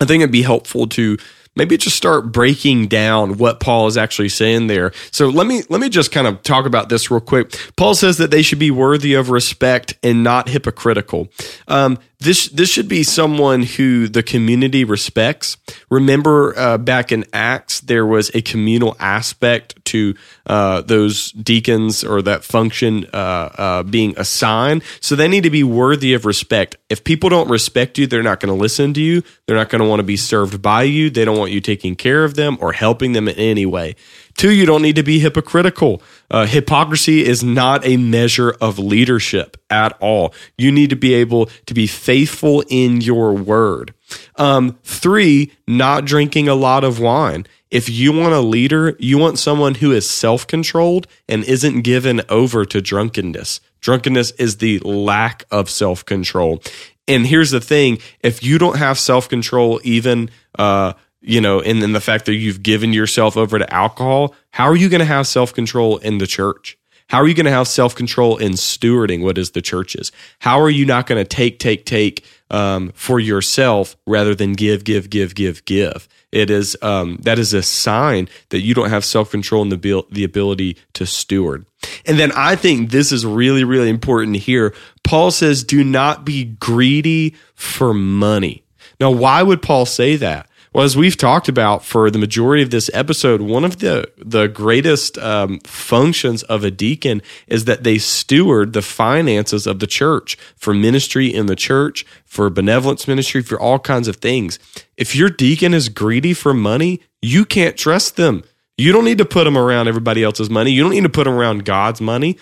I 0.01 0.05
think 0.05 0.21
it'd 0.21 0.31
be 0.31 0.41
helpful 0.41 0.87
to 0.87 1.17
maybe 1.55 1.77
just 1.77 1.95
start 1.95 2.31
breaking 2.31 2.87
down 2.87 3.37
what 3.37 3.59
Paul 3.59 3.87
is 3.87 3.97
actually 3.97 4.29
saying 4.29 4.67
there. 4.67 4.91
So 5.11 5.29
let 5.29 5.47
me 5.47 5.63
let 5.69 5.79
me 5.79 5.89
just 5.89 6.11
kind 6.11 6.27
of 6.27 6.41
talk 6.43 6.65
about 6.65 6.89
this 6.89 7.09
real 7.09 7.21
quick. 7.21 7.55
Paul 7.75 7.95
says 7.95 8.17
that 8.17 8.31
they 8.31 8.41
should 8.41 8.59
be 8.59 8.71
worthy 8.71 9.13
of 9.13 9.29
respect 9.29 9.97
and 10.03 10.23
not 10.23 10.49
hypocritical. 10.49 11.29
Um, 11.67 11.97
this 12.19 12.47
this 12.49 12.69
should 12.69 12.87
be 12.87 13.03
someone 13.03 13.63
who 13.63 14.07
the 14.07 14.23
community 14.23 14.83
respects. 14.83 15.57
Remember, 15.89 16.57
uh, 16.57 16.77
back 16.77 17.11
in 17.11 17.25
Acts, 17.33 17.81
there 17.81 18.05
was 18.05 18.31
a 18.33 18.41
communal 18.41 18.95
aspect 18.99 19.83
to 19.85 20.15
uh, 20.47 20.81
those 20.81 21.31
deacons 21.31 22.03
or 22.03 22.21
that 22.21 22.43
function 22.43 23.05
uh, 23.13 23.17
uh, 23.17 23.83
being 23.83 24.13
assigned. 24.17 24.83
So 25.01 25.15
they 25.15 25.27
need 25.27 25.43
to 25.43 25.49
be 25.49 25.63
worthy 25.63 26.13
of 26.13 26.25
respect. 26.25 26.77
If 26.89 27.03
people 27.03 27.29
don't 27.29 27.49
respect 27.49 27.97
you, 27.97 28.07
they're 28.07 28.23
not 28.23 28.39
going 28.39 28.55
to 28.55 28.59
listen 28.59 28.93
to 28.93 29.01
you. 29.01 29.23
They're 29.45 29.57
not 29.57 29.69
going 29.69 29.81
to 29.81 29.87
want 29.87 29.99
to 29.99 30.03
be 30.03 30.17
served 30.17 30.61
by 30.61 30.83
you. 30.83 31.09
They 31.09 31.25
don't 31.25 31.37
want 31.37 31.51
you 31.51 31.61
taking 31.61 31.95
care 31.95 32.23
of 32.23 32.35
them 32.35 32.57
or 32.59 32.73
helping 32.73 33.13
them 33.13 33.27
in 33.27 33.35
any 33.35 33.65
way. 33.65 33.95
Two, 34.37 34.51
you 34.51 34.65
don't 34.65 34.81
need 34.81 34.97
to 34.97 35.03
be 35.03 35.19
hypocritical. 35.19 36.01
Uh, 36.29 36.45
hypocrisy 36.45 37.23
is 37.25 37.43
not 37.43 37.85
a 37.85 37.95
measure 37.95 38.51
of 38.59 38.77
leadership 38.77 39.55
at 39.69 39.97
all. 40.01 40.33
You 40.57 40.71
need 40.71 40.89
to 40.89 40.95
be 40.97 41.13
able 41.13 41.45
to 41.65 41.73
be 41.73 41.87
faithful 41.87 42.63
in 42.67 42.99
your 42.99 43.33
word. 43.33 43.93
Um, 44.35 44.77
three, 44.83 45.53
not 45.67 46.03
drinking 46.03 46.49
a 46.49 46.55
lot 46.55 46.83
of 46.83 46.99
wine. 46.99 47.47
If 47.71 47.89
you 47.89 48.11
want 48.11 48.33
a 48.33 48.41
leader, 48.41 48.95
you 48.99 49.17
want 49.17 49.39
someone 49.39 49.75
who 49.75 49.91
is 49.91 50.09
self 50.09 50.45
controlled 50.45 51.07
and 51.27 51.43
isn't 51.43 51.81
given 51.81 52.21
over 52.29 52.65
to 52.65 52.81
drunkenness. 52.81 53.61
Drunkenness 53.81 54.31
is 54.31 54.57
the 54.57 54.79
lack 54.79 55.45
of 55.49 55.69
self 55.69 56.05
control. 56.05 56.61
And 57.07 57.27
here's 57.27 57.51
the 57.51 57.61
thing 57.61 57.99
if 58.21 58.43
you 58.43 58.57
don't 58.57 58.77
have 58.77 58.97
self 58.99 59.29
control, 59.29 59.79
even, 59.83 60.29
uh, 60.57 60.93
you 61.25 61.41
know, 61.41 61.59
and 61.59 61.81
then 61.81 61.93
the 61.93 62.01
fact 62.01 62.25
that 62.25 62.35
you've 62.35 62.63
given 62.63 62.93
yourself 62.93 63.35
over 63.35 63.57
to 63.57 63.73
alcohol, 63.73 64.35
how 64.51 64.65
are 64.65 64.75
you 64.75 64.89
going 64.89 64.99
to 64.99 65.05
have 65.05 65.27
self 65.27 65.53
control 65.53 65.97
in 65.97 66.19
the 66.19 66.27
church? 66.27 66.77
How 67.09 67.19
are 67.19 67.27
you 67.27 67.33
going 67.33 67.45
to 67.45 67.51
have 67.51 67.67
self 67.67 67.95
control 67.95 68.37
in 68.37 68.53
stewarding 68.53 69.21
what 69.23 69.37
is 69.37 69.51
the 69.51 69.61
church's? 69.61 70.11
How 70.39 70.59
are 70.59 70.69
you 70.69 70.85
not 70.85 71.07
going 71.07 71.23
to 71.23 71.27
take, 71.27 71.59
take, 71.59 71.85
take 71.85 72.25
um, 72.49 72.91
for 72.95 73.19
yourself 73.19 73.95
rather 74.05 74.35
than 74.35 74.53
give, 74.53 74.83
give, 74.83 75.09
give, 75.09 75.35
give, 75.35 75.65
give? 75.65 76.07
It 76.31 76.49
is 76.49 76.77
um, 76.81 77.17
that 77.21 77.39
is 77.39 77.53
a 77.53 77.63
sign 77.63 78.27
that 78.49 78.61
you 78.61 78.73
don't 78.73 78.89
have 78.89 79.05
self 79.05 79.31
control 79.31 79.61
and 79.61 79.71
the 79.71 79.77
abil- 79.77 80.07
the 80.11 80.23
ability 80.23 80.77
to 80.93 81.05
steward. 81.05 81.65
And 82.05 82.19
then 82.19 82.31
I 82.33 82.55
think 82.55 82.91
this 82.91 83.11
is 83.11 83.25
really, 83.25 83.63
really 83.63 83.89
important 83.89 84.37
here. 84.37 84.73
Paul 85.03 85.31
says, 85.31 85.63
"Do 85.63 85.83
not 85.83 86.25
be 86.25 86.43
greedy 86.43 87.35
for 87.53 87.93
money." 87.93 88.63
Now, 88.99 89.11
why 89.11 89.43
would 89.43 89.61
Paul 89.61 89.85
say 89.85 90.17
that? 90.17 90.49
Well, 90.75 90.83
as 90.83 90.97
we've 90.97 91.15
talked 91.15 91.47
about 91.47 91.85
for 91.85 92.11
the 92.11 92.19
majority 92.19 92.61
of 92.61 92.69
this 92.69 92.89
episode, 92.93 93.39
one 93.39 93.63
of 93.63 93.77
the 93.79 94.11
the 94.17 94.47
greatest 94.47 95.17
um, 95.17 95.59
functions 95.61 96.43
of 96.43 96.65
a 96.65 96.69
deacon 96.69 97.21
is 97.47 97.63
that 97.63 97.85
they 97.85 97.97
steward 97.97 98.73
the 98.73 98.81
finances 98.81 99.67
of 99.67 99.79
the 99.79 99.87
church 99.87 100.37
for 100.57 100.73
ministry 100.73 101.33
in 101.33 101.45
the 101.45 101.55
church, 101.55 102.05
for 102.25 102.49
benevolence 102.49 103.07
ministry, 103.07 103.41
for 103.41 103.57
all 103.57 103.79
kinds 103.79 104.09
of 104.09 104.17
things. 104.17 104.59
If 104.97 105.15
your 105.15 105.29
deacon 105.29 105.73
is 105.73 105.87
greedy 105.87 106.33
for 106.33 106.53
money, 106.53 106.99
you 107.21 107.45
can't 107.45 107.77
trust 107.77 108.17
them. 108.17 108.43
You 108.77 108.91
don't 108.91 109.05
need 109.05 109.19
to 109.19 109.25
put 109.25 109.45
them 109.45 109.57
around 109.57 109.87
everybody 109.87 110.23
else's 110.25 110.49
money. 110.49 110.71
You 110.71 110.83
don't 110.83 110.91
need 110.91 111.03
to 111.03 111.09
put 111.09 111.23
them 111.23 111.35
around 111.35 111.63
God's 111.63 112.01
money. 112.01 112.37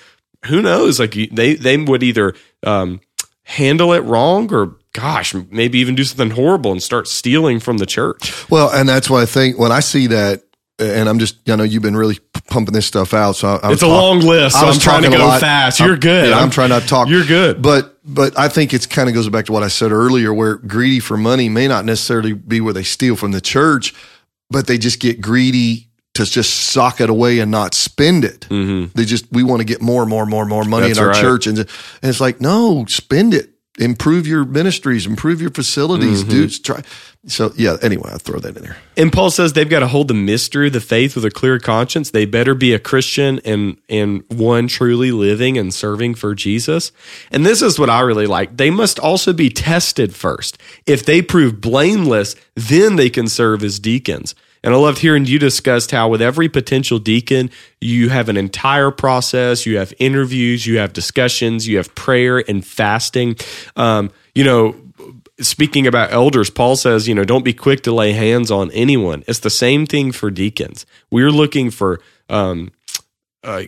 Who 0.47 0.63
knows? 0.63 0.99
Like 0.99 1.13
they 1.31 1.53
they 1.53 1.77
would 1.77 2.01
either 2.01 2.33
um, 2.63 2.99
handle 3.43 3.93
it 3.93 3.99
wrong 3.99 4.51
or 4.51 4.79
gosh, 4.93 5.33
maybe 5.51 5.79
even 5.79 5.95
do 5.95 6.03
something 6.03 6.29
horrible 6.31 6.71
and 6.71 6.81
start 6.81 7.07
stealing 7.07 7.59
from 7.59 7.77
the 7.79 7.85
church. 7.85 8.49
Well, 8.49 8.69
and 8.71 8.87
that's 8.87 9.09
why 9.09 9.21
I 9.23 9.25
think 9.25 9.57
when 9.59 9.71
I 9.71 9.79
see 9.81 10.07
that, 10.07 10.43
and 10.79 11.07
I'm 11.07 11.19
just, 11.19 11.37
you 11.47 11.55
know, 11.55 11.63
you've 11.63 11.83
been 11.83 11.95
really 11.95 12.19
pumping 12.47 12.73
this 12.73 12.85
stuff 12.85 13.13
out. 13.13 13.35
So 13.35 13.47
I, 13.47 13.69
I 13.69 13.71
It's 13.73 13.83
a 13.83 13.87
long 13.87 14.19
list, 14.19 14.59
so 14.59 14.65
I'm 14.67 14.79
trying 14.79 15.03
to 15.03 15.09
go 15.09 15.17
lot. 15.19 15.39
fast. 15.39 15.79
You're 15.79 15.97
good. 15.97 16.29
Yeah, 16.29 16.35
I'm, 16.35 16.41
I'm- 16.41 16.49
trying 16.49 16.69
not 16.69 16.81
to 16.83 16.87
talk. 16.87 17.07
You're 17.09 17.25
good. 17.25 17.61
But 17.61 17.91
but 18.05 18.37
I 18.37 18.49
think 18.49 18.73
it's 18.73 18.85
kind 18.85 19.07
of 19.07 19.15
goes 19.15 19.29
back 19.29 19.45
to 19.45 19.51
what 19.51 19.63
I 19.63 19.67
said 19.69 19.91
earlier, 19.91 20.33
where 20.33 20.55
greedy 20.55 20.99
for 20.99 21.15
money 21.15 21.47
may 21.47 21.67
not 21.67 21.85
necessarily 21.85 22.33
be 22.33 22.59
where 22.59 22.73
they 22.73 22.83
steal 22.83 23.15
from 23.15 23.31
the 23.31 23.39
church, 23.41 23.93
but 24.49 24.67
they 24.67 24.77
just 24.77 24.99
get 24.99 25.21
greedy 25.21 25.89
to 26.15 26.25
just 26.25 26.53
sock 26.53 26.99
it 27.01 27.09
away 27.09 27.39
and 27.39 27.49
not 27.49 27.73
spend 27.73 28.25
it. 28.25 28.41
Mm-hmm. 28.49 28.91
They 28.97 29.05
just 29.05 29.31
we 29.31 29.43
want 29.43 29.61
to 29.61 29.65
get 29.65 29.81
more, 29.81 30.01
and 30.01 30.09
more, 30.09 30.21
and 30.23 30.29
more, 30.29 30.41
and 30.41 30.49
more 30.49 30.63
money 30.65 30.87
That's 30.87 30.97
in 30.99 31.03
our 31.05 31.11
right. 31.11 31.21
church, 31.21 31.47
and, 31.47 31.57
and 31.59 31.67
it's 32.03 32.19
like 32.19 32.41
no, 32.41 32.85
spend 32.87 33.33
it. 33.35 33.51
Improve 33.79 34.27
your 34.27 34.45
ministries, 34.45 35.07
improve 35.07 35.41
your 35.41 35.49
facilities, 35.49 36.21
Mm-hmm. 36.21 36.29
dudes. 36.31 36.59
Try. 36.59 36.83
So 37.25 37.53
yeah. 37.55 37.77
Anyway, 37.81 38.09
I 38.13 38.17
throw 38.19 38.37
that 38.39 38.55
in 38.55 38.61
there. 38.63 38.77
And 38.97 39.11
Paul 39.11 39.31
says 39.31 39.53
they've 39.53 39.67
got 39.69 39.79
to 39.79 39.87
hold 39.87 40.09
the 40.09 40.13
mystery 40.13 40.67
of 40.67 40.73
the 40.73 40.79
faith 40.81 41.15
with 41.15 41.25
a 41.25 41.31
clear 41.31 41.57
conscience. 41.57 42.11
They 42.11 42.25
better 42.25 42.53
be 42.53 42.73
a 42.73 42.79
Christian 42.79 43.39
and 43.45 43.77
and 43.89 44.23
one 44.29 44.67
truly 44.67 45.11
living 45.11 45.57
and 45.57 45.73
serving 45.73 46.15
for 46.15 46.35
Jesus. 46.35 46.91
And 47.31 47.45
this 47.45 47.61
is 47.63 47.79
what 47.79 47.89
I 47.89 48.01
really 48.01 48.27
like. 48.27 48.57
They 48.57 48.69
must 48.69 48.99
also 48.99 49.33
be 49.33 49.49
tested 49.49 50.13
first. 50.13 50.57
If 50.85 51.03
they 51.05 51.21
prove 51.23 51.59
blameless, 51.59 52.35
then 52.55 52.95
they 52.97 53.09
can 53.09 53.27
serve 53.27 53.63
as 53.63 53.79
deacons. 53.79 54.35
And 54.63 54.73
I 54.73 54.77
loved 54.77 54.99
hearing 54.99 55.25
you 55.25 55.39
discussed 55.39 55.91
how 55.91 56.07
with 56.07 56.21
every 56.21 56.47
potential 56.47 56.97
deacon, 56.99 57.49
you 57.81 58.09
have 58.09 58.29
an 58.29 58.37
entire 58.37 58.91
process, 58.91 59.65
you 59.65 59.77
have 59.77 59.93
interviews, 59.99 60.65
you 60.65 60.77
have 60.77 60.93
discussions, 60.93 61.67
you 61.67 61.77
have 61.77 61.93
prayer 61.95 62.43
and 62.47 62.65
fasting. 62.65 63.35
Um, 63.75 64.11
you 64.33 64.43
know, 64.43 64.75
speaking 65.41 65.85
about 65.85 66.11
elders, 66.11 66.49
Paul 66.49 66.75
says, 66.75 67.07
you 67.07 67.15
know, 67.15 67.25
don't 67.25 67.43
be 67.43 67.53
quick 67.53 67.81
to 67.83 67.91
lay 67.91 68.13
hands 68.13 68.51
on 68.51 68.71
anyone. 68.71 69.23
It's 69.27 69.39
the 69.39 69.49
same 69.49 69.85
thing 69.85 70.11
for 70.11 70.31
deacons. 70.31 70.85
We're 71.11 71.31
looking 71.31 71.69
for 71.69 71.99
um, 72.29 72.71
uh, 73.43 73.63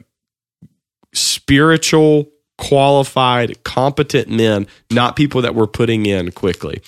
spiritual, 1.13 2.29
qualified, 2.57 3.63
competent 3.63 4.29
men, 4.29 4.67
not 4.89 5.15
people 5.15 5.41
that 5.41 5.55
we're 5.55 5.67
putting 5.67 6.05
in 6.05 6.31
quickly. 6.31 6.81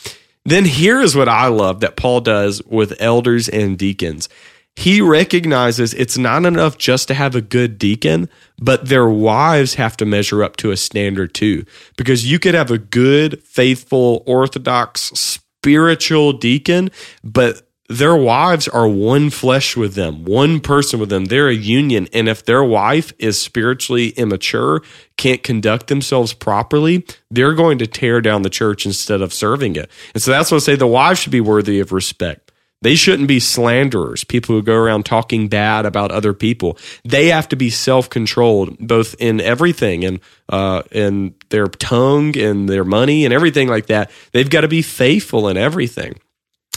Then 0.48 0.64
here 0.64 1.02
is 1.02 1.14
what 1.14 1.28
I 1.28 1.48
love 1.48 1.82
that 1.82 1.98
Paul 1.98 2.22
does 2.22 2.64
with 2.64 2.96
elders 3.02 3.50
and 3.50 3.78
deacons. 3.78 4.30
He 4.78 5.02
recognizes 5.02 5.94
it's 5.94 6.18
not 6.18 6.46
enough 6.46 6.78
just 6.78 7.10
to 7.10 7.14
have 7.14 7.36
a 7.36 7.42
good 7.42 7.78
deacon, 7.78 8.30
but 8.58 8.88
their 8.88 9.10
wives 9.10 9.74
have 9.74 9.98
to 9.98 10.06
measure 10.06 10.46
up 10.46 10.56
to 10.58 10.72
a 10.72 10.78
standard 10.78 11.34
too. 11.34 11.66
Because 11.98 12.32
you 12.32 12.40
could 12.40 12.54
have 12.54 12.72
a 12.72 12.78
good, 12.78 13.44
faithful, 13.44 14.24
orthodox, 14.26 15.02
spiritual 15.02 16.32
deacon, 16.32 16.92
but 17.26 17.67
their 17.90 18.16
wives 18.16 18.68
are 18.68 18.88
one 18.88 19.30
flesh 19.30 19.78
with 19.78 19.96
them, 19.96 20.26
one 20.26 20.60
person 20.60 21.00
with 21.00 21.10
them. 21.10 21.26
They're 21.26 21.48
a 21.48 21.56
union. 21.56 22.08
And 22.12 22.28
if 22.28 22.44
their 22.44 22.64
wife 22.64 23.14
is 23.18 23.40
spiritually 23.40 24.10
immature, 24.10 24.82
can't 25.16 25.42
conduct 25.42 25.88
themselves 25.88 26.34
properly, 26.34 27.06
they're 27.32 27.54
going 27.54 27.78
to 27.78 27.88
tear 27.88 28.20
down 28.20 28.42
the 28.42 28.50
church 28.50 28.86
instead 28.86 29.22
of 29.22 29.34
serving 29.34 29.76
it. 29.78 29.90
And 30.14 30.22
so 30.22 30.32
that's 30.32 30.52
what 30.52 30.58
I 30.58 30.60
say 30.60 30.76
the 30.76 30.86
wives 30.86 31.22
should 31.22 31.32
be 31.32 31.42
worthy 31.42 31.80
of 31.80 31.92
respect. 31.92 32.52
They 32.82 32.94
shouldn't 32.94 33.28
be 33.28 33.40
slanderers, 33.40 34.24
people 34.24 34.54
who 34.54 34.62
go 34.62 34.76
around 34.76 35.06
talking 35.06 35.48
bad 35.48 35.88
about 35.88 36.12
other 36.12 36.34
people. 36.34 36.78
They 37.04 37.28
have 37.28 37.50
to 37.50 37.56
be 37.56 37.72
self-controlled, 37.72 38.78
both 38.80 39.16
in 39.18 39.42
everything 39.42 40.06
and 40.06 40.20
uh, 40.50 40.84
in 40.92 41.34
their 41.50 41.66
tongue 41.66 42.38
and 42.38 42.70
their 42.70 42.84
money 42.84 43.26
and 43.26 43.34
everything 43.34 43.68
like 43.68 43.88
that. 43.88 44.12
They've 44.32 44.50
got 44.50 44.62
to 44.62 44.68
be 44.68 44.84
faithful 44.84 45.48
in 45.48 45.58
everything. 45.58 46.20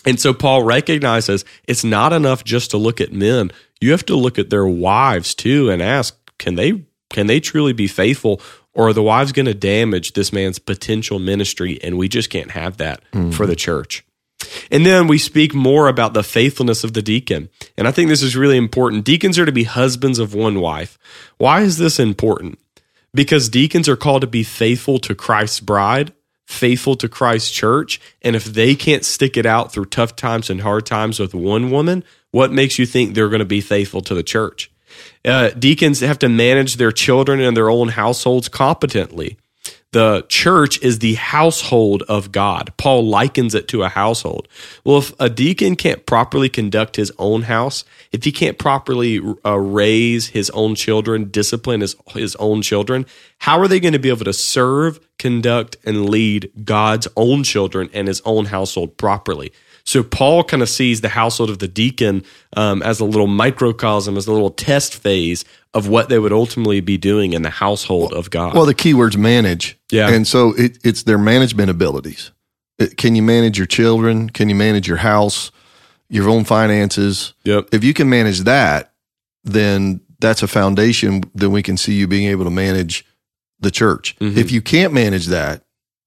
And 0.04 0.18
so 0.18 0.32
Paul 0.32 0.62
recognizes 0.62 1.44
it's 1.64 1.84
not 1.84 2.12
enough 2.12 2.44
just 2.44 2.70
to 2.70 2.78
look 2.78 3.00
at 3.00 3.12
men. 3.12 3.50
You 3.80 3.90
have 3.92 4.06
to 4.06 4.16
look 4.16 4.38
at 4.38 4.50
their 4.50 4.66
wives 4.66 5.34
too 5.34 5.70
and 5.70 5.82
ask, 5.82 6.16
can 6.38 6.54
they 6.54 6.84
can 7.10 7.26
they 7.26 7.40
truly 7.40 7.72
be 7.72 7.88
faithful 7.88 8.40
or 8.72 8.88
are 8.88 8.92
the 8.92 9.02
wives 9.02 9.32
going 9.32 9.46
to 9.46 9.54
damage 9.54 10.12
this 10.12 10.32
man's 10.32 10.58
potential 10.58 11.18
ministry 11.18 11.80
and 11.82 11.98
we 11.98 12.08
just 12.08 12.30
can't 12.30 12.52
have 12.52 12.76
that 12.76 13.02
mm-hmm. 13.12 13.30
for 13.30 13.46
the 13.46 13.56
church. 13.56 14.04
And 14.70 14.86
then 14.86 15.06
we 15.06 15.18
speak 15.18 15.54
more 15.54 15.88
about 15.88 16.14
the 16.14 16.22
faithfulness 16.22 16.84
of 16.84 16.92
the 16.94 17.02
deacon. 17.02 17.50
And 17.76 17.86
I 17.86 17.90
think 17.90 18.08
this 18.08 18.22
is 18.22 18.36
really 18.36 18.56
important. 18.56 19.04
Deacons 19.04 19.38
are 19.38 19.44
to 19.44 19.52
be 19.52 19.64
husbands 19.64 20.18
of 20.18 20.34
one 20.34 20.60
wife. 20.60 20.98
Why 21.36 21.60
is 21.60 21.78
this 21.78 21.98
important? 21.98 22.58
Because 23.12 23.48
deacons 23.48 23.88
are 23.88 23.96
called 23.96 24.22
to 24.22 24.26
be 24.26 24.44
faithful 24.44 24.98
to 25.00 25.14
Christ's 25.14 25.60
bride, 25.60 26.12
faithful 26.50 26.96
to 26.96 27.08
Christ's 27.08 27.50
church. 27.50 28.00
And 28.22 28.34
if 28.34 28.44
they 28.44 28.74
can't 28.74 29.04
stick 29.04 29.36
it 29.36 29.46
out 29.46 29.72
through 29.72 29.86
tough 29.86 30.16
times 30.16 30.50
and 30.50 30.60
hard 30.60 30.86
times 30.86 31.18
with 31.18 31.34
one 31.34 31.70
woman, 31.70 32.04
what 32.30 32.52
makes 32.52 32.78
you 32.78 32.86
think 32.86 33.14
they're 33.14 33.28
going 33.28 33.40
to 33.40 33.44
be 33.44 33.60
faithful 33.60 34.00
to 34.02 34.14
the 34.14 34.22
church? 34.22 34.70
Uh, 35.24 35.50
deacons 35.50 36.00
have 36.00 36.18
to 36.18 36.28
manage 36.28 36.76
their 36.76 36.92
children 36.92 37.40
and 37.40 37.56
their 37.56 37.70
own 37.70 37.88
households 37.88 38.48
competently. 38.48 39.36
The 39.92 40.24
church 40.28 40.80
is 40.82 41.00
the 41.00 41.14
household 41.14 42.04
of 42.08 42.30
God. 42.30 42.72
Paul 42.76 43.08
likens 43.08 43.56
it 43.56 43.66
to 43.68 43.82
a 43.82 43.88
household. 43.88 44.46
Well, 44.84 44.98
if 44.98 45.12
a 45.18 45.28
deacon 45.28 45.74
can't 45.74 46.06
properly 46.06 46.48
conduct 46.48 46.94
his 46.94 47.10
own 47.18 47.42
house, 47.42 47.84
if 48.12 48.22
he 48.22 48.30
can't 48.30 48.56
properly 48.56 49.20
uh, 49.44 49.58
raise 49.58 50.28
his 50.28 50.48
own 50.50 50.76
children, 50.76 51.30
discipline 51.30 51.80
his, 51.80 51.96
his 52.10 52.36
own 52.36 52.62
children, 52.62 53.04
how 53.38 53.58
are 53.58 53.66
they 53.66 53.80
going 53.80 53.92
to 53.92 53.98
be 53.98 54.10
able 54.10 54.24
to 54.26 54.32
serve, 54.32 55.00
conduct, 55.18 55.76
and 55.84 56.08
lead 56.08 56.52
God's 56.64 57.08
own 57.16 57.42
children 57.42 57.90
and 57.92 58.06
his 58.06 58.22
own 58.24 58.44
household 58.44 58.96
properly? 58.96 59.52
So 59.82 60.04
Paul 60.04 60.44
kind 60.44 60.62
of 60.62 60.68
sees 60.68 61.00
the 61.00 61.08
household 61.08 61.50
of 61.50 61.58
the 61.58 61.66
deacon 61.66 62.22
um, 62.56 62.80
as 62.82 63.00
a 63.00 63.04
little 63.04 63.26
microcosm, 63.26 64.16
as 64.16 64.28
a 64.28 64.32
little 64.32 64.50
test 64.50 64.94
phase 64.94 65.44
of 65.74 65.86
what 65.88 66.08
they 66.08 66.18
would 66.18 66.32
ultimately 66.32 66.80
be 66.80 66.98
doing 66.98 67.32
in 67.32 67.42
the 67.42 67.50
household 67.50 68.12
of 68.12 68.28
God. 68.30 68.54
Well, 68.54 68.66
the 68.66 68.74
key 68.74 68.92
word's 68.94 69.16
manage. 69.16 69.78
Yeah. 69.92 70.08
And 70.10 70.26
so 70.26 70.52
it, 70.56 70.78
it's 70.84 71.04
their 71.04 71.18
management 71.18 71.70
abilities. 71.70 72.32
It- 72.78 72.96
can 72.96 73.14
you 73.14 73.22
manage 73.22 73.56
your 73.56 73.66
children? 73.68 74.30
Can 74.30 74.48
you 74.48 74.54
manage 74.56 74.88
your 74.88 74.96
house, 74.98 75.52
your 76.08 76.28
own 76.28 76.44
finances? 76.44 77.34
Yep. 77.44 77.68
If 77.72 77.84
you 77.84 77.94
can 77.94 78.08
manage 78.08 78.40
that, 78.40 78.92
then 79.44 80.00
that's 80.18 80.42
a 80.42 80.48
foundation. 80.48 81.22
Then 81.34 81.52
we 81.52 81.62
can 81.62 81.76
see 81.76 81.94
you 81.94 82.06
being 82.08 82.26
able 82.28 82.44
to 82.44 82.50
manage 82.50 83.04
the 83.60 83.70
church. 83.70 84.16
Mhm. 84.18 84.36
If 84.36 84.50
you 84.50 84.60
can't 84.60 84.92
manage 84.92 85.26
that, 85.26 85.62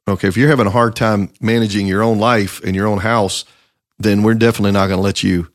okay, 0.07 0.27
if 0.27 0.35
you're 0.35 0.49
having 0.49 0.67
a 0.67 0.71
hard 0.71 0.95
time 0.95 1.29
managing 1.39 1.87
your 1.87 2.03
own 2.03 2.19
life 2.19 2.61
and 2.63 2.75
your 2.75 2.87
own 2.87 2.99
house, 2.99 3.45
then 3.97 4.23
we're 4.23 4.33
definitely 4.33 4.71
not 4.71 4.87
going 4.87 4.97
to 4.97 5.03
let 5.03 5.23
you 5.23 5.47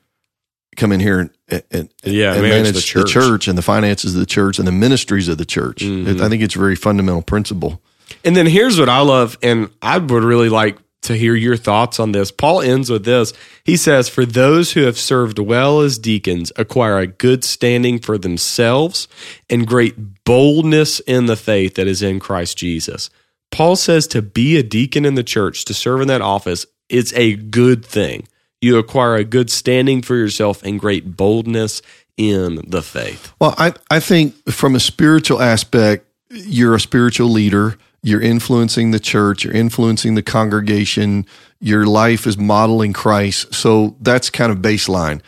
come 0.78 0.92
in 0.92 1.00
here 1.00 1.30
and, 1.48 1.62
and, 1.70 1.88
Yeah, 2.04 2.32
and 2.32 2.42
manage 2.42 2.50
manage, 2.50 2.66
the 2.68 2.72
the, 2.72 2.80
church. 2.80 3.10
church. 3.12 3.48
and 3.48 3.58
the 3.58 3.62
finances 3.62 4.14
of 4.14 4.20
the 4.20 4.26
church 4.26 4.58
and 4.58 4.66
the 4.66 4.72
ministries 4.72 5.28
of 5.28 5.36
the 5.38 5.44
church. 5.44 5.82
Mhm. 5.82 6.20
I 6.20 6.28
think 6.28 6.42
it's 6.42 6.56
a 6.56 6.58
very 6.58 6.76
fundamental 6.76 7.22
principle. 7.22 7.80
And 8.24 8.34
then 8.36 8.46
here's 8.46 8.78
what 8.78 8.88
I 8.88 9.00
love, 9.00 9.36
and 9.42 9.68
I 9.82 9.98
would 9.98 10.24
really 10.24 10.48
like 10.48 10.78
to 11.02 11.16
hear 11.16 11.34
your 11.34 11.56
thoughts 11.56 12.00
on 12.00 12.12
this. 12.12 12.30
Paul 12.30 12.60
ends 12.60 12.90
with 12.90 13.04
this. 13.04 13.32
He 13.64 13.76
says, 13.76 14.08
For 14.08 14.26
those 14.26 14.72
who 14.72 14.82
have 14.82 14.98
served 14.98 15.38
well 15.38 15.80
as 15.80 15.98
deacons 15.98 16.50
acquire 16.56 16.98
a 16.98 17.06
good 17.06 17.44
standing 17.44 17.98
for 18.00 18.18
themselves 18.18 19.06
and 19.48 19.66
great 19.66 20.24
boldness 20.24 21.00
in 21.00 21.26
the 21.26 21.36
faith 21.36 21.74
that 21.76 21.86
is 21.86 22.02
in 22.02 22.18
Christ 22.18 22.58
Jesus. 22.58 23.10
Paul 23.50 23.76
says 23.76 24.06
to 24.08 24.20
be 24.22 24.56
a 24.56 24.62
deacon 24.62 25.04
in 25.04 25.14
the 25.14 25.22
church, 25.22 25.64
to 25.66 25.74
serve 25.74 26.00
in 26.00 26.08
that 26.08 26.20
office, 26.20 26.66
it's 26.88 27.12
a 27.14 27.34
good 27.36 27.84
thing. 27.84 28.26
You 28.60 28.78
acquire 28.78 29.16
a 29.16 29.24
good 29.24 29.50
standing 29.50 30.02
for 30.02 30.16
yourself 30.16 30.62
and 30.62 30.80
great 30.80 31.16
boldness 31.16 31.82
in 32.16 32.60
the 32.66 32.82
faith. 32.82 33.32
Well, 33.40 33.54
I, 33.56 33.74
I 33.90 34.00
think 34.00 34.34
from 34.50 34.74
a 34.74 34.80
spiritual 34.80 35.40
aspect, 35.40 36.06
you're 36.30 36.74
a 36.74 36.80
spiritual 36.80 37.28
leader. 37.28 37.78
You're 38.02 38.20
influencing 38.20 38.90
the 38.90 39.00
church. 39.00 39.44
You're 39.44 39.54
influencing 39.54 40.14
the 40.14 40.22
congregation. 40.22 41.26
Your 41.60 41.86
life 41.86 42.26
is 42.26 42.36
modeling 42.36 42.92
Christ. 42.92 43.54
So 43.54 43.96
that's 44.00 44.30
kind 44.30 44.52
of 44.52 44.58
baseline. 44.58 45.20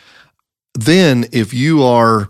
Then, 0.73 1.25
if 1.31 1.53
you 1.53 1.83
are 1.83 2.29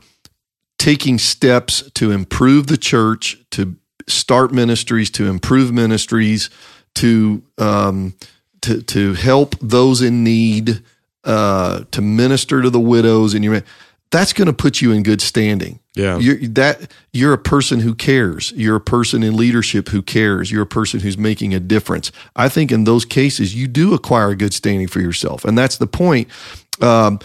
taking 0.79 1.19
steps 1.19 1.83
to 1.91 2.11
improve 2.11 2.67
the 2.67 2.77
church, 2.77 3.37
to 3.51 3.75
start 4.07 4.51
ministries, 4.51 5.11
to 5.11 5.27
improve 5.27 5.71
ministries, 5.71 6.49
to 6.95 7.43
um, 7.59 8.15
to 8.61 8.81
to 8.81 9.13
help 9.13 9.55
those 9.59 10.01
in 10.01 10.23
need, 10.23 10.81
uh, 11.23 11.83
to 11.91 12.01
minister 12.01 12.61
to 12.61 12.69
the 12.69 12.79
widows, 12.79 13.33
and 13.33 13.43
you 13.43 13.61
that's 14.11 14.33
going 14.33 14.47
to 14.47 14.53
put 14.53 14.81
you 14.81 14.91
in 14.91 15.03
good 15.03 15.21
standing. 15.21 15.79
Yeah. 15.95 16.17
You're, 16.17 16.47
that 16.49 16.91
you're 17.13 17.33
a 17.33 17.37
person 17.37 17.79
who 17.79 17.95
cares. 17.95 18.51
You're 18.53 18.75
a 18.75 18.81
person 18.81 19.23
in 19.23 19.35
leadership 19.35 19.89
who 19.89 20.01
cares. 20.01 20.51
You're 20.51 20.63
a 20.63 20.67
person 20.67 20.99
who's 20.99 21.17
making 21.17 21.53
a 21.53 21.59
difference. 21.59 22.11
I 22.35 22.49
think 22.49 22.71
in 22.71 22.83
those 22.83 23.05
cases, 23.05 23.55
you 23.55 23.67
do 23.67 23.93
acquire 23.93 24.29
a 24.29 24.35
good 24.35 24.53
standing 24.53 24.87
for 24.87 24.99
yourself, 24.99 25.45
and 25.45 25.57
that's 25.57 25.77
the 25.77 25.87
point. 25.87 26.27
Um, 26.81 27.19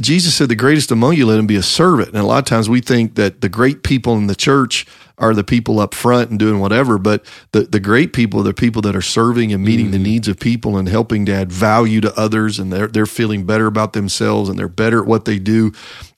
Jesus 0.00 0.34
said, 0.34 0.48
"The 0.48 0.56
greatest 0.56 0.90
among 0.90 1.14
you 1.14 1.26
let 1.26 1.38
him 1.38 1.46
be 1.46 1.56
a 1.56 1.62
servant." 1.62 2.08
And 2.08 2.18
a 2.18 2.24
lot 2.24 2.38
of 2.38 2.44
times 2.46 2.68
we 2.68 2.80
think 2.80 3.14
that 3.16 3.40
the 3.40 3.48
great 3.48 3.82
people 3.82 4.16
in 4.16 4.26
the 4.26 4.34
church 4.34 4.86
are 5.18 5.34
the 5.34 5.44
people 5.44 5.80
up 5.80 5.94
front 5.94 6.30
and 6.30 6.38
doing 6.38 6.60
whatever, 6.60 6.98
but 6.98 7.24
the, 7.52 7.60
the 7.62 7.80
great 7.80 8.12
people 8.12 8.40
are 8.40 8.44
the 8.44 8.52
people 8.52 8.82
that 8.82 8.94
are 8.94 9.02
serving 9.02 9.52
and 9.52 9.64
meeting 9.64 9.90
the 9.90 9.98
mm. 9.98 10.02
needs 10.02 10.28
of 10.28 10.38
people 10.38 10.76
and 10.76 10.88
helping 10.88 11.24
to 11.24 11.32
add 11.32 11.50
value 11.50 12.02
to 12.02 12.14
others 12.18 12.58
and 12.58 12.70
they're, 12.70 12.86
they're 12.86 13.06
feeling 13.06 13.46
better 13.46 13.66
about 13.66 13.94
themselves 13.94 14.50
and 14.50 14.58
they're 14.58 14.68
better 14.68 15.00
at 15.00 15.06
what 15.06 15.24
they 15.24 15.38
do 15.38 15.72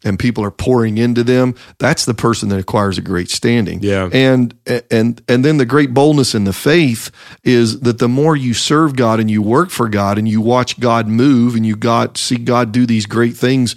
and 0.05 0.19
people 0.19 0.43
are 0.43 0.51
pouring 0.51 0.99
into 0.99 1.23
them. 1.23 1.55
That's 1.79 2.05
the 2.05 2.15
person 2.15 2.49
that 2.49 2.59
acquires 2.59 2.99
a 2.99 3.03
great 3.03 3.31
standing. 3.31 3.81
Yeah. 3.83 4.09
And, 4.13 4.55
and, 4.91 5.23
and 5.29 5.45
then 5.45 5.59
the 5.59 5.67
great 5.67 5.95
boldness 5.95 6.35
in 6.35 6.43
the 6.43 6.53
faith 6.53 7.11
is 7.45 7.81
that 7.81 7.99
the 7.99 8.09
more 8.09 8.37
you 8.37 8.53
serve 8.53 8.97
God 8.97 9.21
and 9.21 9.31
you 9.31 9.43
work 9.43 9.71
for 9.71 9.89
God 9.89 10.19
and 10.19 10.29
you 10.29 10.41
watch 10.41 10.81
God 10.81 11.07
move 11.07 11.55
and 11.55 11.65
you 11.65 11.77
God 11.77 12.17
see 12.17 12.37
God 12.37 12.73
do 12.73 12.85
these 12.85 13.07
great 13.07 13.37
things, 13.37 13.77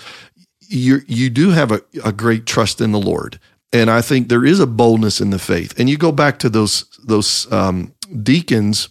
you 0.72 1.02
you 1.06 1.30
do 1.30 1.50
have 1.50 1.72
a, 1.72 1.82
a 2.04 2.14
great 2.14 2.46
trust 2.46 2.82
in 2.82 2.92
the 2.92 3.00
Lord. 3.00 3.40
And 3.74 3.90
I 3.90 4.02
think 4.02 4.28
there 4.28 4.46
is 4.46 4.60
a 4.60 4.68
boldness 4.68 5.22
in 5.22 5.30
the 5.30 5.40
faith. 5.40 5.80
And 5.80 5.90
you 5.90 5.98
go 5.98 6.12
back 6.12 6.40
to 6.40 6.50
those 6.50 6.86
those 7.04 7.52
um, 7.52 7.94
deacons, 8.24 8.90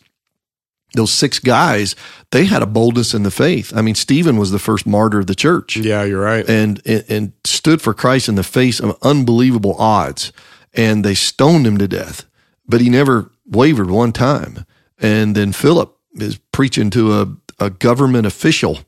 those 0.94 1.12
six 1.12 1.38
guys, 1.38 1.94
they 2.30 2.46
had 2.46 2.62
a 2.62 2.66
boldness 2.66 3.14
in 3.14 3.22
the 3.22 3.30
faith. 3.30 3.72
I 3.76 3.82
mean, 3.82 3.94
Stephen 3.94 4.36
was 4.36 4.50
the 4.50 4.58
first 4.58 4.86
martyr 4.86 5.20
of 5.20 5.26
the 5.26 5.34
church. 5.34 5.76
Yeah, 5.76 6.04
you're 6.04 6.22
right. 6.22 6.48
And, 6.48 6.80
and 6.86 7.04
and 7.08 7.32
stood 7.44 7.82
for 7.82 7.94
Christ 7.94 8.28
in 8.28 8.36
the 8.36 8.42
face 8.42 8.80
of 8.80 8.96
unbelievable 9.02 9.74
odds. 9.78 10.32
And 10.72 11.04
they 11.04 11.14
stoned 11.14 11.66
him 11.66 11.78
to 11.78 11.88
death. 11.88 12.24
But 12.66 12.80
he 12.80 12.88
never 12.88 13.32
wavered 13.44 13.90
one 13.90 14.12
time. 14.12 14.64
And 14.98 15.34
then 15.34 15.52
Philip 15.52 15.96
is 16.14 16.38
preaching 16.52 16.90
to 16.90 17.20
a, 17.20 17.36
a 17.64 17.70
government 17.70 18.26
official 18.26 18.78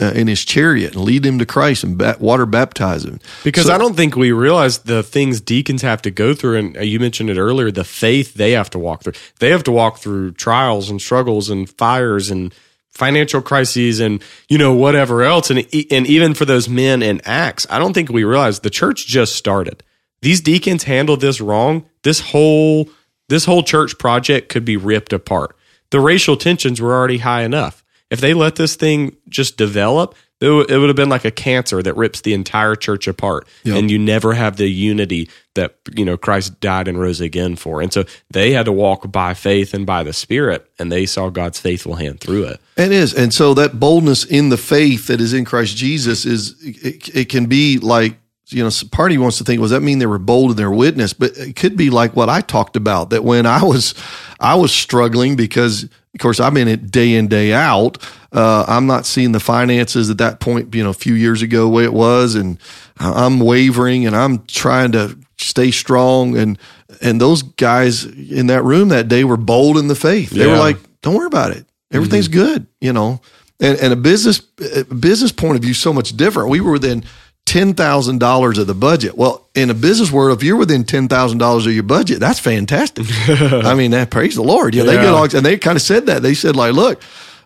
uh, 0.00 0.12
in 0.14 0.26
his 0.26 0.44
chariot 0.44 0.94
and 0.94 1.04
lead 1.04 1.24
him 1.24 1.38
to 1.38 1.46
Christ 1.46 1.84
and 1.84 1.96
ba- 1.98 2.16
water 2.18 2.46
baptize 2.46 3.04
him. 3.04 3.20
Because 3.42 3.66
So- 3.66 3.74
I 3.74 3.78
don't 3.78 3.96
think 3.96 4.16
we 4.16 4.32
realize 4.32 4.78
the 4.78 5.02
things 5.02 5.40
deacons 5.40 5.82
have 5.82 6.02
to 6.02 6.10
go 6.10 6.34
through, 6.34 6.56
and 6.58 6.76
uh, 6.76 6.80
you 6.80 6.98
mentioned 7.00 7.30
it 7.30 7.38
earlier, 7.38 7.70
the 7.70 7.84
faith 7.84 8.34
they 8.34 8.52
have 8.52 8.70
to 8.70 8.78
walk 8.78 9.02
through. 9.04 9.14
They 9.38 9.50
have 9.50 9.64
to 9.64 9.72
walk 9.72 9.98
through 9.98 10.32
trials 10.32 10.90
and 10.90 11.00
struggles 11.00 11.50
and 11.50 11.68
fires 11.68 12.30
and 12.30 12.54
financial 12.90 13.42
crises 13.42 13.98
and 13.98 14.22
you 14.48 14.56
know 14.56 14.72
whatever 14.72 15.22
else. 15.22 15.50
And 15.50 15.60
and 15.90 16.06
even 16.06 16.34
for 16.34 16.44
those 16.44 16.68
men 16.68 17.02
in 17.02 17.20
Acts, 17.24 17.66
I 17.70 17.78
don't 17.78 17.92
think 17.92 18.08
we 18.10 18.24
realize 18.24 18.60
the 18.60 18.70
church 18.70 19.06
just 19.06 19.34
started. 19.36 19.82
These 20.22 20.40
deacons 20.40 20.84
handled 20.84 21.20
this 21.20 21.40
wrong. 21.40 21.84
This 22.02 22.20
whole 22.20 22.88
this 23.28 23.44
whole 23.44 23.62
church 23.62 23.98
project 23.98 24.48
could 24.48 24.64
be 24.64 24.76
ripped 24.76 25.12
apart. 25.12 25.56
The 25.90 26.00
racial 26.00 26.36
tensions 26.36 26.80
were 26.80 26.92
already 26.94 27.18
high 27.18 27.42
enough. 27.42 27.83
If 28.14 28.20
they 28.20 28.32
let 28.32 28.56
this 28.56 28.76
thing 28.76 29.16
just 29.28 29.56
develop, 29.56 30.14
it 30.40 30.48
would 30.50 30.70
it 30.70 30.78
would 30.78 30.88
have 30.88 30.96
been 30.96 31.08
like 31.08 31.24
a 31.24 31.30
cancer 31.30 31.82
that 31.82 31.96
rips 31.96 32.20
the 32.20 32.34
entire 32.34 32.76
church 32.76 33.06
apart, 33.08 33.46
and 33.76 33.90
you 33.90 33.98
never 33.98 34.34
have 34.34 34.56
the 34.56 34.68
unity 34.68 35.28
that 35.54 35.76
you 35.96 36.04
know 36.04 36.16
Christ 36.16 36.60
died 36.60 36.88
and 36.88 37.00
rose 37.00 37.20
again 37.20 37.56
for. 37.56 37.80
And 37.80 37.92
so 37.92 38.04
they 38.30 38.52
had 38.52 38.66
to 38.66 38.72
walk 38.72 39.10
by 39.10 39.34
faith 39.34 39.74
and 39.74 39.86
by 39.86 40.02
the 40.02 40.12
Spirit, 40.12 40.68
and 40.78 40.90
they 40.92 41.06
saw 41.06 41.30
God's 41.30 41.58
faithful 41.58 41.94
hand 41.94 42.20
through 42.20 42.44
it. 42.44 42.60
It 42.76 42.92
is. 42.92 43.14
And 43.14 43.32
so 43.32 43.54
that 43.54 43.78
boldness 43.80 44.24
in 44.24 44.48
the 44.48 44.56
faith 44.56 45.06
that 45.06 45.20
is 45.20 45.32
in 45.32 45.44
Christ 45.44 45.76
Jesus 45.76 46.26
is, 46.26 46.56
it, 46.62 47.14
it 47.14 47.28
can 47.28 47.46
be 47.46 47.78
like, 47.78 48.18
you 48.48 48.62
know, 48.62 48.70
part 48.90 49.10
of 49.10 49.14
you 49.14 49.22
wants 49.22 49.38
to 49.38 49.44
think, 49.44 49.60
well, 49.60 49.64
does 49.64 49.70
that 49.70 49.82
mean 49.82 49.98
they 49.98 50.06
were 50.06 50.18
bold 50.18 50.52
in 50.52 50.56
their 50.56 50.70
witness? 50.70 51.12
But 51.12 51.36
it 51.36 51.56
could 51.56 51.76
be 51.76 51.90
like 51.90 52.14
what 52.16 52.28
I 52.28 52.40
talked 52.40 52.76
about 52.76 53.10
that 53.10 53.24
when 53.24 53.46
I 53.46 53.62
was, 53.62 53.94
I 54.40 54.56
was 54.56 54.72
struggling 54.72 55.36
because, 55.36 55.88
of 56.14 56.20
course, 56.20 56.40
I'm 56.40 56.56
in 56.56 56.68
it 56.68 56.90
day 56.90 57.14
in, 57.14 57.28
day 57.28 57.52
out. 57.52 57.98
Uh, 58.32 58.64
I'm 58.68 58.86
not 58.86 59.04
seeing 59.06 59.32
the 59.32 59.40
finances 59.40 60.10
at 60.10 60.18
that 60.18 60.40
point, 60.40 60.74
you 60.74 60.82
know, 60.82 60.90
a 60.90 60.94
few 60.94 61.14
years 61.14 61.42
ago, 61.42 61.62
the 61.64 61.68
way 61.68 61.84
it 61.84 61.92
was. 61.92 62.34
And 62.34 62.58
I'm 62.98 63.40
wavering 63.40 64.06
and 64.06 64.14
I'm 64.14 64.44
trying 64.46 64.92
to 64.92 65.18
stay 65.38 65.70
strong. 65.70 66.36
And, 66.36 66.58
and 67.00 67.20
those 67.20 67.42
guys 67.42 68.04
in 68.04 68.46
that 68.46 68.62
room 68.62 68.88
that 68.88 69.08
day 69.08 69.24
were 69.24 69.36
bold 69.36 69.76
in 69.76 69.88
the 69.88 69.94
faith. 69.94 70.30
They 70.30 70.46
were 70.46 70.56
like, 70.56 70.78
don't 71.02 71.14
worry 71.14 71.26
about 71.26 71.50
it. 71.50 71.66
Everything's 71.92 72.28
good, 72.28 72.66
you 72.80 72.92
know. 72.92 73.20
And 73.60 73.78
and 73.78 73.92
a 73.92 73.96
business 73.96 74.42
a 74.74 74.82
business 74.82 75.30
point 75.30 75.54
of 75.54 75.62
view 75.62 75.74
so 75.74 75.92
much 75.92 76.16
different. 76.16 76.48
We 76.50 76.60
were 76.60 76.72
within 76.72 77.04
ten 77.46 77.74
thousand 77.74 78.18
dollars 78.18 78.58
of 78.58 78.66
the 78.66 78.74
budget. 78.74 79.16
Well, 79.16 79.48
in 79.54 79.70
a 79.70 79.74
business 79.74 80.10
world, 80.10 80.38
if 80.38 80.44
you're 80.44 80.56
within 80.56 80.84
ten 80.84 81.08
thousand 81.08 81.38
dollars 81.38 81.66
of 81.66 81.72
your 81.72 81.82
budget, 81.82 82.20
that's 82.20 82.38
fantastic. 82.40 83.06
I 83.28 83.74
mean, 83.74 83.90
that 83.92 84.10
praise 84.10 84.34
the 84.34 84.42
Lord. 84.42 84.74
Yeah, 84.74 84.84
they 84.84 84.94
get 84.94 85.06
all, 85.06 85.24
and 85.24 85.44
they 85.44 85.58
kind 85.58 85.76
of 85.76 85.82
said 85.82 86.06
that. 86.06 86.22
They 86.22 86.34
said 86.34 86.56
like, 86.56 86.72
look, 86.74 87.02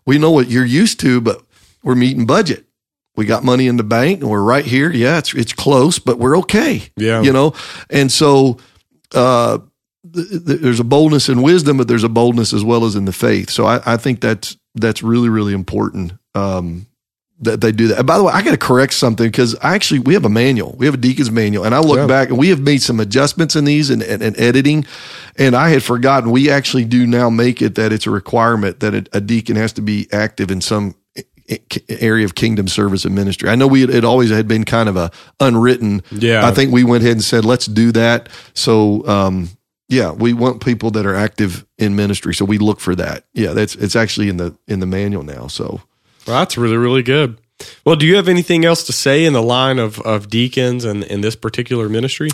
we 0.06 0.18
know 0.18 0.30
what 0.30 0.48
you're 0.48 0.64
used 0.64 1.00
to, 1.00 1.20
but 1.20 1.42
we're 1.82 1.94
meeting 1.94 2.26
budget. 2.26 2.64
We 3.16 3.26
got 3.26 3.42
money 3.42 3.66
in 3.66 3.76
the 3.76 3.82
bank, 3.84 4.20
and 4.20 4.30
we're 4.30 4.42
right 4.42 4.64
here. 4.64 4.90
Yeah, 4.92 5.18
it's 5.18 5.34
it's 5.34 5.52
close, 5.52 5.98
but 5.98 6.18
we're 6.18 6.38
okay. 6.38 6.82
Yeah. 6.96 7.20
you 7.22 7.32
know. 7.32 7.54
And 7.90 8.12
so, 8.12 8.58
uh, 9.12 9.58
th- 10.14 10.28
th- 10.28 10.60
there's 10.60 10.80
a 10.80 10.84
boldness 10.84 11.28
in 11.28 11.42
wisdom, 11.42 11.78
but 11.78 11.88
there's 11.88 12.04
a 12.04 12.08
boldness 12.08 12.52
as 12.52 12.62
well 12.62 12.84
as 12.84 12.94
in 12.94 13.06
the 13.06 13.12
faith. 13.12 13.50
So 13.50 13.66
I, 13.66 13.80
I 13.84 13.96
think 13.96 14.20
that's 14.20 14.56
that's 14.76 15.02
really 15.02 15.28
really 15.28 15.52
important 15.52 16.12
um, 16.36 16.86
that 17.40 17.60
they 17.60 17.70
do 17.70 17.86
that. 17.88 17.98
And 17.98 18.06
by 18.06 18.18
the 18.18 18.24
way, 18.24 18.32
I 18.32 18.42
got 18.42 18.50
to 18.50 18.56
correct 18.58 18.92
something 18.94 19.26
because 19.26 19.54
I 19.62 19.74
actually 19.74 20.00
we 20.00 20.14
have 20.14 20.24
a 20.24 20.28
manual, 20.28 20.74
we 20.78 20.86
have 20.86 20.94
a 20.94 20.98
deacon's 20.98 21.30
manual, 21.30 21.64
and 21.64 21.74
I 21.74 21.78
look 21.80 21.98
Yeah. 21.98 22.06
back 22.06 22.28
and 22.30 22.38
we 22.38 22.48
have 22.48 22.60
made 22.60 22.82
some 22.82 22.98
adjustments 23.00 23.54
in 23.54 23.64
these 23.64 23.90
and, 23.90 24.02
and, 24.02 24.22
and 24.22 24.38
editing, 24.40 24.84
and 25.36 25.54
I 25.54 25.68
had 25.68 25.82
forgotten 25.82 26.30
we 26.30 26.50
actually 26.50 26.84
do 26.84 27.06
now 27.06 27.30
make 27.30 27.62
it 27.62 27.76
that 27.76 27.92
it's 27.92 28.06
a 28.06 28.10
requirement 28.10 28.80
that 28.80 28.94
a, 28.94 29.06
a 29.12 29.20
deacon 29.20 29.54
has 29.56 29.72
to 29.74 29.82
be 29.82 30.08
active 30.12 30.50
in 30.50 30.60
some 30.60 30.96
i- 31.16 31.22
i- 31.48 31.60
area 31.88 32.24
of 32.24 32.34
kingdom 32.34 32.66
service 32.66 33.04
and 33.04 33.14
ministry. 33.14 33.48
I 33.48 33.54
know 33.54 33.68
we 33.68 33.82
had, 33.82 33.90
it 33.90 34.04
always 34.04 34.30
had 34.30 34.48
been 34.48 34.64
kind 34.64 34.88
of 34.88 34.96
a 34.96 35.10
unwritten. 35.38 36.02
Yeah. 36.10 36.44
I 36.44 36.50
think 36.50 36.72
we 36.72 36.82
went 36.82 37.04
ahead 37.04 37.12
and 37.16 37.24
said 37.24 37.44
let's 37.44 37.66
do 37.66 37.92
that. 37.92 38.28
So 38.54 39.06
um, 39.06 39.50
yeah, 39.88 40.10
we 40.10 40.32
want 40.32 40.62
people 40.64 40.90
that 40.90 41.06
are 41.06 41.14
active 41.14 41.64
in 41.78 41.94
ministry. 41.94 42.34
So 42.34 42.44
we 42.44 42.58
look 42.58 42.80
for 42.80 42.94
that. 42.96 43.24
Yeah, 43.32 43.52
that's 43.52 43.74
it's 43.76 43.94
actually 43.96 44.28
in 44.28 44.38
the 44.38 44.56
in 44.66 44.80
the 44.80 44.86
manual 44.86 45.22
now. 45.22 45.46
So 45.46 45.80
Well, 46.28 46.38
that's 46.40 46.58
really 46.58 46.76
really 46.76 47.02
good. 47.02 47.40
Well, 47.84 47.96
do 47.96 48.06
you 48.06 48.16
have 48.16 48.28
anything 48.28 48.64
else 48.64 48.84
to 48.84 48.92
say 48.92 49.24
in 49.24 49.32
the 49.32 49.42
line 49.42 49.78
of 49.78 49.98
of 50.00 50.28
deacons 50.28 50.84
and 50.84 51.02
in 51.04 51.22
this 51.22 51.34
particular 51.34 51.88
ministry? 51.88 52.28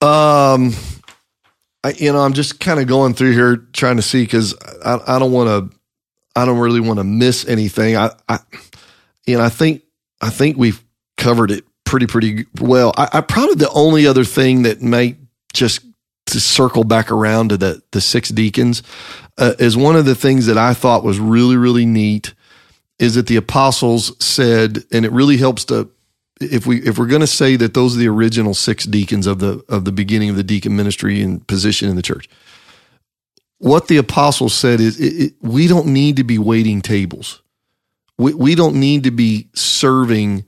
um, 0.00 0.72
I 1.82 1.92
you 1.96 2.12
know 2.12 2.20
I'm 2.20 2.32
just 2.32 2.60
kind 2.60 2.80
of 2.80 2.86
going 2.86 3.14
through 3.14 3.32
here 3.32 3.56
trying 3.56 3.96
to 3.96 4.02
see 4.02 4.22
because 4.22 4.54
I 4.84 5.16
I 5.16 5.18
don't 5.18 5.32
want 5.32 5.48
to 5.72 5.78
I 6.36 6.44
don't 6.44 6.58
really 6.58 6.80
want 6.80 6.98
to 6.98 7.04
miss 7.04 7.46
anything. 7.46 7.96
I 7.96 8.10
I 8.28 8.38
you 9.26 9.36
know 9.36 9.44
I 9.44 9.48
think 9.48 9.82
I 10.20 10.30
think 10.30 10.56
we've 10.56 10.82
covered 11.16 11.50
it 11.50 11.64
pretty 11.84 12.06
pretty 12.06 12.46
well. 12.60 12.94
I, 12.96 13.08
I 13.14 13.20
probably 13.20 13.56
the 13.56 13.70
only 13.70 14.06
other 14.06 14.24
thing 14.24 14.62
that 14.62 14.80
might 14.82 15.16
just 15.52 15.84
to 16.26 16.40
circle 16.40 16.84
back 16.84 17.10
around 17.10 17.50
to 17.50 17.56
the 17.56 17.82
the 17.92 18.00
six 18.00 18.30
deacons 18.30 18.82
uh, 19.38 19.54
is 19.58 19.76
one 19.76 19.96
of 19.96 20.04
the 20.04 20.14
things 20.14 20.46
that 20.46 20.58
I 20.58 20.74
thought 20.74 21.04
was 21.04 21.18
really 21.18 21.56
really 21.56 21.86
neat 21.86 22.34
is 22.98 23.14
that 23.14 23.26
the 23.26 23.36
apostles 23.36 24.14
said, 24.24 24.84
and 24.92 25.04
it 25.04 25.12
really 25.12 25.36
helps 25.36 25.64
to 25.66 25.90
if 26.40 26.66
we 26.66 26.80
if 26.82 26.98
we're 26.98 27.06
going 27.06 27.20
to 27.20 27.26
say 27.26 27.56
that 27.56 27.74
those 27.74 27.96
are 27.96 27.98
the 27.98 28.08
original 28.08 28.54
six 28.54 28.84
deacons 28.84 29.26
of 29.26 29.38
the 29.38 29.64
of 29.68 29.84
the 29.84 29.92
beginning 29.92 30.30
of 30.30 30.36
the 30.36 30.44
deacon 30.44 30.76
ministry 30.76 31.22
and 31.22 31.46
position 31.46 31.88
in 31.88 31.96
the 31.96 32.02
church. 32.02 32.28
What 33.58 33.88
the 33.88 33.96
apostles 33.96 34.52
said 34.52 34.80
is, 34.80 35.00
it, 35.00 35.22
it, 35.22 35.34
we 35.40 35.68
don't 35.68 35.86
need 35.86 36.16
to 36.16 36.24
be 36.24 36.38
waiting 36.38 36.82
tables. 36.82 37.42
We 38.18 38.34
we 38.34 38.54
don't 38.54 38.76
need 38.76 39.04
to 39.04 39.10
be 39.10 39.48
serving 39.54 40.44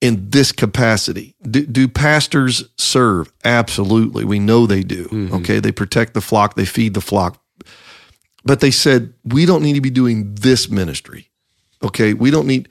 in 0.00 0.30
this 0.30 0.50
capacity. 0.50 1.36
Do, 1.42 1.64
do 1.64 1.86
pastors 1.86 2.64
serve? 2.76 3.32
Absolutely, 3.44 4.24
we 4.24 4.40
know 4.40 4.66
they 4.66 4.82
do. 4.82 5.04
Mm-hmm. 5.04 5.34
Okay, 5.36 5.60
they 5.60 5.72
protect 5.72 6.14
the 6.14 6.20
flock, 6.20 6.54
they 6.56 6.64
feed 6.64 6.94
the 6.94 7.00
flock. 7.00 7.40
But 8.44 8.58
they 8.58 8.72
said 8.72 9.14
we 9.24 9.46
don't 9.46 9.62
need 9.62 9.74
to 9.74 9.80
be 9.80 9.90
doing 9.90 10.34
this 10.34 10.68
ministry. 10.68 11.30
Okay, 11.82 12.14
we 12.14 12.30
don't 12.30 12.46
need 12.46 12.68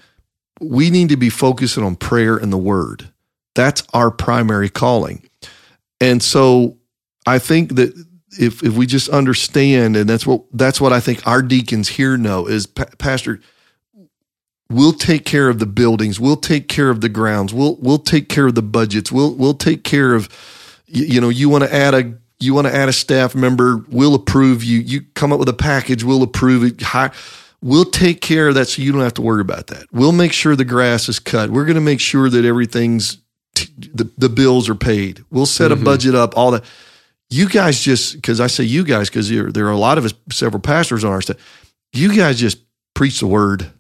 we 0.59 0.89
need 0.89 1.09
to 1.09 1.17
be 1.17 1.29
focusing 1.29 1.83
on 1.83 1.95
prayer 1.95 2.37
and 2.37 2.53
the 2.53 2.57
word. 2.57 3.09
That's 3.55 3.83
our 3.93 4.11
primary 4.11 4.69
calling. 4.69 5.27
And 5.99 6.21
so 6.21 6.77
I 7.25 7.39
think 7.39 7.75
that 7.75 7.93
if 8.39 8.63
if 8.63 8.73
we 8.73 8.85
just 8.85 9.09
understand 9.09 9.95
and 9.95 10.09
that's 10.09 10.25
what 10.25 10.43
that's 10.53 10.79
what 10.79 10.93
I 10.93 10.99
think 10.99 11.25
our 11.27 11.41
deacons 11.41 11.89
here 11.89 12.17
know 12.17 12.47
is 12.47 12.67
Pa- 12.67 12.85
pastor 12.97 13.39
we'll 14.71 14.93
take 14.93 15.25
care 15.25 15.49
of 15.49 15.59
the 15.59 15.65
buildings, 15.65 16.19
we'll 16.19 16.37
take 16.37 16.67
care 16.67 16.89
of 16.89 17.01
the 17.01 17.09
grounds, 17.09 17.53
we'll 17.53 17.77
we'll 17.77 17.99
take 17.99 18.29
care 18.29 18.47
of 18.47 18.55
the 18.55 18.61
budgets, 18.61 19.11
we'll 19.11 19.33
we'll 19.35 19.53
take 19.53 19.83
care 19.83 20.13
of 20.13 20.29
you, 20.87 21.05
you 21.05 21.21
know, 21.21 21.29
you 21.29 21.49
want 21.49 21.63
to 21.63 21.73
add 21.73 21.93
a 21.93 22.13
you 22.39 22.53
want 22.53 22.67
to 22.67 22.73
add 22.73 22.89
a 22.89 22.93
staff 22.93 23.35
member, 23.35 23.85
we'll 23.89 24.15
approve 24.15 24.63
you. 24.63 24.79
You 24.79 25.01
come 25.13 25.31
up 25.31 25.39
with 25.39 25.49
a 25.49 25.53
package, 25.53 26.03
we'll 26.03 26.23
approve 26.23 26.63
it. 26.63 26.81
Hi, 26.81 27.11
We'll 27.63 27.85
take 27.85 28.21
care 28.21 28.47
of 28.47 28.55
that 28.55 28.69
so 28.69 28.81
you 28.81 28.91
don't 28.91 29.01
have 29.01 29.13
to 29.15 29.21
worry 29.21 29.41
about 29.41 29.67
that. 29.67 29.85
We'll 29.91 30.11
make 30.11 30.33
sure 30.33 30.55
the 30.55 30.65
grass 30.65 31.07
is 31.07 31.19
cut. 31.19 31.51
We're 31.51 31.65
going 31.65 31.75
to 31.75 31.81
make 31.81 31.99
sure 31.99 32.29
that 32.29 32.43
everything's 32.43 33.17
t- 33.55 33.67
the, 33.93 34.09
the 34.17 34.29
bills 34.29 34.67
are 34.67 34.75
paid. 34.75 35.23
We'll 35.29 35.45
set 35.45 35.71
a 35.71 35.75
mm-hmm. 35.75 35.83
budget 35.83 36.15
up, 36.15 36.35
all 36.35 36.51
that. 36.51 36.63
You 37.29 37.47
guys 37.47 37.79
just 37.79 38.15
because 38.15 38.41
I 38.41 38.47
say 38.47 38.63
you 38.63 38.83
guys 38.83 39.09
because 39.09 39.29
there, 39.29 39.51
there 39.51 39.67
are 39.67 39.71
a 39.71 39.77
lot 39.77 39.97
of 39.97 40.05
us, 40.05 40.13
several 40.31 40.59
pastors 40.59 41.03
on 41.03 41.11
our 41.11 41.21
staff. 41.21 41.37
You 41.93 42.15
guys 42.15 42.39
just 42.39 42.57
preach 42.93 43.19
the 43.19 43.27
word. 43.27 43.71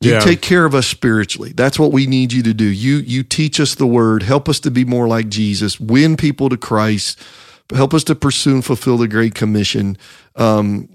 You 0.00 0.12
Yeah. 0.12 0.20
take 0.20 0.40
care 0.40 0.64
of 0.64 0.74
us 0.74 0.86
spiritually. 0.86 1.52
That's 1.54 1.78
what 1.78 1.92
we 1.92 2.06
need 2.06 2.32
you 2.32 2.42
to 2.42 2.54
do. 2.54 2.64
You 2.64 2.96
you 2.96 3.22
teach 3.22 3.58
us 3.58 3.74
the 3.74 3.86
word. 3.86 4.22
Help 4.22 4.48
us 4.48 4.60
to 4.60 4.70
be 4.70 4.84
more 4.84 5.08
like 5.08 5.28
Jesus. 5.28 5.80
Win 5.80 6.16
people 6.16 6.48
to 6.50 6.56
Christ. 6.56 7.18
Help 7.74 7.94
us 7.94 8.04
to 8.04 8.14
pursue 8.14 8.54
and 8.54 8.64
fulfill 8.64 8.96
the 8.96 9.08
Great 9.08 9.34
Commission. 9.34 9.96
Um, 10.36 10.88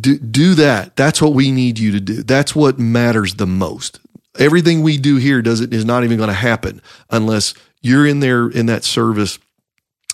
do, 0.00 0.18
do 0.18 0.54
that. 0.54 0.96
That's 0.96 1.22
what 1.22 1.32
we 1.32 1.50
need 1.50 1.78
you 1.78 1.92
to 1.92 2.00
do. 2.00 2.22
That's 2.22 2.54
what 2.54 2.78
matters 2.78 3.34
the 3.34 3.46
most. 3.46 4.00
Everything 4.38 4.82
we 4.82 4.96
do 4.96 5.16
here 5.16 5.42
does 5.42 5.60
it 5.60 5.74
is 5.74 5.84
not 5.84 6.04
even 6.04 6.16
going 6.16 6.28
to 6.28 6.34
happen 6.34 6.80
unless 7.10 7.54
you're 7.82 8.06
in 8.06 8.20
there 8.20 8.48
in 8.48 8.66
that 8.66 8.84
service 8.84 9.38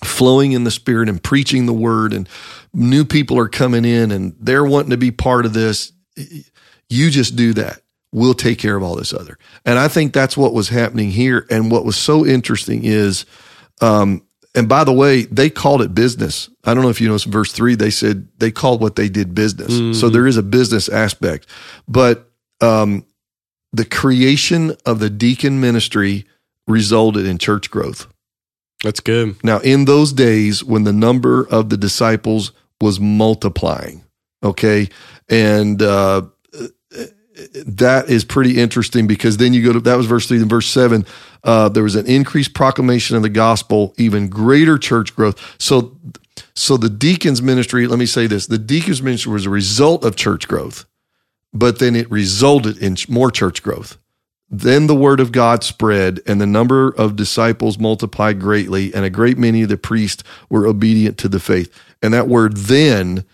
flowing 0.04 0.52
in 0.52 0.64
the 0.64 0.70
spirit 0.70 1.08
and 1.08 1.22
preaching 1.22 1.66
the 1.66 1.72
word 1.72 2.12
and 2.12 2.28
new 2.72 3.04
people 3.04 3.38
are 3.38 3.48
coming 3.48 3.84
in 3.84 4.10
and 4.10 4.36
they're 4.38 4.64
wanting 4.64 4.90
to 4.90 4.96
be 4.96 5.10
part 5.10 5.46
of 5.46 5.52
this. 5.52 5.92
You 6.88 7.10
just 7.10 7.36
do 7.36 7.52
that. 7.54 7.80
We'll 8.12 8.34
take 8.34 8.58
care 8.58 8.76
of 8.76 8.82
all 8.82 8.96
this 8.96 9.12
other. 9.12 9.38
And 9.64 9.78
I 9.78 9.88
think 9.88 10.12
that's 10.12 10.36
what 10.36 10.54
was 10.54 10.68
happening 10.68 11.10
here. 11.10 11.46
And 11.50 11.70
what 11.70 11.84
was 11.84 11.96
so 11.96 12.24
interesting 12.24 12.84
is, 12.84 13.26
um, 13.80 14.25
and 14.56 14.68
by 14.68 14.82
the 14.84 14.92
way, 14.92 15.22
they 15.26 15.50
called 15.50 15.82
it 15.82 15.94
business. 15.94 16.48
I 16.64 16.74
don't 16.74 16.82
know 16.82 16.88
if 16.88 17.00
you 17.00 17.08
know, 17.08 17.18
verse 17.18 17.52
three, 17.52 17.76
they 17.76 17.90
said 17.90 18.26
they 18.38 18.50
called 18.50 18.80
what 18.80 18.96
they 18.96 19.08
did 19.08 19.34
business. 19.34 19.72
Mm-hmm. 19.72 19.92
So 19.92 20.08
there 20.08 20.26
is 20.26 20.36
a 20.36 20.42
business 20.42 20.88
aspect, 20.88 21.46
but, 21.86 22.30
um, 22.60 23.04
the 23.72 23.84
creation 23.84 24.74
of 24.86 25.00
the 25.00 25.10
deacon 25.10 25.60
ministry 25.60 26.24
resulted 26.66 27.26
in 27.26 27.36
church 27.36 27.70
growth. 27.70 28.06
That's 28.82 29.00
good. 29.00 29.36
Now, 29.44 29.58
in 29.58 29.84
those 29.84 30.12
days 30.12 30.64
when 30.64 30.84
the 30.84 30.92
number 30.92 31.46
of 31.48 31.68
the 31.68 31.76
disciples 31.76 32.52
was 32.80 33.00
multiplying, 33.00 34.04
okay, 34.42 34.88
and 35.28 35.82
uh, 35.82 36.22
that 37.66 38.08
is 38.08 38.24
pretty 38.24 38.58
interesting 38.58 39.06
because 39.06 39.36
then 39.36 39.52
you 39.52 39.64
go 39.64 39.72
to 39.72 39.80
that 39.80 39.96
was 39.96 40.06
verse 40.06 40.26
three 40.26 40.40
and 40.40 40.48
verse 40.48 40.66
seven. 40.66 41.04
Uh, 41.44 41.68
there 41.68 41.82
was 41.82 41.94
an 41.94 42.06
increased 42.06 42.54
proclamation 42.54 43.16
of 43.16 43.22
the 43.22 43.28
gospel, 43.28 43.94
even 43.98 44.28
greater 44.28 44.78
church 44.78 45.14
growth. 45.14 45.38
So, 45.60 45.96
so 46.54 46.76
the 46.76 46.88
deacons 46.88 47.42
ministry. 47.42 47.86
Let 47.86 47.98
me 47.98 48.06
say 48.06 48.26
this: 48.26 48.46
the 48.46 48.58
deacons 48.58 49.02
ministry 49.02 49.32
was 49.32 49.46
a 49.46 49.50
result 49.50 50.04
of 50.04 50.16
church 50.16 50.48
growth, 50.48 50.86
but 51.52 51.78
then 51.78 51.94
it 51.94 52.10
resulted 52.10 52.78
in 52.78 52.96
more 53.08 53.30
church 53.30 53.62
growth. 53.62 53.98
Then 54.48 54.86
the 54.86 54.94
word 54.94 55.18
of 55.20 55.32
God 55.32 55.64
spread, 55.64 56.20
and 56.26 56.40
the 56.40 56.46
number 56.46 56.88
of 56.88 57.16
disciples 57.16 57.78
multiplied 57.78 58.40
greatly, 58.40 58.94
and 58.94 59.04
a 59.04 59.10
great 59.10 59.38
many 59.38 59.62
of 59.62 59.68
the 59.68 59.76
priests 59.76 60.22
were 60.48 60.66
obedient 60.66 61.18
to 61.18 61.28
the 61.28 61.40
faith. 61.40 61.72
And 62.00 62.14
that 62.14 62.28
word 62.28 62.56
then 62.56 63.24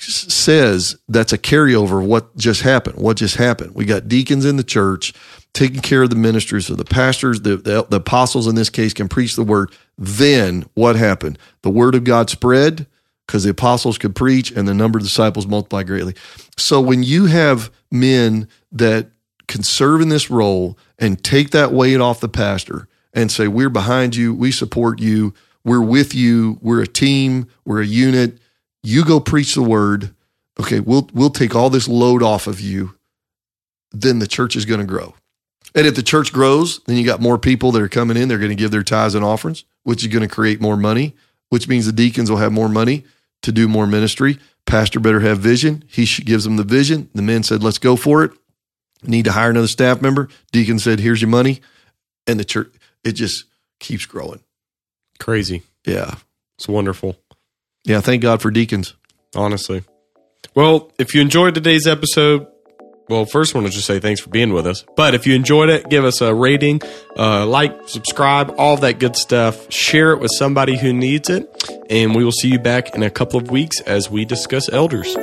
says 0.00 0.96
that's 1.08 1.32
a 1.32 1.38
carryover 1.38 2.02
of 2.02 2.08
what 2.08 2.36
just 2.36 2.62
happened. 2.62 2.96
What 2.96 3.16
just 3.16 3.36
happened? 3.36 3.74
We 3.74 3.84
got 3.84 4.08
deacons 4.08 4.44
in 4.44 4.56
the 4.56 4.64
church 4.64 5.12
taking 5.52 5.80
care 5.80 6.02
of 6.02 6.10
the 6.10 6.16
ministers, 6.16 6.66
so 6.66 6.74
the 6.74 6.84
pastors, 6.84 7.40
the, 7.40 7.56
the, 7.56 7.86
the 7.88 7.96
apostles 7.96 8.46
in 8.46 8.54
this 8.54 8.68
case 8.68 8.92
can 8.92 9.08
preach 9.08 9.36
the 9.36 9.42
word. 9.42 9.72
Then 9.96 10.66
what 10.74 10.96
happened? 10.96 11.38
The 11.62 11.70
word 11.70 11.94
of 11.94 12.04
God 12.04 12.28
spread 12.28 12.86
because 13.26 13.44
the 13.44 13.50
apostles 13.50 13.96
could 13.96 14.14
preach 14.14 14.50
and 14.50 14.68
the 14.68 14.74
number 14.74 14.98
of 14.98 15.04
disciples 15.04 15.46
multiplied 15.46 15.86
greatly. 15.86 16.14
So 16.58 16.80
when 16.80 17.02
you 17.02 17.26
have 17.26 17.70
men 17.90 18.48
that 18.72 19.08
can 19.48 19.62
serve 19.62 20.00
in 20.00 20.10
this 20.10 20.30
role 20.30 20.78
and 20.98 21.22
take 21.24 21.50
that 21.50 21.72
weight 21.72 22.00
off 22.00 22.20
the 22.20 22.28
pastor 22.28 22.86
and 23.14 23.32
say, 23.32 23.48
We're 23.48 23.70
behind 23.70 24.14
you, 24.14 24.34
we 24.34 24.52
support 24.52 25.00
you, 25.00 25.32
we're 25.64 25.80
with 25.80 26.14
you, 26.14 26.58
we're 26.60 26.82
a 26.82 26.86
team, 26.86 27.48
we're 27.64 27.80
a 27.80 27.86
unit 27.86 28.38
you 28.86 29.04
go 29.04 29.18
preach 29.18 29.54
the 29.54 29.62
word. 29.62 30.14
Okay, 30.60 30.78
we'll 30.78 31.10
we'll 31.12 31.30
take 31.30 31.56
all 31.56 31.70
this 31.70 31.88
load 31.88 32.22
off 32.22 32.46
of 32.46 32.60
you. 32.60 32.94
Then 33.90 34.20
the 34.20 34.28
church 34.28 34.54
is 34.54 34.64
going 34.64 34.80
to 34.80 34.86
grow. 34.86 35.14
And 35.74 35.86
if 35.86 35.96
the 35.96 36.02
church 36.02 36.32
grows, 36.32 36.80
then 36.84 36.96
you 36.96 37.04
got 37.04 37.20
more 37.20 37.36
people 37.36 37.72
that 37.72 37.82
are 37.82 37.88
coming 37.88 38.16
in. 38.16 38.28
They're 38.28 38.38
going 38.38 38.50
to 38.50 38.54
give 38.54 38.70
their 38.70 38.84
tithes 38.84 39.16
and 39.16 39.24
offerings, 39.24 39.64
which 39.82 40.02
is 40.02 40.12
going 40.12 40.26
to 40.26 40.32
create 40.32 40.60
more 40.60 40.76
money, 40.76 41.14
which 41.48 41.68
means 41.68 41.84
the 41.84 41.92
deacons 41.92 42.30
will 42.30 42.38
have 42.38 42.52
more 42.52 42.68
money 42.68 43.04
to 43.42 43.50
do 43.50 43.66
more 43.66 43.86
ministry. 43.86 44.38
Pastor 44.66 45.00
better 45.00 45.20
have 45.20 45.38
vision. 45.38 45.84
He 45.88 46.06
gives 46.22 46.44
them 46.44 46.56
the 46.56 46.64
vision. 46.64 47.10
The 47.14 47.22
men 47.22 47.42
said, 47.42 47.62
let's 47.62 47.78
go 47.78 47.96
for 47.96 48.22
it. 48.24 48.30
Need 49.02 49.24
to 49.26 49.32
hire 49.32 49.50
another 49.50 49.66
staff 49.66 50.00
member. 50.00 50.28
Deacon 50.52 50.78
said, 50.78 51.00
here's 51.00 51.20
your 51.20 51.30
money. 51.30 51.60
And 52.26 52.40
the 52.40 52.44
church, 52.44 52.72
it 53.04 53.12
just 53.12 53.44
keeps 53.80 54.06
growing. 54.06 54.40
Crazy. 55.18 55.62
Yeah. 55.84 56.14
It's 56.56 56.68
wonderful. 56.68 57.16
Yeah, 57.86 58.00
thank 58.00 58.20
God 58.20 58.42
for 58.42 58.50
deacons. 58.50 58.94
Honestly. 59.34 59.84
Well, 60.54 60.90
if 60.98 61.14
you 61.14 61.20
enjoyed 61.20 61.54
today's 61.54 61.86
episode, 61.86 62.46
well, 63.08 63.24
first 63.24 63.54
I 63.54 63.58
want 63.58 63.68
to 63.70 63.72
just 63.72 63.86
say 63.86 64.00
thanks 64.00 64.20
for 64.20 64.30
being 64.30 64.52
with 64.52 64.66
us. 64.66 64.84
But 64.96 65.14
if 65.14 65.26
you 65.26 65.34
enjoyed 65.34 65.68
it, 65.68 65.88
give 65.88 66.04
us 66.04 66.20
a 66.20 66.34
rating, 66.34 66.80
uh, 67.16 67.46
like, 67.46 67.88
subscribe, 67.88 68.54
all 68.58 68.76
that 68.78 68.98
good 68.98 69.14
stuff. 69.14 69.72
Share 69.72 70.12
it 70.12 70.18
with 70.18 70.32
somebody 70.36 70.76
who 70.76 70.92
needs 70.92 71.30
it. 71.30 71.48
And 71.88 72.16
we 72.16 72.24
will 72.24 72.32
see 72.32 72.48
you 72.48 72.58
back 72.58 72.94
in 72.96 73.04
a 73.04 73.10
couple 73.10 73.38
of 73.38 73.50
weeks 73.50 73.80
as 73.82 74.10
we 74.10 74.24
discuss 74.24 74.68
elders. 74.68 75.16